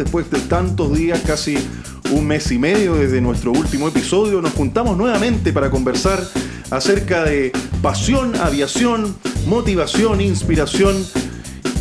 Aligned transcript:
después 0.00 0.30
de 0.30 0.40
tantos 0.40 0.96
días, 0.96 1.20
casi 1.26 1.56
un 2.10 2.26
mes 2.26 2.50
y 2.50 2.58
medio 2.58 2.94
desde 2.94 3.20
nuestro 3.20 3.52
último 3.52 3.88
episodio, 3.88 4.40
nos 4.40 4.54
juntamos 4.54 4.96
nuevamente 4.96 5.52
para 5.52 5.70
conversar 5.70 6.20
acerca 6.70 7.24
de 7.24 7.52
pasión, 7.82 8.34
aviación, 8.36 9.14
motivación, 9.46 10.20
inspiración, 10.20 10.96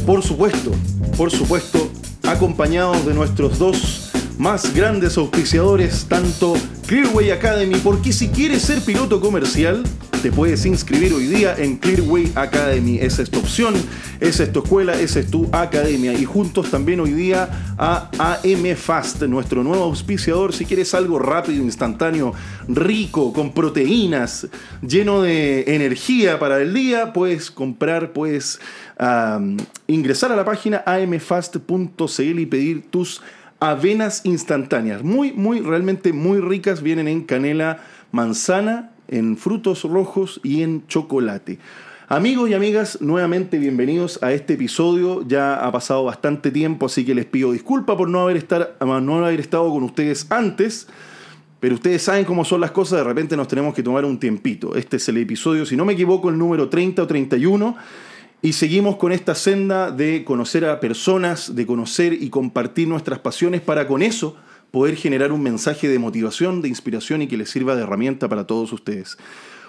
por 0.06 0.22
supuesto, 0.22 0.72
por 1.16 1.32
supuesto, 1.32 1.90
acompañados 2.28 3.06
de 3.06 3.14
nuestros 3.14 3.58
dos 3.58 4.12
más 4.38 4.74
grandes 4.74 5.18
auspiciadores, 5.18 6.06
tanto 6.10 6.54
Clearway 6.88 7.32
Academy, 7.32 7.76
porque 7.84 8.12
si 8.12 8.28
quieres 8.28 8.64
ser 8.64 8.82
piloto 8.82 9.22
comercial, 9.22 9.84
te 10.22 10.32
puedes 10.34 10.66
inscribir 10.66 11.14
hoy 11.14 11.28
día 11.28 11.56
en 11.58 11.78
Clearway 11.78 12.30
Academy. 12.36 12.98
Esa 13.00 13.22
es 13.22 13.30
tu 13.30 13.40
opción, 13.40 13.74
esa 14.20 14.44
es 14.44 14.52
tu 14.52 14.60
escuela, 14.60 15.00
esa 15.00 15.22
es 15.22 15.32
tu 15.32 15.48
academia. 15.54 16.12
Y 16.14 16.26
juntos 16.26 16.70
también 16.70 17.00
hoy 17.00 17.14
día 17.14 17.76
a 17.78 18.10
AM 18.44 18.76
Fast, 18.76 19.22
nuestro 19.24 19.64
nuevo 19.64 19.84
auspiciador. 19.84 20.52
Si 20.54 20.66
quieres 20.66 20.94
algo 20.94 21.20
rápido, 21.20 21.64
instantáneo, 21.64 22.34
rico, 22.68 23.32
con 23.32 23.54
proteínas, 23.54 24.48
lleno 24.82 25.22
de 25.22 25.64
energía 25.76 26.38
para 26.38 26.62
el 26.62 26.74
día, 26.74 27.14
puedes 27.14 27.50
comprar, 27.50 28.12
puedes 28.12 28.60
ingresar 29.88 30.34
a 30.34 30.36
la 30.36 30.44
página 30.44 30.84
amfast.cl 30.86 32.40
y 32.40 32.46
pedir 32.46 32.90
tus 32.90 33.22
avenas 33.62 34.22
instantáneas. 34.26 35.02
Muy, 35.02 35.32
muy, 35.32 35.62
realmente 35.62 36.12
muy 36.12 36.42
ricas. 36.42 36.82
Vienen 36.82 37.08
en 37.08 37.24
canela, 37.24 37.80
manzana, 38.12 38.92
en 39.10 39.38
frutos 39.38 39.84
rojos 39.84 40.40
y 40.44 40.62
en 40.62 40.88
chocolate. 40.88 41.60
Amigos 42.08 42.50
y 42.50 42.54
amigas, 42.56 43.02
nuevamente 43.02 43.60
bienvenidos 43.60 44.24
a 44.24 44.32
este 44.34 44.54
episodio. 44.54 45.24
Ya 45.28 45.56
ha 45.56 45.72
pasado 45.72 46.06
bastante 46.06 46.50
tiempo, 46.50 46.88
así 46.88 47.06
que 47.06 47.14
les 47.14 47.26
pido 47.26 47.52
disculpas 47.52 47.98
por 47.98 48.10
no 48.10 48.22
haber, 48.22 48.38
estar, 48.38 48.78
no 48.82 49.26
haber 49.26 49.40
estado 49.40 49.70
con 49.70 49.84
ustedes 49.84 50.26
antes. 50.32 50.88
Pero 51.60 51.76
ustedes 51.76 52.02
saben 52.02 52.26
cómo 52.26 52.46
son 52.46 52.62
las 52.62 52.72
cosas, 52.72 53.00
de 53.00 53.04
repente 53.04 53.38
nos 53.38 53.48
tenemos 53.48 53.76
que 53.76 53.84
tomar 53.84 54.06
un 54.06 54.20
tiempito. 54.20 54.76
Este 54.76 54.98
es 54.98 55.08
el 55.10 55.18
episodio, 55.18 55.66
si 55.66 55.76
no 55.76 55.86
me 55.86 55.94
equivoco, 55.94 56.30
el 56.30 56.38
número 56.38 56.70
30 56.70 57.04
o 57.04 57.08
31. 57.08 57.76
Y 58.42 58.54
seguimos 58.54 58.96
con 58.96 59.12
esta 59.12 59.36
senda 59.36 59.92
de 59.92 60.24
conocer 60.24 60.66
a 60.66 60.80
personas, 60.80 61.56
de 61.56 61.66
conocer 61.66 62.14
y 62.14 62.30
compartir 62.30 62.88
nuestras 62.88 63.20
pasiones 63.20 63.62
para 63.62 63.86
con 63.86 64.02
eso 64.02 64.38
poder 64.72 64.96
generar 64.96 65.32
un 65.32 65.42
mensaje 65.42 65.88
de 65.88 66.00
motivación, 66.00 66.62
de 66.62 66.70
inspiración 66.70 67.22
y 67.22 67.28
que 67.28 67.38
les 67.38 67.50
sirva 67.50 67.76
de 67.76 67.84
herramienta 67.84 68.30
para 68.30 68.46
todos 68.46 68.72
ustedes. 68.72 69.18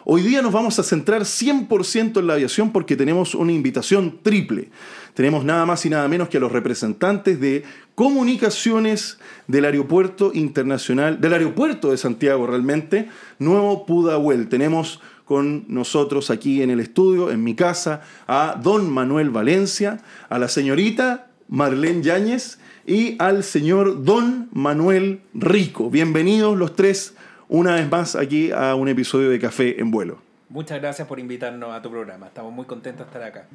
Hoy 0.04 0.22
día 0.22 0.40
nos 0.40 0.52
vamos 0.52 0.78
a 0.78 0.82
centrar 0.82 1.22
100% 1.22 2.18
en 2.18 2.26
la 2.26 2.32
aviación 2.32 2.72
porque 2.72 2.96
tenemos 2.96 3.34
una 3.34 3.52
invitación 3.52 4.20
triple. 4.22 4.70
Tenemos 5.12 5.44
nada 5.44 5.66
más 5.66 5.84
y 5.84 5.90
nada 5.90 6.08
menos 6.08 6.30
que 6.30 6.38
a 6.38 6.40
los 6.40 6.52
representantes 6.52 7.38
de 7.38 7.64
comunicaciones 7.94 9.18
del 9.46 9.66
aeropuerto 9.66 10.32
internacional, 10.32 11.20
del 11.20 11.34
aeropuerto 11.34 11.90
de 11.90 11.98
Santiago 11.98 12.46
realmente, 12.46 13.10
Nuevo 13.38 13.84
Pudahuel. 13.84 14.48
Tenemos 14.48 15.00
con 15.26 15.66
nosotros 15.68 16.30
aquí 16.30 16.62
en 16.62 16.70
el 16.70 16.80
estudio, 16.80 17.30
en 17.30 17.44
mi 17.44 17.54
casa, 17.54 18.00
a 18.26 18.58
don 18.60 18.90
Manuel 18.90 19.30
Valencia, 19.30 20.00
a 20.28 20.38
la 20.38 20.48
señorita 20.48 21.29
Marlene 21.50 22.00
Yáñez 22.00 22.60
y 22.86 23.16
al 23.20 23.42
señor 23.42 24.04
don 24.04 24.48
Manuel 24.52 25.20
Rico. 25.34 25.90
Bienvenidos 25.90 26.56
los 26.56 26.76
tres 26.76 27.16
una 27.48 27.74
vez 27.74 27.90
más 27.90 28.14
aquí 28.14 28.52
a 28.52 28.76
un 28.76 28.88
episodio 28.88 29.30
de 29.30 29.40
Café 29.40 29.80
en 29.80 29.90
Vuelo. 29.90 30.22
Muchas 30.48 30.80
gracias 30.80 31.08
por 31.08 31.18
invitarnos 31.18 31.74
a 31.74 31.82
tu 31.82 31.90
programa. 31.90 32.28
Estamos 32.28 32.52
muy 32.52 32.66
contentos 32.66 33.04
de 33.04 33.10
estar 33.12 33.22
acá. 33.24 33.48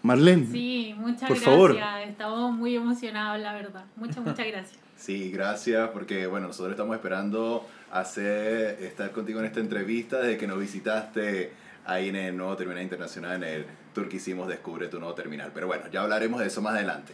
Marlene. 0.00 0.46
Sí, 0.50 0.94
muchas 0.96 1.28
por 1.28 1.38
gracias. 1.38 1.44
Favor. 1.44 1.76
Estamos 2.08 2.56
muy 2.56 2.76
emocionados, 2.76 3.38
la 3.38 3.52
verdad. 3.52 3.84
Muchas, 3.96 4.16
muchas 4.24 4.46
gracias. 4.46 4.78
Sí, 4.96 5.30
gracias, 5.30 5.90
porque 5.90 6.26
bueno, 6.26 6.46
nosotros 6.46 6.72
estamos 6.72 6.96
esperando 6.96 7.68
hacer, 7.90 8.82
estar 8.82 9.10
contigo 9.10 9.38
en 9.40 9.44
esta 9.44 9.60
entrevista 9.60 10.20
desde 10.20 10.38
que 10.38 10.46
nos 10.46 10.58
visitaste 10.58 11.52
ahí 11.84 12.08
en 12.08 12.16
el 12.16 12.36
nuevo 12.38 12.56
terminal 12.56 12.82
internacional, 12.82 13.42
en 13.42 13.48
el 13.48 13.66
hicimos 14.12 14.48
Descubre 14.48 14.88
tu 14.88 14.98
nuevo 14.98 15.14
terminal. 15.14 15.50
Pero 15.54 15.66
bueno, 15.66 15.84
ya 15.92 16.02
hablaremos 16.02 16.40
de 16.40 16.46
eso 16.46 16.62
más 16.62 16.74
adelante. 16.74 17.12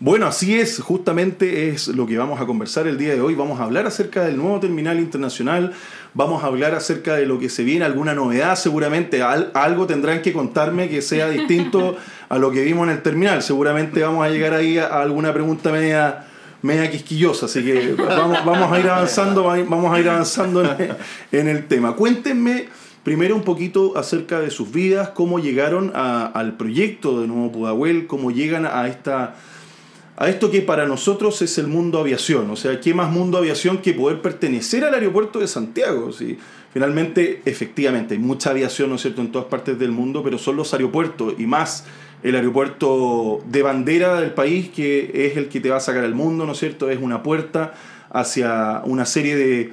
Bueno, 0.00 0.26
así 0.26 0.58
es, 0.58 0.80
justamente 0.80 1.68
es 1.68 1.88
lo 1.88 2.06
que 2.06 2.18
vamos 2.18 2.40
a 2.40 2.46
conversar 2.46 2.86
el 2.86 2.98
día 2.98 3.14
de 3.14 3.20
hoy. 3.20 3.34
Vamos 3.34 3.60
a 3.60 3.64
hablar 3.64 3.86
acerca 3.86 4.24
del 4.24 4.36
nuevo 4.36 4.58
terminal 4.58 4.98
internacional, 4.98 5.72
vamos 6.14 6.42
a 6.42 6.48
hablar 6.48 6.74
acerca 6.74 7.14
de 7.14 7.26
lo 7.26 7.38
que 7.38 7.48
se 7.48 7.62
viene, 7.62 7.84
alguna 7.84 8.12
novedad 8.12 8.56
seguramente, 8.56 9.22
algo 9.22 9.86
tendrán 9.86 10.20
que 10.20 10.32
contarme 10.32 10.88
que 10.88 11.00
sea 11.00 11.28
distinto 11.30 11.96
a 12.28 12.38
lo 12.38 12.50
que 12.50 12.64
vimos 12.64 12.88
en 12.88 12.94
el 12.94 13.02
terminal. 13.02 13.42
Seguramente 13.42 14.02
vamos 14.02 14.26
a 14.26 14.30
llegar 14.30 14.52
ahí 14.52 14.78
a 14.78 15.00
alguna 15.00 15.32
pregunta 15.32 15.70
media 15.70 16.26
media 16.64 16.90
quisquillosa, 16.90 17.44
así 17.44 17.62
que 17.62 17.92
vamos, 17.92 18.42
vamos 18.42 18.72
a 18.72 18.80
ir 18.80 18.88
avanzando, 18.88 19.44
vamos 19.44 19.94
a 19.94 20.00
ir 20.00 20.08
avanzando 20.08 20.76
en, 21.30 21.48
el 21.48 21.66
tema. 21.66 21.94
Cuéntenme 21.94 22.68
primero 23.04 23.36
un 23.36 23.42
poquito 23.42 23.96
acerca 23.96 24.40
de 24.40 24.50
sus 24.50 24.72
vidas, 24.72 25.10
cómo 25.10 25.38
llegaron 25.38 25.92
al 25.94 26.56
proyecto 26.56 27.20
de 27.20 27.28
Nuevo 27.28 27.52
Pudahuel, 27.52 28.06
cómo 28.06 28.30
llegan 28.30 28.66
a 28.66 28.88
esta 28.88 29.36
a 30.16 30.28
esto 30.28 30.50
que 30.50 30.62
para 30.62 30.86
nosotros 30.86 31.42
es 31.42 31.58
el 31.58 31.66
mundo 31.66 31.98
aviación, 31.98 32.48
o 32.48 32.56
sea, 32.56 32.80
¿qué 32.80 32.94
más 32.94 33.10
mundo 33.10 33.36
aviación 33.36 33.78
que 33.78 33.92
poder 33.94 34.22
pertenecer 34.22 34.84
al 34.84 34.94
aeropuerto 34.94 35.40
de 35.40 35.48
Santiago? 35.48 36.12
¿sí? 36.12 36.38
Finalmente, 36.72 37.42
efectivamente, 37.44 38.14
hay 38.14 38.20
mucha 38.20 38.50
aviación, 38.50 38.90
¿no 38.90 38.96
es 38.96 39.02
cierto?, 39.02 39.22
en 39.22 39.32
todas 39.32 39.48
partes 39.48 39.76
del 39.78 39.90
mundo, 39.90 40.22
pero 40.22 40.38
son 40.38 40.54
los 40.56 40.72
aeropuertos 40.72 41.34
y 41.38 41.46
más 41.46 41.84
el 42.22 42.36
aeropuerto 42.36 43.42
de 43.46 43.62
bandera 43.62 44.20
del 44.20 44.32
país, 44.32 44.70
que 44.70 45.26
es 45.26 45.36
el 45.36 45.48
que 45.48 45.60
te 45.60 45.68
va 45.70 45.76
a 45.76 45.80
sacar 45.80 46.04
al 46.04 46.14
mundo, 46.14 46.46
¿no 46.46 46.52
es 46.52 46.58
cierto? 46.58 46.88
Es 46.90 46.98
una 47.00 47.22
puerta 47.22 47.74
hacia 48.10 48.82
una 48.84 49.06
serie 49.06 49.36
de, 49.36 49.72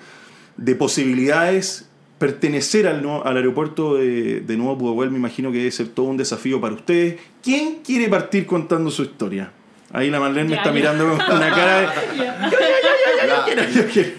de 0.57 0.75
posibilidades. 0.75 1.90
Pertenecer 2.21 2.85
al, 2.85 3.03
al 3.25 3.35
aeropuerto 3.35 3.95
de, 3.95 4.41
de 4.41 4.55
Nuevo 4.55 4.77
Pudahuel 4.77 5.09
me 5.09 5.17
imagino 5.17 5.51
que 5.51 5.57
debe 5.57 5.71
ser 5.71 5.87
todo 5.87 6.05
un 6.05 6.17
desafío 6.17 6.61
para 6.61 6.75
ustedes. 6.75 7.19
¿Quién 7.41 7.79
quiere 7.83 8.09
partir 8.09 8.45
contando 8.45 8.91
su 8.91 9.01
historia? 9.01 9.51
Ahí 9.91 10.11
la 10.11 10.19
Marlene 10.19 10.49
me 10.49 10.55
está 10.55 10.71
mirando 10.71 11.17
con 11.17 11.35
una 11.35 11.49
cara 11.49 11.81
de... 11.81 11.87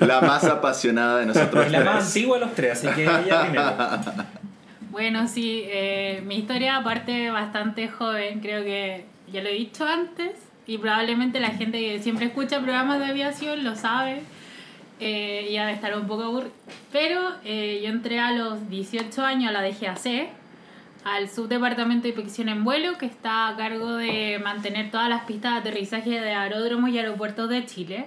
La, 0.01 0.07
la 0.07 0.21
más 0.21 0.43
apasionada 0.43 1.21
de 1.21 1.27
nosotros. 1.27 1.71
La 1.71 1.85
más 1.85 2.09
antigua 2.09 2.41
de 2.41 2.45
los 2.45 2.55
tres, 2.57 2.73
así 2.73 2.89
que 2.89 3.05
ella 3.05 3.43
primero. 3.43 3.73
Bueno, 4.91 5.29
sí, 5.29 5.63
eh, 5.69 6.25
mi 6.27 6.39
historia 6.39 6.83
parte 6.83 7.31
bastante 7.31 7.87
joven, 7.87 8.41
creo 8.41 8.65
que 8.65 9.05
ya 9.33 9.43
lo 9.43 9.49
he 9.49 9.55
dicho 9.55 9.87
antes 9.87 10.33
y 10.67 10.79
probablemente 10.79 11.39
la 11.39 11.51
gente 11.51 11.79
que 11.79 12.03
siempre 12.03 12.27
escucha 12.27 12.59
programas 12.59 12.99
de 12.99 13.07
aviación 13.07 13.63
lo 13.63 13.77
sabe 13.77 14.23
eh, 15.05 15.49
ya 15.51 15.67
de 15.67 15.73
estar 15.73 15.97
un 15.99 16.07
poco 16.07 16.23
aburrido. 16.23 16.53
Pero 16.93 17.21
eh, 17.45 17.81
yo 17.83 17.91
entré 17.91 18.21
a 18.21 18.31
los 18.31 18.69
18 18.71 19.21
años 19.25 19.51
a 19.51 19.53
la 19.53 19.63
DGAC, 19.63 20.29
al 21.05 21.29
subdepartamento 21.29 22.05
de 22.05 22.11
inspección 22.11 22.49
en 22.49 22.63
vuelo, 22.63 22.97
que 22.99 23.07
está 23.07 23.49
a 23.49 23.57
cargo 23.57 23.95
de 23.97 24.41
mantener 24.45 24.93
todas 24.93 25.09
las 25.09 25.25
pistas 25.25 25.55
de 25.55 25.59
aterrizaje 25.71 26.11
de 26.21 26.35
aeródromos 26.35 26.91
y 26.91 26.99
aeropuertos 26.99 27.49
de 27.49 27.67
Chile. 27.67 28.07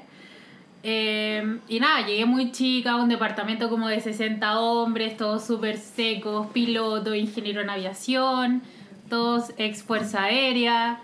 Em, 0.83 1.59
y 1.67 1.81
nada, 1.81 2.07
llegué 2.07 2.25
muy 2.25 2.53
chica 2.53 2.91
a 2.91 2.95
un 2.95 3.09
departamento 3.09 3.69
como 3.69 3.89
de 3.89 3.99
60 3.99 4.61
hombres, 4.61 5.17
todos 5.17 5.45
súper 5.45 5.77
secos, 5.77 6.47
piloto, 6.53 7.13
ingeniero 7.13 7.59
en 7.59 7.69
aviación, 7.69 8.61
todos 9.09 9.51
ex 9.57 9.83
Fuerza 9.83 10.23
Aérea. 10.23 10.99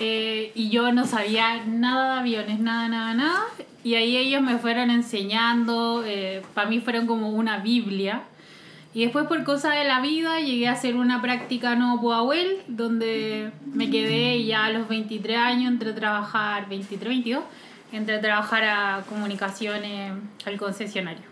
Eh, 0.00 0.52
y 0.54 0.70
yo 0.70 0.90
no 0.92 1.04
sabía 1.04 1.64
nada 1.66 2.14
de 2.14 2.20
aviones, 2.20 2.60
nada, 2.60 2.88
nada, 2.88 3.12
nada. 3.12 3.44
Y 3.84 3.94
ahí 3.94 4.16
ellos 4.16 4.42
me 4.42 4.58
fueron 4.58 4.90
enseñando, 4.90 6.02
eh, 6.06 6.42
para 6.54 6.68
mí 6.68 6.80
fueron 6.80 7.06
como 7.06 7.30
una 7.30 7.58
Biblia. 7.58 8.22
Y 8.94 9.02
después 9.02 9.26
por 9.26 9.42
cosas 9.44 9.74
de 9.76 9.84
la 9.84 10.00
vida 10.00 10.40
llegué 10.40 10.68
a 10.68 10.72
hacer 10.72 10.96
una 10.96 11.20
práctica 11.20 11.74
en 11.74 11.80
Puahuel, 12.00 12.62
donde 12.66 13.50
me 13.72 13.90
quedé 13.90 14.42
ya 14.44 14.66
a 14.66 14.70
los 14.70 14.88
23 14.88 15.36
años 15.36 15.72
entre 15.72 15.92
trabajar, 15.92 16.68
23, 16.68 17.08
22 17.08 17.44
entre 17.92 18.18
trabajar 18.18 18.64
a 18.64 19.04
comunicaciones 19.08 20.12
al 20.44 20.56
concesionario. 20.56 21.22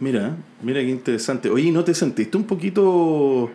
Mira, 0.00 0.34
mira 0.60 0.80
qué 0.80 0.88
interesante. 0.88 1.48
Oye, 1.50 1.70
¿no 1.70 1.84
te 1.84 1.94
sentiste 1.94 2.36
un 2.36 2.44
poquito 2.44 3.50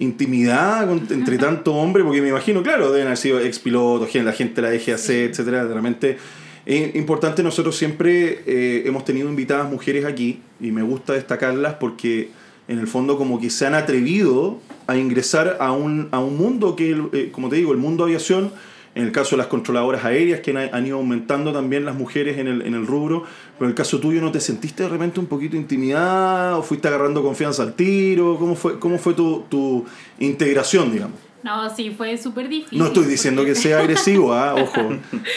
intimidada 0.00 0.90
entre 1.10 1.38
tanto 1.38 1.74
hombre? 1.74 2.02
Porque 2.02 2.20
me 2.20 2.28
imagino, 2.28 2.62
claro, 2.62 2.90
deben 2.90 3.06
haber 3.06 3.18
sido 3.18 3.38
expilotos, 3.38 4.12
la 4.14 4.32
gente 4.32 4.60
la 4.60 4.70
deje 4.70 4.92
hacer, 4.92 5.30
etcétera. 5.30 5.64
Realmente 5.64 6.18
es 6.66 6.96
importante, 6.96 7.44
nosotros 7.44 7.76
siempre 7.76 8.42
eh, 8.44 8.82
hemos 8.86 9.04
tenido 9.04 9.28
invitadas 9.28 9.70
mujeres 9.70 10.04
aquí 10.04 10.40
y 10.60 10.72
me 10.72 10.82
gusta 10.82 11.12
destacarlas 11.12 11.74
porque 11.74 12.30
en 12.66 12.80
el 12.80 12.88
fondo 12.88 13.16
como 13.16 13.40
que 13.40 13.50
se 13.50 13.66
han 13.66 13.74
atrevido 13.74 14.58
a 14.88 14.96
ingresar 14.96 15.58
a 15.60 15.70
un, 15.70 16.08
a 16.10 16.18
un 16.18 16.36
mundo 16.36 16.74
que, 16.74 17.00
eh, 17.12 17.30
como 17.30 17.48
te 17.48 17.56
digo, 17.56 17.70
el 17.70 17.78
mundo 17.78 18.02
aviación 18.02 18.50
en 18.96 19.04
el 19.04 19.12
caso 19.12 19.36
de 19.36 19.36
las 19.36 19.46
controladoras 19.46 20.04
aéreas, 20.06 20.40
que 20.40 20.56
han, 20.56 20.86
ido 20.86 20.96
aumentando 20.96 21.52
también 21.52 21.84
las 21.84 21.94
mujeres 21.94 22.38
en 22.38 22.48
el, 22.48 22.62
en 22.62 22.74
el 22.74 22.86
rubro, 22.86 23.24
pero 23.58 23.66
en 23.66 23.72
el 23.72 23.74
caso 23.74 24.00
tuyo, 24.00 24.22
¿no 24.22 24.32
te 24.32 24.40
sentiste 24.40 24.84
de 24.84 24.88
repente 24.88 25.20
un 25.20 25.26
poquito 25.26 25.54
intimidada 25.54 26.56
o 26.56 26.62
fuiste 26.62 26.88
agarrando 26.88 27.22
confianza 27.22 27.62
al 27.62 27.74
tiro? 27.74 28.38
¿Cómo 28.38 28.56
fue, 28.56 28.78
cómo 28.78 28.98
fue 28.98 29.12
tu, 29.12 29.44
tu 29.50 29.84
integración, 30.18 30.90
digamos? 30.90 31.25
No, 31.46 31.70
sí, 31.70 31.90
fue 31.90 32.18
súper 32.18 32.48
difícil. 32.48 32.78
No 32.78 32.86
estoy 32.86 33.04
diciendo 33.06 33.42
porque- 33.42 33.54
que 33.54 33.60
sea 33.60 33.78
agresivo, 33.84 34.32
¿ah? 34.34 34.54
ojo. 34.54 34.82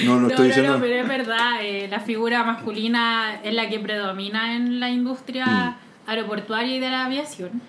No, 0.05 0.19
no 0.19 0.27
estoy 0.27 0.47
diciendo. 0.47 0.73
No, 0.73 0.79
pero 0.81 0.95
es 0.95 1.07
verdad, 1.07 1.61
eh, 1.61 1.87
la 1.89 1.99
figura 1.99 2.43
masculina 2.43 3.39
es 3.43 3.53
la 3.53 3.69
que 3.69 3.79
predomina 3.79 4.55
en 4.55 4.79
la 4.79 4.89
industria 4.89 5.45
Mm. 5.45 6.09
aeroportuaria 6.09 6.75
y 6.75 6.79
de 6.79 6.89
la 6.89 7.05
aviación. 7.05 7.61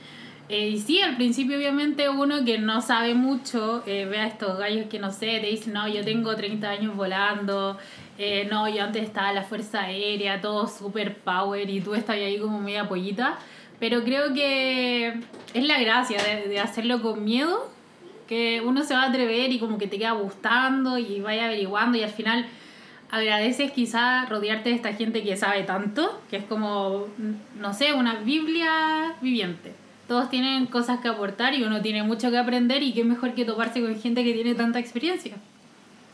Eh, 0.48 0.68
y 0.70 0.78
sí, 0.80 1.00
al 1.00 1.16
principio 1.16 1.56
obviamente 1.56 2.08
uno 2.08 2.44
que 2.44 2.58
no 2.58 2.80
sabe 2.80 3.14
mucho 3.14 3.84
eh, 3.86 4.06
ve 4.10 4.18
a 4.18 4.26
estos 4.26 4.58
gallos 4.58 4.86
que 4.90 4.98
no 4.98 5.12
sé, 5.12 5.38
te 5.40 5.46
dicen, 5.46 5.74
no, 5.74 5.86
yo 5.86 6.02
tengo 6.04 6.34
30 6.34 6.68
años 6.70 6.96
volando, 6.96 7.78
eh, 8.18 8.48
no, 8.50 8.68
yo 8.68 8.82
antes 8.82 9.04
estaba 9.04 9.28
en 9.28 9.36
la 9.36 9.42
Fuerza 9.44 9.82
Aérea, 9.82 10.40
todo 10.40 10.66
super 10.66 11.14
power 11.18 11.70
y 11.70 11.80
tú 11.80 11.94
estás 11.94 12.16
ahí 12.16 12.38
como 12.38 12.58
media 12.60 12.88
pollita. 12.88 13.38
Pero 13.78 14.02
creo 14.02 14.34
que 14.34 15.20
es 15.54 15.64
la 15.64 15.78
gracia 15.78 16.18
de, 16.22 16.48
de 16.48 16.58
hacerlo 16.58 17.00
con 17.00 17.22
miedo, 17.24 17.70
que 18.30 18.62
uno 18.64 18.84
se 18.84 18.94
va 18.94 19.02
a 19.02 19.08
atrever 19.08 19.50
y 19.52 19.58
como 19.58 19.76
que 19.76 19.88
te 19.88 19.98
queda 19.98 20.12
gustando 20.12 20.96
y 20.98 21.20
vaya 21.20 21.46
averiguando 21.46 21.98
y 21.98 22.02
al 22.04 22.10
final 22.10 22.46
agradeces 23.10 23.72
quizá 23.72 24.24
rodearte 24.26 24.68
de 24.68 24.76
esta 24.76 24.92
gente 24.94 25.24
que 25.24 25.36
sabe 25.36 25.64
tanto, 25.64 26.20
que 26.30 26.36
es 26.36 26.44
como, 26.44 27.08
no 27.58 27.74
sé, 27.74 27.92
una 27.92 28.14
Biblia 28.20 29.14
viviente. 29.20 29.72
Todos 30.06 30.30
tienen 30.30 30.66
cosas 30.66 31.00
que 31.00 31.08
aportar 31.08 31.54
y 31.54 31.64
uno 31.64 31.82
tiene 31.82 32.04
mucho 32.04 32.30
que 32.30 32.38
aprender 32.38 32.84
y 32.84 32.92
qué 32.92 33.02
mejor 33.02 33.34
que 33.34 33.44
toparse 33.44 33.80
con 33.80 34.00
gente 34.00 34.22
que 34.22 34.32
tiene 34.32 34.54
tanta 34.54 34.78
experiencia. 34.78 35.34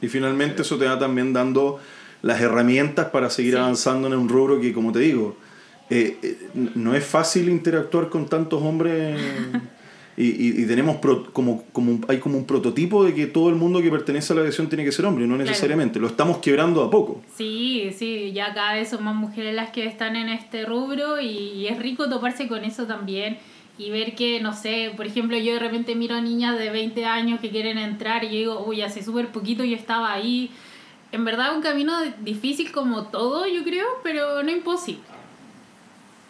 Y 0.01 0.09
finalmente 0.09 0.63
eso 0.63 0.79
te 0.79 0.87
va 0.87 0.99
también 0.99 1.35
dando 1.35 1.79
las 2.23 2.41
herramientas 2.41 3.09
para 3.11 3.29
seguir 3.29 3.53
Sí. 3.55 3.59
avanzando 3.59 4.09
en 4.09 4.15
un 4.15 4.29
rubro 4.31 4.59
que, 4.59 4.73
como 4.73 4.91
te 4.91 5.01
digo, 5.01 5.37
eh, 5.91 6.19
eh, 6.23 6.49
no 6.75 6.95
es 6.95 7.05
fácil 7.05 7.51
interactuar 7.51 8.09
con 8.09 8.27
tantos 8.27 8.63
hombres 8.63 9.21
y, 10.17 10.25
y- 10.29 10.63
y 10.63 10.67
tenemos 10.67 10.97
pro- 10.97 11.31
como, 11.33 11.65
como 11.73 11.91
un- 11.93 12.05
hay 12.09 12.19
como 12.19 12.39
un 12.39 12.47
prototipo 12.47 13.05
de 13.05 13.15
que 13.15 13.27
todo 13.27 13.49
el 13.51 13.55
mundo 13.57 13.83
que 13.83 13.91
pertenece 13.91 14.33
a 14.33 14.37
la 14.37 14.41
aviación 14.43 14.69
tiene 14.69 14.85
que 14.85 14.93
ser 14.93 15.05
hombre, 15.07 15.27
no 15.27 15.37
necesariamente. 15.37 15.99
Lo 16.01 16.07
estamos 16.07 16.39
quebrando 16.39 16.83
a 16.83 16.91
poco. 16.91 17.21
Sí, 17.37 17.91
sí, 17.97 18.33
ya 18.33 18.55
cada 18.55 18.75
vez 18.75 18.89
son 18.89 19.05
más 19.05 19.15
mujeres 19.15 19.55
las 19.55 19.71
que 19.71 19.85
están 19.87 20.17
en 20.17 20.29
este 20.31 20.65
rubro 20.65 21.21
y, 21.21 21.27
y 21.29 21.67
es 21.69 21.79
rico 21.79 22.09
toparse 22.09 22.49
con 22.49 22.65
eso 22.65 22.87
también 22.87 23.37
y 23.79 23.91
ver 23.91 24.15
que, 24.15 24.41
no 24.41 24.55
sé, 24.55 24.93
por 24.97 25.07
ejemplo, 25.07 25.37
yo 25.37 25.53
de 25.53 25.59
repente 25.59 25.95
miro 25.95 26.15
a 26.15 26.21
niñas 26.23 26.59
de 26.59 26.71
20 26.71 27.05
años 27.05 27.41
que 27.41 27.51
quieren 27.51 27.77
entrar 27.77 28.25
y 28.25 28.29
yo 28.29 28.33
digo, 28.39 28.65
uy, 28.67 28.81
hace 28.81 29.03
súper 29.03 29.29
poquito 29.29 29.65
yo 29.65 29.77
estaba 29.77 30.13
ahí. 30.15 30.51
En 31.13 31.27
verdad 31.27 31.55
un 31.55 31.61
camino 31.63 31.93
difícil 32.23 32.73
como 32.73 33.05
todo, 33.09 33.47
yo 33.47 33.63
creo, 33.65 33.87
pero 34.03 34.43
no 34.43 34.51
imposible. 34.51 35.03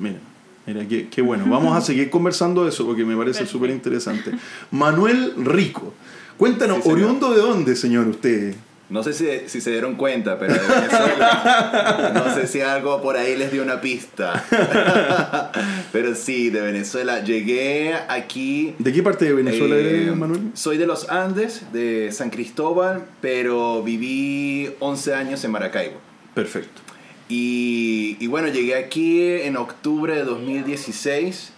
Mira, 0.01 0.17
mira, 0.67 0.87
qué, 0.89 1.09
qué 1.09 1.23
bueno. 1.23 1.45
Vamos 1.49 1.77
a 1.77 1.81
seguir 1.81 2.11
conversando 2.11 2.65
de 2.65 2.71
eso 2.71 2.87
porque 2.87 3.05
me 3.05 3.17
parece 3.17 3.47
súper 3.47 3.71
interesante. 3.71 4.33
Manuel 4.71 5.35
Rico, 5.37 5.95
cuéntanos, 6.37 6.83
Sí. 6.83 6.91
¿oriundo 6.91 7.33
de 7.33 7.41
dónde, 7.41 7.77
señor, 7.77 8.07
usted? 8.09 8.55
No 8.89 9.03
sé 9.03 9.13
si, 9.15 9.27
si 9.49 9.61
se 9.61 9.73
dieron 9.73 9.97
cuenta, 9.97 10.39
pero 10.39 10.53
de 10.55 10.61
Venezuela. 10.61 12.13
no 12.15 12.33
sé 12.35 12.47
si 12.47 12.61
algo 12.61 13.03
por 13.03 13.17
ahí 13.17 13.37
les 13.37 13.51
dio 13.51 13.65
una 13.65 13.81
pista. 13.81 14.45
pero 15.93 16.15
sí, 16.15 16.51
de 16.51 16.61
Venezuela. 16.61 17.21
Llegué 17.25 17.95
aquí. 18.09 18.77
¿De 18.79 18.93
qué 18.93 19.03
parte 19.03 19.25
de 19.25 19.33
Venezuela 19.33 19.75
eh, 19.75 20.03
eres, 20.05 20.17
Manuel? 20.17 20.53
Soy 20.55 20.79
de 20.79 20.87
los 20.87 21.09
Andes, 21.09 21.63
de 21.73 22.13
San 22.13 22.31
Cristóbal, 22.31 23.07
pero 23.21 23.83
viví 23.83 24.71
11 24.79 25.15
años 25.15 25.43
en 25.45 25.51
Maracaibo. 25.51 25.97
Perfecto. 26.35 26.83
Y, 27.29 28.17
y 28.21 28.27
bueno, 28.29 28.49
llegué 28.49 28.77
aquí 28.77 29.23
en 29.23 29.57
octubre 29.57 30.15
de 30.15 30.25
2016 30.25 31.53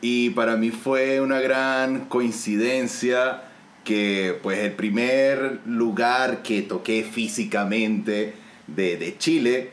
y 0.00 0.30
para 0.30 0.56
mí 0.56 0.70
fue 0.70 1.20
una 1.20 1.40
gran 1.40 2.06
coincidencia 2.06 3.44
que 3.84 4.38
pues 4.42 4.58
el 4.58 4.72
primer 4.72 5.60
lugar 5.66 6.42
que 6.42 6.62
toqué 6.62 7.04
físicamente 7.04 8.34
de, 8.66 8.96
de 8.96 9.16
Chile 9.18 9.70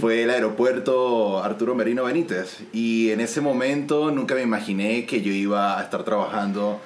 fue 0.00 0.22
el 0.22 0.30
aeropuerto 0.30 1.42
Arturo 1.42 1.74
Merino 1.74 2.04
Benítez. 2.04 2.58
Y 2.72 3.10
en 3.10 3.20
ese 3.20 3.40
momento 3.40 4.10
nunca 4.10 4.34
me 4.34 4.42
imaginé 4.42 5.06
que 5.06 5.22
yo 5.22 5.32
iba 5.32 5.78
a 5.78 5.82
estar 5.82 6.04
trabajando 6.04 6.80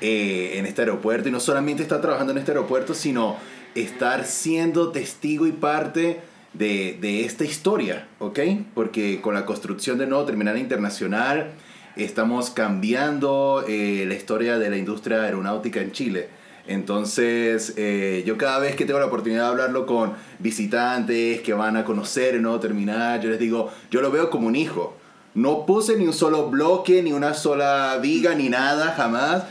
eh, 0.00 0.54
en 0.54 0.66
este 0.66 0.82
aeropuerto. 0.82 1.28
Y 1.28 1.32
no 1.32 1.40
solamente 1.40 1.82
estar 1.82 2.00
trabajando 2.00 2.32
en 2.32 2.38
este 2.38 2.50
aeropuerto 2.50 2.94
sino 2.94 3.36
estar 3.74 4.24
siendo 4.24 4.90
testigo 4.90 5.46
y 5.46 5.52
parte 5.52 6.20
de, 6.54 6.96
de 7.00 7.24
esta 7.24 7.44
historia, 7.44 8.08
¿ok? 8.18 8.40
Porque 8.74 9.20
con 9.20 9.34
la 9.34 9.44
construcción 9.44 9.98
del 9.98 10.08
nuevo 10.08 10.24
terminal 10.24 10.56
internacional 10.58 11.50
estamos 11.96 12.50
cambiando 12.50 13.64
eh, 13.68 14.04
la 14.06 14.14
historia 14.14 14.58
de 14.58 14.70
la 14.70 14.76
industria 14.76 15.22
aeronáutica 15.22 15.80
en 15.80 15.92
Chile. 15.92 16.28
Entonces, 16.66 17.74
eh, 17.76 18.22
yo 18.26 18.38
cada 18.38 18.58
vez 18.58 18.74
que 18.74 18.86
tengo 18.86 18.98
la 18.98 19.06
oportunidad 19.06 19.42
de 19.42 19.48
hablarlo 19.48 19.84
con 19.84 20.14
visitantes 20.38 21.40
que 21.42 21.52
van 21.52 21.76
a 21.76 21.84
conocer 21.84 22.36
el 22.36 22.42
nuevo 22.42 22.58
terminal, 22.58 23.20
yo 23.20 23.28
les 23.28 23.38
digo, 23.38 23.70
yo 23.90 24.00
lo 24.00 24.10
veo 24.10 24.30
como 24.30 24.46
un 24.48 24.56
hijo. 24.56 24.96
No 25.34 25.66
puse 25.66 25.96
ni 25.96 26.06
un 26.06 26.12
solo 26.12 26.48
bloque, 26.48 27.02
ni 27.02 27.12
una 27.12 27.34
sola 27.34 27.98
viga, 28.00 28.34
ni 28.34 28.48
nada, 28.48 28.94
jamás. 28.96 29.44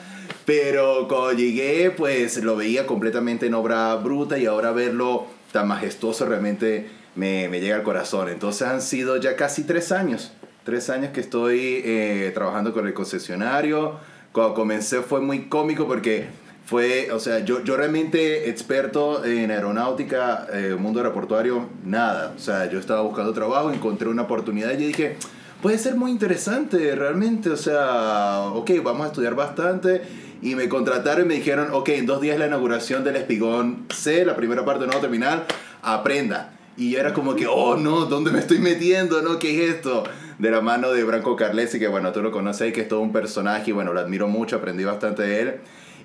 Pero 0.45 1.07
cuando 1.07 1.33
llegué, 1.33 1.91
pues 1.91 2.41
lo 2.44 2.56
veía 2.56 2.88
completamente 2.88 3.45
en 3.45 3.53
obra 3.53 3.94
bruta 3.95 4.37
y 4.37 4.45
ahora 4.45 4.71
verlo 4.71 5.28
tan 5.54 5.68
majestuoso 5.69 6.26
realmente 6.26 6.90
me, 7.16 7.48
me 7.48 7.62
llega 7.62 7.78
al 7.78 7.83
corazón. 7.83 8.28
Entonces 8.28 8.68
han 8.68 8.81
sido 8.81 9.16
ya 9.18 9.38
casi 9.38 9.64
tres 9.64 9.94
años. 9.94 10.33
Tres 10.66 10.90
años 10.90 11.12
que 11.12 11.22
estoy 11.22 11.81
eh, 11.86 12.31
trabajando 12.33 12.74
con 12.74 12.88
el 12.88 12.94
concesionario. 12.94 14.00
Cuando 14.33 14.56
comencé 14.56 15.02
fue 15.02 15.22
muy 15.22 15.45
cómico 15.45 15.88
porque 15.88 16.28
fue, 16.66 17.12
o 17.12 17.19
sea, 17.19 17.40
yo, 17.40 17.64
yo 17.64 17.78
realmente 17.78 18.50
experto 18.50 19.24
en 19.26 19.52
aeronáutica, 19.52 20.48
eh, 20.52 20.76
mundo 20.80 21.00
aeroportuario, 21.00 21.69
nada. 21.86 22.33
O 22.36 22.40
sea, 22.40 22.69
yo 22.69 22.80
estaba 22.80 23.02
buscando 23.02 23.31
trabajo, 23.33 23.72
encontré 23.72 24.07
una 24.07 24.24
oportunidad 24.24 24.72
y 24.72 24.78
dije, 24.78 25.18
puede 25.62 25.78
ser 25.78 25.95
muy 25.95 26.10
interesante 26.10 26.95
realmente. 26.95 27.52
O 27.52 27.57
sea, 27.57 28.45
ok, 28.54 28.72
vamos 28.81 29.06
a 29.06 29.07
estudiar 29.10 29.36
bastante. 29.36 30.02
Y 30.44 30.56
me 30.56 30.68
contrataron 30.68 31.23
y 31.23 31.28
me 31.30 31.33
dijeron, 31.35 31.69
ok, 31.71 31.88
en 31.90 32.06
dos 32.06 32.19
días 32.19 32.38
la 32.38 32.47
inauguración 32.47 33.06
del 33.06 33.16
Espigón 33.16 33.85
C, 33.95 34.26
la 34.26 34.35
primera 34.35 34.66
parte 34.66 34.81
del 34.81 34.90
nuevo 34.90 35.02
terminal, 35.02 35.45
aprenda. 35.81 36.52
Y 36.76 36.92
yo 36.92 37.00
era 37.00 37.14
como 37.14 37.33
que, 37.35 37.47
oh 37.47 37.78
no, 37.78 38.07
¿dónde 38.07 38.30
me 38.30 38.40
estoy 38.40 38.59
metiendo? 38.59 39.21
¿No? 39.21 39.40
¿Qué 39.40 39.64
es 39.64 39.76
esto? 39.76 40.04
De 40.40 40.52
la 40.52 40.59
mano 40.59 40.92
de 40.92 41.06
Branco 41.06 41.38
Carlesi, 41.38 41.80
que 41.80 41.88
bueno, 41.88 42.12
tú 42.12 42.21
lo 42.21 42.31
conoces, 42.31 42.73
que 42.73 42.81
es 42.81 42.90
todo 42.90 43.00
un 43.00 43.14
personaje 43.14 43.69
y 43.69 43.73
bueno, 43.73 43.94
lo 43.94 44.02
admiro 44.02 44.28
mucho, 44.28 44.57
aprendí 44.57 44.83
bastante 44.83 45.23
de 45.23 45.42
él. 45.42 45.54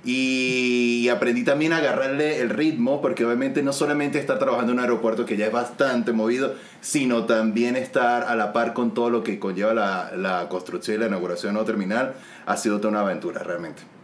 Y 0.05 1.09
aprendí 1.09 1.43
también 1.43 1.73
a 1.73 1.79
agarrarle 1.79 2.41
el 2.41 2.51
ritmo, 2.51 3.03
porque 3.03 3.25
obviamente 3.25 3.65
no 3.65 3.73
solamente 3.73 4.21
estar 4.21 4.39
trabajando 4.39 4.71
en 4.71 4.79
un 4.79 4.85
aeropuerto 4.85 5.27
que 5.27 5.37
ya 5.37 5.47
es 5.47 5.53
bastante 5.53 6.13
movido, 6.13 6.55
sino 6.81 7.25
también 7.25 7.75
estar 7.75 8.23
a 8.23 8.37
la 8.37 8.53
par 8.53 8.73
con 8.73 8.95
todo 8.95 9.11
lo 9.11 9.25
que 9.25 9.41
conlleva 9.41 9.75
la, 9.75 10.13
la 10.17 10.49
construcción 10.49 10.99
y 10.99 11.01
la 11.01 11.07
inauguración 11.09 11.49
del 11.49 11.55
nuevo 11.55 11.67
terminal, 11.67 12.15
ha 12.47 12.57
sido 12.57 12.77
toda 12.77 12.91
una 12.91 13.01
aventura 13.01 13.43
realmente. 13.43 13.98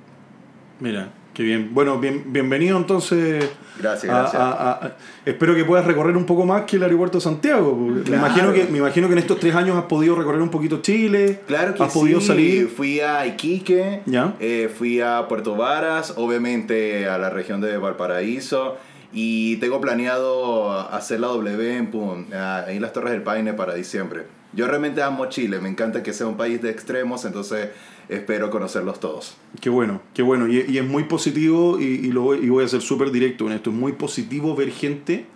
Mira, 0.85 1.09
qué 1.33 1.43
bien. 1.43 1.71
Bueno, 1.73 1.99
bien, 1.99 2.25
bienvenido 2.27 2.77
entonces. 2.77 3.49
Gracias, 3.81 4.05
gracias. 4.13 4.35
a- 4.43 4.73
a- 4.73 4.97
espero 5.25 5.55
que 5.55 5.65
puedas 5.65 5.87
recorrer 5.87 6.15
un 6.15 6.27
poco 6.27 6.45
más 6.45 6.65
que 6.67 6.77
el 6.77 6.83
aeropuerto 6.83 7.17
de 7.17 7.23
Santiago. 7.25 7.75
Claro. 8.05 8.11
Me, 8.11 8.17
imagino 8.19 8.53
que, 8.53 8.65
me 8.67 8.79
imagino 8.79 9.07
que 9.07 9.15
en 9.15 9.19
estos 9.21 9.41
tres 9.41 9.55
años 9.55 9.79
has 9.79 9.85
podido 9.85 10.15
recorrer 10.15 10.43
un 10.43 10.51
poquito 10.51 10.83
Chile. 10.83 11.41
Claro 11.47 11.73
que 11.75 11.83
has 11.83 11.91
podido 11.91 12.21
salir. 12.21 12.69
Fui 12.69 13.01
a 13.01 13.27
Iquique, 13.27 14.03
Ya. 14.05 14.35
eh, 14.41 14.71
fui 14.77 15.01
a 15.01 15.27
Puerto 15.27 15.57
Varas, 15.57 16.13
obviamente 16.19 17.09
a 17.09 17.17
la 17.17 17.31
región 17.31 17.63
de 17.63 17.79
Valparaíso. 17.79 18.77
Y 19.17 19.57
tengo 19.57 19.81
planeado 19.81 20.71
hacer 20.91 21.21
la 21.21 21.29
W 21.29 21.77
en, 21.79 21.87
Pum, 21.91 22.27
ahí 22.35 22.77
en 22.77 22.83
las 22.83 22.93
Torres 22.93 23.13
del 23.13 23.23
Paine 23.23 23.55
para 23.55 23.73
diciembre. 23.73 24.25
Yo 24.53 24.67
realmente 24.67 25.03
amo 25.03 25.27
Chile, 25.31 25.61
me 25.61 25.69
encanta 25.71 26.03
que 26.03 26.13
sea 26.13 26.27
un 26.27 26.37
país 26.37 26.61
de 26.61 26.71
extremos, 26.71 27.25
entonces 27.25 27.71
espero 28.09 28.51
conocerlos 28.51 29.01
todos. 29.01 29.37
Qué 29.61 29.71
bueno, 29.71 30.01
qué 30.15 30.23
bueno. 30.23 30.49
Y, 30.49 30.65
y 30.69 30.79
es 30.79 30.87
muy 30.87 31.05
positivo, 31.05 31.79
y, 31.81 31.85
y 31.85 32.13
lo 32.13 32.35
y 32.35 32.49
voy 32.49 32.65
a 32.65 32.69
ser 32.69 32.81
súper 32.81 33.11
directo 33.11 33.47
en 33.47 33.53
esto, 33.53 33.71
es 33.71 33.77
muy 33.77 33.93
positivo 33.93 34.55
ver 34.55 34.71
gente 34.71 35.27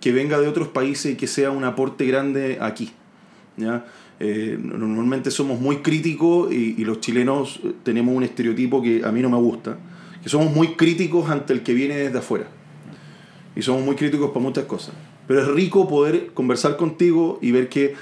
que 0.00 0.12
venga 0.12 0.38
de 0.38 0.48
otros 0.48 0.68
países 0.68 1.12
y 1.12 1.16
que 1.16 1.26
sea 1.26 1.50
un 1.50 1.64
aporte 1.64 2.04
grande 2.06 2.58
aquí. 2.60 2.92
¿ya? 3.56 3.86
Eh, 4.20 4.58
normalmente 4.60 5.30
somos 5.30 5.60
muy 5.60 5.78
críticos 5.78 6.52
y, 6.52 6.74
y 6.78 6.84
los 6.84 7.00
chilenos 7.00 7.60
tenemos 7.82 8.14
un 8.14 8.22
estereotipo 8.22 8.82
que 8.82 9.02
a 9.04 9.12
mí 9.12 9.20
no 9.20 9.30
me 9.30 9.38
gusta, 9.38 9.78
que 10.22 10.28
somos 10.28 10.54
muy 10.54 10.74
críticos 10.74 11.28
ante 11.30 11.52
el 11.52 11.62
que 11.62 11.74
viene 11.74 11.96
desde 11.96 12.18
afuera. 12.18 12.48
Y 13.54 13.62
somos 13.62 13.84
muy 13.84 13.96
críticos 13.96 14.30
para 14.30 14.40
muchas 14.40 14.64
cosas. 14.66 14.94
Pero 15.26 15.40
es 15.40 15.48
rico 15.48 15.88
poder 15.88 16.28
conversar 16.34 16.76
contigo 16.76 17.38
y 17.42 17.50
ver 17.50 17.68
que, 17.68 17.94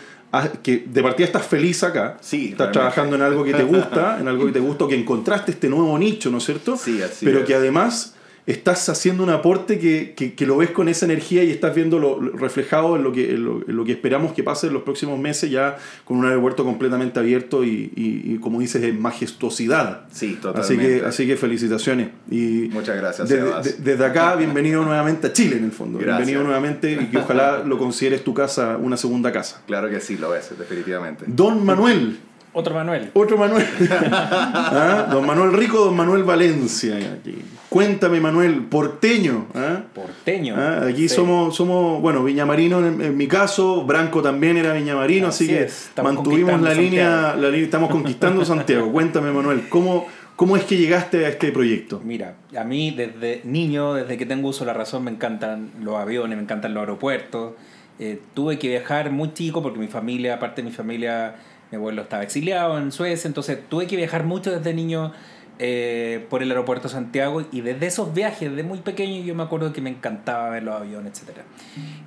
que 0.62 0.84
de 0.86 1.02
partida 1.02 1.26
estás 1.26 1.46
feliz 1.46 1.82
acá. 1.82 2.16
Sí, 2.20 2.46
Estás 2.52 2.58
realmente. 2.58 2.72
trabajando 2.72 3.16
en 3.16 3.22
algo 3.22 3.44
que 3.44 3.54
te 3.54 3.62
gusta, 3.64 4.16
en 4.20 4.28
algo 4.28 4.46
que 4.46 4.52
te 4.52 4.60
gusta, 4.60 4.84
o 4.84 4.88
que 4.88 4.94
encontraste 4.98 5.52
este 5.52 5.68
nuevo 5.68 5.96
nicho, 5.98 6.30
¿no 6.30 6.38
es 6.38 6.44
cierto? 6.44 6.76
Sí, 6.76 7.00
así 7.02 7.24
Pero 7.24 7.40
es. 7.40 7.44
que 7.46 7.54
además 7.54 8.14
estás 8.46 8.88
haciendo 8.90 9.22
un 9.22 9.30
aporte 9.30 9.78
que, 9.78 10.12
que, 10.14 10.34
que 10.34 10.46
lo 10.46 10.58
ves 10.58 10.70
con 10.70 10.88
esa 10.90 11.06
energía 11.06 11.42
y 11.44 11.50
estás 11.50 11.74
viendo 11.74 11.98
lo, 11.98 12.20
lo 12.20 12.32
reflejado 12.36 12.96
en 12.96 13.02
lo, 13.02 13.10
que, 13.12 13.30
en 13.34 13.44
lo, 13.44 13.62
en 13.66 13.74
lo 13.76 13.84
que 13.86 13.92
esperamos 13.92 14.32
que 14.34 14.42
pase 14.42 14.66
en 14.66 14.74
los 14.74 14.82
próximos 14.82 15.18
meses, 15.18 15.50
ya 15.50 15.78
con 16.04 16.18
un 16.18 16.26
aeropuerto 16.26 16.62
completamente 16.64 17.18
abierto 17.18 17.64
y, 17.64 17.90
y, 17.96 18.34
y 18.34 18.38
como 18.38 18.60
dices, 18.60 18.82
en 18.82 19.00
majestuosidad. 19.00 20.02
Sí, 20.12 20.26
Así 20.26 20.36
totalmente. 20.36 21.00
que, 21.00 21.06
así 21.06 21.26
que 21.26 21.36
felicitaciones. 21.36 22.08
Y 22.30 22.68
Muchas 22.72 22.96
gracias, 22.96 23.28
de- 23.28 23.74
desde 23.78 24.04
acá, 24.04 24.36
bienvenido 24.36 24.84
nuevamente 24.84 25.28
a 25.28 25.32
Chile, 25.32 25.56
en 25.56 25.64
el 25.64 25.72
fondo. 25.72 25.98
Gracias. 25.98 26.18
Bienvenido 26.18 26.44
nuevamente 26.44 26.92
y 26.92 27.06
que 27.06 27.18
ojalá 27.18 27.62
lo 27.64 27.78
consideres 27.78 28.22
tu 28.24 28.34
casa, 28.34 28.76
una 28.76 28.96
segunda 28.96 29.32
casa. 29.32 29.62
Claro 29.66 29.88
que 29.88 30.00
sí, 30.00 30.16
lo 30.18 30.34
es, 30.34 30.50
definitivamente. 30.58 31.24
Don 31.28 31.64
Manuel, 31.64 32.18
Otro 32.54 32.72
Manuel. 32.74 33.10
otro 33.14 33.36
Manuel. 33.36 33.66
¿Ah? 33.90 35.08
Don 35.10 35.26
Manuel 35.26 35.52
Rico, 35.52 35.84
don 35.84 35.96
Manuel 35.96 36.22
Valencia. 36.22 36.96
aquí. 36.96 37.36
Cuéntame, 37.68 38.20
Manuel, 38.20 38.62
porteño. 38.66 39.46
¿ah? 39.54 39.82
Porteño. 39.92 40.54
Ah, 40.56 40.82
Aquí 40.88 41.08
Sí. 41.08 41.16
somos, 41.16 41.56
somos, 41.56 42.00
bueno, 42.00 42.22
Viñamarino 42.22 42.78
en, 42.86 43.00
en 43.02 43.16
mi 43.16 43.26
caso, 43.26 43.84
Branco 43.84 44.22
también 44.22 44.56
era 44.56 44.72
Viñamarino, 44.72 45.28
así, 45.28 45.44
Así 45.44 45.52
que 45.54 45.62
es, 45.64 45.90
mantuvimos 46.02 46.60
la 46.60 46.72
línea, 46.74 47.34
la 47.36 47.48
línea, 47.48 47.64
estamos 47.64 47.90
conquistando 47.90 48.44
Santiago. 48.44 48.92
Cuéntame, 48.92 49.32
Manuel, 49.32 49.68
¿cómo, 49.68 50.06
¿cómo 50.36 50.56
es 50.56 50.62
que 50.62 50.76
llegaste 50.76 51.26
a 51.26 51.28
este 51.30 51.50
proyecto? 51.50 52.00
Mira, 52.04 52.34
a 52.56 52.62
mí 52.62 52.92
desde 52.92 53.40
niño, 53.42 53.94
desde 53.94 54.16
que 54.16 54.26
tengo 54.26 54.50
uso 54.50 54.60
de 54.64 54.66
la 54.68 54.74
razón, 54.74 55.02
me 55.04 55.10
encantan 55.10 55.70
los 55.82 55.96
aviones, 55.96 56.36
me 56.36 56.42
encantan 56.44 56.72
los 56.74 56.82
aeropuertos. 56.82 57.54
Eh, 57.98 58.20
tuve 58.34 58.58
que 58.58 58.68
viajar 58.68 59.10
muy 59.10 59.32
chico 59.34 59.62
porque 59.62 59.78
mi 59.80 59.86
familia, 59.88 60.34
aparte 60.34 60.62
de 60.62 60.68
mi 60.68 60.74
familia, 60.74 61.36
mi 61.74 61.80
abuelo 61.80 62.02
estaba 62.02 62.22
exiliado 62.22 62.78
en 62.78 62.92
Suecia, 62.92 63.26
entonces 63.26 63.58
tuve 63.68 63.86
que 63.86 63.96
viajar 63.96 64.24
mucho 64.24 64.56
desde 64.56 64.72
niño 64.72 65.12
eh, 65.58 66.26
por 66.30 66.42
el 66.42 66.50
aeropuerto 66.50 66.88
Santiago 66.88 67.42
y 67.52 67.60
desde 67.60 67.86
esos 67.86 68.14
viajes, 68.14 68.50
desde 68.50 68.62
muy 68.62 68.78
pequeño, 68.78 69.24
yo 69.24 69.34
me 69.34 69.42
acuerdo 69.42 69.72
que 69.72 69.80
me 69.80 69.90
encantaba 69.90 70.50
ver 70.50 70.62
los 70.62 70.74
aviones, 70.74 71.20
etc. 71.20 71.38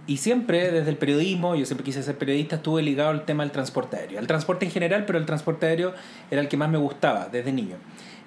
Y 0.05 0.17
siempre, 0.17 0.71
desde 0.71 0.89
el 0.89 0.97
periodismo, 0.97 1.55
yo 1.55 1.65
siempre 1.65 1.83
quise 1.83 2.01
ser 2.01 2.17
periodista, 2.17 2.57
estuve 2.57 2.81
ligado 2.81 3.09
al 3.09 3.25
tema 3.25 3.43
del 3.43 3.51
transporte 3.51 3.97
aéreo. 3.97 4.19
Al 4.19 4.27
transporte 4.27 4.65
en 4.65 4.71
general, 4.71 5.05
pero 5.05 5.17
el 5.17 5.25
transporte 5.25 5.65
aéreo 5.65 5.93
era 6.31 6.41
el 6.41 6.47
que 6.47 6.57
más 6.57 6.69
me 6.69 6.77
gustaba 6.77 7.27
desde 7.29 7.51
niño. 7.51 7.75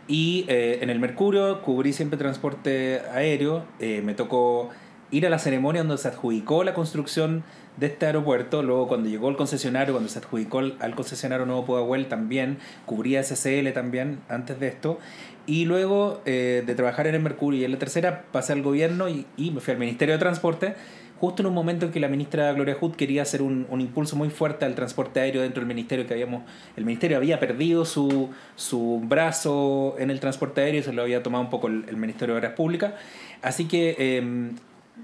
Y 0.08 0.44
eh, 0.48 0.78
en 0.82 0.90
el 0.90 0.98
Mercurio 0.98 1.62
cubrí 1.62 1.92
siempre 1.92 2.18
transporte 2.18 3.00
aéreo. 3.12 3.64
Eh, 3.78 4.02
me 4.04 4.14
tocó 4.14 4.70
ir 5.10 5.26
a 5.26 5.30
la 5.30 5.38
ceremonia 5.38 5.82
donde 5.82 5.98
se 5.98 6.08
adjudicó 6.08 6.64
la 6.64 6.74
construcción 6.74 7.44
de 7.80 7.86
este 7.86 8.06
aeropuerto. 8.06 8.62
Luego 8.62 8.86
cuando 8.86 9.08
llegó 9.08 9.28
el 9.30 9.36
concesionario, 9.36 9.94
cuando 9.94 10.10
se 10.10 10.18
adjudicó 10.18 10.58
al 10.58 10.94
concesionario 10.94 11.46
Nuevo 11.46 11.64
Pudahuel 11.64 12.06
también, 12.06 12.58
cubría 12.86 13.22
SCL 13.24 13.72
también 13.72 14.20
antes 14.28 14.60
de 14.60 14.68
esto. 14.68 14.98
Y 15.46 15.64
luego 15.64 16.20
eh, 16.26 16.62
de 16.64 16.74
trabajar 16.74 17.06
en 17.06 17.16
el 17.16 17.22
Mercurio 17.22 17.62
y 17.62 17.64
en 17.64 17.72
la 17.72 17.78
tercera 17.78 18.26
pasé 18.30 18.52
al 18.52 18.62
gobierno 18.62 19.08
y, 19.08 19.26
me 19.36 19.60
fui 19.60 19.72
al 19.72 19.80
Ministerio 19.80 20.14
de 20.14 20.18
Transporte 20.18 20.74
justo 21.18 21.42
en 21.42 21.48
un 21.48 21.54
momento 21.54 21.84
en 21.84 21.92
que 21.92 22.00
la 22.00 22.08
ministra 22.08 22.50
Gloria 22.54 22.76
Hood 22.80 22.92
quería 22.92 23.20
hacer 23.22 23.42
un, 23.42 23.66
un 23.68 23.82
impulso 23.82 24.16
muy 24.16 24.30
fuerte 24.30 24.64
al 24.64 24.74
transporte 24.74 25.20
aéreo 25.20 25.42
dentro 25.42 25.60
del 25.60 25.68
ministerio 25.68 26.06
que 26.06 26.14
habíamos 26.14 26.44
el 26.76 26.86
ministerio 26.86 27.18
había 27.18 27.38
perdido 27.38 27.84
su, 27.84 28.30
su 28.56 29.02
brazo 29.04 29.96
en 29.98 30.10
el 30.10 30.18
transporte 30.18 30.62
aéreo 30.62 30.82
se 30.82 30.94
lo 30.94 31.02
había 31.02 31.22
tomado 31.22 31.44
un 31.44 31.50
poco 31.50 31.66
el, 31.66 31.94
ministerio 31.98 32.34
de 32.34 32.38
obras 32.38 32.54
públicas 32.54 32.94
así 33.42 33.68
que 33.68 33.96
eh, 33.98 34.50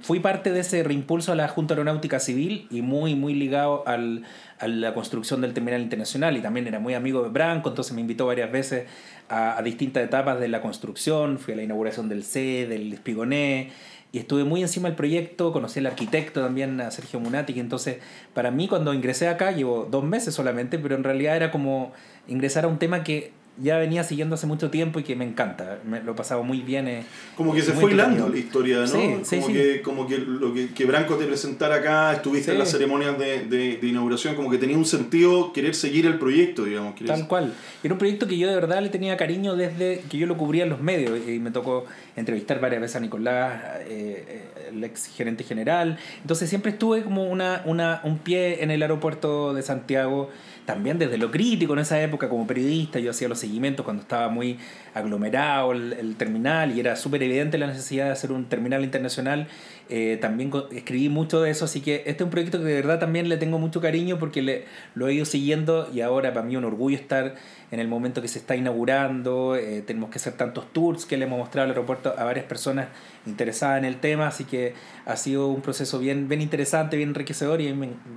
fui 0.03 0.21
parte 0.21 0.53
de 0.53 0.61
ese 0.61 0.83
reimpulso 0.83 1.33
a 1.33 1.35
la 1.35 1.49
Junta 1.49 1.75
Aeronáutica 1.75 2.21
Civil 2.21 2.67
y 2.71 2.83
muy 2.83 3.15
muy 3.15 3.35
ligado 3.35 3.87
al, 3.87 4.25
a 4.59 4.69
la 4.69 4.95
construcción 4.95 5.41
del 5.41 5.55
terminal 5.55 5.81
internacional. 5.81 6.37
Y 6.37 6.41
también 6.41 6.67
era 6.67 6.79
muy 6.79 6.95
amigo 6.95 7.23
de 7.23 7.29
Branco 7.29 7.69
entonces 7.69 7.95
me 7.95 8.01
invitó 8.01 8.27
varias 8.27 8.51
veces 8.51 8.87
a, 9.29 9.61
distintas 9.63 10.05
etapas 10.05 10.41
de 10.41 10.49
la 10.49 10.61
construcción. 10.61 11.39
Fui 11.39 11.55
a 11.55 11.57
la 11.57 11.63
inauguración 11.63 12.09
del 12.09 12.25
C 12.25 12.67
del 12.67 12.93
Espigoné 12.93 13.71
y 14.13 14.19
estuve 14.19 14.45
muy 14.45 14.63
encima 14.63 14.89
del 14.89 14.97
proyecto, 14.97 15.53
conocí 15.53 15.81
al 15.81 15.87
arquitecto 15.87 16.41
también, 16.41 16.81
a 16.81 16.91
Sergio 16.91 17.21
Munati, 17.21 17.53
que 17.53 17.61
entonces 17.61 17.99
para 18.35 18.51
mí 18.51 18.69
cuando 18.69 18.95
ingresé 18.95 19.29
acá, 19.29 19.51
llevo 19.51 19.87
dos 19.91 20.05
meses 20.05 20.35
solamente, 20.35 20.79
pero 20.79 20.95
en 20.95 21.05
realidad 21.05 21.37
era 21.37 21.51
como 21.51 21.93
ingresar 22.29 22.65
a 22.65 22.69
un 22.69 22.79
tema 22.79 23.03
que 23.05 23.33
ya 23.59 23.79
venía 23.79 24.05
siguiendo 24.05 24.35
hace 24.35 24.47
mucho 24.47 24.71
tiempo 24.71 24.99
y 25.01 25.03
que 25.03 25.17
me 25.17 25.25
encanta, 25.25 25.79
me, 25.89 26.03
lo 26.03 26.13
he 26.13 26.15
pasado 26.15 26.43
muy 26.43 26.61
bien. 26.61 26.89
eh, 26.89 27.05
Como 27.37 27.55
que 27.55 27.63
se 27.63 27.73
fue 27.73 27.93
hilando 27.93 28.29
la 28.29 28.37
historia, 28.37 28.81
¿no? 28.81 28.87
Sí, 28.87 29.17
sí, 29.25 29.37
como, 29.37 29.47
sí. 29.49 29.53
Que, 29.55 29.83
como 29.83 30.07
que 30.07 30.19
lo 30.19 30.53
que, 30.53 30.69
que 30.75 30.85
Branco 30.85 31.15
te 31.17 31.25
presentara 31.25 31.77
acá, 31.77 32.13
estuviste 32.13 32.53
en 32.53 32.59
las 32.59 32.71
ceremonias 32.71 33.19
de, 33.19 33.47
de- 33.47 33.77
de 33.79 33.87
inauguración, 33.87 34.35
como 34.35 34.51
que 34.51 34.59
tenía 34.59 34.77
un 34.77 34.85
sentido 34.85 35.53
querer 35.53 35.75
seguir 35.75 36.05
el 36.07 36.19
proyecto, 36.19 36.65
digamos. 36.65 36.95
Tal 37.07 37.27
cual. 37.29 37.55
Era 37.83 37.95
un 37.95 37.99
proyecto 37.99 38.27
que 38.27 38.37
yo 38.37 38.49
de 38.49 38.55
verdad 38.55 38.83
le 38.83 38.89
tenía 38.91 39.17
cariño 39.17 39.57
desde 39.57 40.01
que 40.11 40.19
yo 40.19 40.27
lo 40.27 40.37
cubría 40.37 40.65
en 40.65 40.71
los 40.71 40.81
medios 40.81 41.19
y 41.27 41.39
me 41.39 41.51
tocó 41.51 41.87
entrevistar 42.17 42.61
varias 42.61 42.81
veces 42.83 42.97
a 42.97 43.01
Nicolás, 43.01 43.63
eh, 43.87 44.25
eh, 44.29 44.69
el 44.71 44.85
ex 44.85 45.07
gerente 45.15 45.45
general. 45.45 45.99
Entonces 46.21 46.49
siempre 46.49 46.73
estuve 46.73 47.03
como 47.03 47.25
una, 47.25 47.63
una, 47.65 48.01
un 48.05 48.19
pie 48.19 48.63
en 48.63 48.71
el 48.71 48.83
aeropuerto 48.83 49.55
de 49.55 49.63
Santiago, 49.63 50.31
también 50.67 50.99
desde 50.99 51.17
lo 51.17 51.31
crítico 51.31 51.73
en 51.73 51.79
esa 51.79 52.03
época 52.03 52.29
como 52.29 52.47
periodista. 52.47 52.99
Yo 52.99 53.13
hacía 53.13 53.29
los 53.29 53.39
seguimientos 53.39 53.85
cuando 53.85 54.03
estaba 54.03 54.29
muy 54.29 54.59
aglomerado 54.93 55.73
el, 55.73 55.95
el 55.95 56.17
terminal 56.17 56.77
y 56.77 56.81
era 56.81 56.97
súper 56.97 57.23
evidente 57.23 57.57
la 57.57 57.69
necesidad 57.69 58.07
de 58.07 58.11
hacer 58.11 58.33
un 58.33 58.45
terminal 58.47 58.85
internacional. 58.85 59.49
Eh, 59.89 60.19
también 60.21 60.51
escribí 60.73 61.09
mucho 61.09 61.41
de 61.41 61.51
eso, 61.51 61.65
así 61.65 61.81
que 61.81 62.03
este 62.07 62.17
es 62.17 62.21
un 62.23 62.31
proyecto 62.31 62.59
que 62.59 62.65
de 62.65 62.75
verdad 62.75 62.99
también 62.99 63.29
le 63.29 63.37
tengo 63.37 63.59
mucho 63.61 63.81
cariño 63.81 64.19
porque 64.19 64.43
le, 64.43 64.65
lo 64.97 65.07
he 65.07 65.15
ido 65.15 65.25
siguiendo 65.25 65.89
y 65.95 66.01
ahora 66.01 66.33
para 66.35 66.45
mí 66.45 66.57
un 66.57 66.65
orgullo 66.65 66.97
estar 66.97 67.37
en 67.71 67.81
el 67.81 67.89
momento 67.89 68.23
que 68.23 68.29
se 68.29 68.39
está 68.39 68.57
inaugurando. 68.57 69.57
eh, 69.57 69.83
tenemos 69.87 70.11
que 70.11 70.19
hacer 70.19 70.35
tantos 70.35 70.73
tours 70.73 71.05
que 71.07 71.17
le 71.17 71.25
hemos 71.25 71.39
mostrado 71.39 71.65
al 71.65 71.71
aeropuerto 71.71 72.15
a 72.17 72.25
varias 72.25 72.47
personas 72.47 72.89
interesadas 73.27 73.79
en 73.79 73.85
el 73.85 73.97
tema, 73.97 74.29
así 74.29 74.45
que 74.45 74.75
ha 75.05 75.17
sido 75.17 75.49
un 75.49 75.63
proceso 75.63 75.99
bien, 75.99 76.29
bien 76.29 76.41
interesante, 76.41 76.97
bien 76.97 77.11
enriquecedor 77.11 77.61
y 77.61 77.75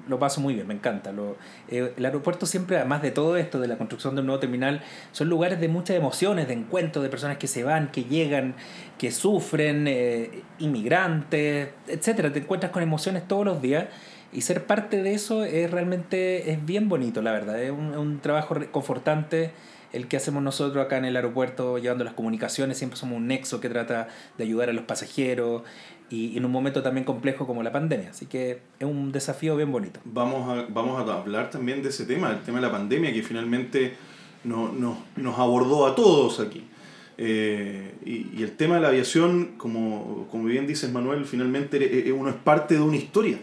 lo 0.07 0.19
paso 0.19 0.41
muy 0.41 0.53
bien, 0.53 0.67
me 0.67 0.73
encanta. 0.73 1.11
Lo, 1.11 1.35
eh, 1.67 1.93
el 1.97 2.05
aeropuerto 2.05 2.45
siempre, 2.45 2.77
además 2.77 3.01
de 3.01 3.11
todo 3.11 3.37
esto, 3.37 3.59
de 3.59 3.67
la 3.67 3.77
construcción 3.77 4.15
de 4.15 4.21
un 4.21 4.27
nuevo 4.27 4.39
terminal, 4.39 4.81
son 5.11 5.29
lugares 5.29 5.59
de 5.59 5.67
muchas 5.67 5.97
emociones, 5.97 6.47
de 6.47 6.53
encuentro, 6.53 7.01
de 7.01 7.09
personas 7.09 7.37
que 7.37 7.47
se 7.47 7.63
van, 7.63 7.91
que 7.91 8.03
llegan, 8.03 8.55
que 8.97 9.11
sufren, 9.11 9.87
eh, 9.87 10.43
inmigrantes, 10.59 11.69
etcétera. 11.87 12.31
Te 12.31 12.39
encuentras 12.39 12.71
con 12.71 12.83
emociones 12.83 13.27
todos 13.27 13.45
los 13.45 13.61
días 13.61 13.87
y 14.31 14.41
ser 14.41 14.65
parte 14.65 15.01
de 15.01 15.13
eso 15.13 15.43
es 15.43 15.69
realmente 15.71 16.51
es 16.51 16.65
bien 16.65 16.88
bonito, 16.89 17.21
la 17.21 17.31
verdad. 17.31 17.62
Es 17.62 17.71
un, 17.71 17.95
un 17.98 18.19
trabajo 18.19 18.55
confortante 18.71 19.51
el 19.91 20.07
que 20.07 20.17
hacemos 20.17 20.43
nosotros 20.43 20.86
acá 20.86 20.98
en 20.98 21.05
el 21.05 21.15
aeropuerto, 21.15 21.77
llevando 21.79 22.03
las 22.03 22.13
comunicaciones. 22.13 22.77
Siempre 22.77 22.98
somos 22.98 23.17
un 23.17 23.27
nexo 23.27 23.59
que 23.59 23.69
trata 23.69 24.07
de 24.38 24.43
ayudar 24.43 24.69
a 24.69 24.74
los 24.74 24.83
pasajeros 24.86 25.63
y, 26.12 26.27
y 26.27 26.38
en 26.38 26.45
un 26.45 26.51
momento 26.51 26.83
también 26.83 27.05
complejo 27.05 27.48
como 27.48 27.63
la 27.63 27.71
pandemia. 27.71 28.12
Así 28.12 28.27
que 28.27 28.62
es 28.79 28.86
un 28.88 29.12
desafío 29.12 29.55
bien 29.55 29.71
bonito. 29.71 30.00
Vamos 30.05 30.48
a, 30.48 30.65
vamos 30.69 31.00
a 31.09 31.13
hablar 31.13 31.50
también 31.50 31.81
de 31.81 31.89
ese 31.89 32.05
tema, 32.05 32.29
el 32.29 32.41
tema 32.43 32.59
de 32.59 32.67
la 32.67 32.71
pandemia 32.71 33.12
que 33.12 33.24
finalmente 33.24 33.93
no- 34.43 34.71
no- 34.71 35.03
nos 35.15 35.39
abordó 35.39 35.88
a 35.88 35.95
todos 35.95 36.39
aquí. 36.39 36.65
Eh, 37.17 37.95
y, 38.05 38.27
y 38.39 38.43
el 38.43 38.55
tema 38.55 38.75
de 38.75 38.81
la 38.81 38.88
aviación, 38.89 39.55
como, 39.57 40.27
como 40.31 40.45
bien 40.45 40.67
dices 40.67 40.91
Manuel, 40.91 41.25
finalmente 41.25 41.77
eh, 41.83 42.07
eh, 42.07 42.12
uno 42.12 42.29
es 42.29 42.36
parte 42.36 42.75
de 42.75 42.81
una 42.81 42.95
historia. 42.95 43.39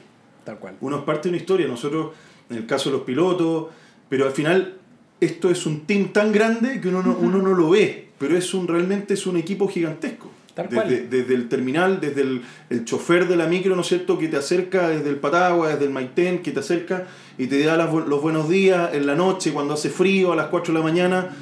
Tal 0.46 0.60
cual. 0.60 0.76
Uno 0.80 0.98
es 0.98 1.02
parte 1.02 1.24
de 1.24 1.30
una 1.30 1.38
historia. 1.38 1.66
Nosotros, 1.66 2.12
en 2.48 2.58
el 2.58 2.66
caso 2.66 2.88
de 2.88 2.98
los 2.98 3.04
pilotos, 3.04 3.66
pero 4.08 4.26
al 4.26 4.30
final 4.30 4.74
esto 5.20 5.50
es 5.50 5.66
un 5.66 5.86
team 5.86 6.12
tan 6.12 6.30
grande 6.30 6.80
que 6.80 6.86
uno 6.86 7.02
no, 7.02 7.16
uno 7.20 7.42
no 7.42 7.52
lo 7.52 7.70
ve, 7.70 8.10
pero 8.16 8.36
es 8.36 8.54
un, 8.54 8.68
realmente 8.68 9.14
es 9.14 9.26
un 9.26 9.36
equipo 9.36 9.66
gigantesco. 9.66 10.30
Tal 10.54 10.68
desde, 10.68 10.76
cual. 10.76 11.10
desde 11.10 11.34
el 11.34 11.48
terminal, 11.48 12.00
desde 12.00 12.20
el, 12.20 12.42
el 12.70 12.84
chofer 12.84 13.26
de 13.26 13.34
la 13.34 13.46
micro, 13.46 13.74
¿no 13.74 13.82
es 13.82 13.88
cierto?, 13.88 14.18
que 14.18 14.28
te 14.28 14.36
acerca 14.36 14.88
desde 14.88 15.10
el 15.10 15.16
Patagua, 15.16 15.70
desde 15.70 15.84
el 15.84 15.90
Maitén, 15.90 16.42
que 16.42 16.52
te 16.52 16.60
acerca 16.60 17.08
y 17.36 17.48
te 17.48 17.64
da 17.64 17.76
las 17.76 17.92
los 17.92 18.22
buenos 18.22 18.48
días 18.48 18.94
en 18.94 19.04
la 19.04 19.16
noche, 19.16 19.52
cuando 19.52 19.74
hace 19.74 19.90
frío, 19.90 20.32
a 20.32 20.36
las 20.36 20.46
4 20.46 20.72
de 20.72 20.78
la 20.78 20.84
mañana, 20.84 21.36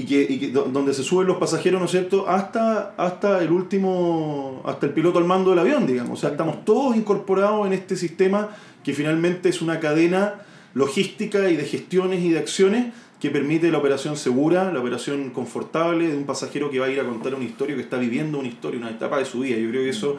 y 0.00 0.04
que, 0.04 0.26
y 0.28 0.38
que 0.38 0.48
do- 0.48 0.68
donde 0.72 0.92
se 0.94 1.02
suben 1.02 1.26
los 1.26 1.38
pasajeros, 1.38 1.78
¿no 1.80 1.86
es 1.86 1.90
cierto?, 1.90 2.28
hasta, 2.28 2.94
hasta 2.96 3.42
el 3.42 3.50
último, 3.50 4.62
hasta 4.64 4.86
el 4.86 4.92
piloto 4.92 5.18
al 5.18 5.24
mando 5.24 5.50
del 5.50 5.58
avión, 5.58 5.86
digamos. 5.86 6.18
O 6.18 6.20
sea, 6.20 6.30
estamos 6.30 6.64
todos 6.64 6.96
incorporados 6.96 7.66
en 7.66 7.72
este 7.72 7.96
sistema 7.96 8.48
que 8.84 8.92
finalmente 8.94 9.48
es 9.48 9.60
una 9.62 9.80
cadena 9.80 10.34
logística 10.74 11.50
y 11.50 11.56
de 11.56 11.64
gestiones 11.64 12.22
y 12.22 12.30
de 12.30 12.38
acciones 12.38 12.92
que 13.20 13.30
permite 13.30 13.70
la 13.72 13.78
operación 13.78 14.16
segura, 14.16 14.72
la 14.72 14.80
operación 14.80 15.30
confortable 15.30 16.08
de 16.08 16.16
un 16.16 16.24
pasajero 16.24 16.70
que 16.70 16.78
va 16.78 16.86
a 16.86 16.90
ir 16.90 17.00
a 17.00 17.04
contar 17.04 17.34
una 17.34 17.44
historia, 17.44 17.74
que 17.74 17.82
está 17.82 17.98
viviendo 17.98 18.38
una 18.38 18.48
historia, 18.48 18.78
una 18.78 18.90
etapa 18.90 19.18
de 19.18 19.24
su 19.24 19.40
vida. 19.40 19.56
Yo 19.58 19.68
creo 19.70 19.82
que 19.82 19.88
eso, 19.90 20.18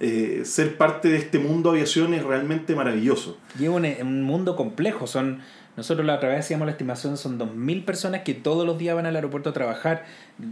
eh, 0.00 0.42
ser 0.44 0.78
parte 0.78 1.10
de 1.10 1.18
este 1.18 1.38
mundo 1.38 1.68
aviación 1.70 2.14
es 2.14 2.24
realmente 2.24 2.74
maravilloso. 2.74 3.36
Lleva 3.58 3.74
un, 3.74 3.84
un 4.00 4.22
mundo 4.22 4.56
complejo. 4.56 5.06
Son, 5.06 5.40
nosotros 5.76 6.04
la 6.06 6.16
otra 6.16 6.28
vez 6.28 6.40
hacíamos 6.40 6.66
la 6.66 6.72
estimación, 6.72 7.16
son 7.16 7.38
2.000 7.38 7.84
personas 7.84 8.22
que 8.22 8.34
todos 8.34 8.66
los 8.66 8.76
días 8.76 8.94
van 8.96 9.06
al 9.06 9.14
aeropuerto 9.14 9.50
a 9.50 9.52
trabajar. 9.52 10.04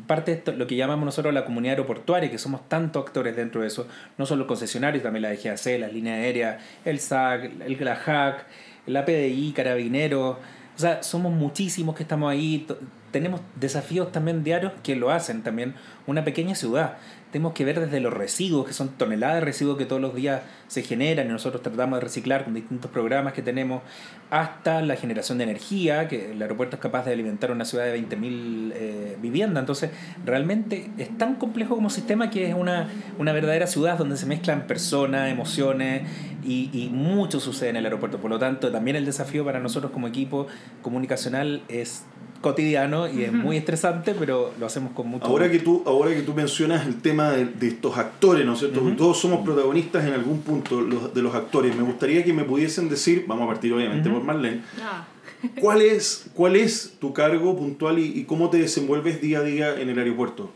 Parte 0.07 0.31
de 0.31 0.39
esto, 0.39 0.53
lo 0.53 0.67
que 0.67 0.77
llamamos 0.77 1.05
nosotros 1.05 1.35
la 1.35 1.45
comunidad 1.45 1.73
aeroportuaria, 1.73 2.31
que 2.31 2.39
somos 2.39 2.69
tantos 2.69 3.05
actores 3.05 3.37
dentro 3.37 3.61
de 3.61 3.67
eso. 3.67 3.87
No 4.17 4.27
solo 4.27 4.47
concesionarios, 4.47 5.03
también 5.03 5.23
la 5.23 5.31
DGAC, 5.31 5.81
las 5.81 5.93
líneas 5.93 6.17
aéreas, 6.19 6.63
el 6.85 7.01
SAC, 7.01 7.51
el 7.61 7.77
GLAHAC, 7.77 8.47
la 8.87 9.05
PDI, 9.05 9.53
Carabineros. 9.55 10.37
O 10.77 10.81
sea, 10.81 11.03
somos 11.03 11.33
muchísimos 11.33 11.97
que 11.97 12.05
estamos 12.05 12.31
ahí. 12.31 12.67
tenemos 13.11 13.41
desafíos 13.57 14.13
también 14.13 14.45
diarios 14.45 14.73
que 14.85 14.95
lo 14.95 15.11
hacen 15.11 15.43
también 15.43 15.75
una 16.07 16.25
pequeña 16.25 16.55
ciudad. 16.55 16.99
Tenemos 17.33 17.53
que 17.53 17.65
ver 17.65 17.81
desde 17.81 18.01
los 18.01 18.15
residuos, 18.15 18.67
que 18.67 18.73
son 18.73 18.91
toneladas 18.91 19.37
de 19.37 19.41
residuos 19.43 19.77
que 19.77 19.85
todos 19.85 20.01
los 20.01 20.15
días 20.15 20.43
se 20.69 20.83
generan 20.83 21.27
y 21.27 21.31
nosotros 21.31 21.63
tratamos 21.63 21.99
de 21.99 22.05
reciclar 22.05 22.45
con 22.45 22.55
distintos 22.55 22.91
programas 22.91 23.33
que 23.33 23.43
tenemos, 23.43 23.83
hasta 24.31 24.83
la 24.83 24.97
generación 24.97 25.39
de 25.39 25.45
energía, 25.45 26.07
que 26.07 26.33
el 26.33 26.41
aeropuerto 26.41 26.77
es 26.77 26.83
capaz 26.83 27.07
de 27.07 27.13
alimentar 27.13 27.51
una 27.51 27.65
ciudad 27.65 27.87
de 27.87 27.99
20.000 27.99 28.73
eh, 28.75 29.17
viviendas. 29.21 29.63
Entonces, 29.63 29.91
realmente 30.25 30.91
es 30.99 31.17
tan 31.17 31.35
complejo 31.37 31.75
como 31.75 31.91
sistema 31.91 32.31
que 32.31 32.49
es 32.49 32.55
una, 32.55 32.89
una 33.19 33.33
verdadera 33.33 33.67
ciudad 33.67 33.99
donde 33.99 34.17
se 34.17 34.27
mezclan 34.27 34.67
personas, 34.67 35.33
emociones 35.33 36.03
y, 36.45 36.71
y 36.73 36.91
mucho 36.91 37.41
sucede 37.41 37.71
en 37.71 37.77
el 37.77 37.85
aeropuerto. 37.87 38.19
Por 38.19 38.31
lo 38.31 38.39
tanto, 38.39 38.71
también 38.71 38.97
el 38.97 39.07
desafío 39.07 39.45
para 39.45 39.61
nosotros 39.61 39.91
como 39.91 40.07
equipo 40.07 40.47
comunicacional 40.83 41.63
es 41.69 42.05
cotidiano 42.41 43.09
y 43.09 43.25
es 43.25 43.33
muy 43.33 43.57
estresante, 43.57 44.15
pero 44.17 44.53
lo 44.59 44.67
hacemos 44.67 44.93
con 44.93 45.09
mucho 45.09 45.27
ahora 45.27 45.51
que 45.51 45.59
tú 45.59 45.83
Ahora 45.87 46.11
que 46.15 46.23
tú 46.23 46.35
mencionas 46.35 46.87
el 46.87 47.01
tema 47.01 47.31
de, 47.31 47.47
de 47.47 47.69
estos 47.69 47.97
actores, 47.99 48.45
¿no 48.45 48.53
es 48.53 48.61
cierto? 48.61 48.81
Todos 48.97 49.19
somos 49.19 49.45
protagonistas 49.45 50.05
en 50.05 50.13
algún 50.13 50.41
punto 50.41 50.58
los, 50.71 51.15
de 51.15 51.23
los 51.23 51.35
actores. 51.35 51.75
Me 51.77 51.83
gustaría 51.83 52.25
que 52.25 52.33
me 52.33 52.45
pudiesen 52.45 52.89
decir, 52.89 53.25
vamos 53.27 53.45
a 53.45 53.49
partir 53.49 53.73
obviamente 53.73 54.09
por 54.11 54.23
Marlene, 54.23 54.63
Ah. 54.83 55.05
¿cuál 55.61 55.83
es, 55.83 56.31
¿cuál 56.35 56.57
es 56.57 56.97
tu 57.01 57.13
cargo 57.13 57.57
puntual 57.57 57.99
y, 57.99 58.07
y 58.19 58.25
cómo 58.25 58.51
te 58.51 58.59
desenvuelves 58.59 59.21
día 59.21 59.39
a 59.39 59.43
día 59.43 59.81
en 59.81 59.89
el 59.89 59.99
aeropuerto? 59.99 60.51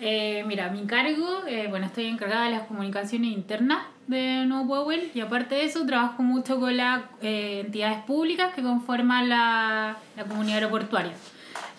Eh, 0.00 0.42
mira, 0.48 0.68
mi 0.70 0.84
cargo, 0.86 1.42
eh, 1.46 1.68
bueno, 1.70 1.86
estoy 1.86 2.06
encargada 2.06 2.46
de 2.46 2.50
las 2.50 2.62
comunicaciones 2.62 3.30
internas 3.32 3.84
de 4.08 4.44
Nuevo 4.46 4.66
Powell 4.82 5.12
y 5.14 5.20
aparte 5.20 5.54
de 5.54 5.64
eso 5.66 5.86
trabajo 5.86 6.24
mucho 6.24 6.58
con 6.58 6.76
las 6.76 7.02
eh, 7.20 7.62
entidades 7.64 7.98
públicas 8.04 8.52
que 8.54 8.62
conforman 8.62 9.28
la, 9.28 9.96
la 10.16 10.24
comunidad 10.24 10.56
aeroportuaria. 10.56 11.12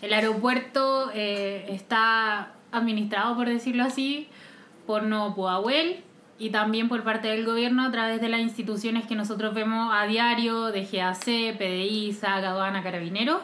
El 0.01 0.13
aeropuerto 0.13 1.11
eh, 1.13 1.65
está 1.69 2.53
administrado, 2.71 3.35
por 3.35 3.49
decirlo 3.49 3.83
así, 3.83 4.29
por 4.87 5.03
Nuevo 5.03 5.35
Powell 5.35 5.97
y 6.39 6.49
también 6.49 6.89
por 6.89 7.03
parte 7.03 7.27
del 7.27 7.45
gobierno 7.45 7.83
a 7.83 7.91
través 7.91 8.19
de 8.19 8.29
las 8.29 8.41
instituciones 8.41 9.05
que 9.05 9.15
nosotros 9.15 9.53
vemos 9.53 9.91
a 9.93 10.05
diario, 10.05 10.71
de 10.71 10.85
GAC, 10.85 11.57
PDI, 11.57 12.13
SAC, 12.13 12.43
Aduana, 12.43 12.83
Carabineros. 12.83 13.41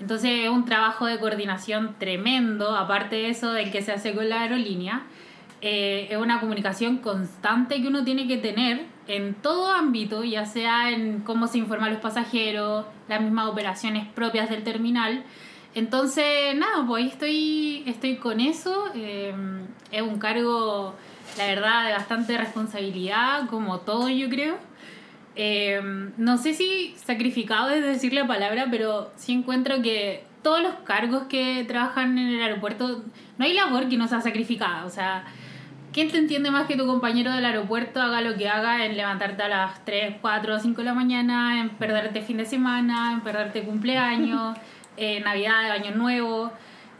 Entonces 0.00 0.44
es 0.44 0.50
un 0.50 0.64
trabajo 0.64 1.06
de 1.06 1.18
coordinación 1.18 1.94
tremendo, 1.98 2.74
aparte 2.76 3.16
de 3.16 3.30
eso 3.30 3.52
del 3.52 3.70
que 3.70 3.82
se 3.82 3.92
hace 3.92 4.14
con 4.14 4.28
la 4.28 4.42
aerolínea. 4.42 5.02
Eh, 5.60 6.08
es 6.10 6.16
una 6.16 6.40
comunicación 6.40 6.98
constante 6.98 7.80
que 7.80 7.86
uno 7.86 8.02
tiene 8.02 8.26
que 8.26 8.36
tener 8.36 8.84
en 9.06 9.34
todo 9.34 9.70
ámbito, 9.70 10.24
ya 10.24 10.44
sea 10.44 10.90
en 10.90 11.20
cómo 11.20 11.46
se 11.46 11.58
informa 11.58 11.86
a 11.86 11.90
los 11.90 12.00
pasajeros, 12.00 12.84
las 13.08 13.20
mismas 13.20 13.46
operaciones 13.46 14.08
propias 14.08 14.50
del 14.50 14.64
terminal. 14.64 15.22
Entonces, 15.74 16.56
nada, 16.56 16.84
pues 16.86 17.12
estoy, 17.12 17.84
estoy 17.86 18.16
con 18.16 18.40
eso. 18.40 18.90
eh, 18.94 19.32
es 19.92 20.02
un 20.02 20.18
cargo, 20.18 20.94
la 21.38 21.46
verdad, 21.46 21.86
de 21.86 21.92
bastante 21.92 22.36
responsabilidad, 22.38 23.46
como 23.48 23.78
todo 23.80 24.08
yo 24.08 24.28
creo. 24.28 24.56
Eh, 25.34 25.80
no 26.18 26.36
sé 26.36 26.52
si 26.54 26.94
sacrificado 26.96 27.70
es 27.70 27.82
decir 27.82 28.12
la 28.12 28.26
palabra, 28.26 28.66
pero 28.70 29.10
sí 29.16 29.32
encuentro 29.32 29.80
que 29.80 30.24
todos 30.42 30.62
los 30.62 30.74
cargos 30.84 31.24
que 31.24 31.64
trabajan 31.66 32.18
en 32.18 32.28
el 32.28 32.42
aeropuerto, 32.42 33.02
no 33.38 33.44
hay 33.44 33.54
labor 33.54 33.88
que 33.88 33.96
no 33.96 34.08
sea 34.08 34.20
sacrificada. 34.20 34.84
O 34.84 34.90
sea, 34.90 35.24
¿quién 35.92 36.10
te 36.10 36.18
entiende 36.18 36.50
más 36.50 36.66
que 36.66 36.76
tu 36.76 36.86
compañero 36.86 37.32
del 37.32 37.44
aeropuerto 37.46 38.02
haga 38.02 38.20
lo 38.20 38.36
que 38.36 38.48
haga 38.48 38.84
en 38.84 38.96
levantarte 38.96 39.42
a 39.42 39.48
las 39.48 39.84
3, 39.86 40.16
4 40.20 40.56
o 40.56 40.58
5 40.58 40.80
de 40.82 40.84
la 40.84 40.94
mañana, 40.94 41.60
en 41.60 41.70
perderte 41.70 42.20
fin 42.20 42.36
de 42.36 42.44
semana, 42.44 43.12
en 43.12 43.20
perderte 43.22 43.62
cumpleaños, 43.62 44.56
eh, 44.98 45.20
Navidad, 45.20 45.70
Año 45.70 45.92
Nuevo? 45.94 46.52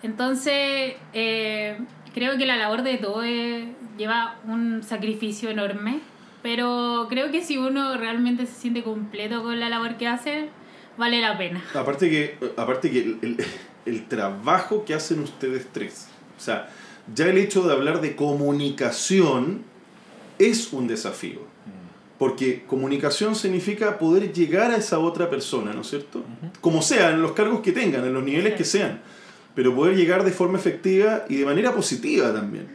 Entonces, 0.03 0.95
eh, 1.13 1.79
creo 2.15 2.39
que 2.39 2.47
la 2.47 2.57
labor 2.57 2.83
de 2.83 2.97
todo 2.97 3.23
es- 3.25 3.67
lleva 4.03 4.37
un 4.47 4.83
sacrificio 4.83 5.51
enorme, 5.51 6.01
pero 6.43 7.07
creo 7.09 7.31
que 7.31 7.43
si 7.43 7.57
uno 7.57 7.97
realmente 7.97 8.47
se 8.47 8.55
siente 8.55 8.83
completo 8.83 9.43
con 9.43 9.59
la 9.61 9.69
labor 9.69 9.97
que 9.97 10.07
hace, 10.09 10.49
vale 10.99 11.21
la 11.21 11.39
pena. 11.39 11.63
Aparte 11.75 12.11
que, 12.11 12.37
aparte 12.57 12.91
que 12.91 12.99
el, 13.01 13.19
el- 13.23 13.37
el 13.85 14.07
trabajo 14.07 14.85
que 14.85 14.95
hacen 14.95 15.19
ustedes 15.21 15.67
tres, 15.73 16.07
o 16.39 16.41
sea, 16.41 16.69
ya 17.13 17.27
el 17.27 17.37
hecho 17.39 17.67
de 17.67 17.73
hablar 17.73 18.01
de 18.01 18.15
comunicación 18.15 19.63
es 20.39 20.73
un 20.73 20.87
desafío. 20.89 21.41
Porque 22.19 22.63
comunicación 22.69 23.35
significa 23.35 23.99
poder 23.99 24.33
llegar 24.33 24.71
a 24.71 24.77
esa 24.77 25.01
otra 25.01 25.29
persona, 25.29 25.73
¿no 25.73 25.81
es 25.81 25.89
cierto? 25.91 26.23
Como 26.61 26.81
sea, 26.81 27.11
en 27.11 27.21
los 27.21 27.33
cargos 27.33 27.61
que 27.63 27.73
tengan, 27.73 28.05
en 28.05 28.15
los 28.15 28.23
niveles 28.23 28.53
Sí. 28.53 28.59
que 28.59 28.65
sean. 28.65 29.01
Pero 29.57 29.75
poder 29.75 29.97
llegar 29.97 30.23
de 30.23 30.31
forma 30.31 30.57
efectiva 30.57 31.25
y 31.29 31.35
de 31.37 31.45
manera 31.45 31.73
positiva 31.75 32.33
también. 32.33 32.69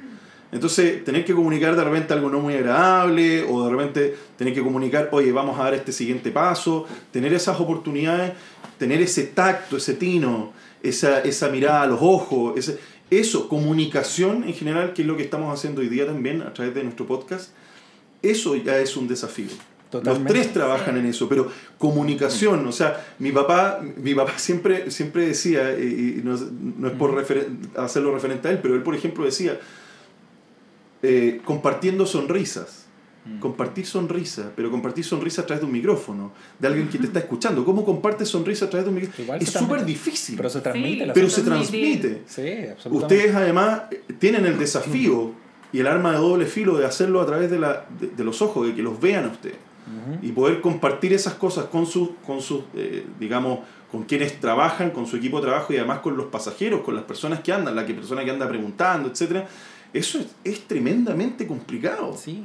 Entonces, 0.51 1.03
tener 1.03 1.25
que 1.25 1.33
comunicar 1.33 1.75
de 1.75 1.83
repente 1.83 2.13
algo 2.13 2.29
no 2.29 2.39
muy 2.39 2.53
agradable, 2.53 3.43
o 3.43 3.65
de 3.65 3.71
repente 3.75 4.15
tener 4.37 4.53
que 4.53 4.61
comunicar, 4.61 5.09
oye, 5.11 5.31
vamos 5.31 5.59
a 5.59 5.63
dar 5.63 5.73
este 5.73 5.91
siguiente 5.91 6.31
paso, 6.31 6.85
tener 7.11 7.33
esas 7.33 7.59
oportunidades, 7.59 8.31
tener 8.77 9.01
ese 9.01 9.23
tacto, 9.23 9.77
ese 9.77 9.93
tino, 9.95 10.53
esa, 10.81 11.19
esa 11.21 11.49
mirada 11.49 11.81
a 11.81 11.87
los 11.87 11.99
ojos, 12.01 12.57
ese, 12.57 12.79
eso, 13.09 13.49
comunicación 13.49 14.43
en 14.45 14.53
general, 14.53 14.93
que 14.93 15.01
es 15.01 15.07
lo 15.07 15.17
que 15.17 15.23
estamos 15.23 15.53
haciendo 15.53 15.81
hoy 15.81 15.89
día 15.89 16.05
también 16.05 16.41
a 16.41 16.53
través 16.53 16.73
de 16.75 16.83
nuestro 16.83 17.05
podcast, 17.05 17.49
eso 18.21 18.55
ya 18.55 18.77
es 18.79 18.95
un 18.95 19.07
desafío. 19.07 19.47
Totalmente. 19.89 20.23
Los 20.33 20.33
tres 20.43 20.53
trabajan 20.53 20.97
en 20.97 21.05
eso, 21.05 21.29
pero 21.29 21.49
comunicación, 21.77 22.65
o 22.67 22.71
sea, 22.71 23.05
mi 23.19 23.31
papá, 23.31 23.81
mi 23.97 24.13
papá 24.13 24.33
siempre, 24.37 24.91
siempre 24.91 25.27
decía, 25.27 25.77
y 25.79 26.21
no, 26.23 26.35
es- 26.35 26.41
no 26.51 26.87
es 26.89 26.93
por 26.93 27.25
hacerlo 27.77 28.13
referente 28.13 28.47
a 28.47 28.51
él, 28.51 28.59
pero 28.61 28.75
él, 28.75 28.83
por 28.83 28.95
ejemplo, 28.95 29.23
decía, 29.25 29.57
eh, 31.03 31.41
compartiendo 31.43 32.05
sonrisas. 32.05 32.85
Mm. 33.25 33.39
Compartir 33.39 33.85
sonrisa, 33.85 34.51
pero 34.55 34.71
compartir 34.71 35.03
sonrisa 35.03 35.41
a 35.41 35.45
través 35.45 35.59
de 35.61 35.65
un 35.65 35.73
micrófono, 35.73 36.31
de 36.59 36.67
alguien 36.67 36.87
que 36.87 36.97
te 36.97 37.07
está 37.07 37.19
escuchando. 37.19 37.65
¿Cómo 37.65 37.83
compartes 37.83 38.29
sonrisa 38.29 38.65
a 38.65 38.69
través 38.69 38.85
de 38.85 38.89
un 38.89 38.95
micrófono? 38.95 39.23
Igual 39.25 39.41
Es 39.41 39.49
súper 39.49 39.83
difícil. 39.85 40.37
Pero 40.37 40.49
se 40.49 40.61
transmite 40.61 40.99
Sí. 40.99 41.05
la 41.05 41.13
Pero 41.13 41.29
se 41.29 41.41
transmite. 41.41 42.07
transmite. 42.09 42.21
Sí, 42.25 42.67
absolutamente. 42.71 43.15
Ustedes 43.15 43.35
además 43.35 43.81
tienen 44.19 44.45
el 44.45 44.57
desafío 44.57 45.33
y 45.73 45.79
el 45.79 45.87
arma 45.87 46.13
de 46.13 46.19
doble 46.19 46.45
filo 46.45 46.77
de 46.77 46.85
hacerlo 46.85 47.19
a 47.19 47.25
través 47.25 47.51
de, 47.51 47.59
la, 47.59 47.85
de, 47.99 48.07
de 48.07 48.23
los 48.23 48.41
ojos, 48.41 48.65
de 48.65 48.73
que 48.73 48.81
los 48.81 48.97
vean 49.01 49.25
a 49.25 49.27
ustedes. 49.29 49.57
Y 50.21 50.31
poder 50.33 50.59
compartir 50.61 51.13
esas 51.13 51.33
cosas 51.35 51.65
con 51.65 51.85
sus, 51.85 52.09
con 52.25 52.41
sus 52.41 52.61
eh, 52.75 53.05
digamos, 53.21 53.59
con 53.89 54.03
quienes 54.03 54.37
trabajan, 54.41 54.91
con 54.91 55.05
su 55.07 55.15
equipo 55.15 55.37
de 55.39 55.47
trabajo 55.47 55.71
y 55.73 55.77
además 55.77 55.99
con 55.99 56.17
los 56.17 56.25
pasajeros, 56.27 56.81
con 56.81 56.93
las 56.95 57.05
personas 57.05 57.39
que 57.39 57.53
andan, 57.53 57.73
la 57.73 57.85
que 57.85 57.93
persona 57.93 58.23
que 58.25 58.31
anda 58.31 58.47
preguntando, 58.49 59.09
etc. 59.09 59.45
Eso 59.93 60.19
es, 60.19 60.27
es 60.43 60.67
tremendamente 60.67 61.47
complicado. 61.47 62.15
Sí. 62.17 62.43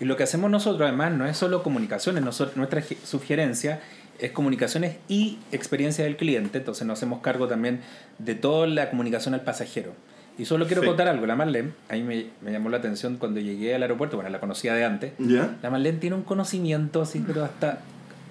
Y 0.00 0.04
lo 0.04 0.16
que 0.16 0.22
hacemos 0.24 0.50
nosotros 0.50 0.86
además 0.88 1.12
no 1.12 1.26
es 1.26 1.36
solo 1.36 1.62
comunicaciones, 1.62 2.22
nosotros, 2.24 2.56
nuestra 2.56 2.80
ge- 2.82 2.98
sugerencia 3.04 3.80
es 4.18 4.30
comunicaciones 4.32 4.96
y 5.08 5.38
experiencia 5.52 6.04
del 6.04 6.16
cliente, 6.16 6.58
entonces 6.58 6.86
nos 6.86 6.98
hacemos 6.98 7.20
cargo 7.20 7.48
también 7.48 7.80
de 8.18 8.34
toda 8.34 8.66
la 8.66 8.90
comunicación 8.90 9.34
al 9.34 9.42
pasajero. 9.42 9.92
Y 10.38 10.46
solo 10.46 10.66
quiero 10.66 10.82
contar 10.82 11.06
algo, 11.06 11.26
la 11.26 11.36
Marlene, 11.36 11.72
a 11.88 11.94
mí 11.94 12.02
me, 12.02 12.26
me 12.40 12.50
llamó 12.50 12.68
la 12.68 12.78
atención 12.78 13.16
cuando 13.18 13.38
llegué 13.40 13.74
al 13.74 13.82
aeropuerto, 13.82 14.16
bueno, 14.16 14.30
la 14.30 14.40
conocía 14.40 14.74
de 14.74 14.84
antes, 14.84 15.12
¿Ya? 15.18 15.56
la 15.62 15.70
Marlene 15.70 15.98
tiene 15.98 16.16
un 16.16 16.22
conocimiento 16.22 17.02
así, 17.02 17.22
pero 17.24 17.44
hasta 17.44 17.80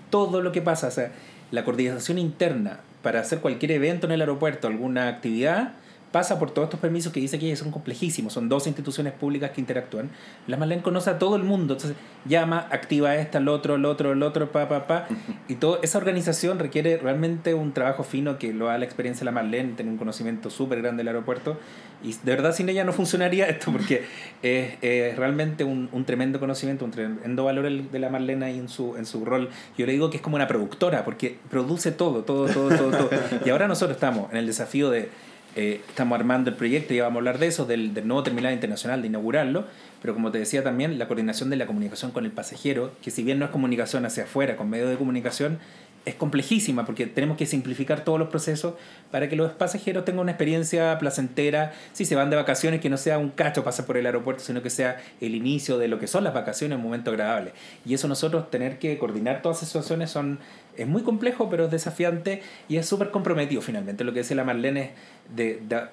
todo 0.09 0.41
lo 0.41 0.51
que 0.51 0.61
pasa, 0.61 0.87
o 0.87 0.91
sea, 0.91 1.11
la 1.51 1.63
coordinación 1.63 2.17
interna 2.17 2.79
para 3.01 3.21
hacer 3.21 3.39
cualquier 3.39 3.71
evento 3.71 4.05
en 4.07 4.11
el 4.13 4.21
aeropuerto, 4.21 4.67
alguna 4.67 5.07
actividad, 5.07 5.73
pasa 6.13 6.37
por 6.37 6.51
todos 6.51 6.67
estos 6.67 6.79
permisos 6.79 7.11
que 7.11 7.19
dice 7.19 7.39
que 7.39 7.55
son 7.55 7.71
complejísimos, 7.71 8.33
son 8.33 8.47
dos 8.47 8.67
instituciones 8.67 9.13
públicas 9.13 9.49
que 9.49 9.59
interactúan. 9.59 10.11
La 10.45 10.57
Marlene 10.57 10.83
conoce 10.83 11.09
a 11.09 11.17
todo 11.17 11.35
el 11.35 11.43
mundo, 11.43 11.73
entonces 11.73 11.97
llama, 12.25 12.67
activa 12.69 13.15
esta, 13.15 13.39
el 13.39 13.47
otro, 13.47 13.75
el 13.75 13.83
otro, 13.83 14.11
el 14.11 14.21
otro, 14.21 14.51
pa, 14.51 14.69
pa, 14.69 14.85
pa. 14.85 15.07
Y 15.47 15.55
toda 15.55 15.79
esa 15.81 15.97
organización 15.97 16.59
requiere 16.59 16.97
realmente 16.97 17.55
un 17.55 17.73
trabajo 17.73 18.03
fino 18.03 18.37
que 18.37 18.53
lo 18.53 18.67
da 18.67 18.77
la 18.77 18.85
experiencia 18.85 19.21
de 19.21 19.25
la 19.25 19.31
Marlene, 19.31 19.73
tiene 19.73 19.89
un 19.89 19.97
conocimiento 19.97 20.51
súper 20.51 20.83
grande 20.83 21.01
del 21.01 21.07
aeropuerto. 21.07 21.57
Y 22.03 22.13
de 22.13 22.35
verdad 22.35 22.53
sin 22.53 22.69
ella 22.69 22.83
no 22.83 22.93
funcionaría 22.93 23.47
esto 23.47 23.71
porque 23.71 24.05
es, 24.43 24.75
es 24.81 25.17
realmente 25.17 25.63
un, 25.63 25.89
un 25.91 26.05
tremendo 26.05 26.39
conocimiento, 26.39 26.85
un 26.85 26.91
tremendo 26.91 27.45
valor 27.45 27.65
el 27.65 27.89
de 27.89 27.97
la 27.97 28.09
Marlene 28.09 28.45
ahí 28.45 28.59
en 28.59 28.69
su, 28.69 28.95
en 28.97 29.07
su 29.07 29.25
rol. 29.25 29.49
Yo 29.79 29.87
le 29.87 29.93
digo 29.93 30.11
que 30.11 30.17
es 30.17 30.23
como 30.23 30.35
una 30.35 30.47
productora 30.47 31.03
porque 31.05 31.39
produce 31.49 31.91
todo, 31.91 32.23
todo, 32.23 32.45
todo, 32.45 32.69
todo, 32.69 32.91
todo. 32.91 33.09
Y 33.45 33.49
ahora 33.49 33.67
nosotros 33.67 33.95
estamos 33.95 34.31
en 34.31 34.37
el 34.37 34.45
desafío 34.45 34.91
de 34.91 35.09
eh, 35.55 35.81
estamos 35.87 36.17
armando 36.17 36.49
el 36.49 36.55
proyecto 36.55 36.93
y 36.93 36.99
vamos 36.99 37.15
a 37.15 37.19
hablar 37.19 37.39
de 37.39 37.47
eso, 37.47 37.65
del, 37.65 37.93
del 37.93 38.07
nuevo 38.07 38.23
terminal 38.23 38.53
internacional, 38.53 39.01
de 39.01 39.07
inaugurarlo, 39.07 39.65
pero 40.01 40.13
como 40.13 40.31
te 40.31 40.39
decía 40.39 40.63
también, 40.63 40.97
la 40.99 41.07
coordinación 41.07 41.49
de 41.49 41.55
la 41.55 41.65
comunicación 41.65 42.11
con 42.11 42.25
el 42.25 42.31
pasajero, 42.31 42.91
que 43.01 43.11
si 43.11 43.23
bien 43.23 43.39
no 43.39 43.45
es 43.45 43.51
comunicación 43.51 44.05
hacia 44.05 44.23
afuera, 44.23 44.57
con 44.57 44.69
medios 44.69 44.89
de 44.89 44.97
comunicación, 44.97 45.59
es 46.05 46.15
complejísima 46.15 46.85
porque 46.85 47.07
tenemos 47.07 47.37
que 47.37 47.45
simplificar 47.45 48.03
todos 48.03 48.19
los 48.19 48.27
procesos 48.27 48.73
para 49.11 49.29
que 49.29 49.35
los 49.35 49.51
pasajeros 49.53 50.03
tengan 50.03 50.21
una 50.21 50.31
experiencia 50.31 50.97
placentera. 50.99 51.73
Si 51.93 52.05
se 52.05 52.15
van 52.15 52.29
de 52.29 52.35
vacaciones, 52.35 52.81
que 52.81 52.89
no 52.89 52.97
sea 52.97 53.17
un 53.17 53.29
cacho 53.29 53.63
pasar 53.63 53.85
por 53.85 53.97
el 53.97 54.05
aeropuerto, 54.05 54.43
sino 54.43 54.61
que 54.61 54.69
sea 54.69 55.01
el 55.21 55.33
inicio 55.35 55.77
de 55.77 55.87
lo 55.87 55.99
que 55.99 56.07
son 56.07 56.23
las 56.23 56.33
vacaciones, 56.33 56.77
un 56.77 56.83
momento 56.83 57.11
agradable. 57.11 57.53
Y 57.85 57.93
eso 57.93 58.07
nosotros 58.07 58.51
tener 58.51 58.79
que 58.79 58.97
coordinar 58.97 59.41
todas 59.41 59.59
esas 59.59 59.69
situaciones 59.69 60.11
son, 60.11 60.39
es 60.77 60.87
muy 60.87 61.03
complejo, 61.03 61.49
pero 61.49 61.65
es 61.65 61.71
desafiante 61.71 62.41
y 62.67 62.77
es 62.77 62.85
súper 62.85 63.09
comprometido 63.11 63.61
finalmente. 63.61 64.03
Lo 64.03 64.11
que 64.13 64.19
decía 64.19 64.35
la 64.35 64.43
Marlene 64.43 64.91
de, 65.33 65.61
de, 65.67 65.83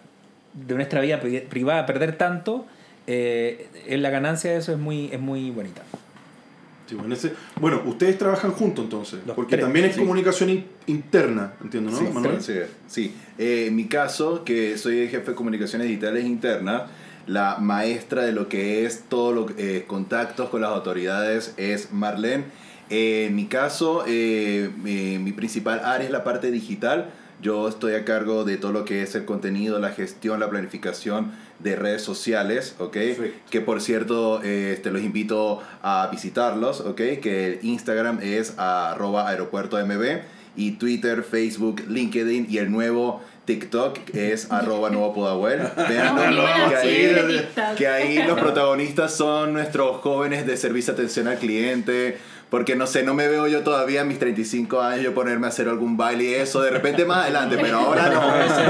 de 0.55 0.75
nuestra 0.75 1.01
vida 1.01 1.21
privada, 1.21 1.87
perder 1.87 2.17
tanto, 2.17 2.67
eh, 3.07 3.69
en 3.87 4.03
la 4.03 4.11
ganancia 4.11 4.51
de 4.51 4.59
eso 4.59 4.73
es 4.73 4.79
muy, 4.79 5.09
es 5.13 5.21
muy 5.21 5.51
bonita. 5.51 5.83
Bueno, 6.97 7.17
bueno, 7.61 7.83
ustedes 7.87 8.19
trabajan 8.19 8.53
juntos 8.53 8.85
entonces, 8.85 9.21
porque 9.35 9.57
también 9.57 9.87
es 9.87 9.97
comunicación 9.97 10.65
interna, 10.87 11.55
entiendo, 11.63 11.91
¿no? 11.91 11.99
Sí, 11.99 12.05
Manuel? 12.13 12.43
sí. 12.43 12.55
sí. 12.87 13.15
Eh, 13.39 13.67
en 13.69 13.77
mi 13.77 13.87
caso, 13.87 14.45
que 14.45 14.79
soy 14.79 15.09
jefe 15.09 15.31
de 15.31 15.35
comunicaciones 15.35 15.89
digitales 15.89 16.25
internas, 16.25 16.85
la 17.27 17.59
maestra 17.59 18.23
de 18.23 18.33
lo 18.33 18.49
que 18.49 18.85
es 18.85 19.05
todo 19.09 19.33
lo 19.33 19.47
eh, 19.57 19.85
contactos 19.87 20.49
con 20.49 20.63
las 20.63 20.71
autoridades 20.71 21.55
es 21.57 21.93
Marlene. 21.93 22.45
Eh, 22.89 23.27
en 23.29 23.37
mi 23.37 23.47
caso, 23.47 24.05
mi 24.07 25.33
principal 25.33 25.83
área 25.85 26.07
es 26.07 26.13
la 26.13 26.25
parte 26.25 26.51
digital. 26.51 27.11
Yo 27.43 27.69
estoy 27.69 27.95
a 27.95 28.05
cargo 28.05 28.45
de 28.45 28.57
todo 28.59 28.73
lo 28.73 28.85
que 28.85 29.03
es 29.03 29.15
el 29.15 29.25
contenido, 29.25 29.79
la 29.79 29.91
gestión, 29.91 30.41
la 30.41 30.51
planificación 30.51 31.33
de 31.59 31.77
redes 31.77 32.03
sociales, 32.03 32.75
¿ok? 32.79 32.97
Que 33.51 33.61
por 33.61 33.81
cierto, 33.81 34.43
este, 34.43 34.91
los 34.91 35.03
invito 35.03 35.63
a 35.83 36.09
visitarlos, 36.11 36.81
¿ok? 36.81 36.97
Que 37.23 37.47
el 37.47 37.59
Instagram 37.63 38.19
es 38.23 38.59
arroba 38.59 39.29
aeropuerto 39.29 39.79
MB 39.85 40.21
y 40.57 40.73
Twitter, 40.73 41.23
Facebook, 41.23 41.83
LinkedIn 41.89 42.47
y 42.51 42.59
el 42.59 42.71
nuevo 42.71 43.23
TikTok 43.47 43.99
es 44.15 44.51
arroba 44.51 44.91
nuevo 44.91 45.15
podabuel. 45.15 45.61
Vean 45.89 46.17
que, 46.17 46.77
ahí, 46.77 47.49
que 47.77 47.89
ahí 47.89 48.23
los 48.23 48.39
protagonistas 48.41 49.17
son 49.17 49.53
nuestros 49.53 50.01
jóvenes 50.03 50.47
de 50.47 50.57
servicio 50.57 50.93
atención 50.93 51.29
al 51.29 51.39
cliente, 51.39 52.19
porque 52.51 52.75
no 52.75 52.87
sé, 52.87 53.05
no 53.05 53.15
me 53.15 53.29
veo 53.29 53.47
yo 53.47 53.63
todavía 53.63 54.01
a 54.01 54.05
mis 54.05 54.19
35 54.19 54.81
años 54.81 55.05
yo 55.05 55.15
ponerme 55.15 55.47
a 55.47 55.51
hacer 55.51 55.69
algún 55.69 55.97
baile 55.97 56.25
y 56.25 56.35
eso, 56.35 56.61
de 56.61 56.71
repente 56.71 57.05
más 57.05 57.19
adelante, 57.19 57.57
pero 57.61 57.79
ahora 57.79 58.11
no, 58.11 58.21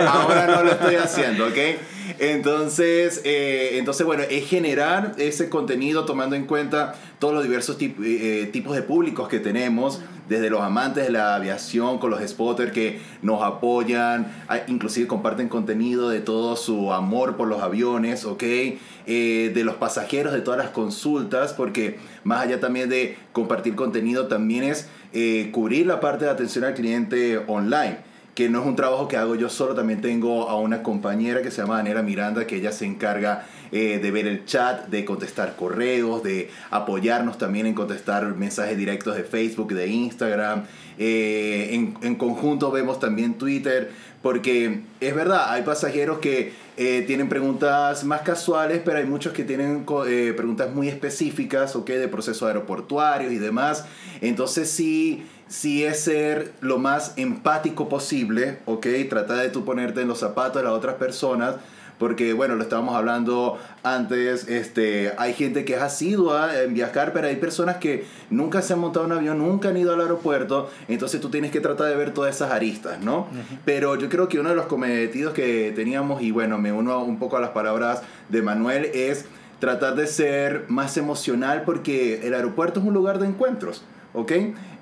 ahora 0.09 0.47
no 0.47 0.63
lo 0.63 0.71
estoy 0.73 0.97
haciendo, 0.97 1.47
¿ok? 1.47 1.57
Entonces, 2.19 3.23
eh, 3.25 3.79
entonces, 3.79 4.05
bueno, 4.05 4.23
es 4.29 4.47
generar 4.47 5.15
ese 5.17 5.49
contenido 5.49 6.05
tomando 6.05 6.37
en 6.37 6.45
cuenta 6.45 6.95
todos 7.19 7.33
los 7.33 7.43
diversos 7.43 7.79
eh, 7.81 8.51
tipos 8.53 8.77
de 8.77 8.83
públicos 8.83 9.29
que 9.29 9.41
tenemos, 9.41 10.03
desde 10.31 10.49
los 10.49 10.63
amantes 10.63 11.05
de 11.05 11.13
la 11.13 11.35
aviación, 11.35 11.99
con 11.99 12.11
los 12.11 12.27
spotters 12.27 12.73
que 12.73 13.01
nos 13.21 13.43
apoyan, 13.43 14.33
inclusive 14.69 15.07
comparten 15.07 15.49
contenido 15.49 16.09
de 16.09 16.21
todo 16.21 16.57
su 16.57 16.93
amor 16.93 17.37
por 17.37 17.49
los 17.49 17.61
aviones, 17.61 18.25
¿ok? 18.25 18.43
Eh, 18.43 19.53
de 19.53 19.65
los 19.65 19.75
pasajeros, 19.75 20.33
de 20.33 20.41
todas 20.41 20.59
las 20.59 20.71
consultas, 20.71 21.53
porque 21.53 21.99
más 22.25 22.47
allá 22.47 22.61
también 22.61 22.89
de 22.89 23.19
compartir 23.33 23.75
contenido, 23.75 24.29
también 24.29 24.65
es 24.65 24.89
cubrir 25.53 25.87
la 25.87 26.01
parte 26.01 26.25
de 26.25 26.31
atención 26.31 26.65
al 26.65 26.75
cliente 26.75 27.43
online 27.49 28.11
que 28.35 28.49
no 28.49 28.61
es 28.61 28.67
un 28.67 28.77
trabajo 28.77 29.09
que 29.09 29.17
hago 29.17 29.35
yo 29.35 29.51
solo, 29.51 29.75
también 29.75 30.01
tengo 30.01 30.49
a 30.49 30.59
una 30.59 30.83
compañera 30.83 31.43
que 31.43 31.51
se 31.51 31.61
llama 31.61 31.77
Daniela 31.77 32.03
Miranda, 32.03 32.47
que 32.47 32.57
ella 32.57 32.73
se 32.73 32.87
encarga 32.87 33.45
eh, 33.73 33.99
de 34.03 34.11
ver 34.11 34.27
el 34.27 34.45
chat, 34.45 34.89
de 34.89 35.05
contestar 35.05 35.57
correos, 35.57 36.23
de 36.23 36.51
apoyarnos 36.71 37.39
también 37.39 37.67
en 37.67 37.75
contestar 37.75 38.25
mensajes 38.35 38.77
directos 38.77 39.17
de 39.17 39.25
Facebook, 39.25 39.73
de 39.73 39.87
Instagram. 39.87 40.65
Eh, 40.99 41.69
en, 41.73 41.95
en, 42.03 42.17
conjunto 42.17 42.71
vemos 42.71 42.99
también 43.01 43.35
Twitter, 43.35 43.91
porque 44.23 44.81
es 45.01 45.15
verdad, 45.15 45.53
hay 45.53 45.63
pasajeros 45.63 46.19
que 46.19 46.53
eh, 46.77 47.05
tienen 47.07 47.29
preguntas 47.29 48.05
más 48.05 48.23
casuales, 48.23 48.83
pero 48.85 48.99
hay 48.99 49.07
muchos 49.07 49.33
que 49.33 49.45
tienen 49.45 49.85
preguntas 49.85 50.75
muy 50.75 50.89
específicas, 50.89 51.77
¿ok? 51.77 51.91
De 51.91 52.09
procesos 52.09 52.47
aeroportuarios 52.49 53.33
y 53.33 53.39
demás. 53.39 53.85
Entonces 54.21 54.71
sí 54.71 55.25
si 55.51 55.83
es 55.85 56.05
ser 56.05 56.53
lo 56.61 56.79
más 56.79 57.15
empático 57.17 57.89
posible, 57.89 58.59
¿ok? 58.67 58.87
Trata 59.09 59.35
de 59.35 59.51
tú 59.51 59.65
ponerte 59.65 60.01
en 60.01 60.07
los 60.07 60.21
zapatos 60.21 60.63
de 60.63 60.69
las 60.69 60.73
otras 60.73 60.95
personas, 60.95 61.57
porque 62.01 62.33
bueno, 62.33 62.57
lo 62.57 62.63
estábamos 62.63 62.97
hablando 62.97 63.59
antes, 63.83 64.49
este, 64.49 65.13
hay 65.19 65.35
gente 65.35 65.67
que 65.67 65.75
es 65.75 65.83
asidua 65.83 66.63
en 66.63 66.73
viajar, 66.73 67.13
pero 67.13 67.29
hay 67.29 67.37
personas 67.37 67.77
que 67.77 68.07
nunca 68.31 68.63
se 68.63 68.73
han 68.73 68.79
montado 68.79 69.05
en 69.05 69.13
un 69.13 69.19
avión, 69.19 69.39
nunca 69.39 69.69
han 69.69 69.77
ido 69.77 69.93
al 69.93 70.01
aeropuerto, 70.01 70.71
entonces 70.89 71.21
tú 71.21 71.29
tienes 71.29 71.51
que 71.51 71.61
tratar 71.61 71.89
de 71.89 71.97
ver 71.97 72.15
todas 72.15 72.35
esas 72.35 72.53
aristas, 72.53 73.01
¿no? 73.03 73.29
Pero 73.67 73.97
yo 73.97 74.09
creo 74.09 74.29
que 74.29 74.41
uno 74.41 74.49
de 74.49 74.57
los 74.57 74.65
cometidos 74.65 75.35
que 75.35 75.73
teníamos, 75.77 76.23
y 76.23 76.31
bueno, 76.31 76.57
me 76.57 76.73
uno 76.73 77.05
un 77.05 77.19
poco 77.19 77.37
a 77.37 77.41
las 77.41 77.51
palabras 77.51 78.01
de 78.31 78.41
Manuel, 78.41 78.87
es 78.95 79.27
tratar 79.59 79.95
de 79.95 80.07
ser 80.07 80.65
más 80.69 80.97
emocional 80.97 81.65
porque 81.67 82.27
el 82.27 82.33
aeropuerto 82.33 82.81
es 82.81 82.87
un 82.87 82.95
lugar 82.95 83.19
de 83.19 83.27
encuentros. 83.27 83.85
¿Ok? 84.13 84.33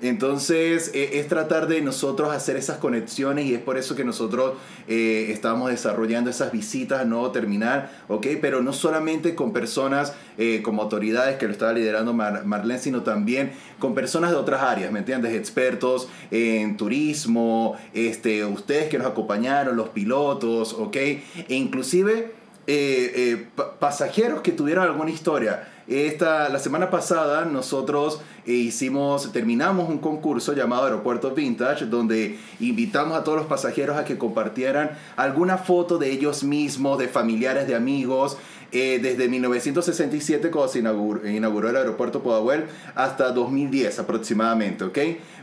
Entonces 0.01 0.91
e, 0.93 1.19
es 1.19 1.27
tratar 1.27 1.67
de 1.67 1.81
nosotros 1.81 2.33
hacer 2.33 2.55
esas 2.55 2.77
conexiones 2.77 3.45
y 3.45 3.53
es 3.53 3.61
por 3.61 3.77
eso 3.77 3.95
que 3.95 4.03
nosotros 4.03 4.53
eh, 4.87 5.27
estamos 5.29 5.69
desarrollando 5.69 6.29
esas 6.29 6.51
visitas 6.51 7.01
al 7.01 7.09
nuevo 7.09 7.31
terminal, 7.31 7.91
¿ok? 8.07 8.27
Pero 8.41 8.61
no 8.61 8.73
solamente 8.73 9.35
con 9.35 9.53
personas 9.53 10.13
eh, 10.37 10.61
como 10.63 10.81
autoridades 10.81 11.37
que 11.37 11.45
lo 11.45 11.51
estaba 11.51 11.73
liderando 11.73 12.13
Marlene, 12.13 12.79
sino 12.79 13.03
también 13.03 13.51
con 13.77 13.93
personas 13.93 14.31
de 14.31 14.37
otras 14.37 14.61
áreas, 14.61 14.91
¿me 14.91 14.99
entiendes? 14.99 15.33
Expertos 15.33 16.09
en 16.31 16.77
turismo, 16.77 17.77
este, 17.93 18.45
ustedes 18.45 18.89
que 18.89 18.97
nos 18.97 19.07
acompañaron, 19.07 19.75
los 19.75 19.89
pilotos, 19.89 20.73
¿ok? 20.73 20.95
E 20.95 21.21
inclusive 21.49 22.31
eh, 22.67 23.47
pasajeros 23.79 24.41
que 24.41 24.51
tuvieron 24.51 24.85
alguna 24.85 25.09
historia. 25.11 25.67
Esta, 25.89 26.49
la 26.49 26.59
semana 26.59 26.91
pasada 26.91 27.45
nosotros 27.45 28.21
eh, 28.45 28.51
hicimos, 28.51 29.31
terminamos 29.31 29.89
un 29.89 29.97
concurso 29.97 30.53
llamado 30.53 30.83
Aeropuerto 30.83 31.31
Vintage, 31.31 31.87
donde 31.87 32.37
invitamos 32.59 33.17
a 33.17 33.23
todos 33.23 33.39
los 33.39 33.47
pasajeros 33.47 33.97
a 33.97 34.05
que 34.05 34.19
compartieran 34.19 34.91
alguna 35.15 35.57
foto 35.57 35.97
de 35.97 36.11
ellos 36.11 36.43
mismos, 36.43 36.99
de 36.99 37.07
familiares, 37.07 37.67
de 37.67 37.73
amigos, 37.73 38.37
eh, 38.71 38.99
desde 39.01 39.27
1967 39.29 40.51
cuando 40.51 40.71
se 40.71 40.77
inauguró, 40.77 41.27
inauguró 41.27 41.71
el 41.71 41.77
aeropuerto 41.77 42.21
Podahuel 42.21 42.65
hasta 42.93 43.31
2010 43.31 43.97
aproximadamente, 43.97 44.83
¿ok? 44.83 44.99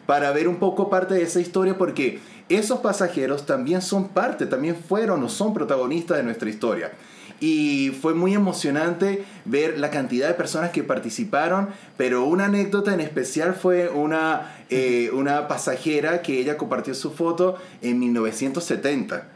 Para 0.06 0.30
ver 0.30 0.46
un 0.46 0.60
poco 0.60 0.88
parte 0.88 1.14
de 1.14 1.22
esa 1.22 1.40
historia 1.40 1.76
porque 1.76 2.20
esos 2.48 2.78
pasajeros 2.78 3.46
también 3.46 3.82
son 3.82 4.10
parte, 4.10 4.46
también 4.46 4.76
fueron 4.76 5.24
o 5.24 5.28
son 5.28 5.52
protagonistas 5.52 6.18
de 6.18 6.22
nuestra 6.22 6.48
historia. 6.48 6.92
Y 7.40 7.90
fue 8.00 8.14
muy 8.14 8.34
emocionante 8.34 9.24
ver 9.44 9.78
la 9.78 9.90
cantidad 9.90 10.28
de 10.28 10.34
personas 10.34 10.70
que 10.70 10.82
participaron, 10.82 11.68
pero 11.96 12.24
una 12.24 12.46
anécdota 12.46 12.94
en 12.94 13.00
especial 13.00 13.54
fue 13.54 13.88
una, 13.90 14.56
eh, 14.70 15.10
una 15.12 15.46
pasajera 15.48 16.22
que 16.22 16.40
ella 16.40 16.56
compartió 16.56 16.94
su 16.94 17.12
foto 17.12 17.56
en 17.82 17.98
1970. 17.98 19.28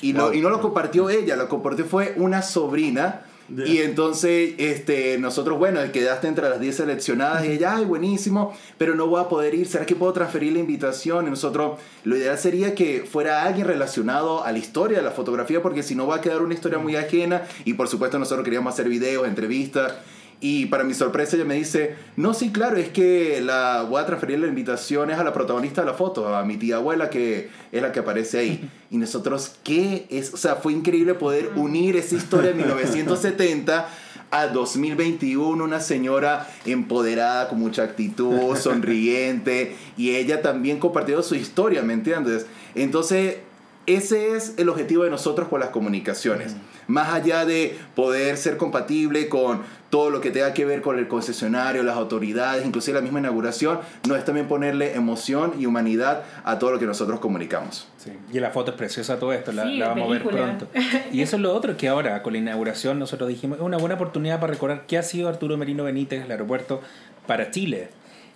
Y, 0.00 0.12
no, 0.12 0.32
y 0.32 0.40
no 0.40 0.50
lo 0.50 0.60
compartió 0.60 1.10
ella, 1.10 1.36
lo 1.36 1.48
compartió 1.48 1.84
fue 1.84 2.14
una 2.16 2.42
sobrina 2.42 3.25
y 3.48 3.78
entonces, 3.78 4.54
este, 4.58 5.18
nosotros, 5.18 5.58
bueno, 5.58 5.80
quedaste 5.92 6.26
entre 6.26 6.48
las 6.48 6.60
10 6.60 6.76
seleccionadas 6.76 7.44
y 7.44 7.52
ella, 7.52 7.76
ay, 7.76 7.84
buenísimo, 7.84 8.56
pero 8.76 8.94
no 8.94 9.06
voy 9.06 9.20
a 9.20 9.28
poder 9.28 9.54
ir, 9.54 9.66
¿será 9.66 9.86
que 9.86 9.94
puedo 9.94 10.12
transferir 10.12 10.52
la 10.52 10.58
invitación? 10.58 11.26
Y 11.26 11.30
nosotros, 11.30 11.78
lo 12.04 12.16
ideal 12.16 12.38
sería 12.38 12.74
que 12.74 13.04
fuera 13.10 13.44
alguien 13.44 13.66
relacionado 13.66 14.44
a 14.44 14.50
la 14.50 14.58
historia 14.58 14.98
de 14.98 15.04
la 15.04 15.12
fotografía, 15.12 15.62
porque 15.62 15.82
si 15.82 15.94
no 15.94 16.06
va 16.06 16.16
a 16.16 16.20
quedar 16.20 16.42
una 16.42 16.54
historia 16.54 16.78
muy 16.78 16.96
ajena 16.96 17.42
y 17.64 17.74
por 17.74 17.88
supuesto 17.88 18.18
nosotros 18.18 18.44
queríamos 18.44 18.72
hacer 18.72 18.88
videos, 18.88 19.26
entrevistas. 19.28 19.94
Y 20.40 20.66
para 20.66 20.84
mi 20.84 20.92
sorpresa 20.92 21.36
ella 21.36 21.46
me 21.46 21.54
dice, 21.54 21.94
no, 22.16 22.34
sí, 22.34 22.50
claro, 22.50 22.76
es 22.76 22.90
que 22.90 23.40
la, 23.40 23.86
voy 23.88 24.02
a 24.02 24.06
transferir 24.06 24.38
la 24.38 24.46
invitación 24.46 25.10
a 25.10 25.24
la 25.24 25.32
protagonista 25.32 25.80
de 25.80 25.86
la 25.86 25.94
foto, 25.94 26.34
a 26.34 26.44
mi 26.44 26.58
tía 26.58 26.76
abuela, 26.76 27.08
que 27.08 27.48
es 27.72 27.82
la 27.82 27.92
que 27.92 28.00
aparece 28.00 28.38
ahí. 28.38 28.70
Y 28.88 28.98
nosotros, 28.98 29.56
¿qué 29.64 30.06
es? 30.10 30.32
O 30.32 30.36
sea, 30.36 30.54
fue 30.54 30.72
increíble 30.72 31.14
poder 31.14 31.50
unir 31.56 31.96
esa 31.96 32.14
historia 32.14 32.50
de 32.50 32.54
1970 32.62 33.88
a 34.30 34.46
2021, 34.48 35.62
una 35.62 35.80
señora 35.80 36.48
empoderada, 36.64 37.48
con 37.48 37.58
mucha 37.58 37.82
actitud, 37.82 38.56
sonriente, 38.60 39.74
y 39.96 40.14
ella 40.14 40.42
también 40.42 40.78
compartió 40.78 41.22
su 41.22 41.34
historia, 41.34 41.82
¿me 41.82 41.94
entiendes? 41.94 42.46
Entonces, 42.74 43.38
ese 43.86 44.34
es 44.34 44.54
el 44.56 44.68
objetivo 44.68 45.04
de 45.04 45.10
nosotros 45.10 45.48
con 45.48 45.60
las 45.60 45.70
comunicaciones. 45.70 46.56
Más 46.88 47.12
allá 47.12 47.44
de 47.44 47.78
poder 47.94 48.36
ser 48.36 48.56
compatible 48.56 49.28
con 49.28 49.62
todo 49.96 50.10
lo 50.10 50.20
que 50.20 50.30
tenga 50.30 50.52
que 50.52 50.66
ver 50.66 50.82
con 50.82 50.98
el 50.98 51.08
concesionario, 51.08 51.82
las 51.82 51.96
autoridades, 51.96 52.66
inclusive 52.66 52.96
la 52.96 53.00
misma 53.00 53.20
inauguración, 53.20 53.80
no 54.06 54.14
es 54.14 54.26
también 54.26 54.46
ponerle 54.46 54.94
emoción 54.94 55.54
y 55.58 55.64
humanidad 55.64 56.22
a 56.44 56.58
todo 56.58 56.72
lo 56.72 56.78
que 56.78 56.84
nosotros 56.84 57.18
comunicamos. 57.18 57.88
Sí. 57.96 58.10
Y 58.30 58.38
la 58.38 58.50
foto 58.50 58.72
es 58.72 58.76
preciosa 58.76 59.18
todo 59.18 59.32
esto, 59.32 59.52
la, 59.52 59.64
vamos 59.88 60.10
a 60.10 60.12
ver 60.12 60.22
pronto. 60.22 60.68
Y 61.10 61.22
eso 61.22 61.36
es 61.36 61.42
lo 61.42 61.54
otro 61.54 61.78
que 61.78 61.88
ahora, 61.88 62.22
con 62.22 62.34
la 62.34 62.40
inauguración, 62.40 62.98
nosotros 62.98 63.30
dijimos, 63.30 63.56
es 63.56 63.64
una 63.64 63.78
buena 63.78 63.94
oportunidad 63.94 64.38
para 64.38 64.52
recordar 64.52 64.84
qué 64.86 64.98
ha 64.98 65.02
sido 65.02 65.30
Arturo 65.30 65.56
Merino 65.56 65.84
Benítez, 65.84 66.26
el 66.26 66.30
aeropuerto, 66.30 66.82
para 67.26 67.50
Chile. 67.50 67.88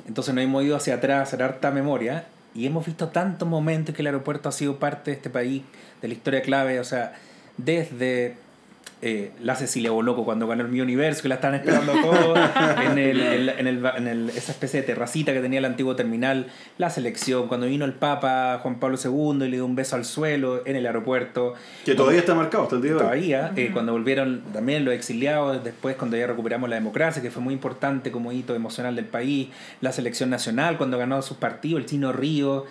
Entonces 0.08 0.32
nos 0.34 0.42
hemos 0.42 0.64
ido 0.64 0.76
hacia 0.76 0.94
atrás, 0.94 1.28
hacer 1.28 1.42
harta 1.42 1.70
memoria, 1.70 2.24
y 2.54 2.64
hemos 2.64 2.86
visto 2.86 3.08
tantos 3.08 3.46
momentos 3.46 3.94
que 3.94 4.00
el 4.00 4.06
aeropuerto 4.06 4.48
ha 4.48 4.52
sido 4.52 4.78
parte 4.78 5.10
de 5.10 5.18
este 5.18 5.28
país, 5.28 5.62
de 6.00 6.08
la 6.08 6.14
historia 6.14 6.40
clave, 6.40 6.80
o 6.80 6.84
sea, 6.84 7.12
desde 7.58 8.36
eh, 9.02 9.32
la 9.42 9.54
Cecilia 9.56 9.90
Boloco 9.92 10.24
cuando 10.26 10.46
ganó 10.46 10.62
el 10.62 10.68
Mi 10.68 10.80
Universo, 10.82 11.22
que 11.22 11.28
la 11.28 11.36
estaban 11.36 11.54
esperando 11.58 11.92
todos, 12.02 12.38
en, 12.84 12.98
el, 12.98 13.20
en, 13.20 13.48
en, 13.48 13.66
el, 13.66 13.86
en 13.96 14.06
el- 14.08 14.28
esa 14.30 14.52
especie 14.52 14.80
de 14.82 14.86
terracita 14.86 15.32
que 15.32 15.40
tenía 15.40 15.58
el 15.58 15.64
antiguo 15.64 15.96
terminal, 15.96 16.48
la 16.76 16.90
selección, 16.90 17.48
cuando 17.48 17.66
vino 17.66 17.86
el 17.86 17.94
Papa 17.94 18.58
Juan 18.62 18.78
Pablo 18.78 18.98
II 19.02 19.46
y 19.46 19.48
le 19.48 19.56
dio 19.56 19.64
un 19.64 19.74
beso 19.74 19.96
al 19.96 20.04
suelo 20.04 20.66
en 20.66 20.76
el 20.76 20.84
aeropuerto. 20.86 21.54
Que 21.84 21.94
todavía 21.94 22.20
está 22.20 22.34
marcado 22.34 22.64
hasta 22.64 22.76
el 22.76 22.82
día 22.82 22.90
de 22.90 22.96
hoy. 22.96 23.02
Todavía, 23.02 23.52
eh, 23.56 23.70
cuando 23.72 23.92
volvieron 23.92 24.42
también 24.52 24.84
los 24.84 24.92
exiliados, 24.92 25.64
después 25.64 25.96
cuando 25.96 26.18
ya 26.18 26.26
recuperamos 26.26 26.68
la 26.68 26.76
democracia, 26.76 27.22
que 27.22 27.30
fue 27.30 27.42
muy 27.42 27.54
importante 27.54 28.10
como 28.10 28.32
hito 28.32 28.54
emocional 28.54 28.96
del 28.96 29.06
país, 29.06 29.48
la 29.80 29.92
selección 29.92 30.28
nacional, 30.28 30.76
cuando 30.76 30.98
ganó 30.98 31.22
sus 31.22 31.38
partidos, 31.38 31.80
el 31.80 31.86
Chino 31.86 32.12
Río, 32.12 32.66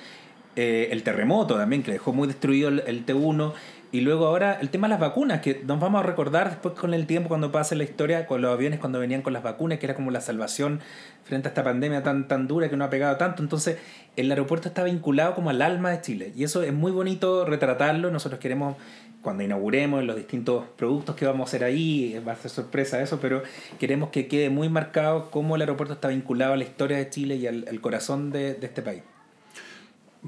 eh, 0.56 0.89
el 0.92 1.04
terremoto 1.04 1.56
también, 1.56 1.84
que 1.84 1.92
dejó 1.92 2.12
muy 2.12 2.28
destruido 2.28 2.70
el, 2.70 2.84
el 2.86 3.06
T1, 3.06 3.54
y 3.91 4.02
luego 4.02 4.28
ahora 4.28 4.60
el 4.62 4.69
tema 4.69 4.88
de 4.88 4.91
las 4.91 4.99
vacunas, 4.99 5.41
que 5.41 5.62
nos 5.65 5.80
vamos 5.80 6.04
a 6.04 6.06
recordar 6.06 6.49
después 6.49 6.75
con 6.75 6.93
el 6.93 7.08
tiempo 7.08 7.28
cuando 7.28 7.52
pase 7.52 7.75
la 7.75 7.84
historia, 7.84 8.28
con 8.28 8.41
los 8.41 8.52
aviones 8.52 8.80
cuando 8.80 8.99
venían 8.99 9.21
con 9.21 9.34
las 9.34 9.41
vacunas, 9.41 9.80
que 9.80 9.88
era 9.88 9.95
como 9.95 10.12
la 10.12 10.21
salvación 10.21 10.80
frente 11.23 11.47
a 11.47 11.49
esta 11.49 11.63
pandemia 11.63 12.04
tan, 12.04 12.28
tan 12.28 12.47
dura 12.47 12.69
que 12.69 12.78
nos 12.78 12.88
ha 12.88 12.89
pegado 12.89 13.17
tanto. 13.17 13.41
Entonces, 13.41 13.78
el 14.15 14.30
aeropuerto 14.30 14.67
está 14.67 14.84
vinculado 14.84 15.34
como 15.34 15.49
al 15.49 15.62
alma 15.62 15.89
de 15.89 16.02
Chile, 16.02 16.34
y 16.36 16.43
eso 16.43 16.62
es 16.62 16.73
muy 16.73 16.91
bonito 16.91 17.45
retratarlo. 17.45 18.12
Nosotros 18.12 18.39
queremos 18.39 18.75
cuando 19.21 19.43
inauguremos 19.43 20.04
los 20.04 20.15
distintos 20.15 20.65
productos 20.78 21.15
que 21.15 21.25
vamos 21.25 21.47
a 21.47 21.49
hacer 21.49 21.63
ahí, 21.63 22.21
va 22.25 22.34
a 22.34 22.36
ser 22.36 22.52
sorpresa 22.52 23.02
eso, 23.02 23.19
pero 23.19 23.43
queremos 23.80 24.10
que 24.10 24.28
quede 24.28 24.49
muy 24.49 24.69
marcado 24.69 25.30
cómo 25.32 25.56
el 25.56 25.62
aeropuerto 25.62 25.95
está 25.95 26.10
vinculado 26.10 26.54
a 26.54 26.58
la 26.58 26.63
historia 26.63 26.97
de 26.97 27.10
Chile 27.10 27.36
y 27.36 27.47
al, 27.47 27.65
al 27.67 27.82
corazón 27.82 28.32
de, 28.32 28.54
de 28.54 28.67
este 28.67 28.82
país. 28.82 29.02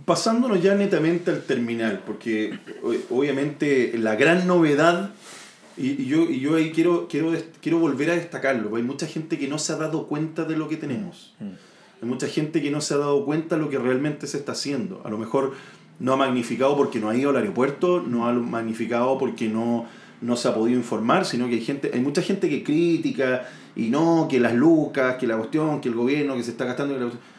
Pasándonos 0.06 0.62
ya 0.64 0.74
netamente 0.74 1.32
al 1.32 1.44
terminal, 1.44 2.04
porque 2.06 2.58
obviamente 3.10 3.98
la 3.98 4.16
gran 4.16 4.48
novedad, 4.48 5.12
y, 5.76 6.02
y 6.02 6.06
yo, 6.06 6.24
y 6.24 6.40
yo 6.40 6.56
ahí 6.56 6.72
quiero, 6.72 7.08
quiero, 7.10 7.34
quiero 7.62 7.80
volver 7.80 8.12
a 8.12 8.16
destacarlo, 8.16 8.70
porque 8.70 8.82
hay 8.82 8.88
mucha 8.88 9.06
gente 9.06 9.38
que 9.38 9.48
no 9.48 9.60
se 9.60 9.74
ha 9.74 9.76
dado 9.76 10.08
cuenta 10.08 10.46
de 10.46 10.56
lo 10.56 10.70
que 10.70 10.78
tenemos. 10.78 11.34
Hay 11.40 12.08
mucha 12.08 12.28
gente 12.28 12.62
que 12.62 12.72
no 12.72 12.82
se 12.82 12.94
ha 12.94 12.98
dado 12.98 13.26
cuenta 13.26 13.56
de 13.56 13.62
lo 13.62 13.70
que 13.70 13.78
realmente 13.78 14.28
se 14.28 14.38
está 14.38 14.54
haciendo. 14.54 15.02
A 15.04 15.10
lo 15.10 15.18
mejor 15.18 15.54
no 16.00 16.14
ha 16.14 16.18
magnificado 16.18 16.76
porque 16.76 17.00
no 17.00 17.10
ha 17.10 17.16
ido 17.16 17.30
al 17.30 17.36
aeropuerto, 17.36 18.02
no 18.02 18.28
ha 18.28 18.34
magnificado 18.34 19.18
porque 19.20 19.50
no, 19.50 19.86
no 20.22 20.36
se 20.36 20.48
ha 20.48 20.56
podido 20.56 20.80
informar, 20.80 21.26
sino 21.26 21.48
que 21.48 21.56
hay 21.56 21.62
gente, 21.62 21.92
hay 21.94 22.00
mucha 22.00 22.22
gente 22.22 22.50
que 22.50 22.64
critica 22.64 23.48
y 23.76 23.90
no, 23.90 24.28
que 24.30 24.40
las 24.40 24.54
lucas, 24.54 25.16
que 25.18 25.28
la 25.28 25.38
cuestión, 25.38 25.80
que 25.80 25.90
el 25.90 25.96
gobierno, 25.96 26.36
que 26.36 26.44
se 26.44 26.52
está 26.52 26.66
gastando. 26.66 26.96
que 26.96 27.00
la 27.00 27.06
cuestión. 27.08 27.32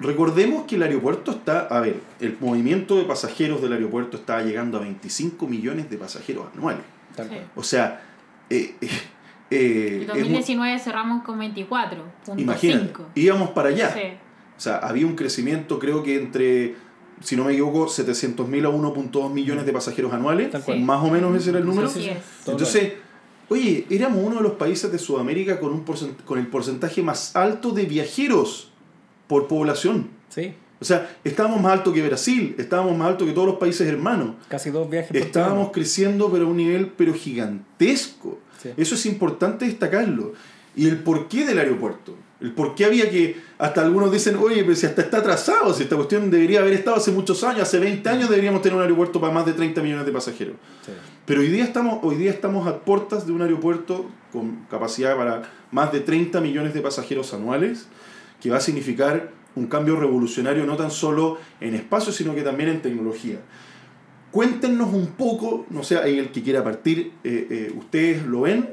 Recordemos 0.00 0.64
que 0.66 0.76
el 0.76 0.82
aeropuerto 0.84 1.32
está, 1.32 1.60
a 1.66 1.80
ver, 1.80 1.96
el 2.20 2.36
movimiento 2.40 2.96
de 2.96 3.04
pasajeros 3.04 3.60
del 3.62 3.72
aeropuerto 3.72 4.16
está 4.16 4.40
llegando 4.42 4.78
a 4.78 4.80
25 4.82 5.46
millones 5.48 5.90
de 5.90 5.96
pasajeros 5.96 6.46
anuales. 6.54 6.82
Sí. 7.16 7.22
O 7.56 7.62
sea, 7.62 8.02
eh, 8.48 8.74
eh, 8.80 8.88
eh, 9.50 9.96
En 9.96 10.02
es 10.02 10.06
2019 10.08 10.78
cerramos 10.78 11.24
con 11.24 11.38
24.5. 11.38 12.34
muy- 12.34 12.42
imagínate, 12.42 12.92
íbamos 13.16 13.50
para 13.50 13.68
allá. 13.70 13.92
Sí. 13.92 14.00
O 14.56 14.60
sea, 14.60 14.78
había 14.78 15.06
un 15.06 15.16
crecimiento, 15.16 15.78
creo 15.78 16.02
que 16.04 16.16
entre, 16.16 16.76
si 17.20 17.34
no 17.36 17.44
me 17.44 17.52
equivoco, 17.52 17.86
700.000 17.88 18.64
a 18.66 18.70
1.2 18.70 19.32
millones 19.32 19.66
de 19.66 19.72
pasajeros 19.72 20.12
anuales. 20.12 20.50
Más 20.80 21.02
o 21.02 21.08
menos 21.10 21.36
ese 21.36 21.50
era 21.50 21.58
el 21.58 21.66
número. 21.66 21.88
Entonces, 22.46 22.92
oye, 23.48 23.86
éramos 23.90 24.20
uno 24.24 24.36
de 24.36 24.42
los 24.42 24.52
países 24.52 24.92
de 24.92 24.98
Sudamérica 24.98 25.58
con, 25.58 25.72
un 25.72 25.84
porcent- 25.84 26.22
con 26.24 26.38
el 26.38 26.46
porcentaje 26.46 27.02
más 27.02 27.34
alto 27.34 27.72
de 27.72 27.84
viajeros 27.86 28.71
por 29.32 29.48
población. 29.48 30.08
Sí, 30.28 30.54
O 30.80 30.84
sea, 30.84 31.16
estábamos 31.24 31.60
más 31.60 31.72
alto 31.72 31.92
que 31.92 32.06
Brasil, 32.06 32.54
estábamos 32.58 32.96
más 32.98 33.08
alto 33.08 33.24
que 33.24 33.32
todos 33.32 33.46
los 33.46 33.56
países 33.56 33.86
hermanos. 33.88 34.34
casi 34.48 34.70
dos 34.70 34.90
viajes 34.90 35.08
por 35.08 35.16
Estábamos 35.16 35.54
semana. 35.58 35.72
creciendo 35.72 36.30
pero 36.30 36.44
a 36.46 36.48
un 36.48 36.56
nivel 36.56 36.88
pero 36.96 37.14
gigantesco. 37.14 38.38
Sí. 38.62 38.70
Eso 38.76 38.94
es 38.94 39.06
importante 39.06 39.64
destacarlo. 39.64 40.32
Y 40.76 40.88
el 40.88 40.98
porqué 40.98 41.44
del 41.46 41.58
aeropuerto. 41.58 42.14
El 42.40 42.52
por 42.52 42.74
qué 42.74 42.84
había 42.84 43.08
que, 43.10 43.36
hasta 43.58 43.82
algunos 43.82 44.10
dicen, 44.10 44.36
oye, 44.36 44.64
pero 44.64 44.74
si 44.74 44.84
hasta 44.86 45.02
está 45.02 45.18
atrasado, 45.18 45.72
si 45.72 45.84
esta 45.84 45.94
cuestión 45.96 46.28
debería 46.30 46.60
haber 46.60 46.72
estado 46.72 46.96
hace 46.96 47.12
muchos 47.12 47.44
años, 47.44 47.62
hace 47.62 47.78
20 47.78 48.08
años 48.08 48.28
deberíamos 48.28 48.60
tener 48.62 48.76
un 48.76 48.82
aeropuerto 48.82 49.20
para 49.20 49.32
más 49.32 49.46
de 49.46 49.52
30 49.52 49.80
millones 49.82 50.04
de 50.06 50.12
pasajeros. 50.12 50.56
Sí. 50.84 50.92
Pero 51.24 51.40
hoy 51.42 51.48
día 51.48 51.62
estamos, 51.62 52.00
hoy 52.02 52.16
día 52.16 52.30
estamos 52.32 52.66
a 52.66 52.80
puertas 52.80 53.26
de 53.26 53.32
un 53.32 53.42
aeropuerto 53.42 54.06
con 54.32 54.66
capacidad 54.68 55.16
para 55.16 55.42
más 55.70 55.92
de 55.92 56.00
30 56.00 56.40
millones 56.40 56.74
de 56.74 56.80
pasajeros 56.80 57.32
anuales, 57.32 57.86
que 58.42 58.50
va 58.50 58.56
a 58.56 58.60
significar 58.60 59.30
un 59.54 59.66
cambio 59.66 59.96
revolucionario 59.96 60.64
no 60.66 60.76
tan 60.76 60.90
solo 60.90 61.38
en 61.60 61.74
espacio, 61.74 62.12
sino 62.12 62.34
que 62.34 62.42
también 62.42 62.70
en 62.70 62.82
tecnología. 62.82 63.36
Cuéntenos 64.30 64.92
un 64.94 65.08
poco, 65.08 65.66
no 65.70 65.82
sé, 65.84 65.98
ahí 65.98 66.18
el 66.18 66.30
que 66.32 66.42
quiera 66.42 66.64
partir, 66.64 67.12
eh, 67.22 67.46
eh, 67.50 67.72
ustedes 67.76 68.24
lo 68.24 68.42
ven, 68.42 68.70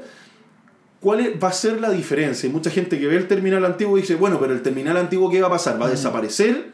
¿cuál 1.00 1.20
es- 1.20 1.42
va 1.42 1.48
a 1.48 1.52
ser 1.52 1.80
la 1.80 1.90
diferencia? 1.90 2.46
Hay 2.48 2.52
mucha 2.52 2.70
gente 2.70 2.98
que 2.98 3.06
ve 3.06 3.16
el 3.16 3.28
terminal 3.28 3.64
antiguo 3.66 3.98
y 3.98 4.00
dice, 4.00 4.14
bueno, 4.14 4.40
pero 4.40 4.54
el 4.54 4.62
terminal 4.62 4.96
antiguo, 4.96 5.30
¿qué 5.30 5.40
va 5.42 5.48
a 5.48 5.50
pasar? 5.50 5.80
¿Va 5.80 5.86
a 5.86 5.90
desaparecer? 5.90 6.70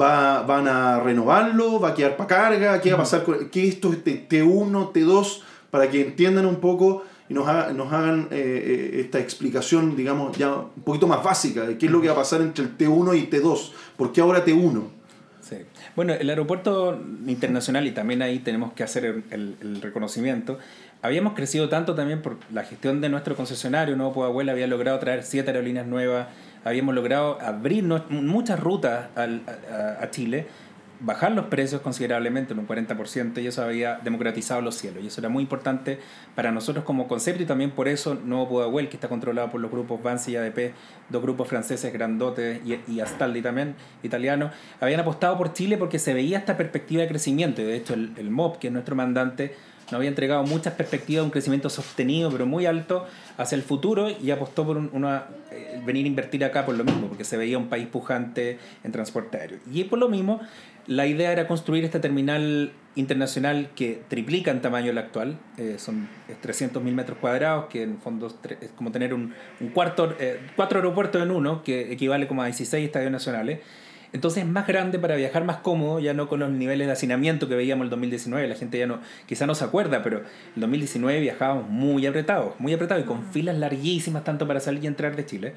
¿Va, 0.00 0.42
¿Van 0.42 0.68
a 0.68 1.00
renovarlo? 1.00 1.80
¿Va 1.80 1.88
a 1.88 1.94
quedar 1.94 2.16
para 2.16 2.28
carga? 2.28 2.80
¿Qué 2.80 2.90
va 2.90 2.98
a 2.98 3.00
pasar 3.00 3.24
con 3.24 3.48
qué 3.50 3.66
es 3.66 3.74
esto 3.74 3.92
este 3.92 4.28
T1, 4.28 4.92
T2? 4.92 5.42
Para 5.72 5.90
que 5.90 6.00
entiendan 6.00 6.46
un 6.46 6.56
poco 6.60 7.02
y 7.30 7.32
nos, 7.34 7.46
haga- 7.48 7.72
nos 7.72 7.90
hagan 7.92 8.26
eh, 8.32 8.90
eh, 8.96 9.00
esta 9.00 9.20
explicación, 9.20 9.96
digamos, 9.96 10.36
ya 10.36 10.52
un 10.52 10.82
poquito 10.84 11.06
más 11.06 11.22
básica 11.22 11.62
de 11.64 11.78
qué 11.78 11.86
es 11.86 11.92
lo 11.92 12.00
que 12.00 12.08
va 12.08 12.14
a 12.14 12.16
pasar 12.16 12.40
entre 12.42 12.64
el 12.64 12.76
T1 12.76 13.16
y 13.16 13.30
T2. 13.30 13.70
¿Por 13.96 14.12
qué 14.12 14.20
ahora 14.20 14.44
T1? 14.44 14.82
Sí. 15.40 15.56
Bueno, 15.96 16.12
el 16.12 16.28
aeropuerto 16.28 17.00
internacional, 17.26 17.86
y 17.86 17.92
también 17.92 18.20
ahí 18.22 18.40
tenemos 18.40 18.72
que 18.72 18.82
hacer 18.82 19.22
el, 19.30 19.78
reconocimiento, 19.80 20.58
habíamos 21.02 21.32
crecido 21.34 21.68
tanto 21.68 21.94
también 21.94 22.20
por 22.20 22.36
la 22.52 22.64
gestión 22.64 23.00
de 23.00 23.08
nuestro 23.08 23.34
concesionario, 23.36 23.96
Nuevo 23.96 24.12
Pudahuel 24.12 24.48
había 24.48 24.66
logrado 24.66 24.98
traer 24.98 25.22
siete 25.24 25.50
aerolíneas 25.50 25.86
nuevas, 25.86 26.26
habíamos 26.64 26.94
logrado 26.94 27.40
abrir 27.40 27.84
muchas 28.10 28.60
rutas 28.60 29.06
al- 29.16 29.40
a 30.00 30.10
Chile, 30.10 30.46
bajar 31.00 31.32
los 31.32 31.46
precios 31.46 31.80
considerablemente, 31.80 32.52
en 32.52 32.58
un 32.58 32.66
40%, 32.68 33.38
y 33.42 33.46
eso 33.46 33.62
había 33.62 33.96
democratizado 34.04 34.60
los 34.60 34.74
cielos. 34.76 35.02
Y 35.02 35.06
eso 35.06 35.20
era 35.20 35.28
muy 35.28 35.42
importante 35.42 35.98
para 36.34 36.52
nosotros 36.52 36.84
como 36.84 37.08
concepto 37.08 37.42
y 37.42 37.46
también 37.46 37.70
por 37.70 37.88
eso 37.88 38.14
Nuevo 38.14 38.48
Pudahuel, 38.48 38.88
que 38.88 38.96
está 38.96 39.08
controlado 39.08 39.50
por 39.50 39.60
los 39.60 39.70
grupos 39.70 40.02
Bansi 40.02 40.32
y 40.32 40.36
ADP, 40.36 40.72
dos 41.08 41.22
grupos 41.22 41.48
franceses 41.48 41.92
grandotes 41.92 42.60
y, 42.66 42.78
y 42.92 43.00
Astaldi 43.00 43.40
también, 43.42 43.74
italiano, 44.02 44.50
habían 44.80 45.00
apostado 45.00 45.36
por 45.38 45.52
Chile 45.54 45.76
porque 45.78 45.98
se 45.98 46.12
veía 46.14 46.38
esta 46.38 46.56
perspectiva 46.56 47.02
de 47.02 47.08
crecimiento. 47.08 47.62
Y 47.62 47.64
de 47.64 47.76
hecho, 47.76 47.94
el, 47.94 48.12
el 48.16 48.30
MOP, 48.30 48.58
que 48.58 48.66
es 48.68 48.72
nuestro 48.72 48.94
mandante, 48.94 49.54
nos 49.86 49.94
había 49.94 50.08
entregado 50.10 50.44
muchas 50.44 50.74
perspectivas 50.74 51.22
de 51.22 51.24
un 51.24 51.30
crecimiento 51.30 51.68
sostenido, 51.68 52.30
pero 52.30 52.46
muy 52.46 52.64
alto, 52.66 53.06
hacia 53.38 53.56
el 53.56 53.62
futuro 53.62 54.08
y 54.08 54.30
apostó 54.30 54.64
por 54.64 54.76
un- 54.76 54.88
una, 54.92 55.24
eh, 55.50 55.82
venir 55.84 56.04
a 56.04 56.08
invertir 56.08 56.44
acá 56.44 56.64
por 56.64 56.76
lo 56.76 56.84
mismo, 56.84 57.08
porque 57.08 57.24
se 57.24 57.36
veía 57.36 57.58
un 57.58 57.68
país 57.68 57.88
pujante 57.88 58.58
en 58.84 58.92
transporte 58.92 59.38
aéreo. 59.38 59.58
Y 59.72 59.82
por 59.84 59.98
lo 59.98 60.08
mismo, 60.08 60.40
la 60.90 61.06
idea 61.06 61.30
era 61.30 61.46
construir 61.46 61.84
este 61.84 62.00
terminal 62.00 62.72
internacional 62.96 63.70
que 63.76 64.02
triplica 64.08 64.50
en 64.50 64.60
tamaño 64.60 64.90
el 64.90 64.98
actual, 64.98 65.38
eh, 65.56 65.76
son 65.78 66.08
300.000 66.42 66.82
metros 66.92 67.16
cuadrados, 67.18 67.66
que 67.66 67.84
en 67.84 68.00
fondo 68.00 68.26
es 68.26 68.70
como 68.70 68.90
tener 68.90 69.14
un, 69.14 69.32
un 69.60 69.68
cuarto, 69.68 70.16
eh, 70.18 70.40
cuatro 70.56 70.80
aeropuertos 70.80 71.22
en 71.22 71.30
uno, 71.30 71.62
que 71.62 71.92
equivale 71.92 72.26
como 72.26 72.42
a 72.42 72.46
16 72.46 72.84
estadios 72.84 73.12
nacionales. 73.12 73.60
Entonces 74.12 74.42
es 74.42 74.50
más 74.50 74.66
grande 74.66 74.98
para 74.98 75.14
viajar 75.14 75.44
más 75.44 75.58
cómodo, 75.58 76.00
ya 76.00 76.12
no 76.12 76.26
con 76.26 76.40
los 76.40 76.50
niveles 76.50 76.88
de 76.88 76.92
hacinamiento 76.92 77.46
que 77.46 77.54
veíamos 77.54 77.84
el 77.84 77.90
2019. 77.90 78.48
La 78.48 78.56
gente 78.56 78.76
ya 78.76 78.88
no, 78.88 78.98
quizá 79.26 79.46
no 79.46 79.54
se 79.54 79.64
acuerda, 79.64 80.02
pero 80.02 80.24
el 80.56 80.60
2019 80.60 81.20
viajábamos 81.20 81.68
muy 81.68 82.04
apretados, 82.04 82.58
muy 82.58 82.74
apretados 82.74 83.04
y 83.04 83.06
con 83.06 83.24
filas 83.26 83.56
larguísimas 83.56 84.24
tanto 84.24 84.48
para 84.48 84.58
salir 84.58 84.82
y 84.82 84.88
entrar 84.88 85.14
de 85.14 85.24
Chile. 85.24 85.54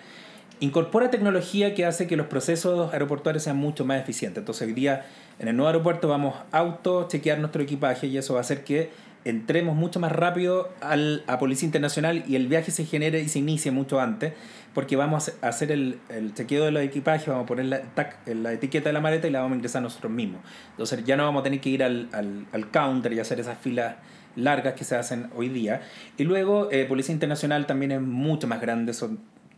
Incorpora 0.59 1.09
tecnología 1.09 1.75
que 1.75 1.85
hace 1.85 2.07
que 2.07 2.15
los 2.15 2.27
procesos 2.27 2.93
aeroportuarios 2.93 3.43
sean 3.43 3.57
mucho 3.57 3.83
más 3.83 4.01
eficientes. 4.01 4.39
Entonces 4.39 4.65
hoy 4.65 4.73
día 4.73 5.05
en 5.39 5.47
el 5.47 5.55
nuevo 5.55 5.67
aeropuerto 5.67 6.07
vamos 6.07 6.35
auto 6.51 7.07
chequear 7.07 7.39
nuestro 7.39 7.61
equipaje 7.63 8.07
y 8.07 8.17
eso 8.17 8.33
va 8.33 8.39
a 8.39 8.41
hacer 8.41 8.63
que 8.63 8.91
entremos 9.25 9.75
mucho 9.75 9.99
más 9.99 10.11
rápido 10.11 10.69
al, 10.81 11.23
a 11.27 11.39
Policía 11.39 11.65
Internacional 11.65 12.23
y 12.27 12.35
el 12.35 12.47
viaje 12.47 12.71
se 12.71 12.85
genere 12.85 13.21
y 13.21 13.29
se 13.29 13.39
inicie 13.39 13.71
mucho 13.71 13.99
antes, 14.01 14.33
porque 14.73 14.95
vamos 14.95 15.31
a 15.41 15.47
hacer 15.47 15.71
el, 15.71 15.99
el 16.09 16.33
chequeo 16.33 16.65
de 16.65 16.71
los 16.71 16.83
equipajes, 16.83 17.27
vamos 17.27 17.43
a 17.43 17.47
poner 17.47 17.65
la, 17.65 17.81
la 18.25 18.53
etiqueta 18.53 18.89
de 18.89 18.93
la 18.93 19.01
maleta 19.01 19.27
y 19.27 19.31
la 19.31 19.39
vamos 19.39 19.53
a 19.53 19.55
ingresar 19.57 19.81
nosotros 19.81 20.11
mismos. 20.11 20.41
Entonces 20.71 21.03
ya 21.05 21.15
no 21.15 21.23
vamos 21.23 21.41
a 21.41 21.43
tener 21.43 21.61
que 21.61 21.69
ir 21.69 21.83
al, 21.83 22.09
al, 22.11 22.45
al 22.51 22.71
counter 22.71 23.13
y 23.13 23.19
hacer 23.19 23.39
esas 23.39 23.57
filas 23.57 23.95
largas 24.35 24.73
que 24.73 24.83
se 24.83 24.95
hacen 24.95 25.29
hoy 25.35 25.49
día. 25.49 25.81
Y 26.17 26.23
luego, 26.23 26.69
eh, 26.71 26.85
Policía 26.85 27.13
Internacional 27.13 27.65
también 27.65 27.91
es 27.91 28.01
mucho 28.01 28.47
más 28.47 28.59
grande, 28.61 28.93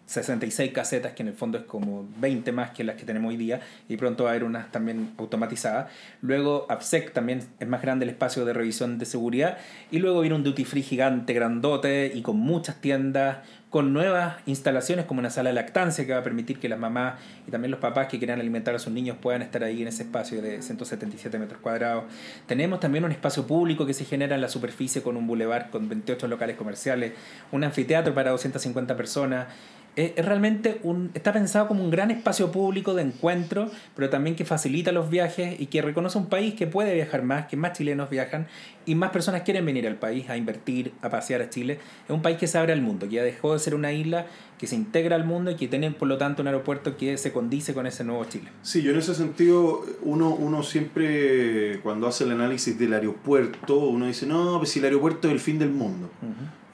66 0.06 0.72
casetas, 0.72 1.14
que 1.14 1.24
en 1.24 1.30
el 1.30 1.34
fondo 1.34 1.58
es 1.58 1.64
como 1.66 2.08
20 2.18 2.52
más 2.52 2.72
que 2.72 2.84
las 2.84 2.96
que 2.96 3.06
tenemos 3.06 3.30
hoy 3.30 3.38
día, 3.38 3.62
y 3.90 3.98
pronto 3.98 4.26
va 4.26 4.30
a 4.30 4.34
haber 4.34 4.44
unas 4.44 4.72
también 4.72 5.14
automatizadas. 5.18 5.92
Luego 6.22 6.66
APSEC 6.70 7.14
también 7.14 7.44
es 7.60 7.68
más 7.68 7.82
grande 7.82 8.04
el 8.04 8.10
espacio 8.10 8.46
de 8.46 8.54
revisión 8.54 8.98
de 8.98 9.06
seguridad, 9.06 9.58
y 9.92 10.00
luego 10.00 10.22
viene 10.22 10.36
un 10.36 10.44
duty 10.44 10.66
free 10.66 10.84
gigante, 10.84 11.34
grandote, 11.34 12.12
y 12.14 12.22
con 12.22 12.38
muchas 12.38 12.82
tiendas, 12.82 13.38
con 13.76 13.92
nuevas 13.92 14.38
instalaciones 14.46 15.04
como 15.04 15.20
una 15.20 15.30
sala 15.30 15.50
de 15.50 15.56
lactancia 15.56 16.06
que 16.06 16.14
va 16.14 16.20
a 16.20 16.24
permitir 16.24 16.60
que 16.60 16.70
las 16.70 16.80
mamás 16.80 17.16
y 17.46 17.52
también 17.52 17.72
los 17.72 17.82
papás 17.82 18.08
que 18.08 18.18
quieran 18.18 18.40
alimentar 18.40 18.74
a 18.74 18.80
sus 18.80 18.94
niños 18.94 19.18
puedan 19.22 19.42
estar 19.42 19.66
ahí 19.66 19.82
en 19.82 19.90
ese 19.90 20.04
espacio 20.04 20.42
de 20.42 20.62
177 20.62 21.38
metros 21.40 21.60
cuadrados. 21.60 22.06
Tenemos 22.48 22.80
también 22.80 23.04
un 23.04 23.12
espacio 23.12 23.46
público 23.46 23.86
que 23.86 23.94
se 23.94 24.06
genera 24.06 24.36
en 24.36 24.40
la 24.40 24.48
superficie 24.48 25.02
con 25.02 25.18
un 25.18 25.28
bulevar 25.28 25.72
con 25.72 25.90
28 25.90 26.30
locales 26.30 26.56
comerciales, 26.56 27.12
un 27.52 27.66
anfiteatro 27.66 28.14
para 28.14 28.32
250 28.32 28.96
personas 28.96 29.48
es, 29.96 30.26
realmente 30.26 30.80
un, 30.84 31.12
está 31.14 31.34
pensado 31.34 31.68
como 31.68 31.84
un 31.84 31.90
gran 31.90 32.12
espacio 32.12 32.52
público 32.52 32.94
de 32.94 33.04
encuentro, 33.04 33.70
pero 33.96 34.10
también 34.10 34.36
que 34.36 34.46
facilita 34.46 34.92
los 34.92 35.10
viajes 35.10 35.60
y 35.60 35.68
que 35.68 35.82
reconoce 35.82 36.18
un 36.18 36.28
país 36.28 36.54
que 36.54 36.68
puede 36.68 36.94
viajar 36.94 37.24
más, 37.24 37.48
que 37.48 37.58
más 37.58 37.74
chilenos 37.74 38.10
viajan 38.10 38.48
y 38.86 38.96
más 38.96 39.12
personas 39.12 39.42
quieren 39.42 39.66
venir 39.66 39.88
al 39.88 39.96
país 39.96 40.30
a 40.30 40.38
invertir, 40.38 40.94
a 41.02 41.10
pasear 41.10 41.42
a 41.42 41.50
Chile. 41.50 41.80
Es 42.08 42.12
un 42.12 42.22
país 42.22 42.38
que 42.38 42.48
se 42.48 42.58
abre 42.58 42.74
al 42.74 42.82
mundo, 42.82 43.08
que 43.08 43.16
ya 43.16 43.24
dejó 43.24 43.54
de 43.54 43.60
ser 43.60 43.76
una 43.76 43.92
isla, 43.92 44.28
que 44.58 44.68
se 44.68 44.76
integra 44.76 45.16
al 45.16 45.26
mundo 45.26 45.52
y 45.52 45.56
que 45.56 45.68
tiene 45.68 45.92
por 45.92 46.08
lo 46.08 46.18
tanto 46.18 46.42
un 46.42 46.48
aeropuerto 46.48 46.98
que 46.98 47.18
se 47.18 47.32
condice 47.32 47.74
con 47.74 47.88
ese 47.88 48.04
nuevo 48.04 48.24
Chile. 48.26 48.50
Sí, 48.62 48.82
yo 48.82 48.92
en 48.92 49.00
ese 49.00 49.16
sentido, 49.16 49.84
uno, 50.04 50.30
uno 50.30 50.64
siempre 50.64 51.80
cuando 51.82 52.08
hace 52.08 52.24
el 52.24 52.32
análisis 52.32 52.78
del 52.78 52.94
aeropuerto, 52.94 53.78
uno 53.78 54.06
dice, 54.06 54.26
no, 54.26 54.58
pues 54.58 54.70
si 54.70 54.80
el 54.80 54.86
aeropuerto 54.86 55.28
es 55.28 55.34
el 55.34 55.40
fin 55.40 55.60
del 55.60 55.72
mundo. 55.72 56.10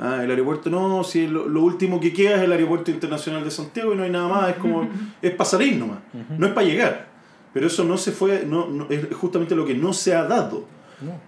Ah, 0.03 0.23
el 0.23 0.31
aeropuerto 0.31 0.71
no, 0.71 1.03
si 1.03 1.27
lo, 1.27 1.45
último 1.61 1.99
que 1.99 2.11
queda 2.11 2.37
es 2.37 2.41
el 2.41 2.51
aeropuerto 2.51 2.89
internacional 2.89 3.43
de 3.43 3.51
Santiago 3.51 3.93
y 3.93 3.95
no 3.95 4.01
hay 4.01 4.09
nada 4.09 4.27
más, 4.27 4.49
es 4.49 4.55
como, 4.55 4.89
es 5.21 5.31
para 5.31 5.47
salir 5.47 5.77
nomás, 5.77 5.99
no 6.39 6.47
es 6.47 6.53
para 6.53 6.65
llegar. 6.65 7.07
Pero 7.53 7.67
eso 7.67 7.83
no 7.83 7.97
se 7.97 8.11
fue, 8.11 8.43
no, 8.43 8.87
es 8.89 9.13
justamente 9.13 9.55
lo 9.55 9.63
que 9.63 9.75
no 9.75 9.93
se 9.93 10.15
ha 10.15 10.23
dado. 10.23 10.65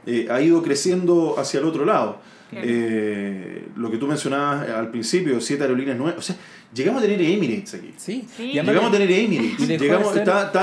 Eh, 0.07 0.27
ha 0.29 0.41
ido 0.41 0.63
creciendo 0.63 1.35
hacia 1.37 1.59
el 1.59 1.67
otro 1.67 1.85
lado. 1.85 2.17
Eh, 2.57 3.67
lo 3.75 3.89
que 3.89 3.97
tú 3.97 4.07
mencionabas 4.07 4.69
al 4.69 4.89
principio, 4.89 5.39
siete 5.41 5.63
aerolíneas 5.63 5.97
nuevas. 5.97 6.19
O 6.19 6.21
sea, 6.21 6.35
llegamos 6.73 7.01
a 7.01 7.05
tener 7.05 7.21
Emirates 7.21 7.73
aquí. 7.75 7.93
Sí, 7.97 8.27
Llegamos 8.37 8.85
a 8.85 8.91
tener 8.91 9.11
Emirates. 9.11 9.67
Llegamos, 9.81 10.15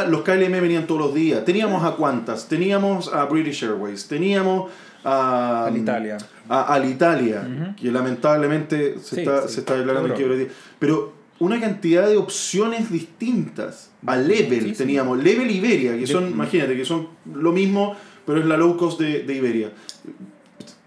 los 0.08 0.22
KLM 0.22 0.52
venían 0.60 0.86
todos 0.86 1.00
los 1.00 1.14
días. 1.14 1.44
Teníamos 1.44 1.84
a 1.84 1.92
cuántas. 1.92 2.48
Teníamos 2.48 3.12
a 3.12 3.24
British 3.26 3.64
Airways. 3.64 4.06
Teníamos 4.08 4.70
a. 5.04 5.70
Italia 5.74 6.18
a 6.50 6.74
Alitalia, 6.74 7.74
que 7.80 7.92
lamentablemente 7.92 8.98
se, 8.98 9.20
está, 9.20 9.46
se 9.46 9.60
está 9.60 9.76
declarando 9.76 10.16
en 10.16 10.48
Pero 10.80 11.12
una 11.38 11.60
cantidad 11.60 12.08
de 12.08 12.16
opciones 12.16 12.90
distintas. 12.90 13.92
A 14.04 14.16
Level 14.16 14.76
teníamos, 14.76 15.22
Level 15.22 15.48
Iberia, 15.48 15.96
que 15.96 16.08
son, 16.08 16.28
imagínate, 16.28 16.76
que 16.76 16.84
son 16.84 17.08
lo 17.32 17.52
mismo, 17.52 17.94
pero 18.26 18.40
es 18.40 18.46
la 18.46 18.56
low 18.56 18.76
cost 18.76 19.00
de, 19.00 19.22
de 19.22 19.34
Iberia. 19.36 19.70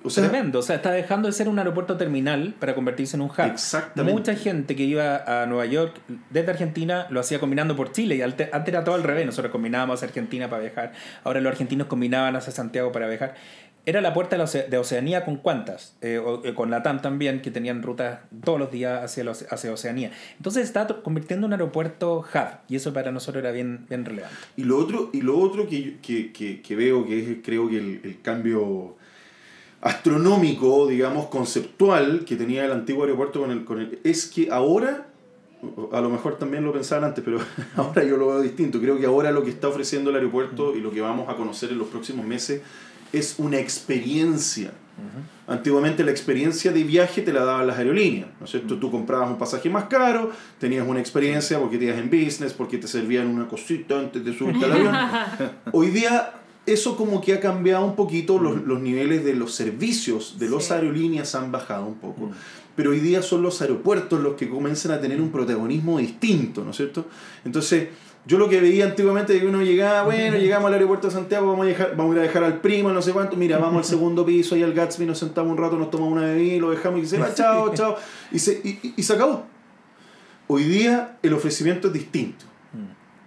O 0.04 0.10
sea, 0.10 0.30
Tremendo, 0.30 0.60
o 0.60 0.62
sea, 0.62 0.78
está 0.78 0.92
dejando 0.92 1.28
de 1.28 1.34
ser 1.34 1.48
un 1.48 1.58
aeropuerto 1.60 1.98
terminal 1.98 2.54
para 2.60 2.76
convertirse 2.76 3.16
en 3.16 3.22
un 3.22 3.30
hub. 3.30 3.40
Exactamente. 3.40 4.14
Mucha 4.14 4.36
gente 4.36 4.76
que 4.76 4.84
iba 4.84 5.24
a 5.26 5.46
Nueva 5.46 5.66
York 5.66 5.96
desde 6.30 6.52
Argentina 6.52 7.08
lo 7.10 7.20
hacía 7.20 7.40
combinando 7.40 7.76
por 7.76 7.92
Chile 7.92 8.16
y 8.16 8.22
antes 8.22 8.50
era 8.68 8.84
todo 8.84 8.96
al 8.96 9.04
revés, 9.04 9.26
nosotros 9.26 9.52
combinábamos 9.52 10.00
hacia 10.00 10.10
Argentina 10.10 10.50
para 10.50 10.62
viajar, 10.62 10.92
ahora 11.24 11.42
los 11.42 11.52
argentinos 11.52 11.88
combinaban 11.88 12.36
hacia 12.36 12.52
Santiago 12.52 12.92
para 12.92 13.08
viajar 13.08 13.36
era 13.86 14.00
la 14.00 14.14
puerta 14.14 14.38
de 14.38 14.78
Oceanía 14.78 15.26
con 15.26 15.38
cuantas, 15.38 15.98
eh, 16.02 16.22
eh, 16.46 16.54
con 16.54 16.72
la 16.72 16.84
TAM 16.84 17.02
también, 17.02 17.42
que 17.42 17.52
tenían 17.52 17.84
rutas 17.84 18.20
todos 18.44 18.58
los 18.58 18.72
días 18.72 19.04
hacia, 19.04 19.30
hacia 19.30 19.74
Oceanía. 19.74 20.12
Entonces 20.38 20.64
está 20.64 20.88
convirtiendo 20.88 21.48
en 21.48 21.50
un 21.50 21.54
aeropuerto 21.54 22.20
hub, 22.20 22.48
y 22.70 22.78
eso 22.78 22.94
para 22.94 23.12
nosotros 23.12 23.44
era 23.44 23.52
bien, 23.52 23.86
bien 23.90 24.06
relevante. 24.06 24.38
Y 24.56 24.64
lo 24.64 24.78
otro, 24.78 25.10
y 25.12 25.22
lo 25.22 25.38
otro 25.38 25.68
que, 25.68 25.98
que, 26.02 26.32
que, 26.32 26.62
que 26.62 26.76
veo 26.76 27.06
que 27.06 27.20
es, 27.20 27.38
creo 27.44 27.70
que 27.70 27.78
el, 27.78 28.02
el, 28.04 28.22
cambio 28.22 28.96
astronómico, 29.84 30.88
digamos, 30.88 31.28
conceptual 31.28 32.24
que 32.26 32.38
tenía 32.38 32.64
el 32.66 32.72
antiguo 32.72 33.04
aeropuerto 33.04 33.42
con 33.42 33.52
el, 33.52 33.66
con 33.66 33.82
el, 33.82 34.00
es 34.04 34.28
que 34.28 34.50
ahora 34.50 35.08
a 35.92 36.02
lo 36.02 36.10
mejor 36.10 36.38
también 36.38 36.64
lo 36.64 36.74
pensaban 36.74 37.04
antes, 37.04 37.24
pero 37.24 37.40
ahora 37.76 38.04
yo 38.04 38.18
lo 38.18 38.28
veo 38.28 38.42
distinto. 38.42 38.80
Creo 38.80 38.98
que 38.98 39.06
ahora 39.06 39.32
lo 39.32 39.44
que 39.44 39.50
está 39.50 39.68
ofreciendo 39.68 40.10
el 40.10 40.16
aeropuerto 40.16 40.76
y 40.76 40.80
lo 40.80 40.92
que 40.92 41.02
vamos 41.02 41.30
a 41.30 41.36
conocer 41.36 41.72
en 41.72 41.80
los 41.80 41.88
próximos 41.90 42.26
meses 42.26 42.62
es 43.12 43.36
una 43.38 43.60
experiencia. 43.60 44.72
Antiguamente 45.48 46.04
la 46.04 46.12
experiencia 46.12 46.72
de 46.72 46.84
viaje 46.84 47.22
te 47.22 47.34
la 47.34 47.44
daban 47.44 47.68
las 47.68 47.78
aerolíneas, 47.78 48.30
¿no 48.40 48.46
es 48.46 48.52
cierto? 48.52 48.78
Tú 48.78 48.92
comprabas 48.92 49.30
un 49.30 49.38
pasaje 49.38 49.70
más 49.70 49.86
caro, 49.86 50.32
tenías 50.60 50.88
una 50.88 51.00
experiencia 51.00 51.60
porque 51.60 51.78
te 51.78 51.86
ibas 51.86 51.98
en 51.98 52.10
business, 52.10 52.54
porque 52.54 52.78
te 52.78 52.88
servían 52.88 53.28
una 53.28 53.48
cosita 53.48 54.00
antes 54.00 54.24
de 54.24 54.38
subirte 54.38 54.66
al 54.66 54.72
avión. 54.72 54.96
Hoy 55.72 55.90
día 55.90 56.43
eso 56.66 56.96
como 56.96 57.22
que 57.22 57.34
ha 57.34 57.40
cambiado 57.40 57.86
un 57.86 57.96
poquito, 57.96 58.40
los, 58.40 58.64
los 58.64 58.82
niveles 58.82 59.26
de 59.26 59.34
los 59.34 59.54
servicios 59.54 60.38
de 60.40 60.50
las 60.50 60.72
aerolíneas 60.72 61.36
han 61.36 61.52
bajado 61.52 61.86
un 61.86 61.96
poco. 61.96 62.32
Pero 62.76 62.92
hoy 62.92 63.00
día 63.00 63.22
son 63.22 63.42
los 63.42 63.62
aeropuertos 63.62 64.20
los 64.20 64.36
que 64.36 64.50
comienzan 64.50 64.94
a 64.94 65.02
tener 65.02 65.22
un 65.22 65.30
protagonismo 65.30 66.00
distinto, 66.00 66.64
¿no 66.64 66.72
es 66.72 66.78
cierto? 66.78 67.06
Entonces, 67.46 67.90
yo 68.26 68.38
lo 68.38 68.48
que 68.48 68.62
veía 68.62 68.86
antiguamente, 68.86 69.38
que 69.38 69.46
uno 69.46 69.62
llegaba, 69.62 70.04
bueno, 70.04 70.38
llegamos 70.38 70.68
al 70.68 70.74
aeropuerto 70.76 71.08
de 71.08 71.14
Santiago, 71.14 71.48
vamos 71.48 71.66
a, 71.66 71.68
dejar, 71.68 71.96
vamos 71.96 72.14
a 72.14 72.16
ir 72.16 72.20
a 72.20 72.24
dejar 72.24 72.44
al 72.46 72.62
primo, 72.62 72.92
no 72.92 73.02
sé 73.02 73.12
cuánto, 73.12 73.36
mira, 73.36 73.58
vamos 73.58 73.80
al 73.80 73.86
segundo 73.86 74.26
piso, 74.26 74.56
ahí 74.56 74.64
al 74.64 74.74
Gatsby, 74.74 75.06
nos 75.06 75.20
sentamos 75.20 75.52
un 75.52 75.58
rato, 75.58 75.78
nos 75.78 75.92
tomamos 75.92 76.14
una 76.14 76.28
bebida, 76.28 76.62
lo 76.62 76.72
dejamos 76.72 77.02
y 77.02 77.06
se 77.06 77.18
va, 77.18 77.34
chao, 77.34 77.74
chao, 77.76 77.98
y 78.32 78.40
se, 78.40 78.54
y, 78.64 78.94
y 78.96 79.04
se 79.04 79.14
acabó. 79.14 79.46
Hoy 80.48 80.64
día 80.64 81.18
el 81.22 81.34
ofrecimiento 81.34 81.88
es 81.88 81.94
distinto. 81.94 82.46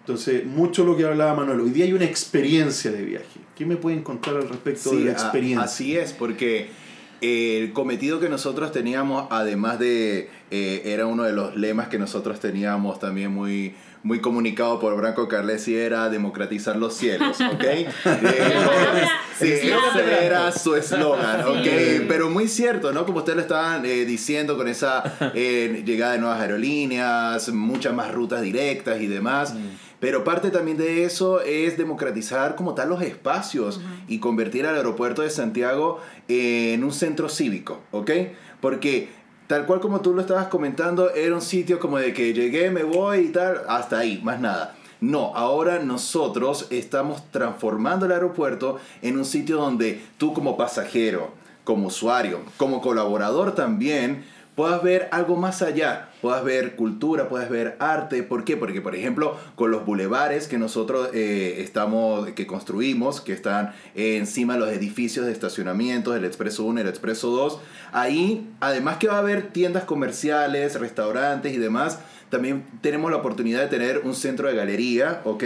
Entonces, 0.06 0.46
mucho 0.46 0.84
lo 0.84 0.96
que 0.96 1.04
hablaba 1.04 1.34
Manuel, 1.34 1.62
hoy 1.62 1.70
día 1.70 1.84
hay 1.84 1.92
una 1.92 2.04
experiencia 2.04 2.92
de 2.92 3.02
viaje. 3.02 3.40
¿Qué 3.56 3.66
me 3.66 3.74
pueden 3.74 4.04
contar 4.04 4.36
al 4.36 4.48
respecto 4.48 4.94
de 4.94 5.06
la 5.06 5.10
experiencia? 5.10 5.64
así 5.64 5.96
es, 5.96 6.12
porque 6.12 6.68
el 7.20 7.72
cometido 7.72 8.20
que 8.20 8.28
nosotros 8.28 8.70
teníamos, 8.70 9.26
además 9.30 9.80
de, 9.80 10.30
eh, 10.52 10.82
era 10.84 11.06
uno 11.06 11.24
de 11.24 11.32
los 11.32 11.56
lemas 11.56 11.88
que 11.88 11.98
nosotros 11.98 12.38
teníamos 12.38 13.00
también 13.00 13.32
muy, 13.32 13.74
muy 14.06 14.20
comunicado 14.20 14.78
por 14.78 14.96
Branco 14.96 15.26
Carlesi 15.26 15.74
era 15.74 16.08
democratizar 16.08 16.76
los 16.76 16.94
cielos, 16.94 17.40
¿ok? 17.40 17.64
sí, 19.36 19.46
ese 19.48 20.24
era 20.24 20.52
su 20.52 20.76
eslogan, 20.76 21.40
¿ok? 21.44 22.06
Pero 22.06 22.30
muy 22.30 22.46
cierto, 22.46 22.92
¿no? 22.92 23.04
Como 23.04 23.18
ustedes 23.18 23.34
lo 23.34 23.42
estaban 23.42 23.84
eh, 23.84 24.04
diciendo 24.04 24.56
con 24.56 24.68
esa 24.68 25.02
eh, 25.34 25.82
llegada 25.84 26.12
de 26.12 26.18
nuevas 26.20 26.40
aerolíneas, 26.40 27.48
muchas 27.48 27.94
más 27.94 28.12
rutas 28.12 28.42
directas 28.42 29.00
y 29.00 29.08
demás. 29.08 29.54
Mm. 29.54 29.98
Pero 29.98 30.22
parte 30.22 30.50
también 30.50 30.76
de 30.76 31.02
eso 31.02 31.40
es 31.40 31.76
democratizar 31.76 32.54
como 32.54 32.74
tal 32.74 32.90
los 32.90 33.02
espacios 33.02 33.80
y 34.06 34.20
convertir 34.20 34.66
al 34.66 34.76
aeropuerto 34.76 35.22
de 35.22 35.30
Santiago 35.30 36.00
en 36.28 36.84
un 36.84 36.92
centro 36.92 37.28
cívico, 37.28 37.80
¿ok? 37.90 38.12
Porque 38.60 39.08
tal 39.46 39.66
cual 39.66 39.80
como 39.80 40.00
tú 40.00 40.14
lo 40.14 40.20
estabas 40.20 40.48
comentando, 40.48 41.10
era 41.10 41.34
un 41.34 41.42
sitio 41.42 41.78
como 41.78 41.98
de 41.98 42.12
que 42.12 42.32
llegué, 42.32 42.70
me 42.70 42.82
voy 42.82 43.18
y 43.18 43.28
tal, 43.28 43.62
hasta 43.68 43.98
ahí, 43.98 44.20
más 44.22 44.40
nada. 44.40 44.76
No, 45.00 45.34
ahora 45.34 45.78
nosotros 45.78 46.66
estamos 46.70 47.22
transformando 47.30 48.06
el 48.06 48.12
aeropuerto 48.12 48.78
en 49.02 49.18
un 49.18 49.24
sitio 49.24 49.58
donde 49.58 50.02
tú 50.16 50.32
como 50.32 50.56
pasajero, 50.56 51.30
como 51.64 51.88
usuario, 51.88 52.40
como 52.56 52.80
colaborador 52.80 53.54
también, 53.54 54.24
puedas 54.56 54.82
ver 54.82 55.08
algo 55.12 55.36
más 55.36 55.62
allá, 55.62 56.08
puedas 56.22 56.42
ver 56.42 56.74
cultura, 56.74 57.28
puedas 57.28 57.48
ver 57.48 57.76
arte. 57.78 58.22
¿Por 58.24 58.42
qué? 58.42 58.56
Porque, 58.56 58.80
por 58.80 58.96
ejemplo, 58.96 59.36
con 59.54 59.70
los 59.70 59.84
bulevares 59.84 60.48
que 60.48 60.58
nosotros 60.58 61.10
eh, 61.12 61.56
estamos, 61.58 62.30
que 62.30 62.46
construimos, 62.46 63.20
que 63.20 63.32
están 63.32 63.74
encima 63.94 64.54
de 64.54 64.60
los 64.60 64.70
edificios 64.70 65.26
de 65.26 65.32
estacionamiento, 65.32 66.12
del 66.12 66.24
Expreso 66.24 66.64
1 66.64 66.80
y 66.80 66.82
el 66.82 66.88
Expreso 66.88 67.30
2, 67.30 67.60
ahí, 67.92 68.48
además 68.60 68.96
que 68.96 69.08
va 69.08 69.16
a 69.16 69.18
haber 69.18 69.52
tiendas 69.52 69.84
comerciales, 69.84 70.80
restaurantes 70.80 71.52
y 71.52 71.58
demás, 71.58 72.00
también 72.30 72.64
tenemos 72.80 73.10
la 73.10 73.18
oportunidad 73.18 73.60
de 73.60 73.68
tener 73.68 73.98
un 73.98 74.14
centro 74.14 74.48
de 74.48 74.56
galería, 74.56 75.20
¿ok? 75.24 75.44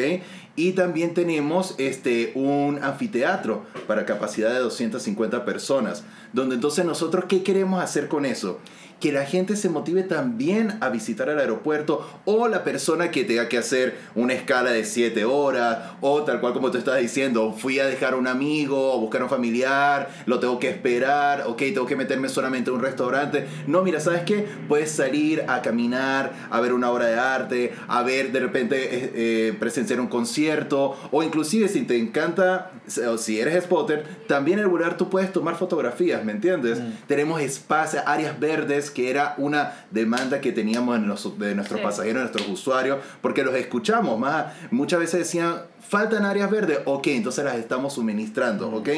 Y 0.57 0.73
también 0.73 1.15
tenemos 1.15 1.75
este, 1.79 2.33
un 2.35 2.83
anfiteatro 2.83 3.67
para 3.87 4.07
capacidad 4.07 4.51
de 4.51 4.61
250 4.61 5.45
personas, 5.45 6.05
donde 6.33 6.55
entonces 6.55 6.85
nosotros, 6.85 7.27
¿qué 7.29 7.43
queremos 7.43 7.83
hacer 7.83 8.09
con 8.09 8.25
eso? 8.25 8.59
Que 9.01 9.13
la 9.13 9.25
gente 9.25 9.57
se 9.57 9.69
motive 9.71 10.03
también 10.03 10.77
a 10.81 10.91
visitar 10.91 11.29
el 11.31 11.39
aeropuerto 11.39 12.07
o 12.27 12.49
la 12.49 12.65
persona 12.65 13.11
que 13.11 13.25
tenga 13.25 13.49
que 13.49 13.59
hacer 13.59 13.97
una 14.15 14.35
escala 14.35 14.71
de 14.71 14.85
7 14.85 15.25
horas 15.25 15.79
o 16.01 16.23
tal 16.23 16.41
cual 16.41 16.53
como 16.53 16.71
tú 16.71 16.79
estás 16.79 17.01
diciendo, 17.01 17.55
fui 17.57 17.79
a 17.79 17.87
dejar 17.87 18.13
a 18.13 18.17
un 18.17 18.27
amigo 18.27 18.93
o 18.95 19.01
buscar 19.01 19.23
a 19.23 19.25
un 19.25 19.31
familiar, 19.31 20.11
lo 20.27 20.39
tengo 20.39 20.59
que 20.59 20.69
esperar, 20.69 21.45
ok, 21.47 21.59
tengo 21.59 21.87
que 21.87 21.97
meterme 21.97 22.29
solamente 22.29 22.71
a 22.71 22.75
un 22.75 22.83
restaurante. 22.83 23.47
No, 23.67 23.83
mira, 23.83 24.01
¿sabes 24.01 24.23
qué? 24.23 24.47
Puedes 24.69 24.91
salir 24.91 25.45
a 25.49 25.63
caminar, 25.63 26.33
a 26.51 26.61
ver 26.61 26.73
una 26.75 26.91
obra 26.91 27.07
de 27.07 27.19
arte, 27.19 27.73
a 27.89 28.03
ver 28.03 28.33
de 28.33 28.41
repente 28.41 28.77
eh, 28.77 29.13
eh, 29.15 29.57
presenciar 29.59 30.01
un 30.01 30.09
concierto 30.09 30.97
o 31.11 31.23
inclusive 31.23 31.69
si 31.69 31.83
te 31.83 31.97
encanta, 31.97 32.73
o 33.09 33.17
si 33.17 33.41
eres 33.41 33.65
spotter, 33.65 34.05
también 34.27 34.59
en 34.59 34.65
el 34.65 34.71
lugar 34.71 34.97
tú 34.97 35.09
puedes 35.09 35.33
tomar 35.33 35.57
fotografías, 35.57 36.25
¿me 36.25 36.33
entiendes? 36.33 36.81
Mm. 36.81 37.07
Tenemos 37.07 37.41
espacios, 37.41 38.03
áreas 38.07 38.39
verdes 38.39 38.90
que 38.91 39.11
era 39.11 39.35
una 39.39 39.73
demanda 39.91 40.41
que 40.41 40.53
teníamos 40.53 40.97
en 40.97 41.09
los, 41.09 41.39
de 41.39 41.55
nuestros 41.55 41.81
Sí. 41.81 41.85
pasajeros, 41.87 42.21
nuestros 42.23 42.49
usuarios, 42.49 42.99
porque 43.21 43.43
los 43.43 43.55
escuchamos 43.55 44.19
más. 44.19 44.47
Muchas 44.71 45.01
veces 45.01 45.21
decían, 45.21 45.63
faltan 45.81 46.25
áreas 46.25 46.51
verdes, 46.51 46.81
ok, 46.85 47.07
entonces 47.09 47.45
las 47.45 47.57
estamos 47.57 47.95
suministrando, 47.95 48.69
ok. 48.71 48.89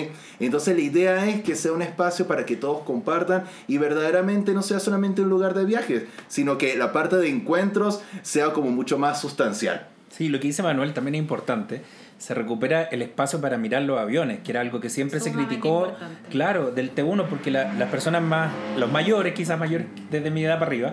Entonces 0.41 0.75
la 0.77 0.83
idea 0.83 1.29
es 1.29 1.43
que 1.43 1.55
sea 1.57 1.73
un 1.73 1.83
espacio 1.83 2.27
para 2.27 2.45
que 2.45 2.57
todos 2.57 2.81
compartan 2.85 3.45
y 3.69 3.79
verdaderamente 3.79 4.53
no 4.53 4.63
sea 4.63 4.81
solamente 4.81 5.23
un 5.23 5.29
lugar 5.29 5.55
de 5.55 5.65
viajes, 5.65 6.05
sino 6.29 6.59
que 6.59 6.77
la 6.77 6.93
parte 6.93 7.17
de 7.17 7.29
encuentros 7.29 8.01
sea 8.23 8.53
como 8.53 8.71
mucho 8.71 8.99
más 8.99 9.21
sustancial. 9.21 9.89
Sí, 10.11 10.29
lo 10.29 10.39
que 10.41 10.49
dice 10.49 10.63
Manuel 10.63 10.93
también 10.93 11.15
es 11.15 11.21
importante. 11.21 11.83
Se 12.23 12.35
recupera 12.35 12.85
el 12.85 13.03
espacio 13.03 13.41
para 13.41 13.59
mirar 13.59 13.83
los 13.83 13.99
aviones, 13.99 14.39
que 14.45 14.53
era 14.53 14.61
algo 14.61 14.79
que 14.81 14.89
siempre 14.91 15.19
se 15.19 15.33
criticó, 15.33 15.87
importante. 15.87 16.29
claro, 16.31 16.71
del 16.71 16.95
T1, 16.95 17.27
porque 17.29 17.51
la- 17.51 17.73
las 17.75 17.91
personas 17.91 18.23
más, 18.23 18.53
los 18.79 18.93
mayores, 18.93 19.35
quizás 19.35 19.59
mayores 19.59 19.89
desde 20.09 20.31
mi 20.31 20.45
edad 20.45 20.61
para 20.61 20.67
arriba, 20.67 20.93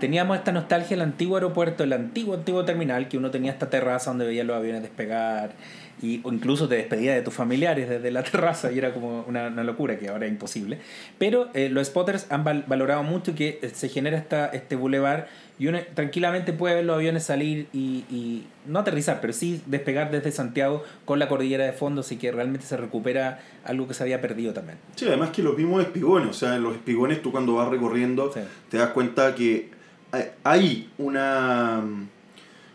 teníamos 0.00 0.36
esta 0.36 0.50
nostalgia 0.50 0.90
del 0.96 1.02
antiguo 1.02 1.36
aeropuerto, 1.36 1.84
el 1.84 1.92
antiguo, 1.92 2.34
antiguo 2.34 2.64
terminal, 2.64 3.06
que 3.08 3.16
uno 3.16 3.30
tenía 3.30 3.52
esta 3.52 3.70
terraza 3.70 4.10
donde 4.10 4.26
veía 4.26 4.42
los 4.42 4.56
aviones 4.56 4.82
despegar, 4.82 5.52
y, 6.02 6.20
o 6.24 6.32
incluso 6.32 6.68
te 6.68 6.74
despedía 6.74 7.14
de 7.14 7.22
tus 7.22 7.32
familiares 7.32 7.88
desde 7.88 8.10
la 8.10 8.22
terraza, 8.30 8.72
y 8.72 8.78
era 8.78 8.92
como 8.92 9.24
una, 9.28 9.46
una 9.46 9.62
locura 9.62 9.96
que 9.98 10.08
ahora 10.08 10.26
es 10.26 10.32
imposible. 10.32 10.78
Pero 11.18 11.48
eh, 11.54 11.68
los 11.70 11.86
spotters 11.86 12.26
han 12.30 12.42
val- 12.42 12.64
valorado 12.66 13.04
mucho 13.04 13.36
que 13.36 13.60
eh, 13.62 13.70
se 13.72 13.88
genera 13.88 14.18
esta, 14.18 14.46
este 14.48 14.74
bulevar 14.74 15.28
y 15.58 15.68
uno 15.68 15.78
tranquilamente 15.94 16.52
puede 16.52 16.74
ver 16.76 16.84
los 16.84 16.96
aviones 16.96 17.24
salir 17.24 17.66
y, 17.72 18.04
y 18.10 18.46
no 18.66 18.80
aterrizar, 18.80 19.20
pero 19.20 19.32
sí 19.32 19.62
despegar 19.66 20.10
desde 20.10 20.30
Santiago 20.32 20.84
con 21.06 21.18
la 21.18 21.28
cordillera 21.28 21.64
de 21.64 21.72
fondo, 21.72 22.02
así 22.02 22.16
que 22.16 22.30
realmente 22.30 22.66
se 22.66 22.76
recupera 22.76 23.40
algo 23.64 23.88
que 23.88 23.94
se 23.94 24.02
había 24.02 24.20
perdido 24.20 24.52
también. 24.52 24.78
Sí, 24.96 25.06
además 25.08 25.30
que 25.30 25.42
los 25.42 25.56
mismos 25.56 25.82
espigones, 25.82 26.28
o 26.28 26.32
sea, 26.34 26.56
en 26.56 26.62
los 26.62 26.74
espigones 26.74 27.22
tú 27.22 27.32
cuando 27.32 27.54
vas 27.54 27.68
recorriendo 27.68 28.30
Sí. 28.32 28.40
te 28.70 28.76
das 28.78 28.90
cuenta 28.90 29.34
que 29.34 29.70
hay- 30.44 30.90
una, 30.98 31.82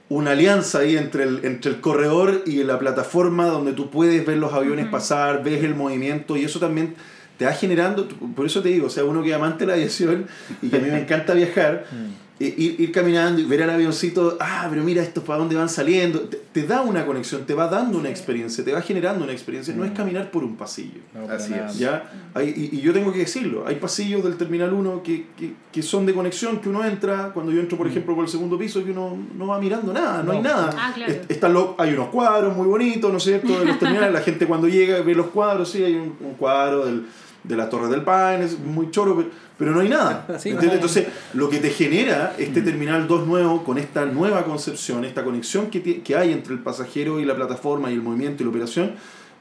una 0.10 0.32
alianza 0.32 0.80
ahí 0.80 0.98
entre 0.98 1.24
el, 1.24 1.46
entre 1.46 1.72
el 1.72 1.82
corredor 1.82 2.44
y 2.46 2.64
la 2.64 2.78
plataforma 2.80 3.46
donde 3.46 3.74
tú 3.74 3.90
puedes 3.90 4.26
ver 4.26 4.38
los 4.38 4.54
aviones 4.54 4.88
pasar, 4.88 5.44
ves 5.44 5.64
el 5.64 5.76
movimiento 5.76 6.36
y 6.36 6.44
eso 6.44 6.60
también 6.60 6.96
te 7.38 7.46
va 7.46 7.54
generando, 7.54 8.08
por 8.36 8.46
eso 8.46 8.62
te 8.62 8.70
digo, 8.70 8.88
o 8.88 8.90
sea, 8.90 9.04
uno 9.04 9.24
que 9.24 9.30
es 9.30 9.36
amante 9.36 9.60
de 9.60 9.68
la 9.68 9.74
aviación 9.74 10.28
y 10.62 10.70
que 10.70 10.78
a 10.78 10.80
mí 10.80 10.90
me 10.92 11.00
encanta 11.00 11.34
viajar, 11.34 11.86
eh, 11.92 11.96
ir, 12.46 12.76
ir 12.80 12.92
caminando 12.92 13.42
y 13.42 13.46
ver 13.46 13.64
al 13.64 13.70
avioncito, 13.70 14.38
ah, 14.39 14.68
pero 14.70 14.84
mira 14.84 15.02
estos 15.04 15.24
para 15.24 15.39
dónde 15.39 15.56
van 15.56 15.70
saliendo, 15.70 16.20
te, 16.22 16.38
te 16.52 16.64
da 16.68 16.82
una 16.82 17.06
conexión, 17.06 17.46
te 17.46 17.54
va 17.54 17.68
dando 17.68 17.98
una 17.98 18.10
experiencia, 18.10 18.64
te 18.64 18.72
va 18.74 18.82
generando 18.82 19.24
una 19.24 19.34
experiencia, 19.34 19.74
no 19.76 19.84
es 19.86 19.92
Mm. 19.92 19.96
caminar 19.96 20.32
por 20.32 20.44
un 20.44 20.56
pasillo. 20.56 21.00
No, 21.14 21.32
Así 21.34 21.54
es. 21.54 21.78
¿Ya? 21.78 22.10
Hay, 22.34 22.50
y, 22.72 22.78
y 22.78 22.82
yo 22.82 22.94
tengo 22.94 23.12
que 23.14 23.20
decirlo, 23.20 23.66
hay 23.68 23.76
pasillos 23.76 24.24
del 24.24 24.38
Terminal 24.38 24.74
1 24.74 25.04
que, 25.04 25.26
que, 25.38 25.54
que 25.72 25.82
son 25.84 26.06
de 26.06 26.14
conexión, 26.14 26.60
que 26.60 26.70
uno 26.70 26.84
entra, 26.86 27.32
cuando 27.34 27.52
yo 27.52 27.60
entro, 27.60 27.78
por 27.78 27.88
Mm. 27.88 27.92
ejemplo, 27.92 28.16
por 28.16 28.26
el 28.26 28.32
segundo 28.32 28.58
piso, 28.58 28.84
que 28.84 28.92
uno 28.92 29.18
no 29.38 29.48
va 29.48 29.60
mirando 29.60 29.92
nada, 29.94 30.24
no, 30.24 30.32
hay 30.32 30.38
No. 30.39 30.44
nada. 30.44 30.70
Ah, 30.78 30.92
claro. 30.96 31.12
Es- 31.12 31.20
están 31.30 31.54
los- 31.54 31.70
hay 31.78 31.94
unos 31.94 32.10
cuadros 32.10 32.56
muy 32.56 32.68
bonitos, 32.68 33.12
¿no 33.12 33.18
es 33.18 33.24
cierto?, 33.24 33.60
de 33.60 33.66
los 33.66 33.80
terminales, 33.80 34.14
la 34.14 34.22
gente 34.22 34.46
cuando 34.48 34.68
llega 34.68 35.02
ve 35.02 35.14
los 35.16 35.28
cuadros, 35.28 35.70
sí, 35.70 35.84
hay 35.84 35.96
un, 35.96 36.16
un 36.20 36.34
cuadro 36.38 36.86
del, 36.86 37.06
de 37.44 37.56
la 37.58 37.70
Torre 37.70 37.88
del 37.89 38.04
Paine, 38.04 38.46
es 38.46 38.60
muy 38.60 38.92
choro, 38.92 39.16
pero, 39.18 39.30
pero 39.58 39.72
no 39.72 39.80
hay 39.82 39.89
nada. 39.89 40.26
Sí, 40.39 40.50
¿entiendes? 40.50 40.64
no 40.64 40.70
hay- 40.72 40.76
Entonces, 40.76 41.08
lo 41.34 41.50
que 41.50 41.58
te 41.60 41.70
genera 41.72 42.34
Mm. 42.38 42.42
este 42.42 42.62
Terminal 42.62 43.08
2 43.08 43.26
nuevo, 43.28 43.64
con 43.64 43.78
esta 43.78 44.06
nueva 44.06 44.44
concepción, 44.46 45.06
esta 45.06 45.24
conexión 45.24 45.68
que, 45.72 46.02
que 46.02 46.16
hay 46.16 46.32
entre 46.32 46.54
el 46.54 46.60
pasajero 46.60 47.20
y 47.20 47.26
la 47.26 47.36
plataforma 47.36 47.89
y 47.89 47.94
el 47.96 48.02
movimiento 48.02 48.44
y 48.44 48.46
la 48.46 48.50
operación, 48.52 48.92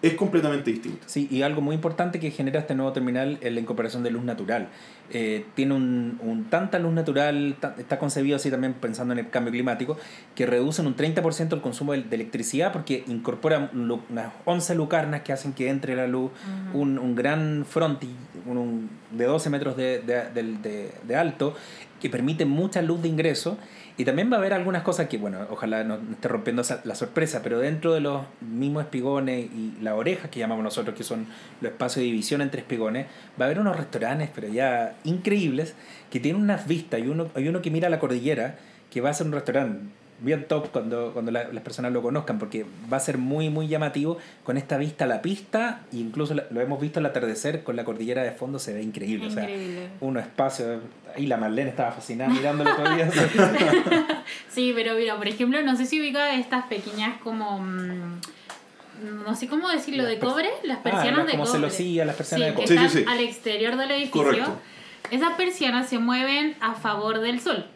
es 0.03 0.15
completamente 0.15 0.71
distinta. 0.71 1.03
Sí, 1.07 1.29
y 1.31 1.43
algo 1.43 1.61
muy 1.61 1.75
importante 1.75 2.19
que 2.21 2.31
genera 2.31 2.61
este 2.61 2.75
nuevo 2.75 2.93
terminal 2.93 3.39
es 3.43 3.53
la 3.53 3.61
incorporación 3.61 4.03
de 4.03 4.11
luz 4.11 4.25
natural. 4.25 4.69
Eh, 5.13 5.45
tiene 5.55 5.75
un, 5.75 6.19
un 6.23 6.45
tanta 6.45 6.79
luz 6.79 6.93
natural, 6.93 7.57
está 7.79 7.99
concebido 7.99 8.37
así 8.37 8.51
también 8.51 8.75
pensando 8.75 9.13
en 9.13 9.19
el 9.19 9.29
cambio 9.29 9.51
climático, 9.53 9.99
que 10.35 10.47
reducen 10.47 10.87
un 10.87 10.97
30% 10.97 11.53
el 11.53 11.61
consumo 11.61 11.93
de, 11.93 12.03
de 12.03 12.15
electricidad 12.17 12.73
porque 12.73 13.05
incorpora 13.09 13.71
lu- 13.75 14.01
unas 14.09 14.33
11 14.47 14.75
lucarnas 14.77 15.21
que 15.23 15.33
hacen 15.33 15.53
que 15.53 15.69
entre 15.69 15.97
la 15.97 16.07
luz, 16.07 16.31
un, 16.73 16.99
un 16.99 17.15
gran 17.15 17.67
frontis 17.69 18.11
un- 18.47 18.57
un- 18.57 18.91
de 19.11 19.25
12 19.25 19.51
metros 19.51 19.77
de, 19.77 19.99
de- 20.01 20.93
de 21.07 21.17
alto 21.17 21.55
que 22.01 22.09
permite 22.09 22.47
mucha 22.47 22.81
luz 22.81 23.03
de 23.03 23.09
ingreso 23.09 23.59
y 24.01 24.05
también 24.07 24.33
va 24.33 24.37
a 24.37 24.39
haber 24.39 24.55
algunas 24.55 24.83
cosas 24.83 25.09
que, 25.09 25.19
bueno, 25.19 25.47
ojalá 25.51 25.85
no 25.85 25.99
esté 26.11 26.27
rompiendo 26.27 26.63
la 26.85 26.95
sorpresa, 26.95 27.43
pero 27.43 27.59
dentro 27.59 27.93
de 27.93 28.01
los 28.01 28.23
mismos 28.41 28.85
espigones 28.85 29.45
y 29.45 29.75
las 29.83 29.93
orejas 29.93 30.31
que 30.31 30.41
llamamos 30.41 30.65
nosotros, 30.65 30.97
que 30.97 31.05
son 31.05 31.27
los 31.61 31.73
espacios 31.73 31.97
de 31.97 32.05
división 32.05 32.41
entre 32.41 32.63
espigones, 32.63 33.09
va 33.39 33.45
a 33.45 33.49
haber 33.49 33.61
unos 33.61 33.77
restaurantes, 33.77 34.31
pero 34.35 34.49
ya 34.49 34.97
increíbles, 35.05 35.75
que 36.11 36.19
tienen 36.19 36.41
unas 36.41 36.67
vistas. 36.67 37.01
Y 37.01 37.09
uno, 37.09 37.29
hay 37.35 37.47
uno 37.47 37.61
que 37.61 37.71
mira 37.71 37.91
la 37.91 37.99
cordillera, 37.99 38.57
que 38.91 39.03
va 39.03 39.11
a 39.11 39.13
ser 39.13 39.27
un 39.27 39.33
restaurante 39.33 39.81
bien 40.21 40.47
top 40.49 40.69
cuando, 40.71 41.13
cuando 41.13 41.31
la- 41.31 41.49
las 41.53 41.63
personas 41.63 41.93
lo 41.93 42.03
conozcan, 42.03 42.39
porque 42.39 42.67
va 42.93 42.97
a 42.99 43.01
ser 43.01 43.19
muy, 43.19 43.49
muy 43.51 43.69
llamativo 43.69 44.19
con 44.45 44.57
esta 44.57 44.77
vista 44.79 45.05
a 45.05 45.09
la 45.09 45.23
pista, 45.23 45.81
e 45.93 45.97
incluso 45.97 46.35
lo 46.35 46.61
hemos 46.61 46.81
visto 46.81 46.99
al 47.01 47.07
atardecer 47.07 47.63
con 47.63 47.77
la 47.77 47.85
cordillera 47.85 48.23
de 48.23 48.33
fondo, 48.33 48.59
se 48.59 48.73
ve 48.75 48.83
increíble. 48.83 49.27
O 49.27 49.31
sea, 49.31 49.43
Increíble. 49.45 49.89
unos 50.01 50.23
espacios, 50.23 50.81
ahí 51.17 51.27
la 51.27 51.37
Marlene 51.37 51.71
estaba 51.71 51.93
fascinada 51.93 52.31
mirándolo 52.31 52.75
todavía. 52.75 53.11
Sí, 54.51 54.73
pero 54.75 54.95
mira, 54.95 55.17
por 55.17 55.29
ejemplo, 55.29 55.61
no 55.63 55.77
sé 55.77 55.87
si 55.87 56.01
ubica 56.01 56.35
estas 56.35 56.67
pequeñas 56.67 57.21
como... 57.23 57.59
mm, 57.61 58.21
No 59.25 59.35
sé 59.35 59.49
cómo 59.49 59.69
decirlo, 59.69 60.05
de 60.05 60.19
cobre, 60.19 60.49
las 60.65 60.79
Ah, 60.79 60.83
persianas 60.83 61.17
las 61.19 61.27
de 61.27 61.33
como 61.33 61.45
cobre. 61.45 61.59
celosías, 61.61 62.07
las 62.07 62.17
persianas 62.17 62.49
de 62.49 62.55
que 62.55 62.63
cobre. 62.63 62.69
Sí, 62.69 62.79
sí, 62.79 62.85
están 62.99 63.15
sí. 63.15 63.19
al 63.21 63.21
exterior 63.27 63.77
del 63.77 63.91
edificio. 63.93 64.23
Correcto. 64.23 64.59
Esas 65.11 65.33
persianas 65.33 65.89
se 65.89 65.99
mueven 65.99 66.55
a 66.61 66.75
favor 66.75 67.21
del 67.21 67.41
sol. 67.41 67.67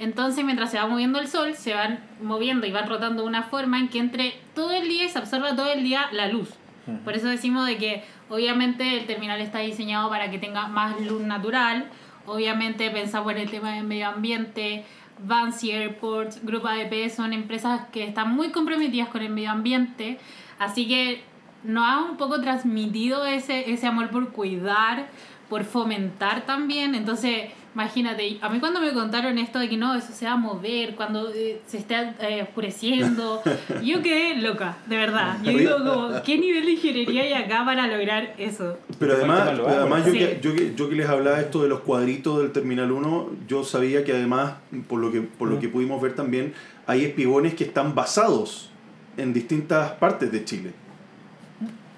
Entonces, 0.00 0.46
mientras 0.46 0.70
se 0.70 0.78
va 0.78 0.86
moviendo 0.86 1.18
el 1.20 1.28
sol, 1.28 1.54
se 1.54 1.74
van 1.74 2.00
moviendo 2.22 2.66
y 2.66 2.72
van 2.72 2.88
rotando 2.88 3.22
de 3.22 3.28
una 3.28 3.42
forma 3.42 3.78
en 3.78 3.88
que 3.88 3.98
entre 3.98 4.32
todo 4.54 4.72
el 4.72 4.88
día 4.88 5.04
y 5.04 5.10
se 5.10 5.18
absorba 5.18 5.54
todo 5.54 5.70
el 5.70 5.84
día 5.84 6.06
la 6.12 6.26
luz. 6.26 6.48
Ujú. 6.86 7.00
Por 7.00 7.14
eso 7.14 7.28
decimos 7.28 7.66
de 7.66 7.76
que 7.76 8.02
obviamente 8.30 8.96
el 8.96 9.06
terminal 9.06 9.42
está 9.42 9.58
diseñado 9.58 10.08
para 10.08 10.30
que 10.30 10.38
tenga 10.38 10.68
más 10.68 10.98
luz 11.02 11.20
natural. 11.20 11.84
Obviamente 12.24 12.90
pensamos 12.90 13.30
en 13.32 13.38
el 13.40 13.50
tema 13.50 13.74
del 13.74 13.84
medio 13.84 14.08
ambiente. 14.08 14.86
Vancy 15.22 15.70
Airports, 15.70 16.42
Grupo 16.46 16.68
ADP 16.68 17.10
son 17.14 17.34
empresas 17.34 17.82
que 17.92 18.04
están 18.04 18.34
muy 18.34 18.52
comprometidas 18.52 19.10
con 19.10 19.20
el 19.20 19.28
medio 19.28 19.50
ambiente. 19.50 20.18
Así 20.58 20.88
que 20.88 21.22
nos 21.62 21.84
ha 21.86 21.98
un 21.98 22.16
poco 22.16 22.40
transmitido 22.40 23.26
ese, 23.26 23.70
ese 23.70 23.86
amor 23.86 24.08
por 24.08 24.32
cuidar, 24.32 25.08
por 25.50 25.64
fomentar 25.64 26.46
también. 26.46 26.94
Entonces, 26.94 27.50
imagínate, 27.74 28.38
a 28.40 28.48
mí 28.48 28.58
cuando 28.60 28.80
me 28.80 28.92
contaron 28.92 29.38
esto 29.38 29.58
de 29.58 29.68
que 29.68 29.76
no, 29.76 29.94
eso 29.94 30.12
se 30.12 30.24
va 30.24 30.32
a 30.32 30.36
mover, 30.36 30.94
cuando 30.96 31.30
eh, 31.32 31.60
se 31.66 31.78
está 31.78 32.14
eh, 32.20 32.42
oscureciendo, 32.42 33.42
yo 33.82 34.02
quedé 34.02 34.36
loca, 34.36 34.78
de 34.86 34.96
verdad. 34.96 35.38
Yo 35.42 35.52
digo, 35.52 35.76
como, 35.78 36.22
¿qué 36.22 36.38
nivel 36.38 36.64
de 36.64 36.72
ingeniería 36.72 37.22
hay 37.22 37.32
acá 37.32 37.64
para 37.64 37.86
lograr 37.86 38.34
eso? 38.38 38.78
Pero 38.98 39.14
además, 39.14 39.48
además 39.66 40.06
yo, 40.06 40.12
Sí. 40.12 40.18
que, 40.18 40.40
yo, 40.42 40.54
que, 40.54 40.74
yo 40.74 40.88
que 40.88 40.96
les 40.96 41.08
hablaba 41.08 41.40
esto 41.40 41.62
de 41.62 41.68
los 41.68 41.80
cuadritos 41.80 42.38
del 42.38 42.52
Terminal 42.52 42.90
1, 42.90 43.30
yo 43.46 43.64
sabía 43.64 44.04
que 44.04 44.12
además, 44.12 44.54
por 44.88 44.98
lo 45.00 45.12
que, 45.12 45.20
por 45.20 45.48
lo 45.48 45.60
que 45.60 45.68
pudimos 45.68 46.00
ver 46.02 46.14
también, 46.14 46.54
hay 46.86 47.04
espigones 47.04 47.54
que 47.54 47.64
están 47.64 47.94
basados 47.94 48.70
en 49.16 49.32
distintas 49.32 49.92
partes 49.92 50.32
de 50.32 50.44
Chile. 50.44 50.72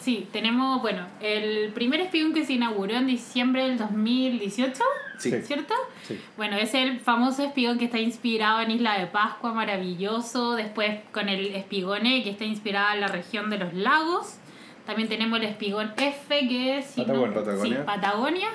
Sí, 0.03 0.27
tenemos, 0.33 0.83
bueno, 0.83 1.07
el 1.21 1.73
primer 1.73 2.01
espigón 2.01 2.35
que 2.35 2.45
se 2.45 2.55
inauguró 2.55 2.95
en 2.97 3.07
diciembre 3.07 3.69
del 3.69 3.79
2018, 3.79 4.83
Sí. 5.19 5.31
Sí. 5.31 5.43
¿cierto? 5.43 5.75
Sí. 6.03 6.21
Bueno, 6.37 6.57
es 6.57 6.75
el 6.75 6.99
famoso 6.99 7.45
espigón 7.45 7.79
que 7.79 7.85
está 7.85 8.01
inspirado 8.01 8.61
en 8.61 8.73
Isla 8.73 8.99
de 8.99 9.07
Pascua, 9.07 9.53
maravilloso. 9.53 10.57
Después 10.57 10.99
con 11.13 11.29
el 11.29 11.55
espigone 11.55 12.25
que 12.25 12.31
está 12.31 12.45
inspirado 12.45 12.95
en 12.95 13.01
la 13.01 13.07
región 13.07 13.49
de 13.49 13.59
los 13.59 13.73
lagos. 13.75 14.39
También 14.85 15.09
tenemos 15.09 15.39
el 15.39 15.45
espigón 15.45 15.93
F 15.97 16.49
que 16.49 16.79
es 16.79 16.87
Patagonia. 16.97 17.35
Patagonia. 17.35 17.77
sí, 17.79 17.83
Patagonia. 17.87 18.49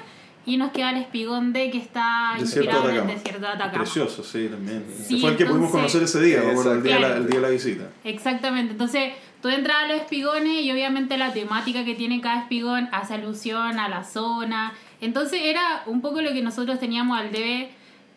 Y 0.47 0.57
nos 0.57 0.71
queda 0.71 0.89
el 0.89 0.97
espigón 0.97 1.53
D 1.53 1.69
que 1.69 1.77
está 1.77 2.35
Desierto 2.39 2.71
de 2.71 2.77
inspirado 2.77 2.89
en 2.89 3.09
el 3.09 3.15
desierto 3.17 3.41
de 3.41 3.47
Atacama. 3.47 3.83
Precioso, 3.83 4.23
sí, 4.23 4.47
también. 4.47 4.85
Sí, 5.05 5.19
fue 5.19 5.31
el 5.31 5.37
que 5.37 5.45
pudimos 5.45 5.69
conocer 5.69 6.01
ese 6.01 6.21
día, 6.21 6.41
me 6.41 6.51
acuerdo, 6.51 6.73
el 6.73 6.83
día, 6.83 6.95
de 6.95 7.01
la, 7.01 7.17
el 7.17 7.27
día 7.27 7.35
de 7.35 7.41
la 7.41 7.49
visita. 7.49 7.89
Exactamente, 8.05 8.71
entonces 8.71 9.11
tú 9.41 9.49
entras 9.49 9.83
a 9.83 9.87
los 9.87 9.97
espigones 9.97 10.63
y 10.63 10.71
obviamente 10.71 11.17
la 11.17 11.33
temática 11.33 11.83
que 11.83 11.93
tiene 11.93 12.21
cada 12.21 12.39
espigón 12.39 12.89
hace 12.93 13.15
alusión 13.15 13.77
a 13.77 13.89
la 13.89 14.03
zona. 14.03 14.73
Entonces 15.01 15.41
era 15.43 15.83
un 15.85 16.01
poco 16.01 16.21
lo 16.21 16.31
que 16.31 16.41
nosotros 16.41 16.79
teníamos 16.79 17.19
al 17.19 17.31
debe 17.31 17.69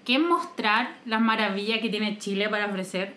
que 0.05 0.15
es 0.15 0.21
mostrar 0.21 0.97
las 1.07 1.21
maravillas 1.21 1.81
que 1.81 1.89
tiene 1.89 2.17
Chile 2.19 2.49
para 2.49 2.67
ofrecer. 2.67 3.15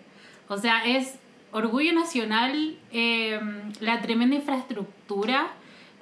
O 0.48 0.58
sea, 0.58 0.84
es 0.84 1.14
orgullo 1.52 1.92
nacional 1.92 2.76
eh, 2.92 3.40
la 3.80 4.00
tremenda 4.02 4.36
infraestructura, 4.36 5.52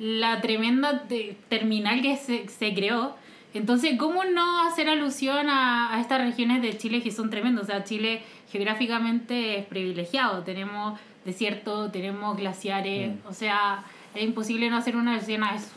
la 0.05 0.40
tremenda 0.40 1.05
te- 1.07 1.36
terminal 1.48 2.03
que 2.03 2.16
se, 2.16 2.48
se 2.48 2.74
creó. 2.74 3.14
Entonces, 3.55 3.92
¿cómo 3.98 4.24
no 4.24 4.66
hacer 4.66 4.88
alusión 4.88 5.48
a, 5.48 5.94
a 5.94 6.00
estas 6.00 6.20
regiones 6.20 6.61
de 6.61 6.76
Chile 6.76 7.00
que 7.03 7.12
son 7.12 7.30
tremendas? 7.30 7.64
O 7.64 7.66
sea, 7.68 7.84
Chile 7.84 8.22
geográficamente 8.50 9.59
es 9.59 9.66
privilegiado. 9.66 10.42
Tenemos 10.42 10.98
desierto, 11.24 11.90
tenemos 11.92 12.36
glaciares. 12.36 13.11
Mm. 13.11 13.28
O 13.28 13.32
sea, 13.32 13.84
es 14.14 14.24
imposible 14.24 14.70
no 14.70 14.76
hacer 14.76 14.96
una 14.96 15.14
alusión 15.14 15.44
a 15.44 15.55
eso. 15.55 15.68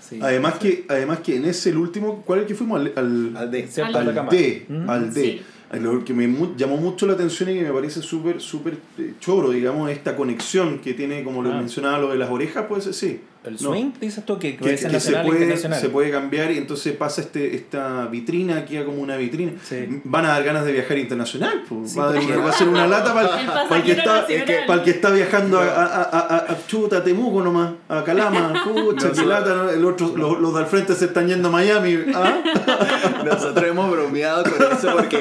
Sí. 0.00 0.18
Además 0.20 0.54
que, 0.54 0.84
además 0.88 1.20
que 1.20 1.36
en 1.36 1.44
ese 1.46 1.70
el 1.70 1.78
último, 1.78 2.22
¿cuál 2.26 2.40
es 2.40 2.42
el 2.42 2.48
que 2.48 2.54
fuimos? 2.56 2.80
Al, 2.80 2.92
al, 2.96 3.36
Al 3.36 3.50
D. 3.50 3.68
Al- 3.82 3.96
al. 4.18 4.28
D, 4.28 4.66
Ujú. 4.68 4.90
al 4.90 5.14
D. 5.14 5.22
Sí. 5.22 5.42
Lo 5.78 6.04
que 6.04 6.12
me 6.12 6.26
llamó 6.56 6.76
mucho 6.78 7.06
la 7.06 7.12
atención 7.12 7.48
y 7.48 7.54
que 7.54 7.62
me 7.62 7.72
parece 7.72 8.02
súper, 8.02 8.40
súper 8.40 8.76
eh, 8.98 9.14
choro, 9.20 9.50
digamos, 9.52 9.88
esta 9.88 10.16
conexión 10.16 10.80
que 10.80 10.94
tiene, 10.94 11.22
como 11.22 11.42
lo 11.44 11.52
Ah. 11.52 11.58
mencionaba, 11.58 11.98
lo 11.98 12.10
de 12.10 12.18
las 12.18 12.28
orejas, 12.28 12.66
puede 12.66 12.82
ser, 12.82 12.92
sí. 12.94 13.20
El 13.42 13.54
No. 13.54 13.58
swing, 13.70 13.92
dices 13.98 14.22
tú, 14.26 14.38
que, 14.38 14.56
que, 14.56 14.64
que 14.64 14.76
se, 14.76 14.88
nacional 14.90 15.24
puede, 15.26 15.56
se 15.56 15.88
puede 15.88 16.10
cambiar 16.10 16.50
y 16.50 16.58
entonces 16.58 16.94
pasa 16.94 17.22
este, 17.22 17.56
esta 17.56 18.04
vitrina, 18.06 18.66
queda 18.66 18.84
como 18.84 19.00
una 19.00 19.16
vitrina. 19.16 19.52
Sí. 19.66 20.02
Van 20.04 20.26
a 20.26 20.28
dar 20.28 20.44
ganas 20.44 20.66
de 20.66 20.72
viajar 20.72 20.98
internacional. 20.98 21.62
pues. 21.66 21.92
Sí, 21.92 21.98
va, 21.98 22.12
porque- 22.12 22.36
va 22.36 22.50
a 22.50 22.52
ser 22.52 22.68
una 22.68 22.86
lata 22.86 23.14
para, 23.14 23.40
El 23.40 23.46
para 23.46 23.76
el 23.76 23.82
que 23.82 23.92
está, 23.92 24.26
para 24.66 24.78
el 24.80 24.84
que 24.84 24.90
está 24.90 25.10
viajando 25.10 25.58
a, 25.58 25.64
a, 25.64 25.84
a, 26.02 26.18
a- 26.20 26.52
a 26.52 26.66
Chuta, 26.66 26.98
a 26.98 27.02
Temuco 27.04 27.40
nomás, 27.42 27.72
a 27.88 28.04
Calama, 28.04 28.62
pucha, 28.74 29.08
¿no? 29.14 29.70
El 29.70 29.84
otro, 29.86 30.14
los, 30.16 30.38
los 30.38 30.52
de 30.54 30.60
al 30.60 30.66
frente 30.66 30.94
se 30.94 31.06
están 31.06 31.26
yendo 31.26 31.48
a 31.48 31.52
Miami. 31.52 31.98
¿ah? 32.14 32.42
Nosotros 33.24 33.64
hemos 33.66 33.90
bromeado 33.90 34.44
con 34.44 34.72
eso 34.72 34.92
porque, 34.96 35.18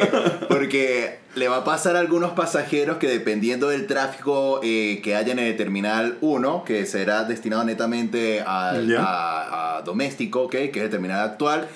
porque 0.50 1.20
le 1.36 1.48
va 1.48 1.58
a 1.58 1.64
pasar 1.64 1.96
a 1.96 2.00
algunos 2.00 2.32
pasajeros 2.32 2.98
que 2.98 3.08
dependiendo 3.08 3.70
del 3.70 3.88
tráfico 3.88 4.60
eh, 4.64 5.00
que 5.04 5.16
haya 5.16 5.32
en 5.32 5.40
el 5.40 5.56
terminal 5.56 6.18
1, 6.22 6.64
que 6.64 6.86
será 6.86 7.24
destinado 7.24 7.64
netamente 7.64 8.42
al- 8.42 8.88
Ya. 8.88 9.02
a, 9.04 9.78
a 9.78 9.82
doméstico, 9.84 10.44
¿ok? 10.44 10.52
que 10.52 10.72
es 10.76 10.78
el 10.78 10.90
terminal 10.90 11.22
actual, 11.22 11.68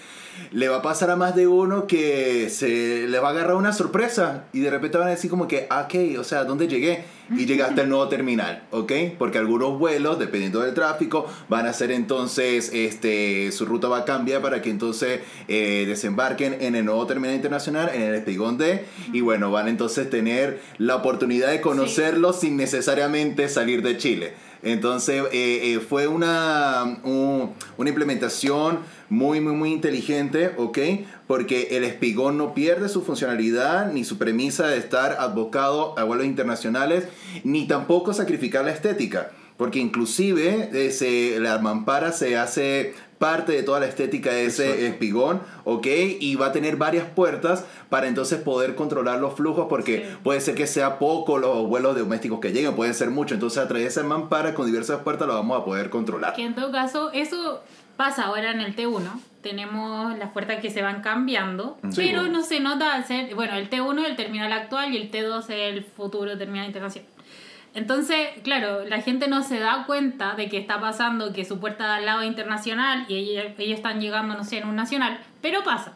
le 0.51 0.69
va 0.69 0.77
a 0.77 0.81
pasar 0.81 1.09
a 1.09 1.15
más 1.15 1.35
de 1.35 1.47
uno 1.47 1.87
que 1.87 2.49
se 2.49 3.07
le 3.07 3.19
va 3.19 3.29
a 3.29 3.31
agarrar 3.31 3.55
una 3.55 3.73
sorpresa 3.73 4.45
y 4.53 4.59
de 4.59 4.69
repente 4.69 4.97
van 4.97 5.07
a 5.07 5.11
decir 5.11 5.29
como 5.29 5.47
que, 5.47 5.67
ah, 5.69 5.87
ok, 5.87 6.19
o 6.19 6.23
sea, 6.23 6.43
¿dónde 6.43 6.67
llegué? 6.67 7.05
Y 7.35 7.45
llegaste 7.45 7.81
al 7.81 7.89
nuevo 7.89 8.07
terminal, 8.09 8.63
¿ok? 8.71 8.91
Porque 9.17 9.37
algunos 9.37 9.79
vuelos, 9.79 10.19
dependiendo 10.19 10.59
del 10.59 10.73
tráfico, 10.73 11.25
van 11.47 11.65
a 11.65 11.69
hacer 11.69 11.91
entonces, 11.91 12.69
este, 12.73 13.51
su 13.51 13.65
ruta 13.65 13.87
va 13.87 13.99
a 13.99 14.05
cambiar 14.05 14.41
para 14.41 14.61
que 14.61 14.69
entonces 14.69 15.21
eh, 15.47 15.85
desembarquen 15.87 16.57
en 16.59 16.75
el 16.75 16.85
nuevo 16.85 17.07
terminal 17.07 17.35
internacional, 17.35 17.89
en 17.93 18.01
el 18.01 18.15
espigón 18.15 18.57
D, 18.57 18.85
y 19.13 19.21
bueno, 19.21 19.51
van 19.51 19.67
entonces 19.67 20.09
tener 20.09 20.61
la 20.77 20.97
oportunidad 20.97 21.49
de 21.49 21.61
conocerlo 21.61 22.33
sin 22.33 22.57
necesariamente 22.57 23.47
salir 23.47 23.81
de 23.81 23.97
Chile. 23.97 24.33
Entonces 24.63 25.23
eh, 25.33 25.73
eh, 25.73 25.79
fue 25.79 26.07
una, 26.07 26.99
un- 27.03 27.51
una 27.77 27.89
implementación 27.89 28.79
muy, 29.09 29.41
muy, 29.41 29.53
muy 29.53 29.71
inteligente, 29.73 30.51
¿ok? 30.57 30.77
Porque 31.27 31.69
el 31.71 31.83
espigón 31.83 32.37
no 32.37 32.53
pierde 32.53 32.89
su 32.89 33.01
funcionalidad 33.03 33.91
ni 33.91 34.03
su 34.05 34.17
premisa 34.17 34.67
de 34.67 34.77
estar 34.77 35.17
abocado 35.19 35.97
a 35.99 36.03
vuelos 36.03 36.25
internacionales, 36.25 37.05
ni 37.43 37.67
tampoco 37.67 38.13
sacrificar 38.13 38.65
la 38.65 38.71
estética. 38.71 39.31
Porque 39.57 39.79
inclusive 39.79 40.69
eh, 40.73 41.37
la 41.39 41.59
mampara 41.59 42.11
se 42.11 42.37
hace 42.37 42.95
parte 43.23 43.53
de 43.53 43.63
toda 43.63 43.79
la 43.79 43.85
estética 43.85 44.31
de 44.31 44.45
ese 44.47 44.65
Exacto. 44.65 44.85
espigón, 44.85 45.41
¿ok? 45.63 45.87
Y 46.19 46.35
va 46.35 46.47
a 46.47 46.51
tener 46.51 46.75
varias 46.75 47.05
puertas 47.07 47.65
para 47.89 48.07
entonces 48.07 48.41
poder 48.41 48.75
controlar 48.75 49.19
los 49.21 49.33
flujos 49.35 49.67
porque 49.69 49.97
Sí. 50.09 50.17
puede 50.23 50.41
ser 50.41 50.55
que 50.55 50.67
sea 50.67 50.99
poco 50.99 51.37
los 51.37 51.65
vuelos 51.67 51.97
domésticos 51.97 52.39
que 52.41 52.51
lleguen, 52.51 52.75
pueden 52.75 52.93
ser 52.93 53.09
mucho. 53.11 53.33
Entonces 53.33 53.59
a 53.63 53.67
través 53.67 53.83
de 53.85 53.89
esa 53.89 54.03
mampara 54.03 54.53
con 54.53 54.65
diversas 54.65 54.99
puertas 55.03 55.27
lo 55.27 55.35
vamos 55.35 55.61
a 55.61 55.63
poder 55.63 55.89
controlar. 55.89 56.33
Que 56.33 56.43
en 56.43 56.53
todo 56.55 56.71
caso, 56.71 57.11
eso 57.13 57.61
pasa 57.95 58.23
ahora 58.25 58.51
en 58.51 58.59
el 58.59 58.75
T1. 58.75 59.09
Tenemos 59.41 60.17
las 60.17 60.31
puertas 60.31 60.61
que 60.61 60.69
se 60.69 60.81
van 60.81 61.01
cambiando, 61.01 61.77
Sí, 61.91 62.01
pero 62.07 62.21
bueno. 62.21 62.39
no 62.39 62.43
se 62.43 62.59
nota 62.59 62.93
al 62.93 63.05
ser. 63.05 63.35
Bueno, 63.35 63.55
el 63.55 63.69
T1 63.69 64.01
es 64.03 64.09
el 64.09 64.15
terminal 64.15 64.51
actual 64.51 64.93
y 64.93 64.97
el 64.97 65.11
T2 65.11 65.39
es 65.49 65.73
el 65.75 65.83
futuro 65.83 66.37
terminal 66.37 66.65
internacional. 66.65 67.09
Entonces, 67.75 68.27
claro, 68.43 68.85
la 68.85 69.01
gente 69.01 69.27
no 69.27 69.41
se 69.43 69.59
da 69.59 69.85
cuenta 69.87 70.35
de 70.35 70.47
que 70.49 70.57
está 70.57 70.79
pasando 70.79 71.33
que 71.33 71.43
su 71.43 71.59
puerta 71.59 71.85
de 71.87 71.93
al 71.93 72.05
lado 72.05 72.21
es 72.21 72.27
internacional 72.27 73.05
y 73.07 73.15
ellos, 73.15 73.45
ellos 73.57 73.77
están 73.77 73.99
llegando, 73.99 74.35
no 74.35 74.43
sé, 74.43 74.59
en 74.59 74.67
un 74.67 74.75
nacional, 74.75 75.19
pero 75.41 75.63
pasa. 75.63 75.93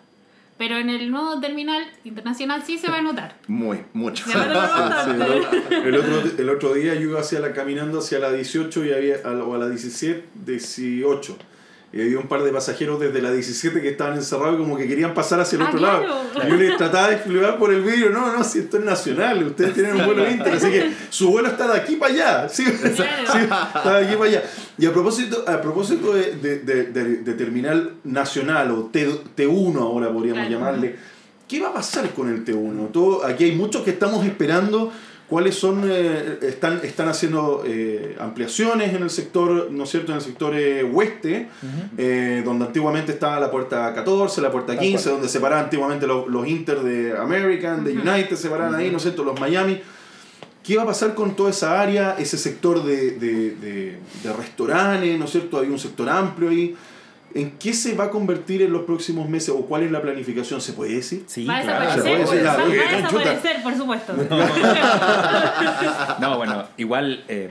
Pero 0.58 0.78
en 0.78 0.90
el 0.90 1.12
nuevo 1.12 1.40
terminal 1.40 1.84
internacional 2.04 2.64
sí 2.66 2.80
se 2.80 2.90
va 2.90 2.98
a 2.98 3.02
notar. 3.04 3.36
Muy, 3.48 3.84
mucho. 3.94 4.26
Se 4.26 4.36
va 4.36 4.46
a 4.46 4.48
notar 4.48 5.06
Sí, 5.06 5.12
bastante. 5.20 5.76
el, 5.76 5.84
el 5.94 5.96
otro, 5.98 6.24
el 6.40 6.50
otro 6.50 6.74
día 6.74 6.96
yo 6.96 7.02
iba 7.02 7.20
hacia 7.20 7.40
la, 7.40 7.54
caminando 7.54 8.00
hacia 8.00 8.18
la 8.18 8.32
18 8.32 8.86
y 8.86 8.92
había, 8.92 9.18
a 9.24 9.30
la- 9.36 9.44
o 9.44 9.54
a 9.54 9.60
la 9.60 9.70
17, 9.70 10.26
18. 10.46 11.38
Y 11.98 12.02
había 12.02 12.20
un 12.20 12.28
par 12.28 12.44
de 12.44 12.52
pasajeros 12.52 13.00
desde 13.00 13.22
la 13.22 13.32
17 13.32 13.82
que 13.82 13.90
estaban 13.90 14.14
encerrados 14.14 14.54
y 14.56 14.58
como 14.60 14.78
que 14.78 14.88
querían 14.88 15.14
pasar 15.16 15.40
hacia 15.40 15.56
el 15.56 15.64
Ah, 15.64 15.66
otro 15.70 15.80
claro. 15.80 16.02
lado. 16.08 16.24
Y 16.46 16.50
yo 16.52 16.56
les 16.56 16.78
trataba 16.78 17.08
de 17.08 17.16
explicar 17.16 17.58
por 17.58 17.74
el 17.74 17.82
vídeo, 17.82 18.12
no, 18.12 18.32
no, 18.38 18.44
si 18.44 18.60
esto 18.60 18.78
es 18.78 18.84
nacional, 18.86 19.44
ustedes 19.44 19.74
tienen 19.74 19.96
un 19.96 20.06
vuelo 20.06 20.30
inter, 20.30 20.54
así 20.54 20.70
que 20.70 20.92
su 21.10 21.32
vuelo 21.32 21.48
está 21.48 21.68
de 21.68 21.80
aquí 21.80 21.96
para 21.96 22.14
allá. 22.14 22.50
Sí, 22.50 22.64
sí, 22.96 23.04
está 23.04 24.00
de 24.00 24.06
aquí 24.06 24.16
para 24.16 24.30
allá. 24.30 24.44
Y 24.78 24.86
a 24.86 24.94
propósito, 24.94 25.44
a 25.48 25.60
propósito 25.60 26.14
de, 26.14 26.34
de, 26.36 26.60
de- 26.60 26.84
de- 26.92 27.18
de 27.18 27.34
terminal 27.34 27.94
nacional 28.04 28.72
o 28.72 28.90
T, 28.92 29.08
T1 29.36 29.76
ahora 29.82 30.12
podríamos 30.14 30.46
Claro. 30.48 30.52
llamarle, 30.66 30.96
¿qué 31.48 31.60
va 31.62 31.70
a 31.70 31.74
pasar 31.74 32.10
con 32.12 32.30
el 32.30 32.46
T1? 32.46 32.92
Todo, 32.92 33.26
aquí 33.26 33.46
hay 33.46 33.54
muchos 33.56 33.82
que 33.84 33.90
estamos 33.92 34.24
esperando 34.26 34.92
cuáles 35.28 35.56
son, 35.56 35.84
eh, 35.86 36.40
están, 36.42 36.80
están 36.84 37.10
haciendo 37.10 37.64
eh, 37.66 38.16
ampliaciones 38.20 38.94
en 38.94 39.04
el 39.04 39.10
sector, 39.10 39.70
¿no 39.72 39.84
es 39.84 39.90
cierto?, 39.90 40.12
en 40.14 40.18
el 40.20 40.24
sector 40.24 40.56
eh, 40.56 40.84
oeste, 40.84 41.50
eh, 41.98 42.42
donde 42.46 42.66
antiguamente 42.66 43.12
estaba 43.12 43.40
la 43.40 43.52
puerta 43.52 43.94
14, 43.94 44.42
la 44.42 44.52
puerta 44.52 44.74
Tal 44.74 44.80
15, 44.80 45.04
cual. 45.04 45.16
donde 45.16 45.30
separaban 45.30 45.66
antiguamente 45.66 46.08
los, 46.08 46.28
los 46.28 46.48
Inter 46.48 46.80
de 46.80 47.18
American, 47.18 47.84
de 47.84 47.92
United, 47.92 48.36
separaban 48.36 48.76
ahí, 48.76 48.90
¿no 48.90 48.98
es 48.98 49.04
cierto?, 49.04 49.24
los 49.24 49.40
Miami. 49.40 49.82
¿Qué 50.64 50.76
va 50.76 50.84
a 50.84 50.88
pasar 50.88 51.14
con 51.14 51.36
toda 51.36 51.50
esa 51.50 51.80
área, 51.82 52.16
ese 52.20 52.38
sector 52.38 52.84
de, 52.84 53.12
de, 53.12 53.52
de, 53.56 53.98
de 54.24 54.34
restaurantes, 54.34 55.18
¿no 55.18 55.26
es 55.26 55.32
cierto? 55.32 55.60
Hay 55.60 55.70
un 55.70 55.80
sector 55.80 56.10
amplio 56.10 56.50
ahí. 56.50 56.76
¿En 57.38 57.52
qué 57.52 57.72
se 57.74 57.94
va 57.94 58.06
a 58.06 58.10
convertir 58.10 58.64
en 58.64 58.74
los 58.74 58.82
próximos 58.82 59.30
meses 59.30 59.50
o 59.50 59.62
cuál 59.68 59.84
es 59.84 59.92
la 59.92 60.02
planificación? 60.02 60.60
¿Se 60.60 60.74
puede 60.74 60.96
decir? 60.96 61.24
Sí, 61.28 61.46
Va 61.46 61.58
a 61.58 61.62
claro. 61.62 61.86
desaparecer, 61.86 62.04
se 62.04 62.10
puede 62.10 62.20
decir, 62.20 62.48
va, 62.48 62.54
a 62.54 63.02
desaparecer, 63.02 63.64
por 63.64 63.78
supuesto. 63.78 64.14
No, 66.20 66.38
bueno, 66.38 66.66
igual 66.78 67.24
eh, 67.28 67.50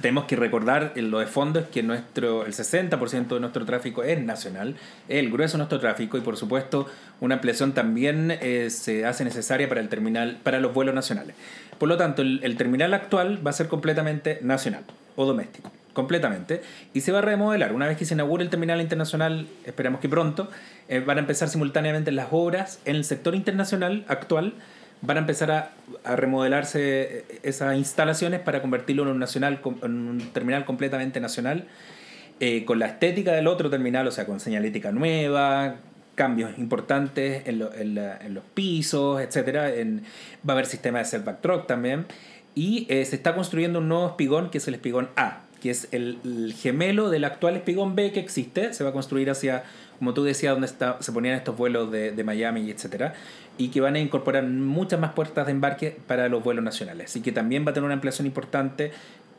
tenemos 0.00 0.24
que 0.24 0.34
recordar 0.34 0.92
en 0.96 1.12
lo 1.12 1.20
de 1.20 1.26
fondo 1.26 1.60
es 1.60 1.66
que 1.68 1.84
nuestro, 1.84 2.44
el 2.44 2.52
60% 2.52 3.28
de 3.28 3.38
nuestro 3.40 3.64
tráfico 3.64 4.02
es 4.02 4.20
nacional, 4.20 4.74
es 5.08 5.20
el 5.20 5.30
grueso 5.30 5.52
de 5.52 5.58
nuestro 5.58 5.78
tráfico 5.78 6.18
y 6.18 6.20
por 6.20 6.36
supuesto 6.36 6.88
una 7.20 7.36
ampliación 7.36 7.74
también 7.74 8.32
eh, 8.32 8.70
se 8.70 9.06
hace 9.06 9.22
necesaria 9.24 9.68
para 9.68 9.80
el 9.80 9.88
terminal, 9.88 10.40
para 10.42 10.58
los 10.58 10.74
vuelos 10.74 10.96
nacionales. 10.96 11.36
Por 11.78 11.88
lo 11.88 11.96
tanto, 11.96 12.22
el, 12.22 12.40
el 12.42 12.56
terminal 12.56 12.92
actual 12.92 13.40
va 13.46 13.50
a 13.50 13.54
ser 13.54 13.68
completamente 13.68 14.40
nacional 14.42 14.82
o 15.14 15.24
doméstico, 15.24 15.70
completamente, 15.92 16.62
y 16.94 17.02
se 17.02 17.12
va 17.12 17.18
a 17.18 17.22
remodelar. 17.22 17.72
Una 17.72 17.86
vez 17.86 17.96
que 17.98 18.04
se 18.04 18.14
inaugure 18.14 18.42
el 18.44 18.50
terminal 18.50 18.80
internacional, 18.80 19.46
esperamos 19.64 20.00
que 20.00 20.08
pronto, 20.08 20.48
eh, 20.88 21.00
van 21.00 21.18
a 21.18 21.20
empezar 21.20 21.48
simultáneamente 21.48 22.12
las 22.12 22.28
obras 22.30 22.80
en 22.84 22.96
el 22.96 23.04
sector 23.04 23.34
internacional 23.34 24.04
actual 24.08 24.54
van 25.04 25.16
a 25.16 25.20
empezar 25.20 25.50
a, 25.50 25.72
a 26.04 26.14
remodelarse 26.14 26.80
eh, 26.80 27.24
esas 27.42 27.76
instalaciones 27.76 28.38
para 28.38 28.62
convertirlo 28.62 29.02
en 29.02 29.08
un, 29.08 29.18
nacional, 29.18 29.60
en 29.82 30.08
un 30.08 30.18
terminal 30.32 30.64
completamente 30.64 31.18
nacional, 31.18 31.66
eh, 32.38 32.64
con 32.64 32.78
la 32.78 32.86
estética 32.86 33.32
del 33.32 33.48
otro 33.48 33.68
terminal, 33.68 34.06
o 34.06 34.12
sea, 34.12 34.26
con 34.26 34.38
señalética 34.38 34.92
nueva, 34.92 35.74
cambios 36.14 36.56
importantes 36.58 37.42
en, 37.46 37.62
en 37.76 37.94
la- 37.96 38.16
en 38.18 38.32
los 38.34 38.44
pisos, 38.54 39.20
etc. 39.20 39.76
En, 39.76 40.04
va 40.48 40.52
a 40.52 40.56
haber 40.56 40.66
sistema 40.66 40.98
de 41.00 41.04
setback 41.04 41.40
truck 41.40 41.66
también. 41.66 42.06
Y 42.54 42.86
se 42.88 43.16
está 43.16 43.34
construyendo 43.34 43.78
un 43.80 43.88
nuevo 43.88 44.06
espigón, 44.06 44.50
que 44.50 44.58
es 44.58 44.68
el 44.68 44.74
espigón 44.74 45.08
A, 45.16 45.40
que 45.62 45.70
es 45.70 45.88
el, 45.92 46.18
el 46.24 46.52
gemelo 46.54 47.08
del 47.08 47.24
actual 47.24 47.54
espigón 47.56 47.94
B 47.94 48.10
que 48.12 48.20
existe. 48.20 48.74
Se 48.74 48.82
va 48.82 48.90
a 48.90 48.92
construir 48.92 49.30
hacia, 49.30 49.62
como 49.98 50.12
tú 50.12 50.24
decías, 50.24 50.52
donde 50.52 50.66
está, 50.66 50.96
se 51.00 51.12
ponían 51.12 51.36
estos 51.36 51.56
vuelos 51.56 51.92
de, 51.92 52.10
de 52.10 52.24
Miami 52.24 52.68
etcétera 52.70 53.14
y 53.58 53.68
que 53.68 53.80
van 53.80 53.94
a 53.94 54.00
incorporar 54.00 54.44
muchas 54.44 54.98
más 54.98 55.12
puertas 55.12 55.46
de 55.46 55.52
embarque 55.52 55.96
para 56.06 56.28
los 56.28 56.42
vuelos 56.42 56.64
nacionales. 56.64 57.10
Así 57.10 57.20
que 57.20 57.32
también 57.32 57.64
va 57.64 57.70
a 57.70 57.74
tener 57.74 57.84
una 57.84 57.94
ampliación 57.94 58.26
importante, 58.26 58.90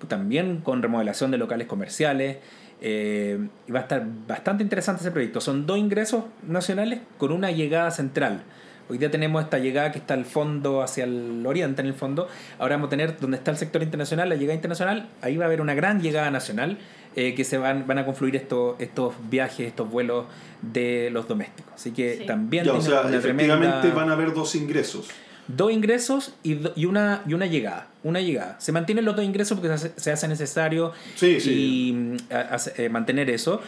también 0.08 0.60
con 0.60 0.82
remodelación 0.82 1.32
de 1.32 1.38
locales 1.38 1.68
comerciales. 1.68 2.38
eh, 2.86 3.40
y 3.68 3.72
va 3.72 3.80
a 3.80 3.84
estar 3.84 4.06
bastante 4.28 4.62
interesante 4.62 5.02
ese 5.02 5.12
proyecto. 5.12 5.40
Son 5.40 5.66
dos 5.66 5.78
ingresos 5.78 6.26
nacionales 6.46 7.00
con 7.18 7.32
una 7.32 7.50
llegada 7.50 7.90
central. 7.92 8.44
Hoy 8.90 8.98
día 8.98 9.10
tenemos 9.10 9.44
esta 9.44 9.60
llegada 9.60 9.92
que 9.92 10.00
está 10.00 10.14
al 10.14 10.26
fondo, 10.26 10.82
hacia 10.82 11.06
el 11.06 11.44
oriente 11.46 11.82
en 11.82 11.88
el 11.88 11.94
fondo. 11.94 12.28
Ahora 12.60 12.76
vamos 12.76 12.88
a 12.88 12.90
tener 12.90 13.18
donde 13.20 13.38
está 13.38 13.52
el 13.52 13.58
sector 13.58 13.82
internacional, 13.82 14.28
la 14.30 14.36
llegada 14.36 14.56
internacional. 14.56 15.08
Ahí 15.22 15.38
va 15.38 15.46
a 15.46 15.48
haber 15.48 15.62
una 15.62 15.74
gran 15.74 16.02
llegada 16.02 16.30
nacional 16.32 16.78
eh, 17.16 17.34
que 17.36 17.44
se 17.44 17.58
van, 17.58 17.88
van 17.88 18.00
a 18.00 18.06
confluir 18.06 18.36
estos, 18.36 18.76
estos 18.80 19.14
viajes, 19.30 19.68
estos 19.68 19.90
vuelos 19.90 20.26
de 20.62 21.10
los 21.12 21.28
domésticos. 21.28 21.72
Así 21.76 21.92
que 21.92 22.18
Sí. 22.18 22.26
también 22.26 22.66
Ya, 22.66 22.74
o 22.74 22.82
sea, 22.82 23.02
una 23.02 23.18
efectivamente 23.18 23.68
tremenda- 23.80 23.96
van 23.96 24.10
a 24.10 24.14
haber 24.14 24.34
dos 24.34 24.54
ingresos. 24.56 25.08
dos 25.48 25.72
ingresos 25.72 26.34
y, 26.44 26.56
do- 26.56 26.74
y, 26.76 26.86
una, 26.86 27.22
y 27.28 27.34
una 27.34 27.46
llegada. 27.46 27.88
Una 28.04 28.20
llegada. 28.20 28.60
Se 28.60 28.72
mantienen 28.72 29.06
los 29.06 29.16
dos 29.16 29.24
ingresos 29.26 29.58
porque 29.60 29.68
se 29.78 29.88
hace, 29.88 29.94
se 30.00 30.12
hace 30.12 30.28
necesario 30.28 30.92
Sí, 31.16 31.38
y 31.46 31.94
mm, 31.94 32.18
a- 32.34 32.58
eh, 32.78 32.90
mantener 32.90 33.30
eso. 33.30 33.62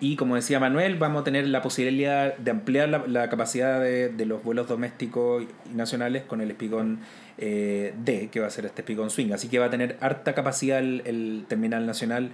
Y 0.00 0.16
como 0.16 0.36
decía 0.36 0.60
Manuel, 0.60 0.96
vamos 0.96 1.22
a 1.22 1.24
tener 1.24 1.46
la 1.48 1.62
posibilidad 1.62 2.36
de 2.36 2.50
ampliar 2.50 2.88
la, 2.88 3.04
la 3.06 3.28
capacidad 3.28 3.80
de, 3.80 4.08
de 4.08 4.26
los 4.26 4.42
vuelos 4.42 4.68
domésticos 4.68 5.44
y 5.44 5.74
nacionales 5.74 6.22
con 6.24 6.40
el 6.40 6.50
espigón 6.50 7.00
eh, 7.38 7.94
D, 8.04 8.28
que 8.30 8.40
va 8.40 8.46
a 8.46 8.50
ser 8.50 8.66
este 8.66 8.82
espigón 8.82 9.10
swing. 9.10 9.32
Así 9.32 9.48
que 9.48 9.58
va 9.58 9.66
a 9.66 9.70
tener 9.70 9.96
harta 10.00 10.34
capacidad 10.34 10.78
el, 10.78 11.02
el 11.06 11.44
terminal 11.48 11.86
nacional 11.86 12.30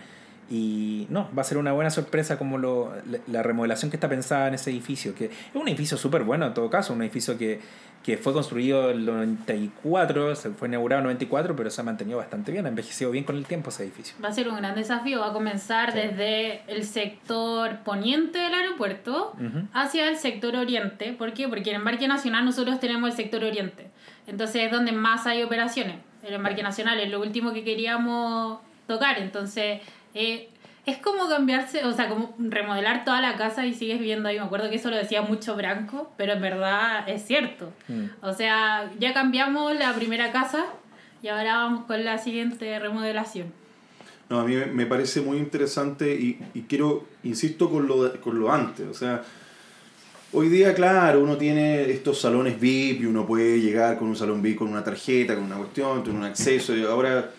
Y 0.50 1.06
no, 1.10 1.28
va 1.36 1.42
a 1.42 1.44
ser 1.44 1.58
una 1.58 1.72
buena 1.72 1.90
sorpresa 1.90 2.38
como 2.38 2.56
lo, 2.58 2.92
la- 3.10 3.18
la 3.26 3.42
remodelación 3.42 3.90
que 3.90 3.96
está 3.98 4.08
pensada 4.08 4.48
en 4.48 4.54
ese 4.54 4.70
edificio, 4.70 5.14
que 5.14 5.26
es 5.26 5.30
un 5.54 5.68
edificio 5.68 5.96
súper 5.98 6.22
bueno 6.24 6.46
en 6.46 6.54
todo 6.54 6.70
caso, 6.70 6.94
un 6.94 7.02
edificio 7.02 7.36
que, 7.36 7.60
que 8.02 8.16
fue 8.16 8.32
construido 8.32 8.90
en 8.90 8.98
el 8.98 9.04
94, 9.06 10.34
se 10.36 10.50
fue 10.50 10.68
inaugurado 10.68 11.00
en 11.00 11.06
el 11.06 11.14
94, 11.14 11.54
pero 11.54 11.68
se 11.68 11.80
ha 11.80 11.84
mantenido 11.84 12.16
bastante 12.18 12.50
bien, 12.52 12.64
ha 12.64 12.70
envejecido 12.70 13.10
bien 13.10 13.24
con 13.24 13.36
el 13.36 13.44
tiempo 13.44 13.68
ese 13.70 13.82
edificio. 13.84 14.16
Va 14.24 14.28
a 14.28 14.32
ser 14.32 14.48
un 14.48 14.56
gran 14.56 14.74
desafío. 14.74 15.20
Va 15.20 15.28
a 15.28 15.32
comenzar 15.32 15.92
Sí. 15.92 15.98
desde 15.98 16.62
el 16.66 16.84
sector 16.84 17.80
poniente 17.84 18.38
del 18.38 18.54
aeropuerto 18.54 19.34
hacia 19.74 20.08
el 20.08 20.16
sector 20.16 20.56
oriente. 20.56 21.12
¿Por 21.12 21.34
qué? 21.34 21.46
Porque 21.48 21.70
en 21.70 21.76
Embarque 21.76 22.08
Nacional 22.08 22.44
nosotros 22.44 22.80
tenemos 22.80 23.10
el 23.10 23.16
sector 23.16 23.44
oriente. 23.44 23.90
Entonces 24.26 24.62
es 24.64 24.70
donde 24.72 24.92
más 24.92 25.26
hay 25.26 25.42
operaciones. 25.42 25.96
El 26.22 26.34
Embarque 26.34 26.62
Nacional 26.62 26.98
es 27.00 27.10
lo 27.10 27.20
último 27.20 27.52
que 27.52 27.64
queríamos 27.64 28.60
tocar. 28.86 29.18
Entonces 29.18 29.80
eh, 30.14 30.48
es 30.86 30.96
como 30.98 31.28
cambiarse, 31.28 31.84
o 31.84 31.92
sea, 31.92 32.08
como 32.08 32.34
remodelar 32.38 33.04
toda 33.04 33.20
la 33.20 33.36
casa 33.36 33.66
y 33.66 33.74
sigues 33.74 33.98
viviendo 33.98 34.28
ahí. 34.28 34.38
Me 34.38 34.44
acuerdo 34.46 34.70
que 34.70 34.76
eso 34.76 34.88
lo 34.90 34.96
decía 34.96 35.20
mucho 35.22 35.54
Branco, 35.54 36.10
pero 36.16 36.32
en 36.32 36.40
verdad 36.40 37.06
es 37.08 37.24
cierto. 37.26 37.70
Mm. 37.88 38.04
O 38.22 38.32
sea, 38.32 38.90
ya 38.98 39.12
cambiamos 39.12 39.74
la 39.76 39.92
primera 39.94 40.32
casa 40.32 40.64
y 41.22 41.28
ahora 41.28 41.56
vamos 41.56 41.84
con 41.84 42.04
la 42.04 42.16
siguiente 42.18 42.78
remodelación. 42.78 43.52
No, 44.30 44.40
a 44.40 44.44
mí 44.44 44.54
me- 44.56 44.86
parece 44.86 45.20
muy 45.20 45.38
interesante 45.38 46.14
y, 46.14 46.38
y 46.54 46.62
quiero, 46.62 47.06
insisto, 47.22 47.68
con 47.70 47.86
lo, 47.86 48.18
con 48.20 48.38
lo 48.38 48.50
antes. 48.52 48.86
O 48.86 48.94
sea, 48.94 49.22
hoy 50.32 50.48
día, 50.48 50.74
claro, 50.74 51.20
uno 51.22 51.36
tiene 51.36 51.90
estos 51.90 52.20
salones 52.20 52.58
VIP 52.60 53.02
y 53.02 53.06
uno 53.06 53.26
puede 53.26 53.60
llegar 53.60 53.98
con 53.98 54.08
un 54.08 54.16
salón 54.16 54.42
VIP 54.42 54.56
con 54.58 54.68
una 54.68 54.84
tarjeta, 54.84 55.34
con 55.34 55.44
una 55.44 55.56
cuestión, 55.56 56.02
tiene 56.02 56.18
un 56.18 56.24
acceso. 56.24 56.76
Y 56.76 56.82
ahora 56.84 57.30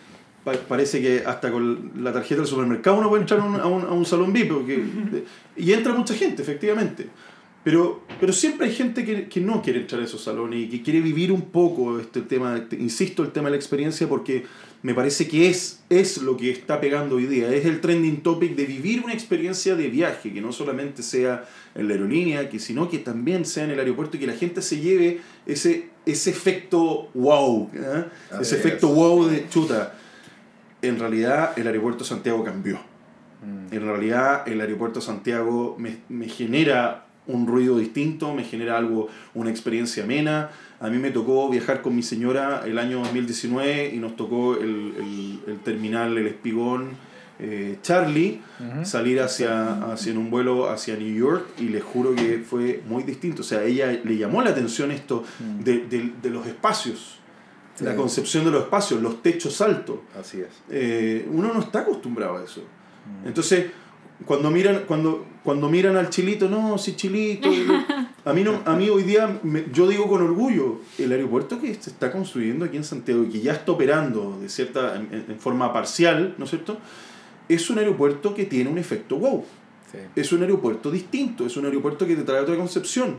pa- 0.51 0.67
parece 0.67 1.01
que 1.01 1.23
hasta 1.25 1.51
con 1.51 1.91
la 2.03 2.11
tarjeta 2.13 2.41
del 2.41 2.47
supermercado 2.47 2.97
uno 2.97 3.09
puede 3.09 3.21
entrar 3.21 3.39
a 3.39 3.43
un, 3.45 3.55
a 3.59 3.65
un, 3.67 3.81
a 3.83 3.91
un 3.91 4.05
salón 4.05 4.33
VIP. 4.33 4.51
porque- 4.51 4.83
y 5.57 5.71
entra 5.73 5.93
mucha 5.93 6.13
gente, 6.13 6.41
efectivamente. 6.41 7.07
Pero, 7.63 8.03
pero 8.21 8.31
siempre 8.31 8.67
hay 8.67 8.73
gente 8.73 9.03
que, 9.03 9.27
que 9.27 9.41
no 9.41 9.61
quiere 9.61 9.81
entrar 9.81 10.01
a 10.01 10.05
esos 10.05 10.23
salones 10.23 10.59
y 10.61 10.69
que 10.69 10.81
quiere 10.81 11.01
vivir 11.01 11.29
un 11.31 11.41
poco 11.51 11.99
este 11.99 12.21
tema, 12.21 12.55
este- 12.57 12.77
insisto, 12.77 13.21
el 13.21 13.31
tema 13.31 13.45
de 13.47 13.51
la 13.51 13.57
experiencia 13.57 14.07
porque 14.07 14.45
me 14.81 14.93
parece 14.93 15.27
que 15.27 15.49
es, 15.49 15.81
es 15.89 16.19
lo 16.21 16.37
que 16.37 16.51
está 16.51 16.79
pegando 16.79 17.17
hoy 17.17 17.25
día. 17.25 17.53
Es 17.53 17.65
el 17.65 17.81
trending 17.81 18.21
topic 18.23 18.55
de 18.55 18.63
vivir 18.65 19.01
una 19.03 19.11
experiencia 19.13 19.75
de 19.75 19.89
viaje, 19.89 20.31
que 20.31 20.39
no 20.39 20.53
solamente 20.53 21.03
sea 21.03 21.43
en 21.75 21.89
la 21.89 21.95
aerolínea, 21.95 22.47
que, 22.49 22.59
sino 22.59 22.89
que 22.89 22.99
también 22.99 23.43
sea 23.43 23.65
en 23.65 23.71
el 23.71 23.79
aeropuerto 23.79 24.15
y 24.15 24.21
que 24.21 24.27
la 24.27 24.33
gente 24.37 24.61
se 24.61 24.79
lleve 24.79 25.19
ese, 25.45 25.89
ese 26.05 26.29
efecto 26.29 27.09
wow, 27.13 27.69
¿eh? 27.75 28.05
Ese 28.39 28.41
es. 28.41 28.53
efecto 28.53 28.87
wow 28.87 29.25
de 29.27 29.49
chuta. 29.49 29.95
En 30.81 30.99
realidad 30.99 31.57
el 31.57 31.67
aeropuerto 31.67 32.03
de 32.03 32.09
Santiago 32.09 32.43
cambió. 32.43 32.77
Mm. 33.43 33.73
En 33.73 33.81
realidad 33.85 34.47
el 34.47 34.61
aeropuerto 34.61 34.99
de 34.99 35.05
Santiago 35.05 35.75
me, 35.79 35.97
me 36.09 36.27
genera 36.27 37.05
un 37.27 37.45
ruido 37.45 37.77
distinto, 37.77 38.33
me 38.33 38.43
genera 38.43 38.77
algo, 38.77 39.07
una 39.35 39.49
experiencia 39.49 40.03
amena. 40.03 40.49
A 40.79 40.89
mí 40.89 40.97
me 40.97 41.11
tocó 41.11 41.47
viajar 41.49 41.81
con 41.81 41.95
mi 41.95 42.01
señora 42.01 42.63
el 42.65 42.79
año 42.79 42.99
2019 42.99 43.91
y 43.93 43.97
nos 43.97 44.15
tocó 44.15 44.55
el, 44.55 44.93
el, 44.97 45.39
el 45.53 45.59
terminal 45.59 46.17
El 46.17 46.27
Espigón 46.27 46.91
eh, 47.41 47.77
Charlie, 47.83 48.41
Ujú. 48.59 48.85
salir 48.85 49.21
hacia, 49.21 49.91
hacia 49.93 50.11
en 50.11 50.17
un 50.17 50.29
vuelo 50.29 50.69
hacia 50.69 50.95
New 50.97 51.13
York 51.15 51.45
y 51.59 51.69
les 51.69 51.83
juro 51.83 52.13
que 52.15 52.39
fue 52.39 52.81
muy 52.87 53.03
distinto. 53.03 53.41
O 53.41 53.45
sea, 53.45 53.59
a 53.59 53.63
ella 53.63 53.91
le 54.03 54.17
llamó 54.17 54.41
la 54.41 54.49
atención 54.49 54.91
esto 54.91 55.23
Mm. 55.39 55.63
de, 55.63 55.73
de- 55.87 56.11
de 56.21 56.29
los 56.31 56.45
espacios, 56.47 57.18
Sí. 57.79 57.85
la 57.85 57.95
concepción 57.95 58.43
de 58.45 58.51
los 58.51 58.63
espacios, 58.63 59.01
los 59.01 59.21
techos 59.23 59.59
altos 59.61 59.99
Así 60.19 60.39
es. 60.41 60.47
eh, 60.69 61.25
uno 61.31 61.53
no 61.53 61.59
está 61.61 61.79
acostumbrado 61.79 62.37
a 62.37 62.43
eso. 62.43 62.61
Mm. 63.23 63.27
Entonces, 63.27 63.67
cuando 64.25 64.51
miran, 64.51 64.83
cuando, 64.85 65.25
cuando 65.43 65.69
miran 65.69 65.95
al 65.95 66.09
chilito, 66.09 66.49
no, 66.49 66.77
sí, 66.77 66.95
chilito. 66.95 67.49
A 68.25 68.33
mí, 68.33 68.43
no, 68.43 68.61
a 68.65 68.75
mí 68.75 68.89
hoy 68.89 69.03
día, 69.03 69.39
me- 69.43 69.65
yo 69.71 69.87
digo 69.87 70.07
con 70.09 70.21
orgullo, 70.21 70.81
el 70.99 71.11
aeropuerto 71.13 71.59
que 71.61 71.73
se 71.73 71.89
está 71.89 72.11
construyendo 72.11 72.65
aquí 72.65 72.75
en 72.75 72.83
Santiago 72.83 73.23
y 73.23 73.29
que 73.29 73.39
ya 73.39 73.53
está 73.53 73.71
operando 73.71 74.37
de 74.41 74.49
cierta, 74.49 74.97
en, 74.97 75.07
en- 75.13 75.25
en 75.31 75.39
forma 75.39 75.71
parcial, 75.71 76.35
¿no 76.37 76.43
es 76.43 76.49
cierto? 76.51 76.77
Es 77.47 77.69
un 77.69 77.79
aeropuerto 77.79 78.35
que 78.35 78.45
tiene 78.45 78.69
un 78.69 78.77
efecto 78.77 79.15
wow. 79.17 79.45
Sí. 79.91 79.99
Es 80.17 80.33
un 80.33 80.41
aeropuerto 80.41 80.91
distinto, 80.91 81.45
es 81.45 81.55
un 81.55 81.65
aeropuerto 81.65 82.05
que 82.05 82.15
te 82.17 82.23
trae 82.23 82.41
otra 82.41 82.57
concepción. 82.57 83.17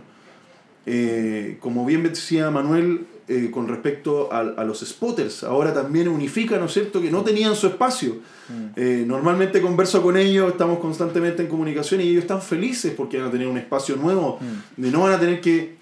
Eh, 0.87 1.57
como 1.61 1.85
bien 1.87 2.03
decía 2.03 2.51
Manuel 2.51 3.07
eh, 3.33 3.49
con 3.49 3.69
respecto 3.69 4.29
a, 4.33 4.41
a 4.41 4.65
los 4.65 4.81
spotters, 4.81 5.45
ahora 5.45 5.73
también 5.73 6.09
unifica, 6.09 6.59
¿no 6.59 6.65
es 6.65 6.73
cierto?, 6.73 7.01
que 7.01 7.13
no 7.13 7.23
tenían 7.23 7.55
su 7.55 7.69
espacio. 7.69 8.17
Mm. 8.49 8.67
Eh, 8.75 9.05
normalmente 9.07 9.63
converso 9.63 10.03
con 10.03 10.17
ellos, 10.17 10.51
estamos 10.51 10.81
constantemente 10.81 11.43
en 11.43 11.49
comunicación 11.49 12.01
y 12.01 12.09
ellos 12.09 12.23
están 12.23 12.43
felices 12.43 12.93
porque 12.97 13.19
van 13.19 13.29
a 13.29 13.31
tener 13.31 13.47
un 13.47 13.57
espacio 13.57 13.95
nuevo, 13.95 14.41
Mm. 14.41 14.83
de 14.83 14.91
no 14.91 15.03
van 15.03 15.13
a 15.13 15.21
tener 15.21 15.41
que 15.41 15.77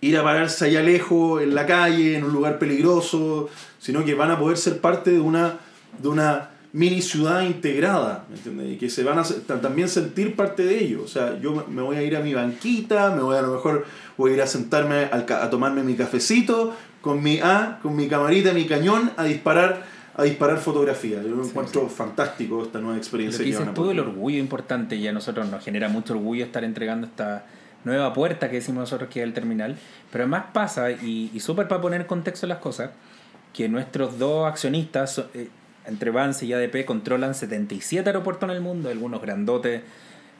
ir 0.00 0.16
a 0.16 0.22
pararse 0.22 0.66
allá 0.66 0.80
lejos, 0.80 1.42
en 1.42 1.56
la 1.56 1.66
calle, 1.66 2.16
en 2.16 2.22
un 2.22 2.32
lugar 2.32 2.60
peligroso, 2.60 3.48
sino 3.80 4.04
que 4.04 4.14
van 4.14 4.30
a 4.30 4.38
poder 4.38 4.56
ser 4.56 4.80
parte 4.80 5.10
de 5.10 5.18
una, 5.18 5.58
de 6.00 6.06
una 6.08 6.49
mini 6.72 7.02
ciudad 7.02 7.42
integrada, 7.42 8.24
¿me 8.30 8.36
entiendes? 8.36 8.72
Y 8.72 8.76
que 8.76 8.88
se 8.90 9.02
van 9.02 9.18
a 9.18 9.24
también 9.60 9.88
sentir 9.88 10.36
parte 10.36 10.64
de 10.64 10.78
ello. 10.84 11.02
O 11.04 11.08
sea, 11.08 11.38
yo 11.40 11.64
me- 11.68 11.82
voy 11.82 11.96
a 11.96 12.02
ir 12.02 12.16
a 12.16 12.20
mi 12.20 12.32
banquita, 12.34 13.10
me 13.14 13.22
voy 13.22 13.36
a, 13.36 13.40
a 13.40 13.42
lo 13.42 13.52
mejor 13.54 13.84
voy 14.16 14.32
a 14.32 14.34
ir 14.34 14.42
a 14.42 14.46
sentarme 14.46 15.08
al 15.10 15.24
ca- 15.24 15.42
a 15.44 15.50
tomarme 15.50 15.82
mi 15.82 15.94
cafecito 15.94 16.74
con 17.00 17.22
mi 17.22 17.40
A, 17.40 17.78
con 17.82 17.96
mi 17.96 18.06
camarita, 18.08 18.52
mi 18.52 18.66
cañón, 18.66 19.10
a 19.16 19.24
disparar 19.24 19.98
a 20.16 20.24
disparar 20.24 20.58
fotografía. 20.58 21.22
Yo 21.22 21.34
lo 21.34 21.44
Sí, 21.44 21.50
encuentro 21.50 21.88
fantástico 21.88 22.62
esta 22.62 22.78
nueva 22.78 22.94
Lo 22.94 22.98
experiencia 22.98 23.38
que 23.38 23.44
que 23.44 23.50
dices 23.56 23.66
a 23.66 23.72
tú 23.72 23.88
tener. 23.88 24.00
orgullo 24.04 24.38
importante 24.38 24.96
y 24.96 25.06
a 25.08 25.12
nosotros 25.12 25.48
nos 25.48 25.64
genera 25.64 25.88
mucho 25.88 26.12
orgullo 26.12 26.44
estar 26.44 26.62
entregando 26.62 27.06
esta 27.06 27.46
nueva 27.84 28.12
puerta 28.12 28.50
que 28.50 28.56
decimos 28.56 28.80
nosotros 28.80 29.08
que 29.08 29.20
es 29.20 29.24
el 29.24 29.32
terminal. 29.32 29.76
Pero 30.12 30.24
además 30.24 30.46
pasa, 30.52 30.90
y, 30.90 31.30
y 31.32 31.40
súper 31.40 31.68
para 31.68 31.80
poner 31.80 32.02
en 32.02 32.06
contexto 32.06 32.46
las 32.46 32.58
cosas, 32.58 32.90
que 33.54 33.68
nuestros 33.68 34.18
dos 34.18 34.46
accionistas, 34.46 35.22
eh, 35.32 35.48
entre 35.90 36.10
Vance 36.10 36.46
y 36.46 36.52
ADP, 36.52 36.84
controlan 36.84 37.34
77 37.34 38.08
aeropuertos 38.08 38.48
en 38.48 38.56
el 38.56 38.62
mundo, 38.62 38.88
algunos 38.88 39.20
grandotes, 39.20 39.82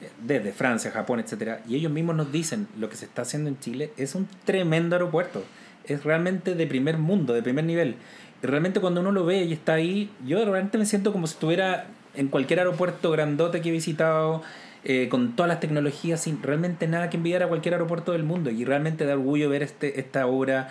eh, 0.01 0.09
desde 0.23 0.53
Francia, 0.53 0.91
Japón, 0.91 1.21
etcétera 1.21 1.61
Y 1.69 1.77
ellos 1.77 1.93
mismos 1.93 2.17
nos 2.17 2.33
dicen, 2.33 2.69
lo 2.79 2.89
que 2.89 2.97
se 2.97 3.05
está 3.05 3.23
haciendo 3.23 3.51
en 3.51 3.59
Chile 3.59 3.93
es 3.97 4.15
un 4.15 4.29
tremendo 4.45 4.97
aeropuerto. 4.97 5.45
Es 5.85 6.05
realmente 6.05 6.55
de 6.55 6.67
primer 6.67 6.99
mundo, 6.99 7.35
de 7.35 7.43
primer 7.43 7.65
nivel. 7.65 7.97
Y 8.43 8.47
realmente 8.47 8.81
cuando 8.81 9.01
uno 9.01 9.13
lo 9.13 9.25
ve 9.25 9.45
y 9.45 9.53
está 9.53 9.75
ahí, 9.75 10.11
yo 10.27 10.43
realmente 10.45 10.79
me 10.79 10.87
siento 10.87 11.13
como 11.13 11.27
si 11.27 11.35
estuviera 11.35 11.89
en 12.15 12.29
cualquier 12.29 12.61
aeropuerto 12.61 13.11
grandote 13.11 13.61
que 13.61 13.69
he 13.69 13.73
visitado, 13.73 14.43
eh, 14.83 15.09
con 15.11 15.37
todas 15.37 15.49
las 15.49 15.61
tecnologías, 15.61 16.23
sin 16.23 16.43
realmente 16.43 16.89
nada 16.89 17.11
que 17.11 17.19
envidiar 17.19 17.43
a 17.43 17.49
cualquier 17.49 17.75
aeropuerto 17.75 18.13
del 18.13 18.25
mundo. 18.25 18.51
Y 18.51 18.65
realmente 18.65 19.05
da 19.05 19.13
orgullo 19.15 19.51
ver 19.51 19.63
este, 19.63 20.01
esta 20.01 20.27
obra 20.27 20.69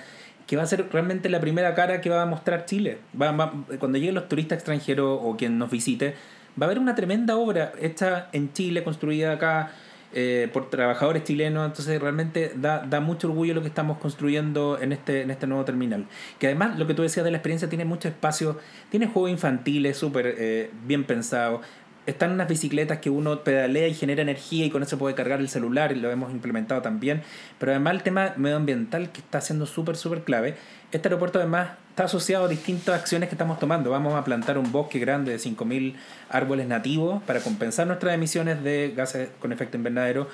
que 0.49 0.57
va 0.57 0.63
a 0.63 0.65
ser 0.65 0.87
realmente 0.91 1.29
la 1.29 1.39
primera 1.39 1.75
cara 1.75 2.01
que 2.01 2.09
va 2.09 2.23
a 2.23 2.25
mostrar 2.25 2.65
Chile. 2.65 2.97
Va, 3.21 3.31
va- 3.31 3.53
cuando 3.77 3.99
lleguen 3.99 4.15
los 4.15 4.27
turistas 4.27 4.57
extranjeros 4.57 5.19
o 5.21 5.37
quien 5.37 5.59
nos 5.59 5.69
visite, 5.69 6.15
va 6.59 6.65
a 6.65 6.65
haber 6.65 6.79
una 6.79 6.95
tremenda 6.95 7.37
obra 7.37 7.71
hecha 7.79 8.29
en 8.31 8.51
Chile, 8.51 8.83
construida 8.83 9.33
acá 9.33 9.71
eh, 10.11 10.49
por 10.51 10.71
trabajadores 10.71 11.23
chilenos. 11.23 11.67
Entonces 11.67 12.01
realmente 12.01 12.51
da, 12.55 12.79
da 12.79 12.99
mucho 12.99 13.27
orgullo 13.27 13.53
lo 13.53 13.61
que 13.61 13.67
estamos 13.67 13.99
construyendo 13.99 14.79
en 14.81 14.91
este, 14.91 15.21
en 15.21 15.29
este 15.29 15.45
nuevo 15.45 15.65
terminal. 15.65 16.07
Que 16.39 16.47
además, 16.47 16.79
lo 16.79 16.87
que 16.87 16.95
tú 16.95 17.03
decías 17.03 17.23
de 17.23 17.29
la 17.29 17.37
experiencia, 17.37 17.69
tiene 17.69 17.85
mucho 17.85 18.07
espacio, 18.07 18.57
tiene 18.89 19.05
juegos 19.05 19.29
infantiles 19.29 19.97
súper 19.97 20.33
eh, 20.35 20.71
bien 20.87 21.03
pensados. 21.03 21.61
Están 22.09 22.31
unas 22.31 22.47
bicicletas 22.47 22.97
que 22.97 23.11
uno 23.11 23.43
pedalea 23.43 23.87
y 23.87 23.93
genera 23.93 24.23
energía 24.23 24.65
y 24.65 24.71
con 24.71 24.81
eso 24.81 24.97
puede 24.97 25.13
cargar 25.13 25.39
el 25.39 25.47
celular 25.47 25.91
y 25.91 25.95
lo 25.95 26.09
hemos 26.09 26.31
implementado 26.31 26.81
también. 26.81 27.21
Pero 27.59 27.71
además 27.71 27.93
el 27.93 28.01
tema 28.01 28.33
medioambiental 28.35 29.11
que 29.11 29.19
está 29.19 29.41
siendo 29.41 29.67
súper, 29.67 29.95
súper 29.95 30.23
clave. 30.23 30.55
Este 30.91 31.07
aeropuerto 31.07 31.37
además 31.37 31.69
está 31.91 32.05
asociado 32.05 32.45
a 32.45 32.47
distintas 32.47 32.99
acciones 32.99 33.29
que 33.29 33.35
estamos 33.35 33.59
tomando. 33.59 33.91
Vamos 33.91 34.15
a 34.15 34.23
plantar 34.23 34.57
un 34.57 34.71
bosque 34.71 34.97
grande 34.97 35.31
de 35.31 35.37
5.000 35.37 35.93
árboles 36.29 36.67
nativos 36.67 37.21
para 37.21 37.41
compensar 37.41 37.85
nuestras 37.85 38.15
emisiones 38.15 38.63
de 38.63 38.91
gases 38.97 39.29
con 39.39 39.51
efecto 39.51 39.77
invernadero. 39.77 40.29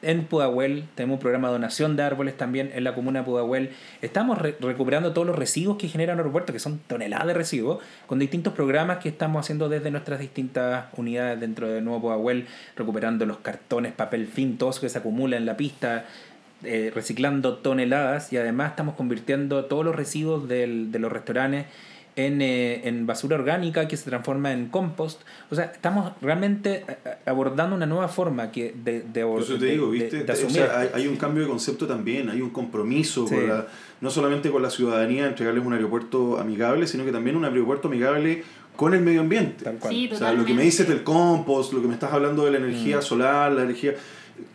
En 0.00 0.26
Pudahuel 0.26 0.84
tenemos 0.94 1.14
un 1.16 1.20
programa 1.20 1.48
de 1.48 1.54
donación 1.54 1.96
de 1.96 2.04
árboles 2.04 2.36
también 2.36 2.70
en 2.72 2.84
la 2.84 2.94
comuna 2.94 3.20
de 3.20 3.24
Pudahuel. 3.24 3.70
Estamos 4.00 4.38
re- 4.38 4.54
recuperando 4.60 5.12
todos 5.12 5.26
los 5.26 5.36
residuos 5.36 5.76
que 5.76 5.88
generan 5.88 6.18
aeropuerto, 6.18 6.52
que 6.52 6.60
son 6.60 6.78
toneladas 6.86 7.26
de 7.26 7.34
residuos, 7.34 7.80
con 8.06 8.20
distintos 8.20 8.52
programas 8.52 8.98
que 8.98 9.08
estamos 9.08 9.40
haciendo 9.44 9.68
desde 9.68 9.90
nuestras 9.90 10.20
distintas 10.20 10.86
unidades 10.96 11.40
dentro 11.40 11.68
de 11.68 11.80
Nuevo 11.80 12.02
Pudahuel, 12.02 12.46
recuperando 12.76 13.26
los 13.26 13.38
cartones, 13.38 13.92
papel 13.92 14.28
fin, 14.28 14.56
todo 14.56 14.70
eso 14.70 14.80
que 14.80 14.88
se 14.88 14.98
acumula 14.98 15.36
en 15.36 15.46
la 15.46 15.56
pista, 15.56 16.04
eh, 16.62 16.92
reciclando 16.94 17.54
toneladas 17.56 18.32
y 18.32 18.36
además 18.36 18.70
estamos 18.70 18.94
convirtiendo 18.94 19.64
todos 19.64 19.84
los 19.84 19.96
residuos 19.96 20.48
del- 20.48 20.92
de 20.92 20.98
los 21.00 21.10
restaurantes 21.10 21.66
en, 22.18 22.42
eh, 22.42 22.88
en 22.88 23.06
basura 23.06 23.36
orgánica 23.36 23.86
que 23.86 23.96
se 23.96 24.10
transforma 24.10 24.52
en 24.52 24.66
compost. 24.68 25.20
O 25.50 25.54
sea, 25.54 25.66
estamos 25.66 26.12
realmente 26.20 26.84
eh, 26.88 26.96
eh, 27.04 27.10
abordando 27.26 27.76
una 27.76 27.86
nueva 27.86 28.08
forma 28.08 28.50
que 28.50 28.74
de, 28.84 29.02
de, 29.02 29.24
Por 29.24 29.42
eso 29.42 29.54
te 29.56 29.66
de- 29.66 29.70
digo, 29.72 29.88
¿viste? 29.90 30.24
de 30.24 30.30
o 30.30 30.34
asumir. 30.34 30.52
sea, 30.56 30.80
hay, 30.80 30.88
hay 30.94 31.06
un 31.06 31.16
cambio 31.16 31.44
de 31.44 31.48
concepto 31.48 31.86
también, 31.86 32.28
hay 32.28 32.40
un 32.42 32.50
compromiso, 32.50 33.26
Sí. 33.28 33.34
con 33.36 33.48
la- 33.48 33.66
no 34.00 34.10
solamente 34.10 34.50
con 34.50 34.62
la 34.62 34.70
ciudadanía, 34.70 35.26
entregarles 35.28 35.64
un 35.64 35.72
aeropuerto 35.72 36.38
amigable, 36.38 36.86
sino 36.88 37.04
que 37.04 37.12
también 37.12 37.36
un 37.36 37.44
aeropuerto 37.44 37.86
amigable 37.88 38.42
con 38.76 38.94
el 38.94 39.00
medio 39.00 39.20
ambiente. 39.20 39.64
Tal 39.64 39.76
cual. 39.78 39.92
Sí, 39.94 40.10
O 40.12 40.16
sea, 40.16 40.32
lo 40.32 40.44
que 40.44 40.54
me 40.54 40.62
dices 40.62 40.88
del 40.88 41.02
compost, 41.04 41.72
lo 41.72 41.80
que 41.82 41.88
me 41.88 41.94
estás 41.94 42.12
hablando 42.12 42.44
de 42.44 42.50
la 42.50 42.58
energía 42.58 42.98
Mm. 42.98 43.02
solar, 43.02 43.52
la 43.52 43.62
energía... 43.62 43.94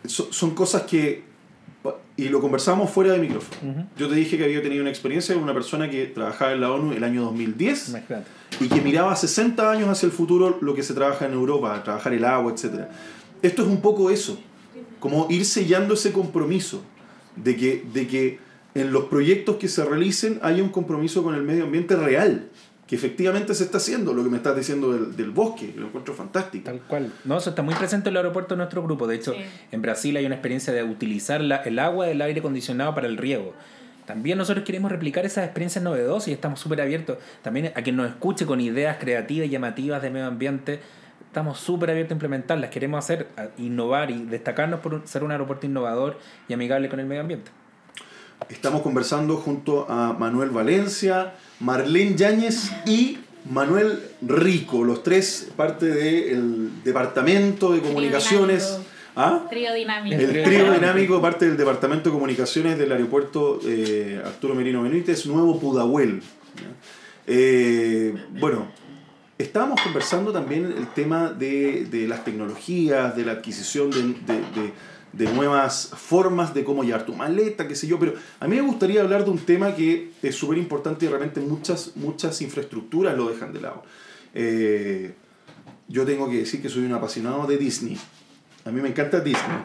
so- 0.06 0.28
son 0.32 0.54
cosas 0.54 0.82
que... 0.82 1.22
Y 2.16 2.28
lo 2.28 2.40
conversamos 2.40 2.90
fuera 2.90 3.12
de 3.12 3.18
micrófono. 3.18 3.88
Yo 3.96 4.08
te 4.08 4.14
dije 4.14 4.36
que 4.38 4.44
había 4.44 4.62
tenido 4.62 4.82
una 4.82 4.90
experiencia 4.90 5.34
con 5.34 5.42
una 5.42 5.52
persona 5.54 5.90
que 5.90 6.06
trabajaba 6.06 6.52
en 6.52 6.60
la 6.60 6.70
ONU 6.70 6.92
el 6.92 7.02
año 7.02 7.22
2010 7.22 7.88
Imagínate. 7.88 8.26
y 8.60 8.68
que 8.68 8.80
miraba 8.80 9.16
60 9.16 9.68
años 9.68 9.88
hacia 9.88 10.06
el 10.06 10.12
futuro 10.12 10.58
lo 10.60 10.74
que 10.74 10.84
se 10.84 10.94
trabaja 10.94 11.26
en 11.26 11.32
Europa, 11.32 11.82
trabajar 11.82 12.12
el 12.12 12.24
agua, 12.24 12.52
etc. 12.52 12.84
Esto 13.42 13.62
es 13.62 13.68
un 13.68 13.80
poco 13.80 14.10
eso, 14.10 14.38
como 15.00 15.26
ir 15.28 15.44
sellando 15.44 15.94
ese 15.94 16.12
compromiso 16.12 16.84
de 17.34 17.56
que, 17.56 17.84
de 17.92 18.06
que 18.06 18.38
en 18.74 18.92
los 18.92 19.04
proyectos 19.06 19.56
que 19.56 19.68
se 19.68 19.84
realicen 19.84 20.38
haya 20.42 20.62
un 20.62 20.68
compromiso 20.68 21.22
con 21.22 21.34
el 21.34 21.42
medio 21.42 21.64
ambiente 21.64 21.96
real, 21.96 22.48
que 22.86 22.96
efectivamente 22.96 23.54
se 23.54 23.64
está 23.64 23.78
haciendo, 23.78 24.12
lo 24.12 24.22
que 24.22 24.28
me 24.28 24.36
estás 24.36 24.54
diciendo 24.56 24.92
del, 24.92 25.16
del 25.16 25.30
bosque, 25.30 25.72
que 25.72 25.80
lo 25.80 25.86
encuentro 25.86 26.12
fantástico. 26.14 26.64
Tal 26.66 26.80
cual. 26.82 27.12
No, 27.24 27.38
eso 27.38 27.50
está 27.50 27.62
muy 27.62 27.74
presente 27.74 28.08
en 28.10 28.12
el 28.12 28.18
aeropuerto 28.18 28.54
de 28.54 28.58
nuestro 28.58 28.82
grupo. 28.82 29.06
De 29.06 29.16
hecho, 29.16 29.32
Sí. 29.32 29.38
en 29.72 29.80
Brasil 29.82 30.16
hay 30.16 30.26
una 30.26 30.34
experiencia 30.34 30.72
de 30.72 30.82
utilizar 30.82 31.40
la- 31.40 31.56
el 31.62 31.78
agua 31.78 32.06
del 32.06 32.20
aire 32.20 32.40
acondicionado 32.40 32.94
para 32.94 33.06
el 33.06 33.16
riego. 33.16 33.54
También 34.06 34.36
nosotros 34.36 34.66
queremos 34.66 34.92
replicar 34.92 35.24
esas 35.24 35.44
experiencias 35.44 35.82
novedosas 35.82 36.28
y 36.28 36.32
estamos 36.32 36.60
súper 36.60 36.82
abiertos. 36.82 37.16
También 37.40 37.72
a 37.74 37.80
quien 37.82 37.96
nos 37.96 38.06
escuche 38.10 38.44
con 38.44 38.60
ideas 38.60 38.98
creativas 39.00 39.46
y 39.46 39.50
llamativas 39.50 40.02
de 40.02 40.10
medio 40.10 40.26
ambiente, 40.26 40.80
estamos 41.26 41.58
súper 41.58 41.90
abiertos 41.90 42.10
a 42.12 42.14
implementarlas. 42.16 42.68
Queremos 42.68 42.98
hacer, 43.02 43.28
a- 43.38 43.48
innovar 43.56 44.10
y 44.10 44.24
destacarnos 44.24 44.80
por 44.80 45.00
ser 45.06 45.24
un 45.24 45.30
aeropuerto 45.32 45.64
innovador 45.64 46.18
y 46.48 46.52
amigable 46.52 46.90
con 46.90 47.00
el 47.00 47.06
medio 47.06 47.22
ambiente. 47.22 47.50
Estamos 48.48 48.82
conversando 48.82 49.36
junto 49.36 49.86
a 49.90 50.12
Manuel 50.12 50.50
Valencia, 50.50 51.34
Marlene 51.60 52.14
Yáñez 52.16 52.70
y 52.86 53.18
Manuel 53.50 54.00
Rico, 54.22 54.84
los 54.84 55.02
tres 55.02 55.48
parte 55.56 55.86
del 55.86 56.82
Departamento 56.84 57.72
de 57.72 57.80
Comunicaciones. 57.80 58.78
¿Ah? 59.16 59.46
Trío 59.48 59.72
dinámico. 59.74 60.16
El 60.16 60.42
trío 60.42 60.72
dinámico 60.72 61.20
parte 61.22 61.46
del 61.46 61.56
Departamento 61.56 62.10
de 62.10 62.14
Comunicaciones 62.14 62.78
del 62.78 62.90
Aeropuerto 62.92 63.60
eh, 63.64 64.20
Arturo 64.24 64.54
Merino 64.54 64.82
Benítez, 64.82 65.24
Nuevo 65.26 65.58
Pudahuel. 65.60 66.20
Eh, 67.26 68.14
bueno, 68.40 68.66
estábamos 69.38 69.80
conversando 69.80 70.32
también 70.32 70.64
el 70.76 70.88
tema 70.88 71.30
de, 71.30 71.84
de 71.86 72.08
las 72.08 72.24
tecnologías, 72.24 73.16
de 73.16 73.24
la 73.24 73.32
adquisición 73.32 73.90
de, 73.90 74.02
de- 74.02 74.60
de- 74.60 74.93
de 75.16 75.26
nuevas 75.32 75.90
formas 75.96 76.54
de 76.54 76.64
cómo 76.64 76.82
llevar 76.84 77.06
tu 77.06 77.14
maleta, 77.14 77.68
qué 77.68 77.74
sé 77.76 77.86
yo, 77.86 77.98
pero 77.98 78.14
a 78.40 78.48
mí 78.48 78.56
me 78.56 78.62
gustaría 78.62 79.00
hablar 79.00 79.24
de 79.24 79.30
un 79.30 79.38
tema 79.38 79.74
que 79.74 80.10
es 80.22 80.34
súper 80.34 80.58
importante 80.58 81.06
y 81.06 81.08
realmente 81.08 81.40
muchas, 81.40 81.92
muchas 81.96 82.40
infraestructuras 82.42 83.16
lo 83.16 83.28
dejan 83.30 83.52
de 83.52 83.60
lado. 83.60 83.82
Eh, 84.34 85.14
yo 85.88 86.04
tengo 86.04 86.28
que 86.28 86.38
decir 86.38 86.60
que 86.62 86.68
soy 86.68 86.84
un 86.84 86.92
apasionado 86.92 87.46
de 87.46 87.56
Disney. 87.58 87.96
A 88.64 88.70
mí 88.70 88.80
me 88.80 88.88
encanta 88.88 89.20
Disney. 89.20 89.56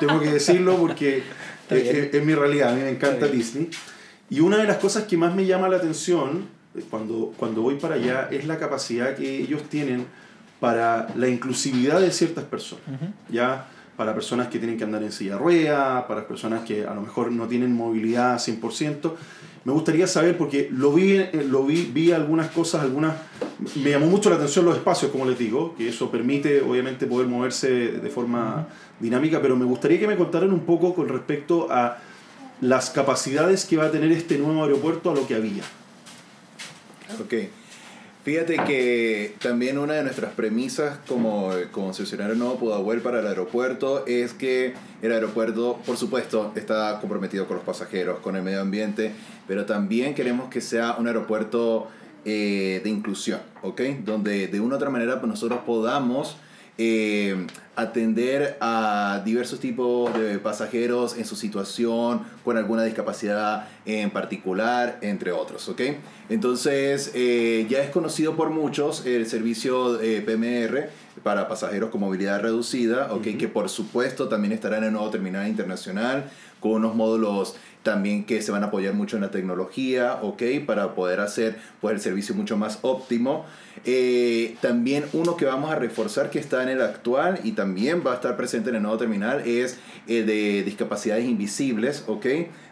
tengo 0.00 0.20
que 0.20 0.30
decirlo 0.32 0.76
porque 0.76 1.22
es, 1.70 2.14
es- 2.14 2.24
mi 2.24 2.34
realidad. 2.34 2.72
A 2.72 2.74
mí 2.74 2.82
me 2.82 2.90
encanta. 2.90 3.28
Disney. 3.28 3.70
Y 4.30 4.40
una 4.40 4.58
de 4.58 4.64
las 4.64 4.78
cosas 4.78 5.04
que 5.04 5.16
más 5.16 5.34
me 5.34 5.46
llama 5.46 5.68
la 5.68 5.76
atención 5.78 6.46
eh, 6.74 6.82
cuando, 6.90 7.32
cuando 7.36 7.62
voy 7.62 7.76
para 7.76 7.94
allá 7.94 8.28
es 8.30 8.46
la 8.46 8.58
capacidad 8.58 9.14
que 9.16 9.38
ellos 9.38 9.62
tienen 9.70 10.06
para 10.60 11.08
la 11.16 11.28
inclusividad 11.28 12.00
de 12.00 12.10
ciertas 12.10 12.44
personas. 12.44 12.82
¿ya? 13.30 13.68
Para 13.98 14.14
personas 14.14 14.48
que 14.48 14.58
tienen 14.58 14.78
que 14.78 14.84
andar 14.84 15.02
en 15.02 15.12
silla 15.12 15.32
de 15.32 15.38
rueda, 15.38 16.06
para 16.06 16.26
personas 16.26 16.62
que 16.62 16.86
a 16.86 16.94
lo 16.94 17.02
mejor 17.02 17.30
no 17.30 17.46
tienen 17.46 17.74
movilidad 17.74 18.38
100%. 18.38 19.12
Me 19.64 19.72
gustaría 19.72 20.06
saber, 20.06 20.38
porque 20.38 20.70
lo 20.72 20.94
vi, 20.94 21.16
eh, 21.16 21.44
lo 21.46 21.64
vi, 21.64 21.90
vi 21.92 22.12
algunas 22.12 22.50
cosas, 22.50 22.80
algunas... 22.82 23.16
Me 23.74 23.90
llamó 23.90 24.06
mucho 24.06 24.30
la 24.30 24.36
atención 24.36 24.64
los 24.64 24.76
espacios, 24.76 25.10
como 25.10 25.26
les 25.26 25.36
digo, 25.36 25.74
que 25.76 25.88
eso 25.88 26.10
permite 26.10 26.62
obviamente 26.62 27.06
poder 27.06 27.26
moverse 27.26 27.68
de 27.68 28.08
forma 28.08 28.68
dinámica, 29.00 29.42
pero 29.42 29.56
me 29.56 29.66
gustaría 29.66 29.98
que 29.98 30.06
me 30.06 30.16
contaran 30.16 30.52
un 30.52 30.60
poco 30.60 30.94
con 30.94 31.08
respecto 31.08 31.66
a 31.70 31.98
las 32.60 32.90
capacidades 32.90 33.66
que 33.66 33.76
va 33.76 33.86
a 33.86 33.90
tener 33.90 34.12
este 34.12 34.38
nuevo 34.38 34.62
aeropuerto 34.62 35.10
a 35.10 35.14
lo 35.14 35.26
que 35.26 35.34
había. 35.34 35.64
Ok. 37.20 37.34
Fíjate 38.28 38.58
que 38.66 39.36
también 39.40 39.78
una 39.78 39.94
de 39.94 40.02
nuestras 40.02 40.34
premisas 40.34 40.98
como 41.08 41.50
concesionario 41.72 42.34
nuevo 42.34 42.58
Pudahuel 42.58 43.00
para 43.00 43.20
el 43.20 43.26
aeropuerto 43.26 44.04
es 44.06 44.34
que 44.34 44.74
el 45.00 45.12
aeropuerto, 45.12 45.78
por 45.86 45.96
supuesto, 45.96 46.52
está 46.54 46.98
comprometido 47.00 47.46
con 47.46 47.56
los 47.56 47.64
pasajeros, 47.64 48.18
con 48.18 48.36
el 48.36 48.42
medio 48.42 48.60
ambiente, 48.60 49.12
pero 49.46 49.64
también 49.64 50.14
queremos 50.14 50.50
que 50.50 50.60
sea 50.60 50.96
un 50.98 51.06
aeropuerto 51.06 51.88
eh, 52.26 52.82
de 52.84 52.90
inclusión, 52.90 53.40
¿ok? 53.62 53.80
Donde 54.04 54.48
de 54.48 54.60
una 54.60 54.74
u 54.74 54.76
otra 54.76 54.90
manera 54.90 55.22
nosotros 55.24 55.60
podamos 55.64 56.36
eh, 56.78 57.46
atender 57.74 58.56
a 58.60 59.20
diversos 59.24 59.58
tipos 59.58 60.12
de 60.18 60.38
pasajeros 60.38 61.16
en 61.16 61.24
su 61.24 61.34
situación, 61.34 62.22
con 62.44 62.56
alguna 62.56 62.84
discapacidad 62.84 63.68
en 63.84 64.10
particular, 64.10 64.98
entre 65.00 65.32
otros, 65.32 65.68
¿ok? 65.68 65.80
Entonces, 66.28 67.12
eh, 67.14 67.66
ya 67.68 67.82
es 67.82 67.90
conocido 67.90 68.36
por 68.36 68.50
muchos 68.50 69.06
el 69.06 69.26
servicio 69.26 70.00
eh, 70.00 70.22
PMR 70.22 70.88
para 71.22 71.48
pasajeros 71.48 71.90
con 71.90 72.00
movilidad 72.00 72.40
reducida, 72.40 73.12
¿ok? 73.12 73.36
Que 73.38 73.48
por 73.48 73.68
supuesto 73.68 74.28
también 74.28 74.52
estará 74.52 74.78
en 74.78 74.84
el 74.84 74.92
nuevo 74.92 75.10
terminal 75.10 75.48
internacional 75.48 76.30
con 76.60 76.72
unos 76.72 76.94
módulos 76.94 77.56
también 77.88 78.24
que 78.24 78.42
se 78.42 78.52
van 78.52 78.62
a 78.64 78.66
apoyar 78.66 78.92
mucho 78.92 79.16
en 79.16 79.22
la 79.22 79.30
tecnología, 79.30 80.18
¿ok? 80.20 80.42
Para 80.66 80.94
poder 80.94 81.20
hacer 81.20 81.56
pues, 81.80 81.94
el 81.94 82.00
servicio 82.02 82.34
mucho 82.34 82.58
más 82.58 82.80
óptimo. 82.82 83.46
Eh, 83.86 84.56
también 84.60 85.06
uno 85.14 85.38
que 85.38 85.46
vamos 85.46 85.70
a 85.70 85.76
reforzar 85.76 86.28
que 86.28 86.38
está 86.38 86.62
en 86.62 86.68
el 86.68 86.82
actual 86.82 87.40
y 87.44 87.52
también 87.52 88.02
va 88.06 88.12
a 88.12 88.14
estar 88.16 88.36
presente 88.36 88.68
en 88.68 88.76
el 88.76 88.82
nuevo 88.82 88.98
terminal 88.98 89.40
es 89.46 89.78
el 90.06 90.26
de 90.26 90.64
discapacidades 90.64 91.24
invisibles, 91.24 92.04
¿ok? 92.08 92.26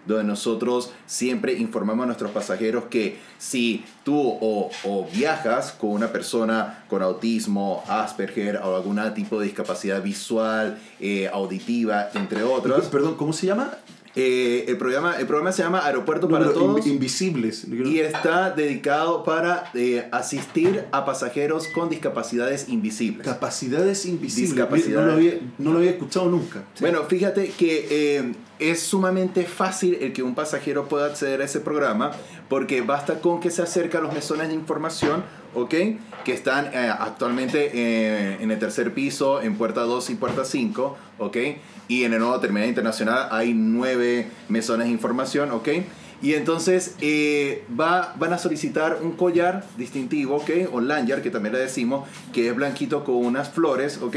Donde 0.04 0.24
nosotros 0.24 0.92
siempre 1.06 1.54
informamos 1.54 2.02
a 2.04 2.06
nuestros 2.08 2.32
pasajeros 2.32 2.84
que 2.90 3.16
si 3.38 3.86
tú 4.04 4.20
o, 4.20 5.08
viajas 5.14 5.72
con 5.72 5.90
una 5.90 6.12
persona 6.12 6.84
con 6.88 7.02
autismo, 7.02 7.82
Asperger 7.88 8.56
o 8.56 8.76
algún 8.76 9.00
tipo 9.14 9.40
de 9.40 9.46
discapacidad 9.46 10.02
visual, 10.02 10.78
eh, 11.00 11.30
auditiva, 11.32 12.10
entre 12.12 12.42
otros, 12.42 12.86
Perdón, 12.88 13.14
¿cómo 13.16 13.32
se 13.32 13.46
llama? 13.46 13.70
Eh, 14.16 14.64
el, 14.68 14.78
programa, 14.78 15.14
el 15.20 15.26
programa 15.26 15.52
se 15.52 15.62
llama 15.62 15.84
Aeropuerto 15.86 16.28
para 16.28 16.46
pero 16.46 16.58
Todos. 16.58 16.86
in- 16.86 16.94
invisibles. 16.94 17.64
Y 17.70 17.98
está 18.00 18.50
dedicado 18.50 19.22
para 19.24 19.70
eh, 19.74 20.08
asistir 20.10 20.84
a 20.90 21.04
pasajeros 21.04 21.68
con 21.68 21.88
discapacidades 21.90 22.68
invisibles. 22.68 23.26
Capacidades 23.26 24.06
invisibles. 24.06 24.50
Discapacidades. 24.54 25.04
No 25.04 25.06
lo 25.06 25.12
había, 25.12 25.34
no 25.58 25.72
lo 25.72 25.78
había 25.78 25.90
escuchado 25.90 26.30
nunca. 26.30 26.64
Bueno, 26.80 27.04
fíjate 27.04 27.50
que 27.50 27.86
eh, 27.90 28.32
es 28.58 28.80
sumamente 28.80 29.44
fácil 29.44 29.98
el 30.00 30.12
que 30.12 30.22
un 30.22 30.34
pasajero 30.34 30.88
pueda 30.88 31.06
acceder 31.06 31.42
a 31.42 31.44
ese 31.44 31.60
programa 31.60 32.12
porque 32.48 32.80
basta 32.80 33.20
con 33.20 33.40
que 33.40 33.50
se 33.50 33.62
acerque 33.62 33.96
a 33.96 34.00
los 34.00 34.12
mesones 34.12 34.48
de 34.48 34.54
información, 34.54 35.24
¿ok? 35.54 35.74
Que 36.24 36.32
están 36.32 36.70
eh, 36.72 36.90
actualmente 36.98 37.70
eh, 37.74 38.38
en 38.40 38.50
el 38.50 38.58
tercer 38.58 38.94
piso, 38.94 39.42
en 39.42 39.56
puerta 39.56 39.82
2 39.82 40.10
y 40.10 40.14
puerta 40.14 40.44
5, 40.44 40.96
¿ok? 41.18 41.36
Y 41.88 42.04
en 42.04 42.12
el 42.12 42.20
nuevo 42.20 42.38
terminal 42.40 42.68
internacional 42.68 43.28
hay 43.30 43.52
nueve 43.54 44.28
mesones 44.48 44.86
de 44.86 44.92
información, 44.92 45.50
¿ok? 45.50 45.68
Y 46.22 46.34
entonces 46.34 46.94
eh, 47.00 47.64
va, 47.78 48.14
van 48.18 48.32
a 48.32 48.38
solicitar 48.38 48.98
un 49.02 49.12
collar 49.12 49.64
distintivo, 49.76 50.36
¿ok? 50.36 50.50
O 50.72 50.80
lanyard, 50.80 51.22
que 51.22 51.30
también 51.30 51.52
le 51.52 51.60
decimos, 51.60 52.08
que 52.32 52.48
es 52.48 52.56
blanquito 52.56 53.04
con 53.04 53.16
unas 53.16 53.50
flores, 53.50 54.00
¿ok? 54.00 54.16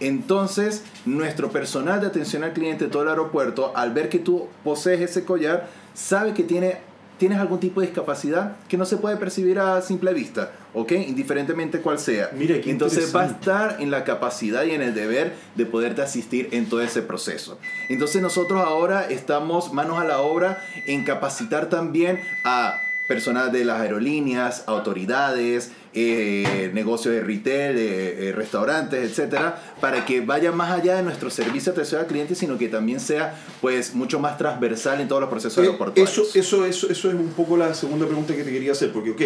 Entonces, 0.00 0.84
nuestro 1.06 1.50
personal 1.50 2.00
de 2.00 2.08
atención 2.08 2.44
al 2.44 2.52
cliente 2.52 2.84
de 2.84 2.90
todo 2.90 3.02
el 3.02 3.08
aeropuerto, 3.08 3.72
al 3.74 3.92
ver 3.92 4.08
que 4.08 4.18
tú 4.18 4.48
posees 4.62 5.00
ese 5.00 5.24
collar, 5.24 5.68
sabe 5.94 6.34
que 6.34 6.42
tiene, 6.42 6.78
tienes 7.18 7.38
algún 7.38 7.60
tipo 7.60 7.80
de 7.80 7.88
discapacidad 7.88 8.56
que 8.68 8.76
no 8.76 8.84
se 8.84 8.96
puede 8.96 9.16
percibir 9.16 9.58
a 9.58 9.82
simple 9.82 10.14
vista, 10.14 10.52
¿ok? 10.72 10.92
Indiferentemente 10.92 11.80
cuál 11.80 11.98
sea. 11.98 12.30
Qué 12.30 12.62
Entonces 12.66 13.14
va 13.14 13.22
a 13.22 13.26
estar 13.26 13.76
en 13.80 13.90
la 13.90 14.04
capacidad 14.04 14.64
y 14.64 14.70
en 14.70 14.82
el 14.82 14.94
deber 14.94 15.34
de 15.54 15.66
poderte 15.66 16.02
asistir 16.02 16.48
en 16.52 16.68
todo 16.68 16.80
ese 16.80 17.02
proceso. 17.02 17.58
Entonces 17.88 18.22
nosotros 18.22 18.60
ahora 18.64 19.06
estamos 19.10 19.72
manos 19.72 19.98
a 19.98 20.04
la 20.04 20.20
obra 20.20 20.62
en 20.86 21.04
capacitar 21.04 21.68
también 21.68 22.20
a 22.44 22.82
personas 23.08 23.50
de 23.52 23.64
las 23.64 23.80
aerolíneas, 23.80 24.64
autoridades, 24.66 25.72
eh, 25.94 26.70
negocios 26.74 27.14
de 27.14 27.20
retail, 27.22 27.76
eh, 27.78 28.28
eh, 28.28 28.32
restaurantes, 28.32 29.02
etcétera, 29.10 29.60
para 29.80 30.04
que 30.04 30.20
vaya 30.20 30.52
más 30.52 30.70
allá 30.72 30.96
de 30.96 31.02
nuestro 31.02 31.30
servicio 31.30 31.72
de 31.72 31.78
atención 31.78 32.00
al 32.00 32.06
cliente, 32.06 32.34
sino 32.34 32.56
que 32.58 32.68
también 32.68 33.00
sea 33.00 33.34
pues 33.60 33.94
mucho 33.94 34.18
más 34.20 34.36
transversal 34.38 35.00
en 35.00 35.08
todos 35.08 35.20
los 35.22 35.30
procesos 35.30 35.58
Eh, 35.58 35.66
aeroportuarios. 35.66 36.10
Eso, 36.18 36.38
eso, 36.38 36.66
eso, 36.66 36.90
eso 36.90 37.08
es 37.08 37.14
un 37.14 37.32
poco 37.36 37.56
la 37.56 37.74
segunda 37.74 38.06
pregunta 38.06 38.34
que 38.36 38.44
te 38.44 38.50
quería 38.52 38.72
hacer, 38.72 38.92
porque, 38.92 39.10
ok, 39.10 39.22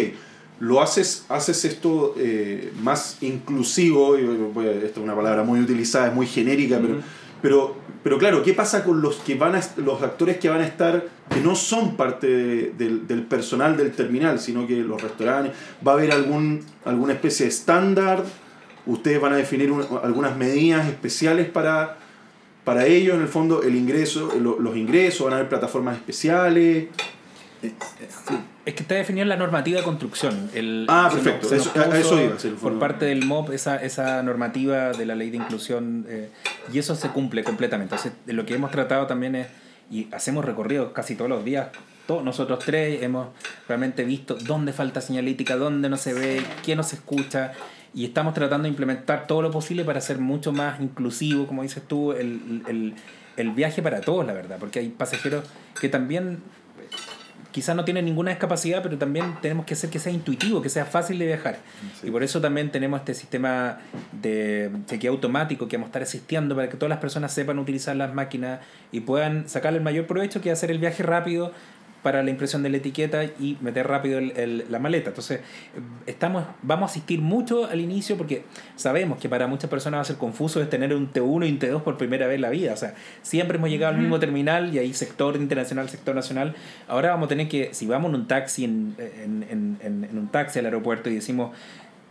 lo 0.59 0.81
haces, 0.81 1.25
haces 1.29 1.65
esto 1.65 2.15
eh, 2.17 2.71
más 2.81 3.17
inclusivo, 3.21 4.17
y 4.17 4.21
a- 4.23 4.71
esta 4.71 4.99
es 4.99 5.03
una 5.03 5.15
palabra 5.15 5.43
muy 5.43 5.59
utilizada, 5.59 6.07
es 6.07 6.13
muy 6.13 6.27
genérica, 6.27 6.79
pero, 6.81 7.01
Pero, 7.43 7.75
pero 8.03 8.17
claro, 8.17 8.41
¿qué 8.41 8.53
pasa 8.53 8.83
con 8.85 9.01
los, 9.01 9.17
que 9.17 9.35
van 9.35 9.53
a, 9.55 9.61
los 9.75 10.01
actores 10.01 10.37
que 10.37 10.47
van 10.49 10.61
a 10.61 10.65
estar, 10.65 11.05
que 11.29 11.41
no 11.41 11.55
son 11.55 11.95
parte 11.97 12.25
de- 12.25 12.71
del, 13.05 13.23
personal 13.23 13.75
del 13.77 13.91
terminal, 13.91 14.39
sino 14.39 14.65
que 14.65 14.77
los 14.77 15.01
restaurantes, 15.01 15.53
va 15.85 15.91
a 15.91 15.95
haber 15.95 16.13
algún, 16.13 16.61
alguna 16.85 17.13
especie 17.13 17.45
de 17.45 17.49
estándar? 17.51 18.23
¿Ustedes 18.85 19.19
van 19.21 19.33
a 19.33 19.35
definir 19.35 19.71
un- 19.73 19.85
algunas 20.03 20.37
medidas 20.37 20.87
especiales 20.87 21.49
para, 21.49 21.97
para 22.63 22.85
ellos, 22.85 23.15
en 23.15 23.21
el 23.23 23.27
fondo, 23.27 23.61
el 23.61 23.75
ingreso, 23.75 24.33
lo- 24.41 24.57
los 24.59 24.77
ingresos? 24.77 25.25
¿Van 25.25 25.33
a 25.33 25.35
haber 25.37 25.49
plataformas 25.49 25.97
especiales? 25.97 26.87
Es 28.65 28.75
que 28.75 28.83
está 28.83 28.95
definida 28.95 29.23
en 29.23 29.29
la 29.29 29.35
normativa 29.35 29.77
de 29.79 29.83
construcción. 29.83 30.49
El, 30.53 30.85
Ah, 30.87 31.09
se 31.11 31.17
perfecto. 31.17 31.41
nos- 31.41 31.49
se 31.49 31.55
Eso- 31.69 31.71
nos 31.77 31.87
a 31.93 31.99
eso 31.99 32.09
puso 32.11 32.23
iba, 32.23 32.39
sí, 32.39 32.55
Por 32.61 32.79
parte 32.79 33.05
del 33.05 33.25
MOP, 33.25 33.49
esa, 33.53 33.75
esa 33.83 34.23
normativa 34.23 34.91
de 34.93 35.05
la 35.05 35.15
ley 35.15 35.31
de 35.31 35.37
inclusión, 35.37 36.05
eh, 36.07 36.29
y 36.71 36.79
eso 36.79 36.95
se 36.95 37.09
cumple 37.09 37.43
completamente. 37.43 37.95
Entonces, 37.95 38.13
lo 38.27 38.45
que 38.45 38.53
hemos 38.55 38.71
tratado 38.71 39.05
también 39.05 39.35
es, 39.35 39.47
y 39.91 40.07
hacemos 40.13 40.45
recorridos 40.45 40.93
casi 40.93 41.15
todos 41.15 41.29
los 41.29 41.43
días, 41.43 41.67
todos 42.07 42.23
nosotros 42.23 42.59
tres 42.65 43.03
hemos 43.03 43.27
realmente 43.67 44.05
visto 44.05 44.35
dónde 44.35 44.71
falta 44.71 45.01
señalítica, 45.01 45.57
dónde 45.57 45.89
no 45.89 45.97
se 45.97 46.13
ve, 46.13 46.41
qué 46.65 46.75
no 46.77 46.83
se 46.83 46.95
escucha, 46.95 47.51
y 47.93 48.05
estamos 48.05 48.33
tratando 48.33 48.63
de 48.63 48.69
implementar 48.69 49.27
todo 49.27 49.41
lo 49.41 49.51
posible 49.51 49.83
para 49.83 49.99
ser 49.99 50.19
mucho 50.19 50.53
más 50.53 50.79
inclusivo, 50.79 51.47
como 51.47 51.63
dices 51.63 51.83
tú, 51.85 52.13
el, 52.13 52.63
el, 52.69 52.93
el 53.35 53.51
viaje 53.51 53.81
para 53.81 53.99
todos, 53.99 54.25
la 54.25 54.31
verdad, 54.33 54.55
porque 54.59 54.79
hay 54.79 54.87
pasajeros 54.89 55.43
que 55.79 55.89
también 55.89 56.39
quizás 57.53 57.75
no 57.75 57.85
tienen 57.85 58.03
ninguna 58.03 58.31
discapacidad, 58.31 58.83
pero 58.83 58.97
también 58.97 59.35
tenemos 59.41 59.65
que 59.65 59.75
hacer 59.75 59.89
que 59.89 59.99
sea 59.99 60.11
intuitivo, 60.11 60.61
que 60.61 60.69
sea 60.69 60.85
fácil 60.85 61.19
de 61.19 61.27
viajar. 61.27 61.59
Y 62.01 62.11
por 62.11 62.23
eso 62.23 62.41
también 62.41 62.71
tenemos 62.71 62.99
este 62.99 63.13
sistema 63.13 63.77
de 64.11 64.71
chequeo 64.87 65.13
automático 65.13 65.67
que 65.67 65.77
vamos 65.77 65.87
a 65.87 65.89
estar 65.89 66.01
asistiendo 66.01 66.55
para 66.55 66.67
que 66.67 66.75
todas 66.75 66.89
las 66.89 66.99
personas 66.99 67.31
sepan 67.31 67.59
utilizar 67.59 67.95
las 67.95 68.13
máquinas 68.13 68.59
y 68.91 69.01
puedan 69.01 69.47
sacarle 69.47 69.77
el 69.77 69.83
mayor 69.83 70.07
provecho 70.07 70.41
que 70.41 70.51
hacer 70.51 70.71
el 70.71 70.79
viaje 70.79 71.03
rápido 71.03 71.53
para 72.03 72.21
la 72.21 72.29
impresión 72.29 72.61
de 72.63 72.69
la 72.69 72.77
etiqueta 72.77 73.23
y 73.23 73.57
meter 73.61 73.87
rápido 73.87 74.19
el- 74.19 74.31
el- 74.37 74.65
la 74.69 74.77
maleta. 74.77 75.09
Entonces, 75.09 75.39
estamos, 76.05 76.43
vamos 76.61 76.89
a 76.89 76.91
asistir 76.91 77.21
mucho 77.21 77.65
al 77.65 77.79
inicio 77.79 78.17
porque 78.17 78.43
sabemos 78.75 79.19
que 79.19 79.29
para 79.29 79.47
muchas 79.47 79.69
personas 79.69 79.99
va 79.99 80.01
a 80.01 80.05
ser 80.05 80.17
confuso 80.17 80.61
es 80.61 80.69
tener 80.69 80.93
un 80.93 81.11
T1 81.11 81.47
y 81.47 81.51
un 81.51 81.59
T2 81.59 81.81
por 81.81 81.97
primera 81.97 82.27
vez 82.27 82.35
en 82.35 82.41
la 82.41 82.49
vida. 82.49 82.73
O 82.73 82.77
sea, 82.77 82.93
siempre 83.21 83.57
hemos 83.57 83.69
llegado 83.69 83.93
al 83.95 83.99
mismo 84.01 84.19
terminal 84.19 84.73
y 84.73 84.79
hay 84.79 84.93
sector 84.93 85.35
internacional, 85.37 85.89
sector 85.89 86.13
nacional. 86.13 86.55
Ahora 86.87 87.09
vamos 87.11 87.27
a 87.27 87.29
tener 87.29 87.47
que, 87.47 87.73
si 87.73 87.87
vamos 87.87 88.09
en 88.09 88.15
un 88.15 88.27
taxi, 88.27 88.65
en, 88.65 88.95
en, 88.99 89.77
en- 89.81 90.07
en 90.09 90.17
un 90.17 90.27
taxi 90.27 90.59
al 90.59 90.65
aeropuerto 90.65 91.09
y 91.09 91.15
decimos, 91.15 91.55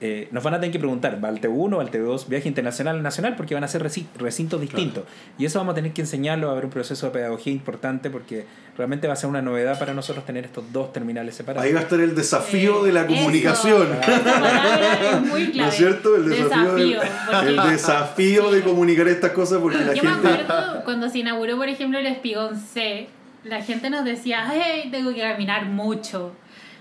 eh, 0.05 0.26
nos 0.32 0.42
van 0.42 0.55
a 0.55 0.59
tener 0.59 0.72
que 0.72 0.80
preguntar, 0.80 1.24
¿va 1.24 1.28
al 1.28 1.40
T1 1.40 1.76
o 1.76 1.80
al 1.80 1.88
T2 1.92 2.26
viaje 2.26 2.48
internacional 2.48 2.98
o 2.98 3.03
nacional? 3.03 3.36
Porque 3.36 3.55
van 3.55 3.62
a 3.62 3.68
ser 3.68 3.84
reci- 3.84 4.05
recintos 4.18 4.61
distintos. 4.61 5.05
Y 5.38 5.44
eso 5.44 5.61
vamos 5.61 5.72
a 5.72 5.74
tener 5.76 5.92
que 5.92 6.00
enseñarlo, 6.00 6.48
va 6.48 6.53
a 6.53 6.55
haber 6.55 6.64
un 6.64 6.72
proceso 6.72 7.07
de 7.07 7.12
pedagogía 7.12 7.53
importante 7.53 8.11
porque 8.11 8.44
realmente 8.76 9.07
va 9.07 9.12
a 9.12 9.16
ser 9.16 9.30
una 9.30 9.40
novedad 9.42 9.78
para 9.78 9.94
nosotros 9.94 10.26
tener 10.26 10.44
estos 10.44 10.72
dos 10.72 10.92
terminales 10.92 11.36
separados. 11.36 11.64
Ahí 11.64 11.72
va 11.72 11.78
a 11.78 11.82
estar 11.84 12.00
el 12.00 12.16
desafío 12.16 12.82
Eh, 12.82 12.86
de 12.88 12.92
la 12.94 13.03
eso, 13.03 13.14
comunicación. 13.14 13.92
esa 14.03 14.24
palabra 14.24 14.98
es 15.12 15.20
muy 15.22 15.44
clave. 15.53 15.57
¿No 15.59 15.68
es 15.68 15.74
cierto? 15.76 16.16
El 16.16 16.28
desafío, 16.30 16.72
del- 16.74 16.98
porque- 17.30 17.48
el 17.48 17.57
desafío 17.70 18.50
de 18.50 18.62
comunicar 18.62 19.07
estas 19.07 19.30
cosas 19.30 19.59
porque 19.61 19.78
la 19.78 19.94
Yo 19.94 20.03
me 20.03 20.11
gente... 20.11 20.28
acuerdo 20.28 20.84
cuando 20.84 21.09
se 21.11 21.18
inauguró, 21.20 21.57
por 21.57 21.68
ejemplo, 21.68 22.00
el 22.00 22.07
Espigón 22.07 22.59
C, 22.59 23.07
la 23.44 23.62
gente 23.62 23.88
nos 23.88 24.05
decía, 24.05 24.48
hey, 24.53 24.88
tengo 24.90 25.14
que 25.14 25.20
caminar 25.20 25.66
mucho. 25.66 26.32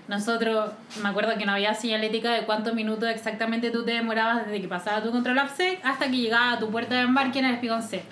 Nosotros, 0.08 0.72
me 1.02 1.08
acuerdo 1.08 1.38
que 1.38 1.46
no 1.46 1.52
había 1.52 1.74
señalética 1.74 2.32
de 2.32 2.44
cuántos 2.44 2.74
minutos 2.74 3.08
exactamente 3.08 3.70
tú 3.70 3.84
te 3.84 3.92
demorabas 3.92 4.46
desde 4.46 4.60
que 4.60 4.68
pasaba 4.68 5.02
tu 5.02 5.10
control 5.10 5.38
APSEC 5.38 5.84
hasta 5.84 6.10
que 6.10 6.16
llegaba 6.16 6.52
a 6.52 6.58
tu 6.58 6.70
puerta 6.70 6.96
de 6.96 7.02
embarque 7.02 7.38
en 7.38 7.46
el 7.46 7.54
Espigón 7.54 7.82
C. 7.82 8.02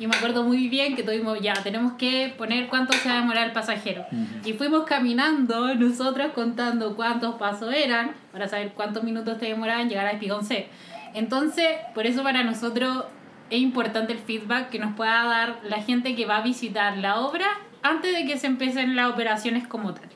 Y 0.00 0.06
me 0.06 0.16
acuerdo 0.16 0.44
muy 0.44 0.68
bien 0.68 0.96
que 0.96 1.02
tuvimos 1.02 1.38
ya, 1.40 1.52
tenemos 1.52 1.92
que 1.92 2.34
poner 2.36 2.68
cuánto 2.68 2.94
se 2.94 3.08
va 3.08 3.16
a 3.16 3.20
demorar 3.20 3.46
el 3.46 3.52
pasajero. 3.52 4.06
Y 4.44 4.54
fuimos 4.54 4.84
caminando 4.84 5.74
nosotros 5.74 6.32
contando 6.34 6.96
cuántos 6.96 7.34
pasos 7.34 7.72
eran 7.74 8.12
para 8.32 8.48
saber 8.48 8.72
cuántos 8.72 9.02
minutos 9.04 9.38
te 9.38 9.46
demoraban 9.46 9.90
llegar 9.90 10.06
al 10.06 10.14
Espigón 10.14 10.44
C. 10.44 10.68
Entonces, 11.12 11.68
por 11.94 12.06
eso 12.06 12.22
para 12.22 12.42
nosotros 12.42 13.04
es 13.50 13.60
importante 13.60 14.12
el 14.14 14.18
feedback 14.18 14.70
que 14.70 14.78
nos 14.78 14.94
pueda 14.94 15.24
dar 15.24 15.60
la 15.64 15.82
gente 15.82 16.16
que 16.16 16.24
va 16.24 16.38
a 16.38 16.42
visitar 16.42 16.96
la 16.96 17.20
obra 17.20 17.46
antes 17.82 18.14
de 18.14 18.24
que 18.24 18.38
se 18.38 18.46
empiecen 18.46 18.96
las 18.96 19.10
operaciones 19.12 19.66
como 19.66 19.92
tal. 19.92 20.08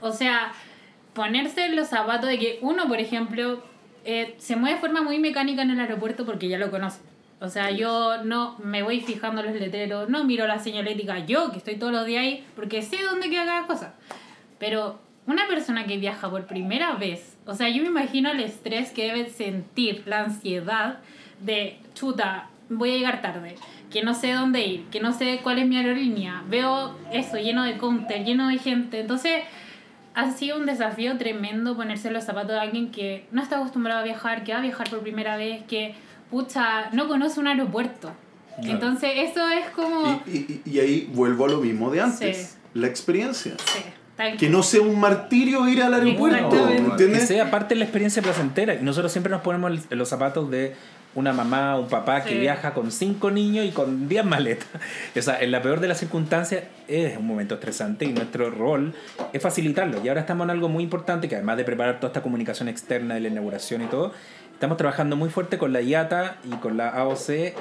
O 0.00 0.12
sea, 0.12 0.52
ponerse 1.14 1.68
los 1.70 1.88
zapatos 1.88 2.28
de 2.28 2.38
que 2.38 2.58
uno, 2.62 2.86
por 2.88 2.98
ejemplo, 3.00 3.62
eh, 4.04 4.34
se 4.38 4.56
mueve 4.56 4.76
de 4.76 4.80
forma 4.80 5.02
muy 5.02 5.18
mecánica 5.18 5.62
en 5.62 5.70
el 5.70 5.80
aeropuerto 5.80 6.26
porque 6.26 6.48
ya 6.48 6.58
lo 6.58 6.70
conoce. 6.70 7.00
O 7.40 7.48
sea, 7.48 7.70
yo 7.70 8.22
no 8.24 8.56
me 8.62 8.82
voy 8.82 9.00
fijando 9.00 9.42
los 9.42 9.54
letreros, 9.54 10.08
no 10.08 10.24
miro 10.24 10.46
la 10.46 10.58
señalética 10.58 11.18
yo, 11.20 11.50
que 11.50 11.58
estoy 11.58 11.76
todos 11.76 11.92
los 11.92 12.06
días 12.06 12.22
ahí, 12.22 12.44
porque 12.54 12.82
sé 12.82 13.02
dónde 13.02 13.28
queda 13.28 13.44
cada 13.44 13.66
cosa. 13.66 13.94
Pero 14.58 14.98
una 15.26 15.46
persona 15.46 15.84
que 15.86 15.98
viaja 15.98 16.30
por 16.30 16.46
primera 16.46 16.94
vez, 16.94 17.36
o 17.46 17.54
sea, 17.54 17.68
yo 17.68 17.82
me 17.82 17.88
imagino 17.88 18.30
el 18.30 18.40
estrés 18.40 18.92
que 18.92 19.06
debe 19.06 19.28
sentir, 19.28 20.04
la 20.06 20.20
ansiedad 20.20 21.00
de, 21.40 21.78
chuta, 21.94 22.48
voy 22.68 22.92
a 22.92 22.96
llegar 22.96 23.22
tarde, 23.22 23.56
que 23.90 24.02
no 24.02 24.14
sé 24.14 24.32
dónde 24.32 24.66
ir, 24.66 24.84
que 24.90 25.00
no 25.00 25.12
sé 25.12 25.40
cuál 25.42 25.58
es 25.58 25.66
mi 25.66 25.76
aerolínea, 25.76 26.42
veo 26.48 26.96
eso 27.12 27.36
lleno 27.36 27.64
de 27.64 27.76
counter, 27.76 28.24
lleno 28.24 28.48
de 28.48 28.58
gente. 28.58 29.00
Entonces, 29.00 29.44
ha 30.14 30.30
sido 30.32 30.58
un 30.58 30.66
desafío 30.66 31.16
tremendo 31.18 31.76
ponerse 31.76 32.10
los 32.10 32.24
zapatos 32.24 32.52
de 32.52 32.60
alguien 32.60 32.90
que 32.90 33.26
no 33.32 33.42
está 33.42 33.56
acostumbrado 33.56 34.00
a 34.00 34.04
viajar, 34.04 34.44
que 34.44 34.52
va 34.52 34.58
a 34.58 34.62
viajar 34.62 34.88
por 34.88 35.00
primera 35.00 35.36
vez, 35.36 35.62
que, 35.64 35.94
pucha, 36.30 36.90
no 36.92 37.08
conoce 37.08 37.40
un 37.40 37.48
aeropuerto. 37.48 38.12
Entonces, 38.62 39.10
eso 39.16 39.48
es 39.48 39.68
como... 39.70 40.22
Y, 40.26 40.36
y- 40.36 40.62
y 40.64 40.78
ahí 40.78 41.10
vuelvo 41.12 41.46
a 41.46 41.48
lo 41.48 41.58
mismo 41.58 41.90
de 41.90 42.00
antes. 42.00 42.36
Sí. 42.36 42.58
La 42.74 42.86
experiencia. 42.86 43.54
Sí, 43.58 43.80
tal 44.16 44.36
Que 44.36 44.48
no 44.48 44.62
sea 44.62 44.80
un 44.82 44.98
martirio 45.00 45.66
ir 45.68 45.82
al 45.82 45.94
aeropuerto. 45.94 46.68
¿me 46.96 46.96
Que 46.96 47.20
sea 47.20 47.50
parte 47.50 47.74
de 47.74 47.80
la 47.80 47.84
experiencia 47.84 48.22
placentera. 48.22 48.74
Y 48.74 48.82
nosotros 48.82 49.10
siempre 49.10 49.30
nos 49.32 49.42
ponemos 49.42 49.72
los 49.90 50.08
zapatos 50.08 50.48
de 50.50 50.76
una 51.14 51.32
mamá 51.32 51.78
un 51.78 51.88
papá 51.88 52.24
que 52.24 52.38
viaja 52.38 52.74
con 52.74 52.90
cinco 52.90 53.30
niños 53.30 53.64
y 53.66 53.70
con 53.70 54.08
10 54.08 54.24
maletas. 54.24 54.68
O 55.16 55.22
sea, 55.22 55.40
en 55.40 55.50
la 55.50 55.62
peor 55.62 55.80
de 55.80 55.88
las 55.88 55.98
circunstancias 55.98 56.64
es 56.88 57.16
un 57.16 57.26
momento 57.26 57.54
estresante 57.54 58.04
y 58.04 58.12
nuestro 58.12 58.50
rol 58.50 58.94
es 59.32 59.40
facilitarlo. 59.40 60.04
Y 60.04 60.08
ahora 60.08 60.22
estamos 60.22 60.44
en 60.44 60.50
algo 60.50 60.68
muy 60.68 60.82
importante 60.82 61.28
que 61.28 61.36
además 61.36 61.56
de 61.56 61.64
preparar 61.64 61.96
toda 61.96 62.08
esta 62.08 62.22
comunicación 62.22 62.68
externa 62.68 63.14
de 63.14 63.20
la 63.20 63.28
inauguración 63.28 63.82
y 63.82 63.86
todo, 63.86 64.12
estamos 64.52 64.76
trabajando 64.76 65.16
muy 65.16 65.30
fuerte 65.30 65.58
con 65.58 65.72
la 65.72 65.80
IATA 65.82 66.38
y 66.44 66.56
con 66.56 66.76
la 66.76 66.88
AOC 66.88 67.54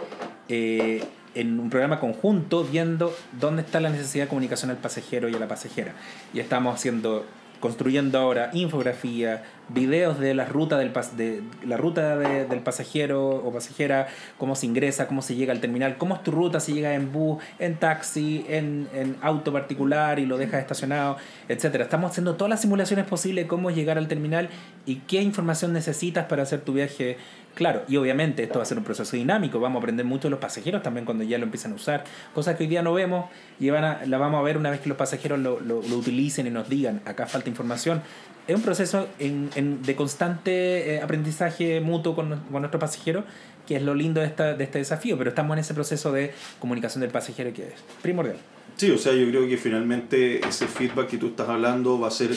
eh, 0.49 1.03
en 1.35 1.59
un 1.59 1.69
programa 1.69 1.99
conjunto 1.99 2.63
viendo 2.63 3.15
dónde 3.39 3.61
está 3.61 3.79
la 3.79 3.89
necesidad 3.89 4.25
de 4.25 4.29
comunicación 4.29 4.71
al 4.71 4.77
pasajero 4.77 5.29
y 5.29 5.35
a 5.35 5.39
la 5.39 5.47
pasajera. 5.47 5.93
Y 6.33 6.39
estamos 6.39 6.75
haciendo 6.75 7.25
construyendo 7.63 8.19
ahora 8.19 8.49
infografía, 8.51 9.41
videos 9.69 10.19
de 10.19 10.33
la 10.33 10.43
ruta 10.43 10.77
del 10.77 10.91
pas- 10.91 11.11
de 11.13 11.41
la 11.65 11.77
ruta 11.77 12.17
de- 12.17 12.43
del 12.45 12.59
pasajero 12.59 13.29
o 13.29 13.53
pasajera, 13.53 14.07
cómo 14.37 14.57
se 14.57 14.65
ingresa, 14.65 15.07
cómo 15.07 15.21
se 15.21 15.35
llega 15.35 15.53
al 15.53 15.61
terminal, 15.61 15.95
cómo 15.97 16.15
es 16.15 16.23
tu 16.23 16.31
ruta, 16.31 16.59
si 16.59 16.73
llega 16.73 16.93
en 16.93 17.13
bus, 17.13 17.41
en 17.59 17.75
taxi, 17.77 18.43
en, 18.49 18.89
en 18.93 19.15
auto 19.21 19.53
particular 19.53 20.19
y 20.19 20.25
lo 20.25 20.37
dejas 20.37 20.59
estacionado, 20.59 21.15
etcétera. 21.47 21.85
Estamos 21.85 22.11
haciendo 22.11 22.35
todas 22.35 22.49
las 22.49 22.59
simulaciones 22.59 23.05
posibles 23.05 23.45
cómo 23.47 23.71
llegar 23.71 23.97
al 23.97 24.09
terminal 24.09 24.49
y 24.85 24.97
qué 25.07 25.21
información 25.21 25.71
necesitas 25.71 26.25
para 26.25 26.43
hacer 26.43 26.59
tu 26.59 26.73
viaje 26.73 27.15
Claro, 27.55 27.83
y 27.87 27.97
obviamente 27.97 28.41
esto 28.41 28.57
va 28.57 28.63
a 28.63 28.65
ser 28.65 28.79
un 28.79 28.83
proceso 28.83 29.15
dinámico, 29.15 29.59
vamos 29.59 29.77
a 29.77 29.79
aprender 29.83 30.05
mucho 30.05 30.27
los 30.29 30.39
pasajeros 30.39 30.81
también 30.81 31.05
cuando 31.05 31.23
ya 31.23 31.37
lo 31.37 31.43
empiezan 31.43 31.71
a 31.73 31.75
usar, 31.75 32.03
cosas 32.33 32.55
que 32.57 32.63
hoy 32.63 32.69
día 32.69 32.81
no 32.81 32.93
vemos 32.93 33.29
y 33.59 33.69
van 33.69 33.83
a, 33.83 34.05
la 34.07 34.17
vamos 34.17 34.39
a 34.39 34.41
ver 34.43 34.57
una 34.57 34.71
vez 34.71 34.79
que 34.79 34.89
los 34.89 34.97
pasajeros 34.97 35.37
lo, 35.39 35.59
lo, 35.59 35.83
lo 35.83 35.97
utilicen 35.97 36.47
y 36.47 36.49
nos 36.49 36.67
digan, 36.67 37.01
acá 37.05 37.27
falta 37.27 37.49
información. 37.49 38.01
Es 38.47 38.55
un 38.55 38.61
proceso 38.63 39.07
en, 39.19 39.49
en- 39.55 39.83
de 39.83 39.95
constante 39.95 40.95
eh, 40.95 41.01
aprendizaje 41.01 41.79
mutuo 41.79 42.15
con, 42.15 42.29
con 42.51 42.61
nuestros 42.61 42.79
pasajeros, 42.81 43.23
que 43.67 43.75
es 43.75 43.83
lo 43.83 43.93
lindo 43.93 44.19
de, 44.19 44.27
esta, 44.27 44.55
de 44.55 44.63
este 44.63 44.79
desafío, 44.79 45.15
pero 45.17 45.29
estamos 45.29 45.53
en 45.55 45.59
ese 45.59 45.73
proceso 45.75 46.11
de 46.11 46.33
comunicación 46.59 47.01
del 47.01 47.11
pasajero 47.11 47.53
que 47.53 47.67
es 47.67 47.73
primordial. 48.01 48.37
Sí, 48.77 48.89
o 48.89 48.97
sea, 48.97 49.13
yo 49.13 49.29
creo 49.29 49.47
que 49.47 49.57
finalmente 49.57 50.45
ese 50.45 50.67
feedback 50.67 51.07
que 51.07 51.17
tú 51.17 51.27
estás 51.27 51.47
hablando 51.47 51.99
va 51.99 52.07
a 52.07 52.11
ser 52.11 52.31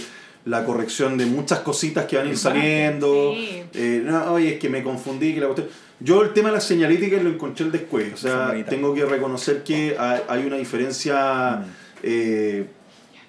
la 0.47 0.65
corrección 0.65 1.19
de 1.19 1.27
muchas 1.27 1.59
cositas 1.61 2.07
que 2.07 2.17
van 2.17 2.27
a 2.27 2.31
ir 2.31 2.39
saliendo. 2.39 3.35
Sí. 3.35 3.63
Eh, 3.75 4.03
no, 4.05 4.33
oye, 4.33 4.55
es 4.55 4.59
que 4.59 4.69
me 4.71 4.83
confundí. 4.83 5.35
Que 5.35 5.41
la 5.41 5.47
cuestión- 5.49 5.69
Yo 6.01 6.23
el 6.23 6.33
tema 6.33 6.49
de 6.51 6.55
la 6.57 6.61
señalítica 6.61 7.17
lo 7.23 7.31
encontré 7.31 7.67
el 7.67 7.73
después. 7.73 8.13
O 8.15 8.17
sea, 8.17 8.55
tengo 8.69 8.95
que 8.95 9.05
reconocer 9.05 9.63
que 9.65 9.97
hay 9.99 10.21
hay 10.29 10.45
una 10.47 10.57
diferencia 10.57 11.65
eh, 12.03 12.67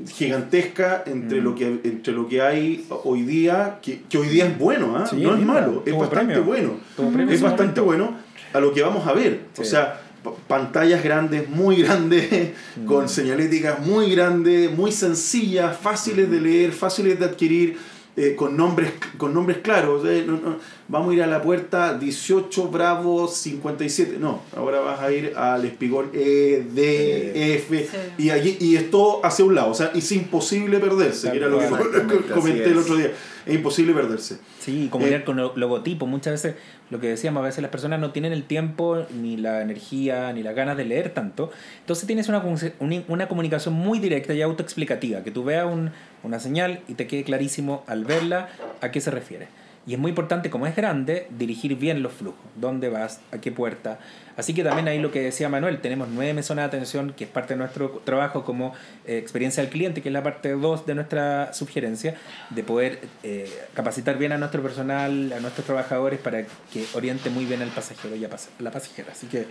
gigantesca 0.08 1.04
entre, 1.08 1.42
Mm. 1.42 1.44
lo 1.44 1.56
que, 1.56 1.66
entre 1.84 2.14
lo 2.14 2.28
que 2.28 2.42
hay 2.42 2.86
hoy 3.04 3.24
día, 3.24 3.80
que, 3.82 4.02
que 4.10 4.18
hoy 4.18 4.28
día 4.28 4.46
es 4.46 4.58
bueno, 4.58 4.96
¿ah? 4.98 5.06
Sí, 5.08 5.16
no 5.18 5.36
es 5.36 5.42
malo, 5.44 5.84
es 5.86 5.98
bastante 5.98 6.34
premio. 6.36 6.44
bueno. 6.44 7.32
Es 7.32 7.42
bastante 7.42 7.82
momento. 7.82 7.84
bueno 7.86 8.18
a 8.54 8.60
lo 8.60 8.74
que 8.74 8.82
vamos 8.82 9.06
a 9.08 9.14
ver. 9.14 9.42
O 9.58 9.64
sea, 9.64 10.02
pantallas 10.48 11.04
grandes, 11.04 11.50
muy 11.50 11.78
grandes, 11.84 12.52
Mm. 12.78 12.86
con 12.86 13.10
señaléticas 13.10 13.80
muy 13.86 14.12
grandes, 14.14 14.72
muy 14.72 14.92
sencillas, 14.92 15.78
fáciles 15.78 16.30
de 16.30 16.42
leer, 16.42 16.72
fáciles 16.72 17.20
de 17.20 17.26
adquirir. 17.26 17.78
eh, 18.20 18.34
con, 18.36 18.58
nombres, 18.58 18.94
con 19.20 19.32
nombres 19.32 19.60
claros. 19.60 20.04
eh, 20.08 20.24
no, 20.26 20.34
no, 20.38 20.58
vamos 20.88 21.12
a 21.12 21.14
ir 21.16 21.24
a 21.24 21.28
la 21.28 21.42
puerta 21.42 21.98
18 21.98 22.70
Bravo 22.70 23.28
57. 23.28 24.18
No, 24.20 24.42
ahora 24.56 24.80
vas 24.80 25.00
a 25.02 25.12
ir 25.12 25.34
al 25.36 25.66
espigón 25.66 26.10
E, 26.14 26.66
D, 26.74 27.56
F. 27.56 27.88
Sí. 27.90 27.98
Y, 28.26 28.30
allí, 28.30 28.58
y 28.60 28.76
es 28.76 28.90
todo 28.92 29.26
hacia 29.26 29.46
un 29.46 29.56
lado. 29.56 29.72
O 29.72 29.74
sea, 29.74 29.92
es 29.94 30.12
imposible 30.12 30.80
perderse. 30.80 31.32
Que 31.32 31.38
era 31.38 31.48
lo 31.48 31.60
que 31.60 31.66
comenté 32.34 32.66
el 32.66 32.78
otro 32.78 32.96
día. 32.96 33.12
Es 33.46 33.54
imposible 33.56 33.94
perderse. 33.94 34.38
Sí, 34.60 34.90
comunicar 34.92 35.22
Eh, 35.22 35.24
con 35.24 35.38
lo- 35.38 35.54
logotipos. 35.56 36.08
Muchas 36.10 36.34
veces, 36.34 36.56
lo 36.90 37.00
que 37.00 37.08
decíamos, 37.08 37.42
a 37.42 37.46
veces 37.46 37.62
las 37.62 37.72
personas 37.72 37.98
no 38.02 38.12
tienen 38.12 38.34
el 38.34 38.44
tiempo, 38.44 39.06
ni 39.22 39.38
la 39.38 39.62
energía, 39.62 40.34
ni 40.34 40.44
las 40.44 40.54
ganas 40.54 40.76
de 40.76 40.84
leer 40.84 41.14
tanto. 41.14 41.50
Entonces 41.80 42.06
tienes 42.08 42.28
una, 42.28 42.40
una, 42.80 43.04
una 43.08 43.28
comunicación 43.30 43.74
muy 43.74 44.00
directa 44.00 44.34
y 44.34 44.42
autoexplicativa, 44.42 45.24
que 45.24 45.32
tú 45.32 45.46
veas 45.46 45.66
un- 45.66 45.92
una 46.24 46.40
señal 46.42 46.82
y 46.90 46.96
te 46.96 47.08
quede 47.08 47.24
clarísimo 47.24 47.84
al 47.88 48.04
verla 48.04 48.50
a 48.82 48.92
qué 48.92 49.00
se 49.00 49.12
refiere. 49.12 49.48
Y 49.88 49.94
es 49.94 50.00
muy 50.00 50.10
importante, 50.10 50.50
como 50.50 50.68
es 50.68 50.76
grande, 50.76 51.28
dirigir 51.30 51.76
bien 51.78 52.04
los 52.04 52.12
flujos. 52.12 52.44
¿Dónde 52.56 52.90
vas? 52.90 53.22
¿A 53.32 53.38
qué 53.38 53.54
puerta? 53.54 54.00
Así 54.36 54.54
que 54.54 54.62
también 54.62 54.90
ahí 54.90 55.00
lo 55.00 55.12
que 55.12 55.22
decía 55.22 55.48
Manuel, 55.48 55.80
tenemos 55.80 56.10
nueve 56.10 56.34
mesones 56.34 56.64
de 56.64 56.68
atención, 56.68 57.14
que 57.14 57.24
es 57.24 57.30
parte 57.30 57.54
de 57.54 57.60
nuestro 57.60 58.02
trabajo 58.04 58.44
como 58.44 58.74
eh, 59.06 59.18
experiencia 59.18 59.64
del 59.64 59.72
cliente, 59.72 60.02
que 60.02 60.10
es 60.10 60.14
la 60.14 60.24
parte 60.24 60.52
2 60.52 60.86
de 60.86 60.94
nuestra 60.94 61.54
sugerencia, 61.54 62.16
de 62.50 62.64
poder 62.64 63.00
eh, 63.24 63.50
capacitar 63.74 64.18
bien 64.18 64.34
a 64.34 64.38
nuestro 64.38 64.62
personal, 64.62 65.32
a 65.32 65.40
nuestros 65.40 65.66
trabajadores, 65.66 66.20
para 66.20 66.44
que 66.44 66.86
oriente 66.94 67.30
muy 67.30 67.46
bien 67.46 67.62
al 67.62 67.70
pasajero 67.70 68.14
y 68.18 68.26
a 68.26 68.30
la 68.60 68.72
pasajera. 68.72 69.14
Así 69.14 69.28
que 69.28 69.48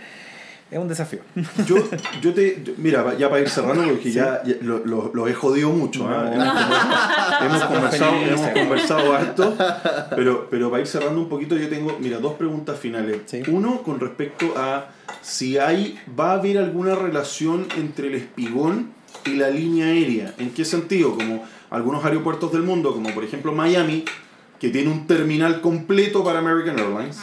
es 0.69 0.77
un 0.79 0.87
desafío. 0.87 1.19
Yo, 1.65 1.77
yo 2.21 2.33
te. 2.33 2.61
yo- 2.63 2.73
mira, 2.77 3.17
ya 3.17 3.29
para 3.29 3.41
ir 3.41 3.49
cerrando, 3.49 3.83
porque 3.87 4.11
ya, 4.11 4.41
ya 4.43 4.55
lo, 4.61 4.79
lo- 4.85 5.11
lo 5.13 5.27
he 5.27 5.33
jodido 5.33 5.69
mucho. 5.69 6.07
No. 6.07 6.31
Hemos, 6.33 6.47
hemos 7.45 7.63
conversado, 7.65 8.13
hemos 8.15 8.49
conversado 8.49 9.13
harto. 9.13 9.55
Pero, 10.15 10.47
pero 10.49 10.69
para 10.69 10.81
ir 10.81 10.87
cerrando 10.87 11.21
un 11.21 11.29
poquito, 11.29 11.55
yo 11.55 11.69
tengo, 11.69 11.97
mira, 11.99 12.17
dos 12.19 12.33
preguntas 12.33 12.77
finales. 12.79 13.21
Sí. 13.27 13.41
Uno, 13.47 13.81
con 13.83 13.99
respecto 13.99 14.53
a 14.57 14.89
si 15.21 15.57
hay, 15.57 15.97
va 16.19 16.31
a 16.31 16.33
haber 16.33 16.57
alguna 16.57 16.95
relación 16.95 17.65
entre 17.77 18.07
el 18.07 18.15
espigón 18.15 18.89
y 19.25 19.31
la 19.35 19.49
línea 19.49 19.85
aérea. 19.87 20.33
¿En 20.37 20.51
qué 20.51 20.65
sentido? 20.65 21.15
Como 21.15 21.43
algunos 21.69 22.03
aeropuertos 22.05 22.51
del 22.51 22.63
mundo, 22.63 22.93
como 22.93 23.09
por 23.11 23.23
ejemplo 23.23 23.51
Miami, 23.53 24.05
que 24.59 24.69
tiene 24.69 24.89
un 24.89 25.05
terminal 25.07 25.61
completo 25.61 26.23
para 26.23 26.39
American 26.39 26.79
Airlines 26.79 27.19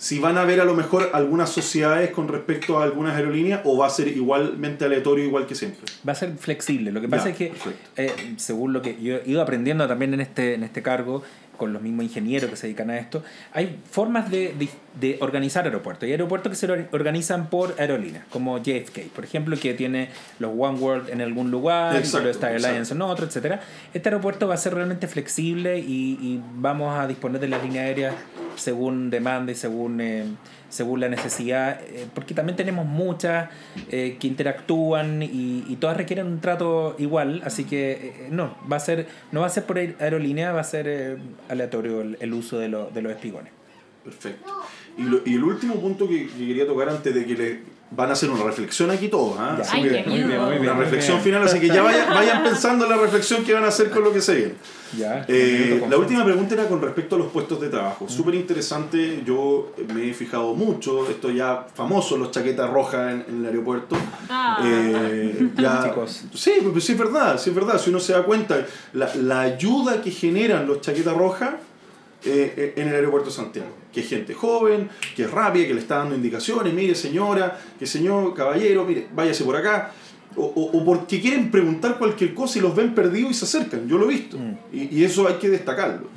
si 0.00 0.18
van 0.18 0.38
a 0.38 0.42
haber 0.42 0.62
a 0.62 0.64
lo 0.64 0.74
mejor 0.74 1.10
algunas 1.12 1.50
sociedades 1.50 2.10
con 2.10 2.26
respecto 2.26 2.78
a 2.78 2.84
algunas 2.84 3.14
aerolíneas 3.16 3.60
o 3.64 3.76
va 3.76 3.86
a 3.86 3.90
ser 3.90 4.08
igualmente 4.08 4.86
aleatorio 4.86 5.26
igual 5.26 5.46
que 5.46 5.54
siempre. 5.54 5.80
Va 6.08 6.12
a 6.12 6.14
ser 6.14 6.34
flexible. 6.38 6.90
Lo 6.90 7.02
que 7.02 7.08
pasa 7.08 7.26
Ya, 7.26 7.30
es 7.32 7.36
que, 7.36 7.52
eh, 7.96 8.34
según 8.38 8.72
lo 8.72 8.80
que 8.80 8.96
yo 8.98 9.16
he 9.16 9.22
ido 9.26 9.42
aprendiendo 9.42 9.86
también 9.86 10.14
en 10.14 10.22
este, 10.22 10.54
en 10.54 10.62
este 10.62 10.80
cargo, 10.80 11.22
con 11.60 11.74
los 11.74 11.82
mismos 11.82 12.04
ingenieros 12.06 12.48
que 12.48 12.56
se 12.56 12.66
dedican 12.68 12.88
a 12.88 12.96
esto, 12.98 13.22
hay 13.52 13.78
formas 13.90 14.30
de, 14.30 14.54
de, 14.58 14.68
de 14.98 15.18
organizar 15.20 15.66
aeropuertos. 15.66 16.04
Hay 16.06 16.12
aeropuertos 16.12 16.48
que 16.50 16.56
se 16.56 16.72
or- 16.72 16.88
organizan 16.92 17.50
por 17.50 17.74
aerolíneas, 17.78 18.24
como 18.30 18.56
JFK, 18.58 19.10
por 19.14 19.24
ejemplo, 19.24 19.56
que 19.60 19.74
tiene 19.74 20.08
los 20.38 20.52
One 20.58 20.78
World 20.78 21.10
en 21.10 21.20
algún 21.20 21.50
lugar, 21.50 21.94
Exacto, 21.96 22.26
los 22.26 22.36
Star 22.36 22.54
Alliance 22.54 22.94
en 22.94 23.02
otro, 23.02 23.26
etc. 23.26 23.60
Este 23.92 24.08
aeropuerto 24.08 24.48
va 24.48 24.54
a 24.54 24.56
ser 24.56 24.74
realmente 24.74 25.06
flexible 25.06 25.78
y, 25.78 26.18
y 26.22 26.42
vamos 26.54 26.98
a 26.98 27.06
disponer 27.06 27.40
de 27.40 27.48
las 27.48 27.62
líneas 27.62 27.84
aéreas 27.84 28.14
según 28.56 29.10
demanda 29.10 29.52
y 29.52 29.54
según, 29.54 30.00
eh, 30.00 30.24
según 30.70 31.00
la 31.00 31.08
necesidad, 31.10 31.78
eh, 31.82 32.06
porque 32.14 32.32
también 32.32 32.56
tenemos 32.56 32.86
muchas 32.86 33.50
eh, 33.90 34.16
que 34.18 34.26
interactúan 34.26 35.22
y, 35.22 35.64
y 35.68 35.76
todas 35.78 35.96
requieren 35.98 36.26
un 36.26 36.40
trato 36.40 36.96
igual, 36.98 37.42
así 37.44 37.64
que 37.64 37.92
eh, 37.92 38.28
no, 38.30 38.56
va 38.72 38.76
a 38.76 38.80
ser, 38.80 39.06
no 39.32 39.40
va 39.42 39.46
a 39.46 39.50
ser 39.50 39.64
por 39.64 39.76
aer- 39.76 39.96
aerolínea, 40.00 40.52
va 40.52 40.60
a 40.62 40.64
ser 40.64 41.18
aleatorio 41.48 42.00
el, 42.00 42.16
el 42.20 42.32
uso 42.32 42.58
de, 42.58 42.68
lo- 42.68 42.88
de 42.90 43.02
los 43.02 43.12
espigones. 43.12 43.52
Perfecto. 44.04 44.50
Y, 44.96 45.02
lo- 45.02 45.20
y 45.26 45.34
el 45.34 45.44
último 45.44 45.74
punto 45.80 46.08
que, 46.08 46.26
que 46.26 46.46
quería 46.46 46.66
tocar 46.66 46.88
antes 46.88 47.14
de 47.14 47.26
que 47.26 47.34
le 47.34 47.58
van 47.92 48.08
a 48.08 48.12
hacer 48.12 48.30
una 48.30 48.44
reflexión 48.44 48.90
aquí 48.90 49.08
todos. 49.08 49.38
Así 49.38 49.70
Ay, 49.76 49.82
que- 49.82 50.04
qué 50.04 50.10
miedo. 50.10 50.48
Una 50.60 50.74
reflexión 50.74 51.16
bien. 51.16 51.24
final, 51.24 51.42
así 51.42 51.58
que 51.58 51.66
ya 51.68 51.82
vayan, 51.82 52.08
vayan 52.08 52.42
pensando 52.44 52.84
en 52.84 52.90
la 52.92 52.96
reflexión 52.96 53.44
que 53.44 53.52
van 53.52 53.64
a 53.64 53.68
hacer 53.68 53.90
con 53.90 54.04
lo 54.04 54.12
que 54.12 54.20
se 54.20 54.34
viene. 54.36 54.54
Ya, 54.96 55.24
Eh, 55.28 55.84
la 55.88 55.96
última 55.98 56.24
pregunta 56.24 56.54
era 56.54 56.66
con 56.66 56.80
respecto 56.82 57.14
a 57.16 57.18
los 57.18 57.28
puestos 57.28 57.60
de 57.60 57.68
trabajo. 57.68 58.08
Súper 58.08 58.34
interesante, 58.36 59.22
yo 59.24 59.72
me 59.94 60.08
he 60.10 60.14
fijado 60.14 60.54
mucho, 60.54 61.08
esto 61.08 61.30
ya 61.30 61.66
famoso, 61.74 62.16
los 62.16 62.30
chaquetas 62.32 62.68
rojas 62.70 63.12
en, 63.12 63.24
en 63.28 63.40
el 63.40 63.46
aeropuerto. 63.46 63.96
Ah. 64.28 64.60
Eh, 64.64 65.48
ya- 65.56 65.84
Chicos. 65.88 66.24
Sí, 66.34 66.54
pues 66.72 66.84
sí 66.84 66.92
es 66.92 66.98
verdad, 66.98 67.38
sí 67.38 67.50
es 67.50 67.56
verdad. 67.56 67.78
Si 67.80 67.90
uno 67.90 68.00
se 68.00 68.12
da 68.12 68.22
cuenta, 68.24 68.66
la, 68.92 69.12
la 69.16 69.40
ayuda 69.42 70.00
que 70.02 70.10
generan 70.10 70.66
los 70.66 70.80
chaquetas 70.80 71.16
rojas 71.16 71.50
eh, 72.24 72.74
en 72.76 72.88
el 72.88 72.94
aeropuerto 72.94 73.30
de 73.30 73.34
Santiago. 73.36 73.79
Que 73.92 74.00
es 74.00 74.08
gente 74.08 74.34
joven, 74.34 74.88
que 75.16 75.24
es 75.24 75.30
rápida, 75.30 75.66
que 75.66 75.74
le 75.74 75.80
está 75.80 75.96
dando 75.96 76.14
indicaciones, 76.14 76.72
mire 76.72 76.94
señora, 76.94 77.60
que 77.78 77.86
señor 77.86 78.34
caballero, 78.34 78.84
mire, 78.84 79.08
váyase 79.14 79.44
por 79.44 79.56
acá. 79.56 79.92
O, 80.36 80.44
o, 80.44 80.78
o 80.78 80.84
porque 80.84 81.20
quieren 81.20 81.50
preguntar 81.50 81.98
cualquier 81.98 82.34
cosa 82.34 82.58
y 82.58 82.62
los 82.62 82.74
ven 82.74 82.94
perdidos 82.94 83.32
y 83.32 83.34
se 83.34 83.44
acercan. 83.46 83.88
Yo 83.88 83.98
lo 83.98 84.04
he 84.06 84.14
visto. 84.14 84.38
Mm. 84.38 84.56
Y, 84.72 85.00
y 85.00 85.04
eso 85.04 85.26
hay 85.26 85.34
que 85.34 85.48
destacarlo. 85.48 86.08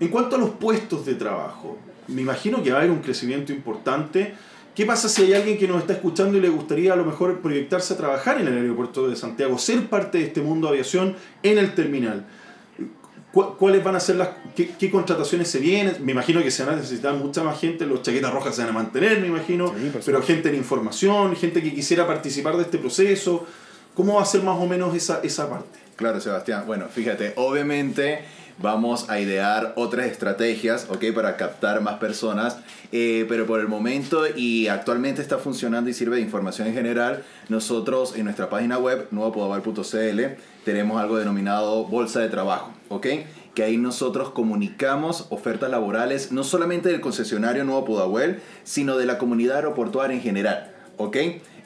En 0.00 0.08
cuanto 0.08 0.36
a 0.36 0.38
los 0.38 0.50
puestos 0.50 1.06
de 1.06 1.14
trabajo, 1.14 1.78
me 2.08 2.22
imagino 2.22 2.62
que 2.62 2.70
va 2.70 2.76
a 2.76 2.80
haber 2.80 2.90
un 2.90 3.00
crecimiento 3.00 3.52
importante. 3.52 4.34
¿Qué 4.74 4.86
pasa 4.86 5.08
si 5.08 5.22
hay 5.22 5.32
alguien 5.32 5.58
que 5.58 5.66
nos 5.66 5.80
está 5.80 5.94
escuchando 5.94 6.38
y 6.38 6.40
le 6.40 6.50
gustaría 6.50 6.92
a 6.92 6.96
lo 6.96 7.04
mejor 7.04 7.40
proyectarse 7.40 7.94
a 7.94 7.96
trabajar 7.96 8.40
en 8.40 8.46
el 8.46 8.54
aeropuerto 8.58 9.08
de 9.08 9.16
Santiago, 9.16 9.58
ser 9.58 9.88
parte 9.88 10.18
de 10.18 10.24
este 10.24 10.40
mundo 10.40 10.68
de 10.68 10.74
aviación 10.74 11.16
en 11.42 11.58
el 11.58 11.74
terminal? 11.74 12.26
¿Cu- 13.38 13.56
¿Cuáles 13.56 13.84
van 13.84 13.94
a 13.94 14.00
ser 14.00 14.16
las 14.16 14.30
qué, 14.56 14.70
qué 14.76 14.90
contrataciones 14.90 15.48
se 15.48 15.60
vienen? 15.60 15.94
Me 16.04 16.10
imagino 16.10 16.42
que 16.42 16.50
se 16.50 16.64
van 16.64 16.74
a 16.74 16.76
necesitar 16.78 17.14
mucha 17.14 17.44
más 17.44 17.60
gente, 17.60 17.86
los 17.86 18.02
chaquetas 18.02 18.32
rojas 18.32 18.56
se 18.56 18.62
van 18.62 18.70
a 18.70 18.72
mantener, 18.72 19.20
me 19.20 19.28
imagino, 19.28 19.68
Sí, 19.78 19.92
pero 20.04 20.20
gente 20.22 20.48
en 20.48 20.56
información, 20.56 21.36
gente 21.36 21.62
que 21.62 21.72
quisiera 21.72 22.04
participar 22.04 22.56
de 22.56 22.62
este 22.64 22.78
proceso. 22.78 23.46
¿Cómo 23.94 24.14
va 24.14 24.22
a 24.22 24.24
ser 24.24 24.42
más 24.42 24.56
o 24.58 24.66
menos 24.66 24.92
esa, 24.92 25.20
esa 25.22 25.48
parte? 25.48 25.78
Claro, 25.94 26.20
Sebastián. 26.20 26.64
Bueno, 26.66 26.86
fíjate, 26.92 27.34
obviamente 27.36 28.24
vamos 28.60 29.08
a 29.08 29.20
idear 29.20 29.72
otras 29.76 30.06
estrategias. 30.06 30.86
Para 31.14 31.36
captar 31.36 31.80
más 31.80 31.94
personas, 31.94 32.58
eh, 32.92 33.24
pero 33.28 33.46
por 33.46 33.60
el 33.60 33.68
momento 33.68 34.24
y 34.36 34.68
actualmente 34.68 35.22
está 35.22 35.38
funcionando 35.38 35.90
y 35.90 35.94
sirve 35.94 36.16
de 36.16 36.22
información 36.22 36.68
en 36.68 36.74
general, 36.74 37.24
nosotros 37.48 38.14
en 38.16 38.24
nuestra 38.24 38.50
página 38.50 38.78
web, 38.78 39.08
nuevopodaval.cl, 39.10 40.20
tenemos 40.64 41.00
algo 41.00 41.18
denominado 41.18 41.84
bolsa 41.84 42.20
de 42.20 42.28
trabajo. 42.28 42.72
Que 43.54 43.62
ahí 43.64 43.76
nosotros 43.76 44.30
comunicamos 44.30 45.26
ofertas 45.30 45.70
laborales, 45.70 46.30
no 46.30 46.44
solamente 46.44 46.88
del 46.88 47.00
concesionario 47.00 47.64
Nuevo 47.64 47.84
Pudahuel, 47.84 48.40
sino 48.64 48.96
de 48.96 49.06
la 49.06 49.18
comunidad 49.18 49.56
aeroportuaria 49.56 50.14
en 50.14 50.22
general. 50.22 50.72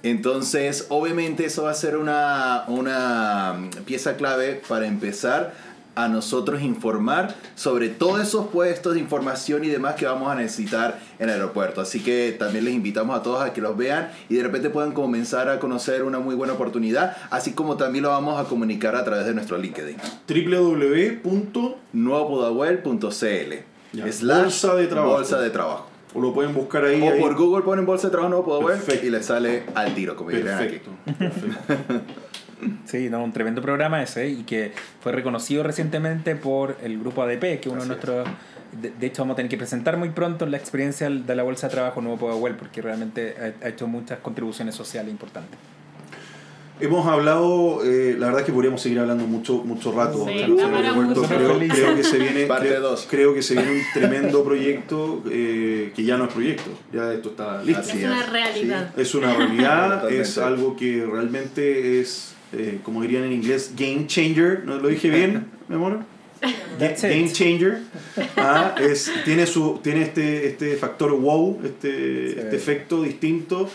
Entonces, 0.02 0.86
obviamente 0.88 1.44
eso 1.44 1.64
va 1.64 1.70
a 1.70 1.74
ser 1.74 1.96
una, 1.96 2.64
una 2.66 3.68
pieza 3.84 4.16
clave 4.16 4.60
para 4.68 4.86
empezar 4.86 5.54
a 5.94 6.08
nosotros 6.08 6.62
informar 6.62 7.34
sobre 7.54 7.88
todos 7.88 8.20
esos 8.20 8.46
puestos 8.48 8.94
de 8.94 9.00
información 9.00 9.62
y 9.64 9.68
demás 9.68 9.94
que 9.96 10.06
vamos 10.06 10.30
a 10.30 10.34
necesitar 10.34 10.98
en 11.18 11.28
el 11.28 11.34
aeropuerto. 11.34 11.80
Así 11.80 12.00
que 12.00 12.34
también 12.38 12.64
les 12.64 12.74
invitamos 12.74 13.18
a 13.18 13.22
todos 13.22 13.42
a 13.42 13.52
que 13.52 13.60
los 13.60 13.76
vean 13.76 14.10
y 14.28 14.36
de 14.36 14.42
repente 14.42 14.70
puedan 14.70 14.92
comenzar 14.92 15.48
a 15.48 15.58
conocer 15.58 16.02
una 16.02 16.18
muy 16.18 16.34
buena 16.34 16.54
oportunidad, 16.54 17.16
así 17.30 17.52
como 17.52 17.76
también 17.76 18.04
lo 18.04 18.08
vamos 18.10 18.40
a 18.40 18.44
comunicar 18.48 18.96
a 18.96 19.04
través 19.04 19.26
de 19.26 19.34
nuestro 19.34 19.58
LinkedIn. 19.58 19.96
www. 20.28 21.74
nuevopodahuel.cl 21.92 23.54
Ya, 23.92 24.10
slash 24.12 24.42
bolsa 24.42 24.74
de 24.74 24.86
trabajo. 24.86 25.12
Bolsa 25.14 25.40
de 25.40 25.50
trabajo. 25.50 25.86
O 26.14 26.20
lo 26.20 26.32
pueden 26.34 26.54
buscar 26.54 26.84
ahí. 26.84 27.00
O 27.02 27.10
ahí. 27.12 27.20
por 27.20 27.34
Google 27.36 27.62
ponen 27.62 27.86
bolsa 27.86 28.08
de 28.08 28.10
trabajo 28.12 28.30
Nuevo 28.30 28.44
Podahuel 28.44 28.76
Perfecto. 28.78 29.06
y 29.06 29.10
les 29.10 29.24
sale 29.26 29.64
al 29.74 29.94
tiro, 29.94 30.14
como 30.16 30.30
dirían 30.30 30.58
aquí. 30.58 30.78
Perfecto. 30.78 30.90
Sí, 32.84 33.08
no, 33.10 33.22
un 33.22 33.32
tremendo 33.32 33.62
programa 33.62 34.02
ese 34.02 34.28
y 34.28 34.42
que 34.44 34.72
fue 35.00 35.12
reconocido 35.12 35.62
recientemente 35.62 36.36
por 36.36 36.76
el 36.82 36.98
grupo 36.98 37.22
ADP, 37.22 37.40
que 37.40 37.60
es 37.60 37.66
uno 37.66 37.76
de 37.76 37.80
Así 37.80 37.88
nuestros... 37.88 38.28
De, 38.80 38.90
de 38.90 39.06
hecho, 39.06 39.22
vamos 39.22 39.34
a 39.34 39.36
tener 39.36 39.50
que 39.50 39.58
presentar 39.58 39.98
muy 39.98 40.10
pronto 40.10 40.46
la 40.46 40.56
experiencia 40.56 41.10
de 41.10 41.34
la 41.36 41.42
Bolsa 41.42 41.68
de 41.68 41.72
Trabajo 41.72 42.00
Nuevo 42.00 42.18
Podahuel, 42.18 42.54
porque 42.54 42.80
realmente 42.80 43.34
ha, 43.38 43.66
ha 43.66 43.68
hecho 43.68 43.86
muchas 43.86 44.20
contribuciones 44.20 44.74
sociales 44.74 45.10
importantes. 45.10 45.58
Hemos 46.82 47.06
hablado, 47.06 47.84
eh, 47.84 48.16
la 48.18 48.26
verdad 48.26 48.40
es 48.40 48.46
que 48.46 48.52
podríamos 48.52 48.82
seguir 48.82 48.98
hablando 48.98 49.24
mucho, 49.24 49.58
mucho 49.58 49.92
rato. 49.92 50.26
Sí, 50.26 50.34
creo, 50.34 50.56
que 51.94 52.02
se 52.02 52.18
viene, 52.18 52.48
creo, 53.08 53.34
que 53.34 53.42
se 53.42 53.54
viene 53.54 53.70
un 53.70 53.82
tremendo 53.94 54.42
proyecto 54.42 55.22
eh, 55.30 55.92
que 55.94 56.02
ya 56.02 56.16
no 56.16 56.24
es 56.24 56.32
proyecto, 56.32 56.70
ya 56.92 57.12
esto 57.12 57.28
está 57.28 57.62
listo. 57.62 57.82
Es 57.82 57.94
una 57.94 58.26
realidad. 58.26 58.98
Es 58.98 59.14
una 59.14 59.32
realidad, 59.32 60.10
es 60.10 60.38
algo 60.38 60.74
que 60.74 61.06
realmente 61.08 62.00
es, 62.00 62.31
eh, 62.52 62.80
como 62.82 63.02
dirían 63.02 63.24
en 63.24 63.32
inglés, 63.32 63.72
game 63.76 64.06
changer. 64.06 64.64
¿No 64.64 64.76
lo 64.78 64.88
dije 64.88 65.10
bien, 65.10 65.46
mi 65.68 65.76
amor? 65.76 66.00
That's 66.78 67.02
Game 67.02 67.20
it. 67.26 67.32
changer. 67.32 67.82
Ah, 68.36 68.74
es, 68.80 69.10
tiene 69.24 69.46
su, 69.46 69.78
tiene 69.82 70.02
este, 70.02 70.48
este 70.48 70.76
factor 70.76 71.12
wow, 71.12 71.60
este, 71.64 72.32
Sí. 72.32 72.38
este 72.38 72.56
efecto 72.56 73.02
distinto. 73.02 73.68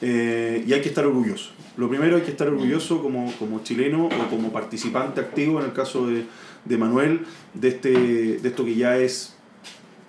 eh, 0.00 0.64
y 0.66 0.72
hay 0.72 0.80
que 0.80 0.88
estar 0.88 1.04
orgulloso. 1.06 1.50
Lo 1.76 1.88
primero 1.88 2.16
hay 2.16 2.22
que 2.22 2.30
estar 2.30 2.48
orgulloso 2.48 3.02
como, 3.02 3.32
como 3.38 3.62
chileno 3.62 4.06
o 4.06 4.30
como 4.30 4.52
participante 4.52 5.20
activo, 5.20 5.58
en 5.60 5.66
el 5.66 5.72
caso 5.72 6.06
de, 6.06 6.24
de 6.64 6.76
Manuel, 6.78 7.20
de, 7.52 7.68
este, 7.68 7.90
de 7.90 8.48
esto 8.48 8.64
que 8.64 8.74
ya 8.76 8.96
es, 8.96 9.34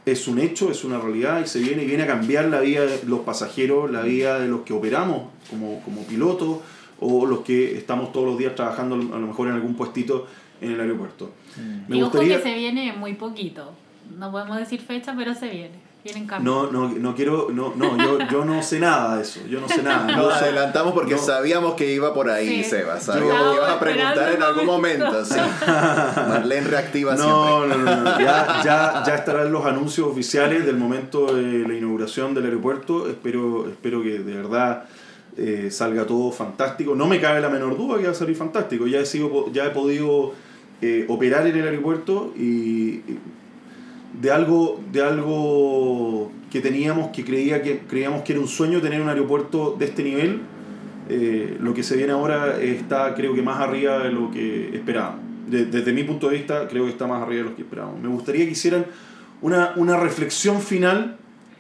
es 0.06 0.28
un 0.28 0.40
hecho, 0.40 0.70
es 0.72 0.84
una 0.84 1.00
realidad 1.00 1.42
y 1.44 1.48
se 1.48 1.60
viene 1.60 1.84
y 1.84 1.88
viene 1.88 2.04
a 2.04 2.08
cambiar 2.08 2.46
la 2.46 2.60
vida 2.62 2.86
de 2.86 3.00
los 3.08 3.22
pasajeros, 3.22 3.90
la 3.92 4.04
vida 4.04 4.40
de 4.40 4.48
los 4.48 4.62
que 4.62 4.74
operamos 4.74 5.30
como, 5.50 5.82
como 5.84 6.04
pilotos 6.06 6.60
o 7.00 7.26
los 7.26 7.40
que 7.40 7.78
estamos 7.78 8.12
todos 8.12 8.28
los 8.28 8.38
días 8.38 8.56
trabajando 8.56 8.96
a 8.96 9.20
lo 9.20 9.28
mejor 9.28 9.48
en 9.48 9.56
algún 9.56 9.76
puestito 9.76 10.28
en 10.62 10.72
el 10.72 10.80
aeropuerto. 10.80 11.32
y 11.90 12.02
ojo 12.02 12.20
que 12.20 12.40
se 12.40 12.54
viene 12.54 12.94
muy 12.94 13.14
poquito. 13.14 13.74
No 14.18 14.32
podemos 14.32 14.58
decir 14.58 14.82
fecha, 14.82 15.14
pero 15.18 15.34
se 15.34 15.50
viene. 15.50 15.86
No, 16.40 16.72
no, 16.72 16.90
no 16.90 17.16
quiero, 17.16 17.48
no, 17.52 17.74
no, 17.76 17.98
yo, 17.98 18.20
yo 18.32 18.46
no 18.46 18.62
sé 18.62 18.80
nada 18.80 19.16
de 19.16 19.24
eso, 19.24 19.40
yo 19.50 19.60
no 19.60 19.68
sé 19.68 19.82
nada. 19.82 20.16
Nos 20.16 20.34
adelantamos 20.34 20.94
porque 20.94 21.18
sabíamos 21.18 21.74
que 21.74 21.92
iba 21.92 22.14
por 22.14 22.30
ahí, 22.30 22.64
sí. 22.64 22.70
Seba, 22.70 23.00
sabíamos 23.00 23.50
que 23.50 23.56
ibas 23.56 23.72
a 23.72 23.80
preguntar 23.80 24.34
en 24.34 24.44
algún 24.44 24.68
momento, 24.68 25.26
sí. 25.26 25.40
Marlene 25.66 26.68
reactiva 26.68 27.16
no, 27.16 27.64
siempre. 27.64 27.84
No, 27.84 27.92
no, 27.92 28.04
no, 28.04 28.20
ya, 28.20 28.62
ya, 28.64 29.04
ya 29.04 29.16
estarán 29.16 29.52
los 29.52 29.66
anuncios 29.66 30.08
oficiales 30.08 30.64
del 30.64 30.78
momento 30.78 31.26
de 31.34 31.68
la 31.68 31.74
inauguración 31.74 32.36
del 32.36 32.46
aeropuerto, 32.46 33.10
espero, 33.10 33.68
espero 33.68 34.04
que 34.04 34.20
de 34.20 34.34
verdad... 34.36 34.86
Eh, 35.38 35.68
salga 35.70 36.06
todo 36.06 36.32
fantástico. 36.32 36.96
No 36.96 37.08
me 37.08 37.20
cabe 37.20 37.42
la 37.42 37.50
menor 37.50 37.78
duda 37.78 37.98
que 37.98 38.06
va 38.06 38.12
a 38.12 38.16
salir 38.16 38.36
fantástico. 38.36 38.88
Ya 38.88 39.00
he, 39.00 39.06
sido, 39.06 39.52
ya 39.52 39.66
he 39.66 39.70
podido 39.72 40.34
eh, 40.82 41.06
operar 41.10 41.46
en 41.46 41.58
el 41.58 41.68
aeropuerto 41.68 42.34
y, 42.38 43.02
de 44.22 44.32
algo, 44.32 44.80
de 44.92 45.02
algo 45.02 46.32
que 46.50 46.62
teníamos, 46.62 47.10
que, 47.12 47.26
creía 47.26 47.62
que 47.62 47.80
creíamos 47.80 48.22
que 48.22 48.34
era 48.34 48.42
un 48.42 48.48
sueño 48.48 48.82
tener 48.82 49.02
un 49.02 49.10
aeropuerto 49.10 49.76
de 49.78 49.86
este 49.86 50.04
nivel, 50.04 50.42
eh, 51.10 51.58
lo 51.60 51.74
que 51.74 51.84
se 51.84 51.98
viene 51.98 52.14
ahora 52.14 52.62
está 52.62 53.14
creo 53.14 53.36
que 53.36 53.42
más 53.42 53.60
arriba 53.60 54.00
de 54.00 54.12
lo 54.12 54.32
que 54.32 54.76
esperábamos. 54.76 55.20
desde 55.48 55.94
mi 55.94 56.04
punto 56.04 56.30
de 56.30 56.38
vista 56.38 56.68
creo 56.68 56.86
que 56.86 56.92
está 56.92 57.08
más 57.08 57.22
arriba 57.22 57.44
de 57.44 57.50
lo 57.50 57.56
que 57.56 57.62
esperábamos. 57.64 58.02
Me 58.02 58.08
gustaría 58.08 58.46
que 58.46 58.52
hicieran 58.52 58.86
una, 59.42 59.74
una 59.76 59.98
reflexión 59.98 60.62
final 60.62 61.18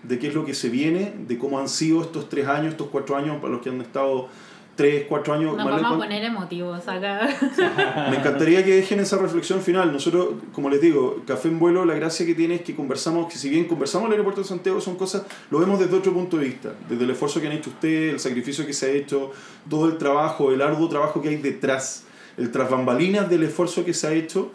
de 0.08 0.20
qué 0.20 0.28
es 0.28 0.34
lo 0.34 0.45
que 0.45 0.53
se 0.53 0.70
viene, 0.70 1.14
de 1.28 1.38
cómo 1.38 1.60
han 1.60 1.70
sido 1.70 2.01
estos 2.01 2.30
tres 2.30 2.47
años, 2.47 2.74
estos 2.74 2.88
cuatro 2.88 3.16
años 3.16 3.38
para 3.38 3.53
los 3.53 3.62
que 3.62 3.70
han 3.70 3.82
estado 3.82 4.30
tres, 4.76 5.06
cuatro 5.08 5.34
años. 5.34 5.56
Nos 5.56 5.66
vamos 5.66 5.93
a 5.93 5.97
poner 5.97 6.24
emotivos 6.24 6.88
acá. 6.88 7.28
Me 8.10 8.18
encantaría 8.18 8.64
que 8.64 8.76
dejen 8.76 8.99
esa 8.99 9.18
reflexión 9.18 9.62
final. 9.62 9.91
Nosotros, 9.91 10.30
como 10.51 10.70
les 10.70 10.82
digo, 10.82 11.24
Café 11.26 11.47
en 11.47 11.60
Vuelo, 11.60 11.86
la 11.86 11.95
gracia 11.95 12.26
que 12.26 12.36
tiene 12.36 12.56
es 12.56 12.62
que 12.62 12.76
conversamos, 12.76 13.32
que 13.32 13.38
si 13.38 13.49
bien 13.49 13.66
conversamos 13.66 14.06
en 14.06 14.08
el 14.08 14.14
aeropuerto 14.14 14.41
de 14.41 14.47
Santiago, 14.47 14.82
son 14.82 14.95
cosas, 14.95 15.24
lo 15.49 15.60
vemos 15.60 15.80
desde 15.80 15.95
otro 15.95 16.14
punto 16.14 16.38
de 16.38 16.45
vista, 16.45 16.74
desde 16.89 17.03
el 17.03 17.10
esfuerzo 17.10 17.39
que 17.41 17.47
han 17.47 17.53
hecho 17.53 17.70
ustedes, 17.70 18.14
el 18.14 18.20
sacrificio 18.20 18.66
que 18.66 18.74
se 18.74 18.88
ha 18.88 18.89
hecho, 18.89 19.32
todo 19.70 19.88
el 19.88 19.97
trabajo, 19.97 20.51
el 20.51 20.62
arduo 20.62 20.89
trabajo 20.89 21.22
que 21.22 21.30
hay 21.30 21.38
detrás, 21.38 22.03
el 22.38 22.51
tras 22.51 22.70
bambalinas 22.70 23.30
del 23.30 23.43
esfuerzo 23.43 23.86
que 23.86 23.93
se 23.93 24.08
ha 24.08 24.14
hecho 24.14 24.51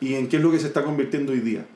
y 0.00 0.14
en 0.14 0.28
qué 0.28 0.36
es 0.36 0.42
lo 0.42 0.50
que 0.50 0.60
se 0.60 0.68
está 0.68 0.84
convirtiendo 0.84 1.32
hoy 1.32 1.40
día. 1.40 1.66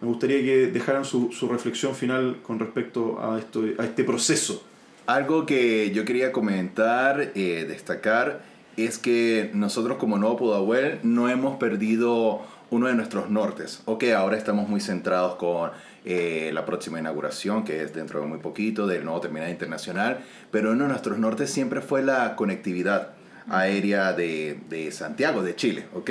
Me 0.00 0.08
gustaría 0.08 0.40
que 0.42 0.68
dejaran 0.68 1.04
su, 1.04 1.32
su 1.32 1.48
reflexión 1.48 1.94
final 1.94 2.38
con 2.42 2.58
respecto 2.58 3.20
a, 3.20 3.38
esto, 3.38 3.64
a 3.78 3.84
este 3.84 4.04
proceso 4.04 4.62
algo 5.08 5.46
que 5.46 5.90
yo 5.92 6.04
quería 6.04 6.32
comentar, 6.32 7.32
eh, 7.34 7.64
destacar, 7.66 8.42
es 8.76 8.98
que 8.98 9.50
nosotros 9.54 9.96
como 9.96 10.18
Nuevo 10.18 10.36
Pudahuel 10.36 10.98
no 11.02 11.30
hemos 11.30 11.56
perdido 11.56 12.42
uno 12.68 12.88
de 12.88 12.94
nuestros 12.94 13.30
nortes. 13.30 13.80
Ok, 13.86 14.04
ahora 14.14 14.36
estamos 14.36 14.68
muy 14.68 14.82
centrados 14.82 15.36
con 15.36 15.70
eh, 16.04 16.50
la 16.52 16.66
próxima 16.66 17.00
inauguración, 17.00 17.64
que 17.64 17.82
es 17.82 17.94
dentro 17.94 18.20
de 18.20 18.26
muy 18.26 18.38
poquito, 18.38 18.86
del 18.86 19.02
nuevo 19.02 19.18
terminal 19.22 19.48
internacional, 19.48 20.18
pero 20.50 20.72
uno 20.72 20.82
de 20.82 20.90
nuestros 20.90 21.18
nortes 21.18 21.50
siempre 21.50 21.80
fue 21.80 22.02
la 22.02 22.36
conectividad 22.36 23.12
aérea 23.48 24.12
de, 24.12 24.60
de 24.68 24.92
Santiago, 24.92 25.42
de 25.42 25.56
Chile, 25.56 25.86
¿ok? 25.94 26.10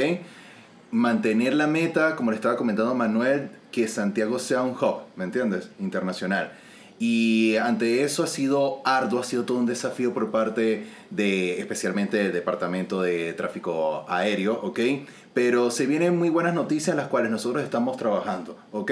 Mantener 0.89 1.53
la 1.53 1.67
meta, 1.67 2.15
como 2.15 2.31
le 2.31 2.37
estaba 2.37 2.57
comentando 2.57 2.95
Manuel, 2.95 3.51
que 3.71 3.87
Santiago 3.87 4.39
sea 4.39 4.61
un 4.63 4.71
hub, 4.71 5.01
¿me 5.15 5.23
entiendes? 5.23 5.69
Internacional. 5.79 6.51
Y 6.99 7.57
ante 7.57 8.03
eso 8.03 8.23
ha 8.23 8.27
sido 8.27 8.81
arduo, 8.83 9.19
ha 9.19 9.23
sido 9.23 9.43
todo 9.43 9.59
un 9.59 9.67
desafío 9.67 10.13
por 10.13 10.31
parte 10.31 10.87
de 11.11 11.59
especialmente 11.59 12.25
el 12.25 12.33
Departamento 12.33 13.01
de 13.03 13.33
Tráfico 13.33 14.05
Aéreo, 14.09 14.59
¿ok? 14.63 14.79
Pero 15.37 15.69
se 15.69 15.85
vienen 15.85 16.17
muy 16.17 16.29
buenas 16.29 16.55
noticias 16.55 16.87
en 16.87 16.97
las 16.97 17.09
cuales 17.09 17.29
nosotros 17.29 17.63
estamos 17.63 17.95
trabajando, 17.95 18.57
¿ok? 18.71 18.91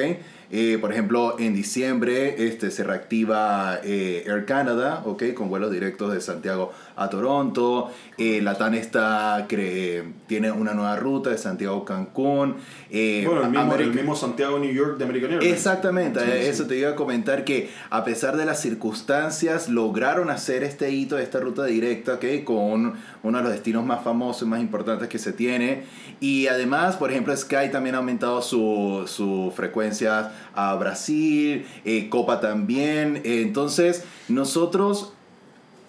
Eh, 0.52 0.78
por 0.80 0.92
ejemplo, 0.92 1.38
en 1.40 1.56
diciembre 1.56 2.48
este, 2.48 2.70
se 2.70 2.84
reactiva 2.84 3.80
eh, 3.84 4.24
Air 4.28 4.46
Canada, 4.46 5.02
¿ok? 5.06 5.34
Con 5.34 5.50
vuelos 5.50 5.72
directos 5.72 6.14
de 6.14 6.22
Santiago 6.22 6.72
a 6.96 7.10
Toronto. 7.10 7.90
Eh, 8.18 8.42
la 8.44 8.56
TAN 8.56 8.76
está, 8.76 9.48
tiene 10.28 10.52
una 10.52 10.74
nueva 10.74 10.96
ruta 10.98 11.32
de 11.32 11.38
Santiago 11.38 11.82
a 11.82 11.86
Cancún. 11.86 12.58
bueno, 12.92 13.44
el 13.44 13.50
mismo, 13.50 13.76
el 13.76 13.94
mismo, 13.94 14.16
Santiago 14.16 14.60
New 14.60 14.72
York 14.72 14.98
de 14.98 15.04
American 15.06 15.32
Airlines. 15.32 15.54
Exactamente, 15.54 16.48
eso 16.48 16.68
te 16.68 16.78
iba 16.78 16.92
a 16.92 16.96
comentar 16.96 17.44
que 17.44 17.72
a 17.90 18.04
pesar 18.04 18.38
de 18.38 18.46
las 18.46 18.62
circunstancias 18.62 19.68
lograron 19.68 20.30
hacer 20.30 20.64
este 20.64 20.92
hito 20.92 21.16
de 21.16 21.24
esta 21.24 21.40
ruta 21.40 21.66
directa, 21.66 22.14
¿ok? 22.14 22.44
Con 22.44 22.94
uno 23.24 23.38
de 23.38 23.44
los 23.44 23.52
destinos 23.52 23.84
más 23.84 24.04
famosos 24.04 24.44
y 24.44 24.46
más 24.46 24.62
importantes 24.62 25.08
que 25.08 25.18
se 25.18 25.34
tiene. 25.34 25.84
Y 26.20 26.35
además, 26.48 26.98
por 26.98 27.12
ejemplo, 27.12 27.36
Sky 27.36 27.70
también 27.72 27.96
ha 27.96 28.00
aumentado 28.00 28.42
su, 28.42 29.06
su 29.08 29.54
frecuencia 29.56 30.32
a 30.54 30.76
Brasil, 30.76 31.66
eh, 31.86 32.10
Copa 32.10 32.40
también. 32.40 33.22
Entonces, 33.24 34.04
nosotros 34.28 35.14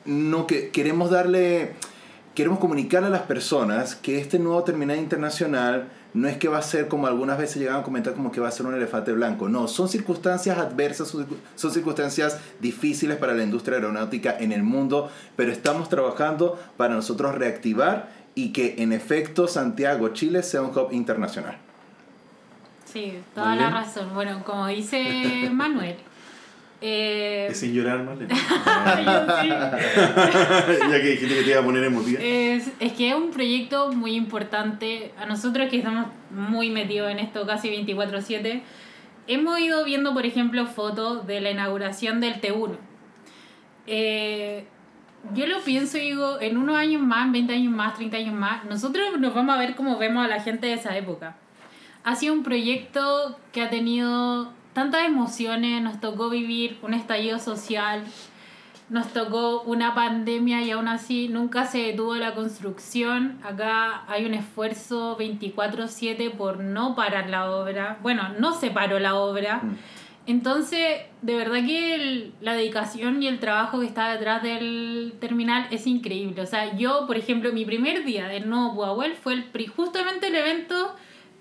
no 0.05 0.47
que, 0.47 0.70
queremos 0.70 1.11
darle, 1.11 1.72
queremos 2.34 2.59
comunicarle 2.59 3.09
a 3.09 3.11
las 3.11 3.22
personas 3.22 3.97
que 3.97 4.18
este 4.20 4.38
nuevo 4.38 4.62
terminal 4.64 4.99
internacional 4.99 5.88
no 6.16 6.28
es 6.28 6.38
que 6.38 6.49
va 6.49 6.59
a 6.59 6.62
ser 6.62 6.88
como 6.88 7.07
algunas 7.07 7.36
veces 7.36 7.59
llegan 7.59 7.76
a 7.76 7.82
comentar 7.82 8.14
como 8.14 8.32
que 8.32 8.40
va 8.40 8.49
a 8.49 8.51
ser 8.51 8.64
un 8.64 8.74
elefante 8.74 9.12
blanco. 9.12 9.51
No, 9.51 9.68
son 9.68 9.88
circunstancias 9.88 10.57
adversas, 10.57 11.14
son 11.57 11.70
circunstancias 11.70 12.38
difíciles 12.59 13.18
para 13.18 13.34
la 13.34 13.42
industria 13.42 13.76
aeronáutica 13.76 14.34
en 14.38 14.53
el 14.53 14.62
mundo, 14.62 15.11
pero 15.36 15.53
estamos 15.53 15.90
trabajando 15.90 16.59
para 16.78 16.94
nosotros 16.94 17.34
reactivar 17.34 18.15
y 18.37 18.53
que 18.53 18.76
en 18.78 18.93
efecto 18.93 19.49
Santiago, 19.49 20.11
Chile 20.11 20.45
sea 20.45 20.61
un 20.61 20.76
hub 20.76 20.93
internacional. 20.93 21.57
Sí, 22.84 23.14
toda 23.34 23.57
la 23.57 23.70
razón. 23.70 24.11
Bueno, 24.14 24.45
como 24.45 24.68
dice 24.68 25.49
Manuel. 25.53 25.97
Eh, 26.82 27.49
es 27.51 27.59
sin 27.59 27.72
llorar, 27.72 28.05
Marlene. 28.05 28.34
ya 30.91 31.01
que 31.01 31.09
dijiste 31.09 31.34
que 31.34 31.43
te 31.43 31.51
iba 31.51 31.61
a 31.61 31.64
poner 31.64 31.84
emotiva. 31.84 32.20
Es, 32.20 32.70
es 32.78 32.93
que 32.93 33.09
es 33.09 33.14
un 33.14 33.30
proyecto 33.30 33.91
muy 33.93 34.14
importante. 34.14 35.12
A 35.18 35.24
nosotros 35.24 35.70
que 35.70 35.78
estamos 35.78 36.09
muy 36.30 36.70
metidos 36.70 37.11
en 37.11 37.18
esto 37.18 37.47
casi 37.47 37.70
24-7, 37.70 38.61
hemos 39.28 39.59
ido 39.59 39.82
viendo, 39.87 40.12
por 40.12 40.26
ejemplo, 40.26 40.66
fotos 40.66 41.26
de 41.26 41.41
la 41.41 41.53
inauguración 41.53 42.20
del 42.20 42.39
T1. 42.39 42.76
Eh, 43.87 44.66
yo 45.35 45.47
lo 45.47 45.61
pienso 45.61 45.99
y 45.99 46.03
digo, 46.03 46.41
en 46.41 46.57
unos 46.57 46.77
años 46.77 47.03
más, 47.03 47.27
en 47.27 47.33
20 47.33 47.53
años 47.55 47.72
más, 47.72 47.95
30 47.95 48.16
años 48.16 48.35
más, 48.35 48.64
nosotros 48.64 49.18
nos 49.18 49.35
vamos 49.35 49.55
a 49.55 49.59
ver 49.59 49.74
como 49.74 49.99
vemos 49.99 50.24
a 50.24 50.29
la 50.29 50.41
gente 50.41 50.66
de 50.66 50.74
esa 50.74 50.97
época 50.97 51.37
ha 52.07 52.14
sido 52.14 52.35
un 52.35 52.45
proyecto 52.45 53.37
que 53.51 53.61
ha 53.62 53.68
tenido 53.68 54.53
tantas 54.74 55.05
emociones, 55.05 55.83
nos 55.83 56.01
tocó 56.01 56.31
vivir 56.31 56.79
un 56.83 56.95
estallido 56.95 57.41
social, 57.41 58.05
nos 58.89 59.09
tocó 59.12 59.62
una 59.62 59.93
pandemia 59.93 60.62
y 60.62 60.70
aún 60.70 60.87
así 60.87 61.27
nunca 61.27 61.66
se 61.66 61.79
detuvo 61.79 62.14
la 62.14 62.33
construcción. 62.33 63.41
Acá 63.43 64.05
hay 64.07 64.24
un 64.24 64.35
esfuerzo 64.35 65.16
24/7 65.16 66.31
por 66.31 66.61
no 66.61 66.94
parar 66.94 67.28
la 67.28 67.51
obra. 67.51 67.98
Bueno, 68.03 68.28
no 68.39 68.55
se 68.55 68.70
paró 68.70 69.01
la 69.01 69.16
obra. 69.16 69.57
Mm. 69.65 69.77
Entonces, 70.27 71.03
de 71.23 71.36
verdad 71.36 71.65
que 71.65 72.32
la 72.40 72.55
dedicación 72.55 73.23
y 73.23 73.28
el 73.28 73.39
trabajo 73.39 73.81
que 73.81 73.86
está 73.86 74.12
detrás 74.12 74.43
del 74.43 75.15
terminal 75.20 75.69
es 75.70 75.86
increíble. 75.86 76.43
O 76.43 76.47
sea, 76.47 76.77
yo, 76.77 77.07
por 77.07 77.16
ejemplo, 77.16 77.53
mi 77.53 77.65
primer 77.65 78.05
día 78.05 78.27
del 78.27 78.48
nuevo 78.48 78.74
Puahuel 78.74 79.15
fue 79.15 79.35
el, 79.35 79.69
justamente 79.69 80.27
el 80.28 80.35
evento 80.35 80.97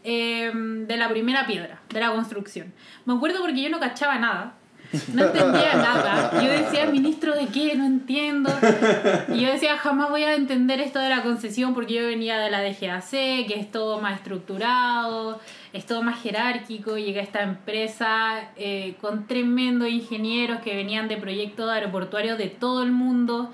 Em, 0.08 0.86
de 0.86 0.98
la 0.98 1.10
primera 1.10 1.48
piedra, 1.48 1.82
de 1.90 2.00
la 2.00 2.12
construcción. 2.12 2.72
Me 3.06 3.16
acuerdo 3.16 3.42
porque 3.42 3.60
yo 3.64 3.72
no 3.72 3.80
cachaba 3.80 4.20
nada. 4.20 4.54
No 5.14 5.26
entendía 5.26 5.76
nada. 5.76 6.32
Yo 6.42 6.50
decía, 6.50 6.86
ministro 6.86 7.36
de 7.36 7.48
qué, 7.48 7.76
no 7.76 7.86
entiendo. 7.86 8.50
Y 9.34 9.42
yo 9.42 9.52
decía, 9.52 9.78
jamás 9.78 10.10
voy 10.10 10.24
a 10.24 10.36
entender 10.36 10.80
esto 10.80 11.00
de 11.00 11.10
la 11.10 11.24
concesión 11.24 11.74
porque 11.74 11.96
yo 11.96 12.06
venía 12.06 12.38
de 12.38 12.50
la 12.50 12.62
DGAC, 12.62 13.10
que 13.10 13.56
es 13.60 13.72
todo 13.72 14.02
más 14.02 14.16
estructurado, 14.16 15.40
es 15.74 15.86
todo 15.86 16.02
más 16.02 16.22
jerárquico. 16.22 16.98
Llegué 16.98 17.20
a 17.20 17.24
esta 17.24 17.44
empresa 17.44 18.50
eh, 18.58 18.96
con 19.02 19.28
tremendos 19.28 19.90
ingenieros 19.90 20.62
que 20.62 20.76
venían 20.76 21.08
de 21.08 21.18
proyectos 21.18 21.70
aeroportuarios 21.70 22.38
de 22.38 22.48
todo 22.48 22.84
el 22.84 22.92
mundo. 22.92 23.52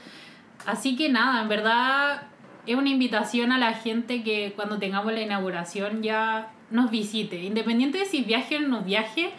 Así 0.65 0.95
que 0.95 1.09
nada, 1.09 1.41
en 1.41 1.49
verdad 1.49 2.23
es 2.65 2.75
una 2.75 2.89
invitación 2.89 3.51
a 3.51 3.57
la 3.57 3.73
gente 3.73 4.23
que 4.23 4.53
cuando 4.55 4.77
tengamos 4.77 5.13
la 5.13 5.21
inauguración 5.21 6.03
ya 6.03 6.51
nos 6.69 6.91
visite. 6.91 7.41
Independiente 7.43 7.97
de 7.99 8.05
si 8.05 8.21
viaje 8.21 8.57
o 8.57 8.61
no 8.61 8.81
viaje, 8.81 9.31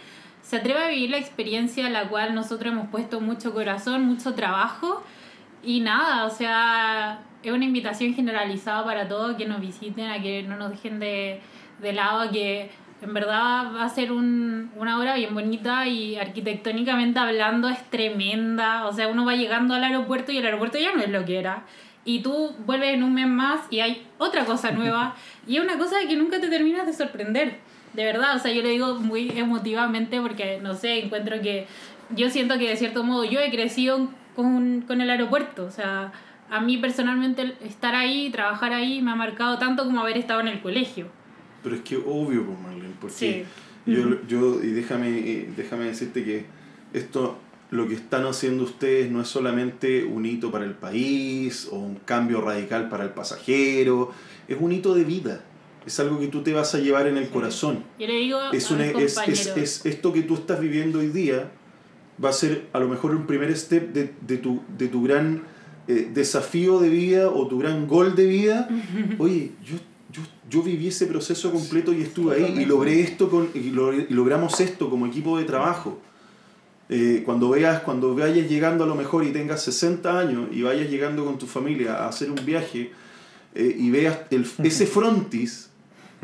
se 0.53 0.59
atreve 0.59 0.85
a 0.85 0.89
vivir 0.89 1.09
la 1.09 1.17
experiencia 1.17 1.87
a 1.87 1.89
la 1.89 2.11
cual 2.11 2.35
nosotros 2.35 2.71
hemos 2.71 2.89
puesto 2.89 3.23
mucho 3.23 3.55
corazón, 3.55 4.05
mucho 4.05 4.35
trabajo 4.35 5.03
Y 5.65 5.81
nada, 5.81 6.27
o 6.27 6.31
sea, 6.31 7.21
es 7.43 7.51
una 7.51 7.65
invitación 7.65 8.13
generalizada 8.13 8.85
para 8.85 9.09
todos 9.09 9.39
que 9.39 9.47
nos 9.47 9.63
visiten, 9.63 10.11
a 10.11 10.21
que 10.21 10.43
no 10.43 10.59
nos 10.59 10.73
dejen 10.73 11.01
de, 11.01 11.41
de 11.81 11.93
lado, 11.95 12.31
que 12.31 12.71
en 13.01 13.15
verdad 13.15 13.73
va 13.75 13.85
a 13.85 13.89
ser 13.89 14.13
un, 14.13 14.71
una 14.77 14.99
obra 14.99 15.15
bien 15.15 15.33
bonita 15.33 15.87
y 15.89 16.17
arquitectónicamente 16.17 17.19
hablando 17.19 17.71
es 17.71 17.83
tremenda. 17.89 18.87
O 18.87 18.93
sea, 18.93 19.09
uno 19.09 19.25
va 19.25 19.35
llegando 19.35 19.73
al 19.73 19.85
aeropuerto 19.85 20.33
y 20.33 20.37
el 20.37 20.45
aeropuerto 20.45 20.77
ya 20.77 20.93
no 20.95 21.01
es 21.01 21.09
lo 21.09 21.25
que 21.25 21.39
era. 21.39 21.65
Y 22.05 22.21
tú 22.21 22.55
vuelves 22.67 22.93
en 22.93 23.05
un 23.05 23.15
mes 23.15 23.27
más 23.27 23.61
y 23.71 23.81
hay 23.81 24.07
otra 24.19 24.45
cosa 24.45 24.71
nueva. 24.71 25.15
y 25.47 25.57
es 25.57 25.65
una 25.65 25.79
cosa 25.79 25.97
que 26.07 26.15
nunca 26.15 26.43
te 26.43 26.49
terminas 26.49 26.85
de 26.85 26.93
sorprender. 26.93 27.72
De 27.95 28.05
verdad, 28.05 28.37
o 28.37 28.39
sea, 28.39 28.53
yo 28.53 28.63
lo 28.63 28.69
digo 28.69 28.95
muy 28.97 29.31
emotivamente 29.37 30.21
porque, 30.21 30.59
no 30.63 30.75
sé, 30.75 31.05
encuentro 31.05 31.41
que 31.43 31.67
yo 32.15 32.31
siento 32.31 32.59
que 32.59 32.69
de 32.69 32.77
cierto 32.77 33.05
modo 33.05 33.25
yo 33.25 33.41
he 33.41 33.51
crecido 33.51 34.09
con, 34.35 34.83
con 34.83 35.01
el 35.01 35.11
aeropuerto. 35.11 35.65
O 35.67 35.71
sea, 35.71 36.13
a 36.51 36.61
mí 36.61 36.79
personalmente 36.79 37.55
estar 37.65 37.95
ahí, 37.95 38.31
trabajar 38.31 38.73
ahí, 38.73 39.03
me 39.03 39.11
ha 39.11 39.15
marcado 39.15 39.59
tanto 39.59 39.85
como 39.85 40.01
haber 40.01 40.17
estado 40.19 40.41
en 40.41 40.49
el 40.49 40.61
colegio. 40.61 41.07
Pero 41.63 41.77
es 41.77 41.83
que 41.83 41.97
obvio, 41.97 42.45
pues 42.45 42.59
Marlene, 42.61 42.95
porque 43.01 43.15
Sí. 43.17 43.45
yo, 43.87 44.27
yo, 44.27 44.63
y 44.63 44.69
déjame, 44.69 45.09
eh, 45.19 45.49
déjame 45.57 45.85
decirte 45.85 46.25
que 46.25 46.47
esto, 46.93 47.39
lo 47.71 47.89
que 47.89 47.95
están 47.95 48.27
haciendo 48.27 48.65
ustedes 48.65 49.11
no 49.11 49.21
es 49.23 49.29
solamente 49.29 50.05
un 50.05 50.27
hito 50.27 50.51
para 50.51 50.65
el 50.65 50.75
país 50.75 51.69
o 51.71 51.77
un 51.77 51.95
cambio 51.97 52.41
radical 52.41 52.89
para 52.89 53.05
el 53.05 53.11
pasajero, 53.11 54.13
es 54.49 54.57
un 54.61 54.73
hito 54.73 54.95
de 54.95 55.05
vida. 55.05 55.45
Es 55.87 55.99
algo 56.01 56.19
que 56.21 56.29
tú 56.29 56.43
te 56.43 56.53
vas 56.53 56.75
a 56.75 56.79
llevar 56.79 57.07
en 57.07 57.17
el 57.17 57.29
corazón. 57.29 57.85
Yo 57.99 58.07
le 58.07 58.15
digo 58.15 58.39
Es, 58.53 58.71
a 58.71 58.75
una, 58.75 58.87
es, 58.87 59.17
es, 59.27 59.47
es 59.57 59.87
esto 59.87 60.13
que 60.13 60.23
tú 60.23 60.35
estás 60.35 60.61
viviendo 60.61 61.01
hoy 61.01 61.09
día 61.09 61.51
va 62.23 62.29
a 62.29 62.33
ser 62.33 62.69
a 62.73 62.79
lo 62.79 62.89
mejor 62.89 63.15
un 63.15 63.27
primer 63.27 63.57
step 63.57 63.93
de, 63.93 64.13
de, 64.21 64.37
tu, 64.37 64.61
de 64.79 64.87
tu 64.89 65.03
gran 65.03 65.43
eh, 65.89 66.09
desafío 66.15 66.79
de 66.79 66.89
vida 66.89 67.29
o 67.31 67.49
tu 67.49 67.59
gran 67.59 67.89
gol 67.89 68.15
de 68.15 68.27
vida. 68.27 68.69
Oye, 69.19 69.53
yo, 69.65 69.77
yo, 70.13 70.23
yo 70.49 70.63
viví 70.63 70.89
ese 70.89 71.07
proceso 71.07 71.51
completo 71.51 71.93
y 71.93 72.03
estuve 72.03 72.37
ahí 72.37 72.55
y 72.61 72.65
logré 72.67 73.01
esto 73.01 73.29
con, 73.29 73.49
y, 73.55 73.71
lo- 73.71 73.93
y 73.93 74.07
logramos 74.11 74.61
esto 74.61 74.89
como 74.89 75.07
equipo 75.07 75.37
de 75.39 75.45
trabajo. 75.45 76.01
Eh, 76.89 77.23
cuando 77.25 77.49
veas, 77.51 77.81
cuando 77.83 78.15
vayas 78.15 78.49
llegando 78.49 78.85
a 78.85 78.87
lo 78.87 78.95
mejor 78.95 79.25
y 79.25 79.33
tengas 79.33 79.63
60 79.63 80.19
años 80.19 80.49
y 80.53 80.63
vayas 80.63 80.91
llegando 80.91 81.25
con 81.25 81.39
tu 81.39 81.47
familia 81.47 81.95
a 82.05 82.09
hacer 82.09 82.31
un 82.31 82.45
viaje 82.45 82.93
eh, 83.55 83.77
y 83.79 83.91
veas 83.91 84.19
el, 84.31 84.47
ese 84.63 84.87
frontis, 84.87 85.71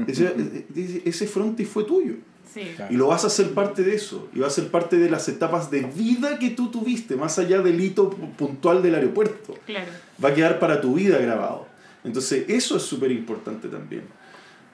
ese, 0.06 0.32
ese- 0.74 1.02
ese 1.04 1.26
frontis 1.26 1.68
fue 1.68 1.84
tuyo. 1.84 2.14
Sí. 2.52 2.72
Claro. 2.76 2.92
Y 2.94 2.96
lo 2.96 3.08
vas 3.08 3.24
a 3.24 3.26
hacer 3.26 3.50
parte 3.52 3.82
de 3.82 3.94
eso. 3.94 4.28
Y 4.34 4.38
va 4.40 4.46
a 4.46 4.50
ser 4.50 4.68
parte 4.70 4.96
de 4.96 5.10
las 5.10 5.28
etapas 5.28 5.70
de 5.70 5.82
vida 5.82 6.38
que 6.38 6.50
tú 6.50 6.70
tuviste, 6.70 7.14
más 7.16 7.38
allá 7.38 7.60
del 7.60 7.78
hito 7.80 8.10
pu- 8.10 8.32
puntual 8.36 8.82
del 8.82 8.94
aeropuerto. 8.94 9.54
Claro. 9.66 9.90
Va 10.22 10.30
a 10.30 10.34
quedar 10.34 10.58
para 10.58 10.80
tu 10.80 10.94
vida 10.94 11.18
grabado. 11.18 11.66
Entonces, 12.04 12.44
eso 12.48 12.76
es 12.76 12.82
súper 12.84 13.10
importante 13.12 13.68
también. 13.68 14.04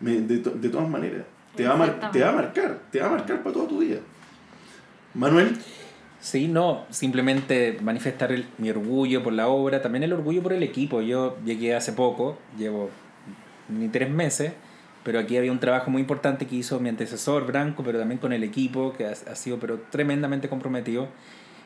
Me- 0.00 0.20
de, 0.20 0.38
to- 0.38 0.50
de 0.50 0.68
todas 0.68 0.88
maneras. 0.88 1.24
Te 1.56 1.64
va, 1.66 1.74
a 1.74 1.76
mar- 1.76 2.10
te 2.12 2.20
va 2.20 2.28
a 2.30 2.32
marcar. 2.32 2.80
Te 2.90 3.00
va 3.00 3.06
a 3.06 3.10
marcar 3.10 3.42
para 3.42 3.52
toda 3.54 3.68
tu 3.68 3.78
vida. 3.78 3.98
Manuel, 5.14 5.56
Sí, 6.20 6.48
no, 6.48 6.86
simplemente 6.88 7.76
manifestar 7.82 8.32
el- 8.32 8.46
mi 8.56 8.70
orgullo 8.70 9.22
por 9.22 9.34
la 9.34 9.48
obra, 9.48 9.82
también 9.82 10.04
el 10.04 10.12
orgullo 10.14 10.42
por 10.42 10.54
el 10.54 10.62
equipo. 10.62 11.02
Yo 11.02 11.36
llegué 11.44 11.74
hace 11.74 11.92
poco, 11.92 12.38
llevo 12.56 12.88
ni 13.68 13.88
tres 13.88 14.08
meses, 14.10 14.52
pero 15.04 15.18
aquí 15.18 15.36
había 15.36 15.52
un 15.52 15.60
trabajo 15.60 15.90
muy 15.90 16.00
importante 16.00 16.46
que 16.46 16.56
hizo 16.56 16.80
mi 16.80 16.88
antecesor 16.88 17.46
Branco, 17.46 17.82
pero 17.84 17.98
también 17.98 18.18
con 18.18 18.32
el 18.32 18.42
equipo, 18.42 18.92
que 18.94 19.06
ha, 19.06 19.10
ha 19.12 19.34
sido 19.36 19.58
pero 19.58 19.78
tremendamente 19.90 20.48
comprometido. 20.48 21.08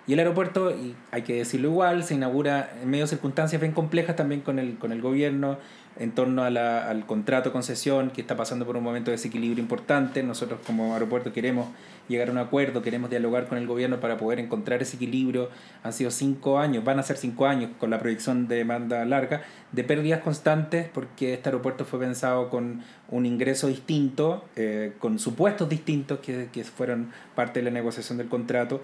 Y 0.06 0.14
el 0.14 0.20
aeropuerto, 0.20 0.70
y 0.70 0.94
hay 1.10 1.22
que 1.22 1.34
decirlo 1.34 1.68
igual, 1.68 2.02
se 2.02 2.14
inaugura 2.14 2.70
en 2.82 2.88
medio 2.88 3.04
de 3.04 3.08
circunstancias 3.08 3.60
bien 3.60 3.72
complejas 3.72 4.16
también 4.16 4.40
con 4.40 4.58
el, 4.58 4.78
con 4.78 4.90
el 4.90 5.02
gobierno, 5.02 5.58
en 5.98 6.12
torno 6.12 6.44
a 6.44 6.50
la- 6.50 6.88
al 6.88 7.04
contrato 7.04 7.52
concesión, 7.52 8.10
que 8.10 8.22
está 8.22 8.34
pasando 8.36 8.64
por 8.64 8.76
un 8.76 8.84
momento 8.84 9.10
de 9.10 9.16
desequilibrio 9.18 9.62
importante. 9.62 10.22
Nosotros 10.22 10.60
como 10.66 10.94
aeropuerto 10.94 11.32
queremos 11.32 11.66
llegar 12.08 12.28
a 12.28 12.32
un 12.32 12.38
acuerdo, 12.38 12.82
queremos 12.82 13.10
dialogar 13.10 13.46
con 13.46 13.58
el 13.58 13.66
gobierno 13.66 14.00
para 14.00 14.16
poder 14.16 14.40
encontrar 14.40 14.82
ese 14.82 14.96
equilibrio. 14.96 15.50
Han 15.82 15.92
sido 15.92 16.10
cinco 16.10 16.58
años, 16.58 16.84
van 16.84 16.98
a 16.98 17.02
ser 17.02 17.16
cinco 17.16 17.46
años 17.46 17.70
con 17.78 17.90
la 17.90 17.98
proyección 17.98 18.48
de 18.48 18.56
demanda 18.56 19.04
larga, 19.04 19.42
de 19.72 19.84
pérdidas 19.84 20.20
constantes, 20.22 20.88
porque 20.92 21.34
este 21.34 21.48
aeropuerto 21.48 21.84
fue 21.84 22.00
pensado 22.00 22.48
con 22.50 22.82
un 23.10 23.26
ingreso 23.26 23.68
distinto, 23.68 24.44
eh, 24.56 24.92
con 24.98 25.18
supuestos 25.18 25.68
distintos 25.68 26.20
que, 26.20 26.48
que 26.52 26.64
fueron 26.64 27.10
parte 27.34 27.60
de 27.60 27.64
la 27.64 27.70
negociación 27.70 28.18
del 28.18 28.28
contrato. 28.28 28.82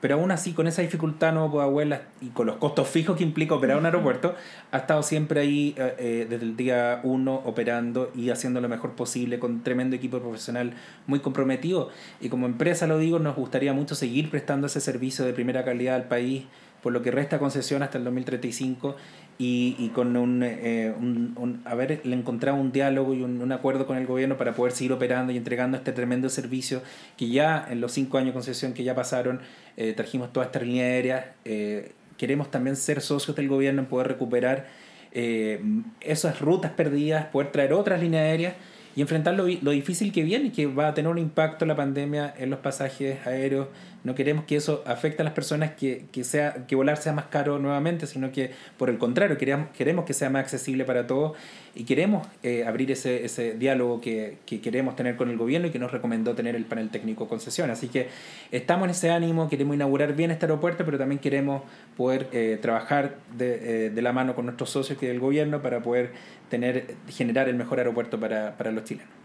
Pero 0.00 0.14
aún 0.14 0.30
así, 0.30 0.52
con 0.52 0.66
esa 0.66 0.82
dificultad, 0.82 1.32
Nuevo 1.32 1.52
Pudahuel 1.52 1.98
y 2.22 2.28
con 2.28 2.46
los 2.46 2.56
costos 2.56 2.88
fijos 2.88 3.16
que 3.16 3.22
implica 3.22 3.54
operar 3.54 3.76
un 3.76 3.84
aeropuerto, 3.84 4.34
ha 4.72 4.78
estado 4.78 5.02
siempre 5.02 5.40
ahí 5.40 5.74
eh, 5.76 5.94
eh, 5.98 6.26
desde 6.28 6.44
el 6.44 6.56
día 6.56 7.00
uno 7.02 7.34
operando 7.44 8.10
y 8.14 8.30
haciendo 8.30 8.60
lo 8.60 8.68
mejor 8.68 8.92
posible 8.92 9.38
con 9.38 9.62
tremendo 9.62 9.96
equipo 9.96 10.18
profesional 10.18 10.72
muy 11.06 11.20
comprometido. 11.20 11.90
Y 12.20 12.30
como 12.30 12.46
empresa, 12.46 12.86
lo 12.86 12.98
digo, 12.98 13.18
nos 13.18 13.36
gustaría 13.36 13.72
mucho 13.72 13.94
seguir 13.94 14.30
prestando 14.30 14.68
ese 14.68 14.80
servicio 14.80 15.24
de 15.24 15.34
primera 15.34 15.64
calidad 15.64 15.96
al 15.96 16.04
país 16.04 16.44
por 16.82 16.92
lo 16.92 17.02
que 17.02 17.10
resta 17.10 17.38
concesión 17.38 17.82
hasta 17.82 17.98
el 17.98 18.04
2035 18.04 18.96
y, 19.40 19.74
y 19.78 19.88
con 19.88 20.16
un, 20.16 20.42
eh, 20.44 20.92
un, 20.96 21.32
un- 21.36 21.62
haber 21.64 22.02
encontrado 22.04 22.58
un 22.58 22.72
diálogo 22.72 23.14
y 23.14 23.22
un, 23.22 23.40
un 23.40 23.52
acuerdo 23.52 23.86
con 23.86 23.96
el 23.96 24.06
gobierno 24.06 24.36
para 24.36 24.52
poder 24.52 24.72
seguir 24.72 24.92
operando 24.92 25.32
y 25.32 25.38
entregando 25.38 25.78
este 25.78 25.92
tremendo 25.92 26.28
servicio 26.28 26.82
que 27.16 27.30
ya 27.30 27.66
en 27.70 27.80
los 27.80 27.92
cinco 27.92 28.18
años 28.18 28.28
de 28.28 28.32
concesión 28.34 28.74
que 28.74 28.84
ya 28.84 28.94
pasaron 28.94 29.40
eh, 29.78 29.94
trajimos 29.96 30.30
toda 30.32 30.44
esta 30.46 30.60
línea 30.60 30.84
aérea. 30.84 31.34
eh, 31.46 31.92
queremos 32.18 32.50
también 32.50 32.76
ser 32.76 33.00
socios 33.00 33.34
del 33.34 33.48
gobierno 33.48 33.80
en 33.80 33.86
poder 33.86 34.08
recuperar 34.08 34.66
eh, 35.12 35.58
esas 36.02 36.40
rutas 36.40 36.72
perdidas, 36.72 37.24
poder 37.26 37.50
traer 37.50 37.72
otras 37.72 37.98
líneas 38.02 38.24
aéreas 38.24 38.54
y 38.94 39.00
enfrentar 39.00 39.34
lo, 39.34 39.46
lo 39.62 39.70
difícil 39.70 40.12
que 40.12 40.22
viene, 40.22 40.52
que 40.52 40.66
va 40.66 40.88
a 40.88 40.94
tener 40.94 41.10
un 41.10 41.16
impacto 41.18 41.64
la 41.64 41.76
pandemia 41.76 42.34
en 42.36 42.50
los 42.50 42.58
pasajes 42.58 43.26
aéreos. 43.26 43.68
No 44.02 44.14
queremos 44.14 44.44
que 44.44 44.56
eso 44.56 44.82
afecte 44.86 45.22
a 45.22 45.24
las 45.24 45.34
personas, 45.34 45.72
que, 45.72 46.06
que, 46.10 46.24
sea, 46.24 46.66
que 46.66 46.74
volar 46.74 46.96
sea 46.96 47.12
más 47.12 47.26
caro 47.26 47.58
nuevamente, 47.58 48.06
sino 48.06 48.32
que 48.32 48.50
por 48.78 48.88
el 48.88 48.98
contrario, 48.98 49.36
queremos, 49.36 49.68
queremos 49.76 50.04
que 50.04 50.14
sea 50.14 50.30
más 50.30 50.42
accesible 50.42 50.84
para 50.84 51.06
todos 51.06 51.36
y 51.74 51.84
queremos 51.84 52.26
eh, 52.42 52.64
abrir 52.66 52.90
ese, 52.90 53.24
ese 53.24 53.54
diálogo 53.54 54.00
que, 54.00 54.38
que 54.46 54.60
queremos 54.60 54.96
tener 54.96 55.16
con 55.16 55.28
el 55.28 55.36
gobierno 55.36 55.68
y 55.68 55.70
que 55.70 55.78
nos 55.78 55.92
recomendó 55.92 56.34
tener 56.34 56.56
el 56.56 56.64
panel 56.64 56.88
técnico 56.90 57.28
concesión. 57.28 57.70
Así 57.70 57.88
que 57.88 58.08
estamos 58.50 58.84
en 58.86 58.90
ese 58.90 59.10
ánimo, 59.10 59.48
queremos 59.48 59.74
inaugurar 59.74 60.14
bien 60.14 60.30
este 60.30 60.46
aeropuerto, 60.46 60.84
pero 60.84 60.98
también 60.98 61.18
queremos 61.18 61.62
poder 61.96 62.28
eh, 62.32 62.58
trabajar 62.60 63.16
de, 63.36 63.86
eh, 63.86 63.90
de 63.90 64.02
la 64.02 64.12
mano 64.12 64.34
con 64.34 64.46
nuestros 64.46 64.70
socios 64.70 65.00
y 65.02 65.06
del 65.06 65.20
gobierno 65.20 65.60
para 65.60 65.82
poder 65.82 66.12
tener, 66.48 66.96
generar 67.08 67.48
el 67.48 67.56
mejor 67.56 67.78
aeropuerto 67.78 68.18
para, 68.18 68.56
para 68.56 68.70
los 68.72 68.84
chilenos. 68.84 69.19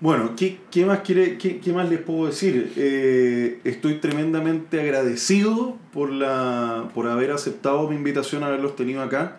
Bueno, 0.00 0.34
¿qué, 0.36 0.58
qué 0.70 0.86
más, 0.86 1.00
quiere, 1.00 1.38
qué, 1.38 1.58
qué 1.58 1.72
más 1.72 1.88
les 1.88 2.00
puedo 2.00 2.26
decir? 2.26 2.72
Eh, 2.76 3.58
estoy 3.64 3.94
tremendamente 3.94 4.80
agradecido 4.80 5.76
por, 5.92 6.12
la, 6.12 6.88
por 6.94 7.08
haber 7.08 7.32
aceptado 7.32 7.88
mi 7.88 7.96
invitación 7.96 8.44
a 8.44 8.46
haberlos 8.46 8.76
tenido 8.76 9.02
acá. 9.02 9.38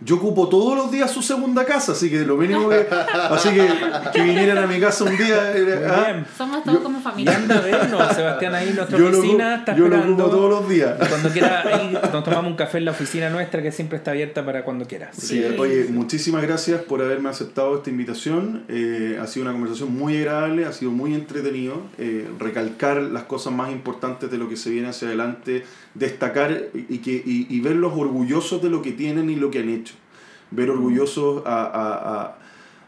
Yo 0.00 0.16
ocupo 0.16 0.48
todos 0.48 0.76
los 0.76 0.90
días 0.90 1.10
su 1.10 1.22
segunda 1.22 1.64
casa, 1.64 1.92
así 1.92 2.10
que 2.10 2.24
lo 2.26 2.36
mínimo 2.36 2.68
que. 2.68 2.86
Así 3.30 3.50
que 3.50 3.68
que 4.12 4.22
vinieran 4.22 4.58
a 4.58 4.66
mi 4.66 4.78
casa 4.80 5.04
un 5.04 5.16
día. 5.16 5.52
ah, 5.88 6.04
bien. 6.12 6.26
Somos 6.36 6.62
todos 6.64 6.78
Yo- 6.78 6.82
como 6.84 7.00
familia. 7.00 7.36
anda 7.36 7.58
a 7.58 7.60
vernos, 7.60 8.14
Sebastián, 8.14 8.54
ahí 8.54 8.68
en 8.70 8.76
nuestra 8.76 8.98
yo 8.98 9.08
lo, 9.10 9.18
oficina 9.18 9.44
ocupo- 9.46 9.58
está 9.60 9.76
yo 9.76 9.88
lo 9.88 9.94
esperando. 9.94 10.24
ocupo 10.24 10.36
todos 10.36 10.50
los 10.50 10.68
días. 10.68 10.94
Cuando 11.08 11.28
quiera, 11.30 11.62
ahí 11.66 11.92
nos 12.12 12.24
tomamos 12.24 12.50
un 12.50 12.56
café 12.56 12.78
en 12.78 12.84
la 12.86 12.90
oficina 12.90 13.30
nuestra 13.30 13.62
que 13.62 13.72
siempre 13.72 13.96
está 13.98 14.10
abierta 14.10 14.44
para 14.44 14.64
cuando 14.64 14.84
quiera. 14.84 15.10
Así 15.10 15.26
Sí, 15.26 15.40
que- 15.40 15.58
oye, 15.58 15.86
muchísimas 15.90 16.42
gracias 16.42 16.82
por 16.82 17.00
haberme 17.00 17.28
aceptado 17.30 17.76
esta 17.76 17.88
invitación. 17.90 18.64
Eh, 18.68 19.18
ha 19.22 19.26
sido 19.26 19.44
una 19.44 19.52
conversación 19.52 19.94
muy 19.96 20.18
agradable, 20.18 20.66
ha 20.66 20.72
sido 20.72 20.90
muy 20.90 21.14
entretenido. 21.14 21.82
eh, 21.98 22.28
recalcar 22.38 23.00
las 23.00 23.22
cosas 23.24 23.52
más 23.52 23.70
importantes 23.70 24.30
de 24.30 24.36
lo 24.38 24.48
que 24.48 24.56
se 24.56 24.68
viene 24.70 24.88
hacia 24.88 25.08
adelante, 25.08 25.64
destacar 25.94 26.70
y, 26.74 26.98
que, 26.98 27.12
y, 27.12 27.46
y 27.48 27.60
verlos 27.60 27.92
orgullosos 27.96 28.62
de 28.62 28.70
lo 28.70 28.82
que 28.82 28.92
tienen 28.92 29.30
y 29.30 29.36
lo 29.36 29.50
que 29.50 29.60
han 29.60 29.68
hecho. 29.68 29.94
Ver 30.50 30.70
orgullosos 30.70 31.42
a, 31.46 31.64
a, 31.64 32.22
a, 32.24 32.38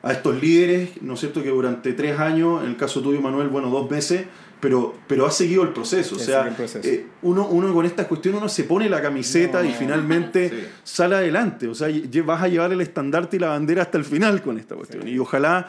a 0.03 0.13
estos 0.13 0.41
líderes, 0.41 1.03
¿no 1.03 1.15
es 1.15 1.21
cierto?, 1.21 1.43
que 1.43 1.49
durante 1.51 1.93
tres 1.93 2.19
años, 2.19 2.63
en 2.63 2.71
el 2.71 2.77
caso 2.77 3.01
tuyo, 3.03 3.21
Manuel, 3.21 3.49
bueno, 3.49 3.71
dos 3.71 3.91
meses, 3.91 4.25
pero, 4.61 4.95
pero 5.07 5.27
ha 5.27 5.31
seguido 5.31 5.63
el 5.63 5.69
proceso. 5.71 6.17
O 6.17 6.19
sea, 6.19 6.49
proceso. 6.57 6.87
eh, 6.89 7.07
uno, 7.23 7.47
uno 7.49 7.73
con 7.75 7.85
estas 7.87 8.07
cuestiones, 8.07 8.41
uno 8.41 8.49
se 8.49 8.65
pone 8.65 8.89
la 8.89 9.03
camiseta 9.03 9.65
y 9.65 9.69
No. 9.69 9.75
finalmente 9.75 10.49
Sí. 10.49 10.57
sale 10.83 11.15
adelante. 11.17 11.69
O 11.69 11.75
sea, 11.75 11.89
vas 12.25 12.43
a 12.43 12.49
llevar 12.49 12.73
el 12.73 12.81
estandarte 12.81 13.37
y 13.37 13.41
la 13.41 13.49
bandera 13.49 13.83
hasta 13.83 13.99
el 13.99 14.05
final 14.05 14.43
con 14.43 14.59
esta 14.59 14.75
cuestión. 14.75 15.07
Y 15.07 15.19
ojalá 15.19 15.69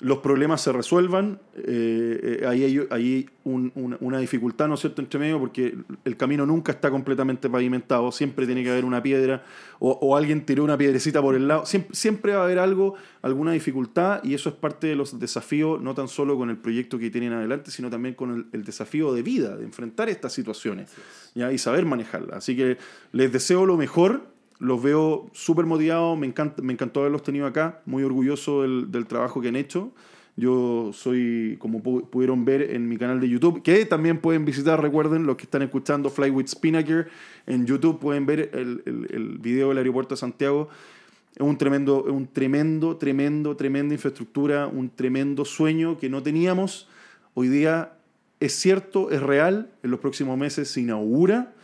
los 0.00 0.18
problemas 0.18 0.60
se 0.60 0.72
resuelvan. 0.72 1.40
Eh, 1.56 2.38
eh, 2.42 2.46
ahí 2.46 2.86
hay, 2.90 3.26
un- 3.44 3.72
una, 3.74 3.96
una 4.00 4.18
dificultad, 4.18 4.68
¿no 4.68 4.74
es 4.74 4.80
cierto?, 4.80 5.00
entre 5.00 5.18
medio, 5.18 5.38
porque 5.38 5.74
el 6.04 6.16
camino 6.16 6.44
nunca 6.44 6.72
está 6.72 6.90
completamente 6.90 7.48
pavimentado, 7.48 8.12
siempre 8.12 8.44
tiene 8.44 8.62
que 8.62 8.70
haber 8.70 8.84
una 8.84 9.02
piedra 9.02 9.42
o, 9.78 9.92
o 9.92 10.16
alguien 10.16 10.44
tiró 10.44 10.64
una 10.64 10.76
piedrecita 10.76 11.22
por 11.22 11.34
el 11.34 11.48
lado, 11.48 11.64
siempre, 11.64 11.94
siempre 11.94 12.32
va 12.34 12.40
a 12.42 12.44
haber 12.44 12.58
algo, 12.58 12.94
alguna 13.22 13.52
dificultad 13.52 14.22
y 14.24 14.34
eso 14.34 14.48
es 14.50 14.54
parte 14.56 14.86
de 14.86 14.96
los 14.96 15.18
desafíos, 15.18 15.80
no 15.80 15.94
tan 15.94 16.08
solo 16.08 16.36
con 16.36 16.50
el 16.50 16.56
proyecto 16.58 16.98
que 16.98 17.08
tienen 17.10 17.32
adelante, 17.32 17.70
sino 17.70 17.88
también 17.88 18.14
con 18.14 18.30
el, 18.34 18.46
el 18.52 18.64
desafío 18.64 19.14
de 19.14 19.22
vida, 19.22 19.56
de 19.56 19.64
enfrentar 19.64 20.08
estas 20.08 20.32
situaciones 20.32 20.90
¿ya? 21.34 21.52
y 21.52 21.58
saber 21.58 21.86
manejarlas. 21.86 22.36
Así 22.38 22.54
que 22.56 22.76
les 23.12 23.32
deseo 23.32 23.64
lo 23.64 23.76
mejor. 23.76 24.35
Los 24.58 24.82
veo 24.82 25.28
súper 25.32 25.66
motivados, 25.66 26.18
me, 26.18 26.26
encanta, 26.26 26.62
me 26.62 26.72
encantó 26.72 27.00
haberlos 27.00 27.22
tenido 27.22 27.46
acá, 27.46 27.82
muy 27.84 28.02
orgulloso 28.02 28.62
del, 28.62 28.90
del 28.90 29.06
trabajo 29.06 29.40
que 29.40 29.48
han 29.48 29.56
hecho. 29.56 29.92
Yo 30.38 30.90
soy, 30.92 31.56
como 31.58 31.82
pu- 31.82 32.08
pudieron 32.08 32.44
ver 32.44 32.62
en 32.74 32.88
mi 32.88 32.98
canal 32.98 33.20
de 33.20 33.28
YouTube, 33.28 33.62
que 33.62 33.86
también 33.86 34.18
pueden 34.18 34.44
visitar, 34.44 34.80
recuerden, 34.82 35.26
los 35.26 35.36
que 35.36 35.44
están 35.44 35.62
escuchando 35.62 36.10
Fly 36.10 36.30
with 36.30 36.48
Spinnaker, 36.48 37.08
en 37.46 37.64
YouTube 37.66 37.98
pueden 37.98 38.26
ver 38.26 38.50
el, 38.52 38.82
el, 38.84 39.06
el 39.10 39.38
video 39.38 39.70
del 39.70 39.78
aeropuerto 39.78 40.14
de 40.14 40.18
Santiago. 40.18 40.68
Es 41.34 41.42
un 41.42 41.56
tremendo, 41.58 42.04
un 42.04 42.26
tremendo, 42.26 42.96
tremendo, 42.96 43.56
tremenda 43.56 43.94
infraestructura, 43.94 44.66
un 44.66 44.90
tremendo 44.90 45.44
sueño 45.44 45.98
que 45.98 46.08
no 46.08 46.22
teníamos. 46.22 46.88
Hoy 47.34 47.48
día 47.48 47.92
es 48.40 48.52
cierto, 48.52 49.10
es 49.10 49.22
real, 49.22 49.70
en 49.82 49.90
los 49.90 50.00
próximos 50.00 50.36
meses 50.38 50.68
se 50.68 50.80
inaugura 50.82 51.54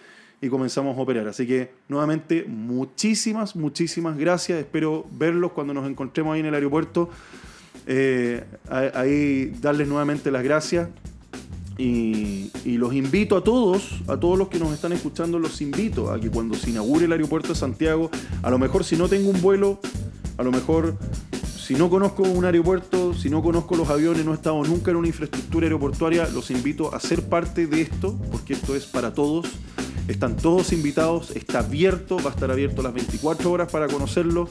y 0.42 0.48
comenzamos 0.48 0.98
a 0.98 1.00
operar. 1.00 1.28
Así 1.28 1.46
que 1.46 1.70
nuevamente 1.88 2.44
muchísimas, 2.46 3.54
muchísimas 3.54 4.18
gracias. 4.18 4.58
Espero 4.58 5.06
verlos 5.12 5.52
cuando 5.52 5.72
nos 5.72 5.88
encontremos 5.88 6.34
ahí 6.34 6.40
en 6.40 6.46
el 6.46 6.54
aeropuerto. 6.54 7.08
Eh, 7.86 8.44
ahí 8.68 9.54
darles 9.60 9.86
nuevamente 9.86 10.32
las 10.32 10.42
gracias. 10.42 10.88
Y, 11.78 12.50
y 12.64 12.76
los 12.76 12.92
invito 12.92 13.36
a 13.36 13.44
todos, 13.44 14.02
a 14.08 14.18
todos 14.18 14.36
los 14.36 14.48
que 14.48 14.58
nos 14.58 14.72
están 14.72 14.92
escuchando, 14.92 15.38
los 15.38 15.62
invito 15.62 16.10
a 16.10 16.20
que 16.20 16.28
cuando 16.28 16.54
se 16.54 16.70
inaugure 16.70 17.06
el 17.06 17.12
aeropuerto 17.12 17.50
de 17.50 17.54
Santiago, 17.54 18.10
a 18.42 18.50
lo 18.50 18.58
mejor 18.58 18.84
si 18.84 18.96
no 18.96 19.08
tengo 19.08 19.30
un 19.30 19.40
vuelo, 19.40 19.80
a 20.36 20.42
lo 20.42 20.50
mejor 20.50 20.96
si 21.56 21.74
no 21.74 21.88
conozco 21.88 22.24
un 22.24 22.44
aeropuerto, 22.44 23.14
si 23.14 23.30
no 23.30 23.42
conozco 23.42 23.76
los 23.76 23.88
aviones, 23.88 24.24
no 24.24 24.32
he 24.32 24.34
estado 24.34 24.62
nunca 24.64 24.90
en 24.90 24.98
una 24.98 25.06
infraestructura 25.06 25.66
aeroportuaria, 25.66 26.28
los 26.28 26.50
invito 26.50 26.94
a 26.94 27.00
ser 27.00 27.22
parte 27.22 27.66
de 27.66 27.82
esto, 27.82 28.18
porque 28.30 28.52
esto 28.52 28.76
es 28.76 28.84
para 28.84 29.14
todos. 29.14 29.46
Están 30.08 30.36
todos 30.36 30.72
invitados, 30.72 31.30
está 31.30 31.60
abierto, 31.60 32.16
va 32.16 32.30
a 32.30 32.34
estar 32.34 32.50
abierto 32.50 32.82
las 32.82 32.92
24 32.92 33.50
horas 33.50 33.70
para 33.70 33.88
conocerlo. 33.88 34.48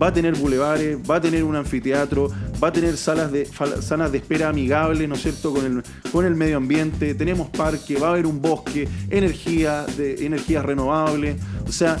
Va 0.00 0.08
a 0.08 0.12
tener 0.12 0.34
bulevares, 0.34 0.98
va 1.08 1.16
a 1.16 1.20
tener 1.20 1.44
un 1.44 1.56
anfiteatro, 1.56 2.30
va 2.62 2.68
a 2.68 2.72
tener 2.72 2.96
salas 2.96 3.32
de, 3.32 3.46
salas 3.80 4.12
de 4.12 4.18
espera 4.18 4.50
amigables, 4.50 5.08
¿no 5.08 5.14
es 5.14 5.22
cierto?, 5.22 5.52
con 5.52 5.64
el, 5.64 5.82
con 6.12 6.26
el 6.26 6.34
medio 6.34 6.58
ambiente. 6.58 7.14
Tenemos 7.14 7.48
parque, 7.48 7.96
va 7.96 8.08
a 8.08 8.10
haber 8.10 8.26
un 8.26 8.42
bosque, 8.42 8.86
energía, 9.08 9.86
de, 9.96 10.26
energías. 10.26 10.64
O 10.66 11.72
sea, 11.72 11.98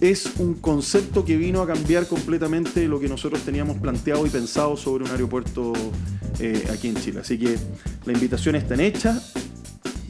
es 0.00 0.32
un 0.38 0.54
concepto 0.54 1.24
que 1.24 1.36
vino 1.36 1.62
a 1.62 1.66
cambiar 1.66 2.06
completamente 2.06 2.86
lo 2.86 3.00
que 3.00 3.08
nosotros 3.08 3.42
teníamos 3.42 3.78
planteado 3.78 4.26
y 4.26 4.30
pensado 4.30 4.76
sobre 4.76 5.04
un 5.04 5.10
aeropuerto 5.10 5.72
eh, 6.38 6.68
aquí 6.72 6.88
en 6.88 6.96
Chile. 6.96 7.20
Así 7.20 7.38
que 7.38 7.56
la 8.04 8.12
invitación 8.12 8.56
está 8.56 8.74
hecha. 8.82 9.20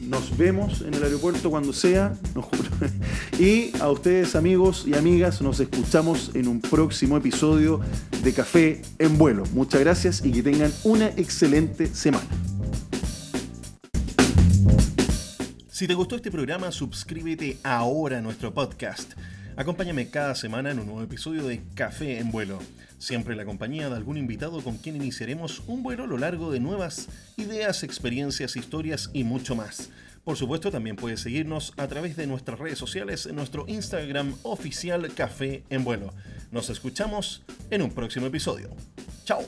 Nos 0.07 0.37
vemos 0.37 0.81
en 0.83 0.93
el 0.93 1.03
aeropuerto 1.03 1.49
cuando 1.49 1.73
sea. 1.73 2.13
no 2.33 2.41
juro. 2.41 2.69
Y 3.39 3.71
a 3.79 3.89
ustedes 3.89 4.35
amigos 4.35 4.85
y 4.87 4.95
amigas 4.95 5.41
nos 5.41 5.59
escuchamos 5.59 6.31
en 6.33 6.47
un 6.47 6.61
próximo 6.61 7.17
episodio 7.17 7.81
de 8.23 8.33
Café 8.33 8.81
en 8.99 9.17
Vuelo. 9.17 9.43
Muchas 9.53 9.81
gracias 9.81 10.25
y 10.25 10.31
que 10.31 10.41
tengan 10.41 10.71
una 10.83 11.07
excelente 11.09 11.87
semana. 11.87 12.25
Si 15.69 15.87
te 15.87 15.93
gustó 15.93 16.15
este 16.15 16.31
programa, 16.31 16.71
suscríbete 16.71 17.57
ahora 17.63 18.19
a 18.19 18.21
nuestro 18.21 18.53
podcast. 18.53 19.11
Acompáñame 19.57 20.09
cada 20.09 20.35
semana 20.35 20.71
en 20.71 20.79
un 20.79 20.85
nuevo 20.85 21.03
episodio 21.03 21.43
de 21.45 21.61
Café 21.75 22.19
en 22.19 22.31
Vuelo. 22.31 22.59
Siempre 22.99 23.35
la 23.35 23.45
compañía 23.45 23.89
de 23.89 23.95
algún 23.95 24.17
invitado 24.17 24.61
con 24.63 24.77
quien 24.77 24.95
iniciaremos 24.95 25.61
un 25.67 25.83
vuelo 25.83 26.05
a 26.05 26.07
lo 26.07 26.17
largo 26.17 26.51
de 26.51 26.59
nuevas 26.59 27.07
ideas, 27.37 27.83
experiencias, 27.83 28.55
historias 28.55 29.09
y 29.13 29.23
mucho 29.23 29.55
más. 29.55 29.91
Por 30.23 30.35
supuesto, 30.35 30.71
también 30.71 30.95
puedes 30.95 31.21
seguirnos 31.21 31.73
a 31.77 31.87
través 31.87 32.17
de 32.17 32.27
nuestras 32.27 32.59
redes 32.59 32.77
sociales 32.77 33.27
en 33.27 33.35
nuestro 33.35 33.65
Instagram 33.67 34.35
oficial 34.43 35.13
Café 35.13 35.63
en 35.69 35.83
Vuelo. 35.83 36.13
Nos 36.51 36.69
escuchamos 36.69 37.43
en 37.69 37.81
un 37.81 37.91
próximo 37.91 38.25
episodio. 38.25 38.69
¡Chao! 39.23 39.45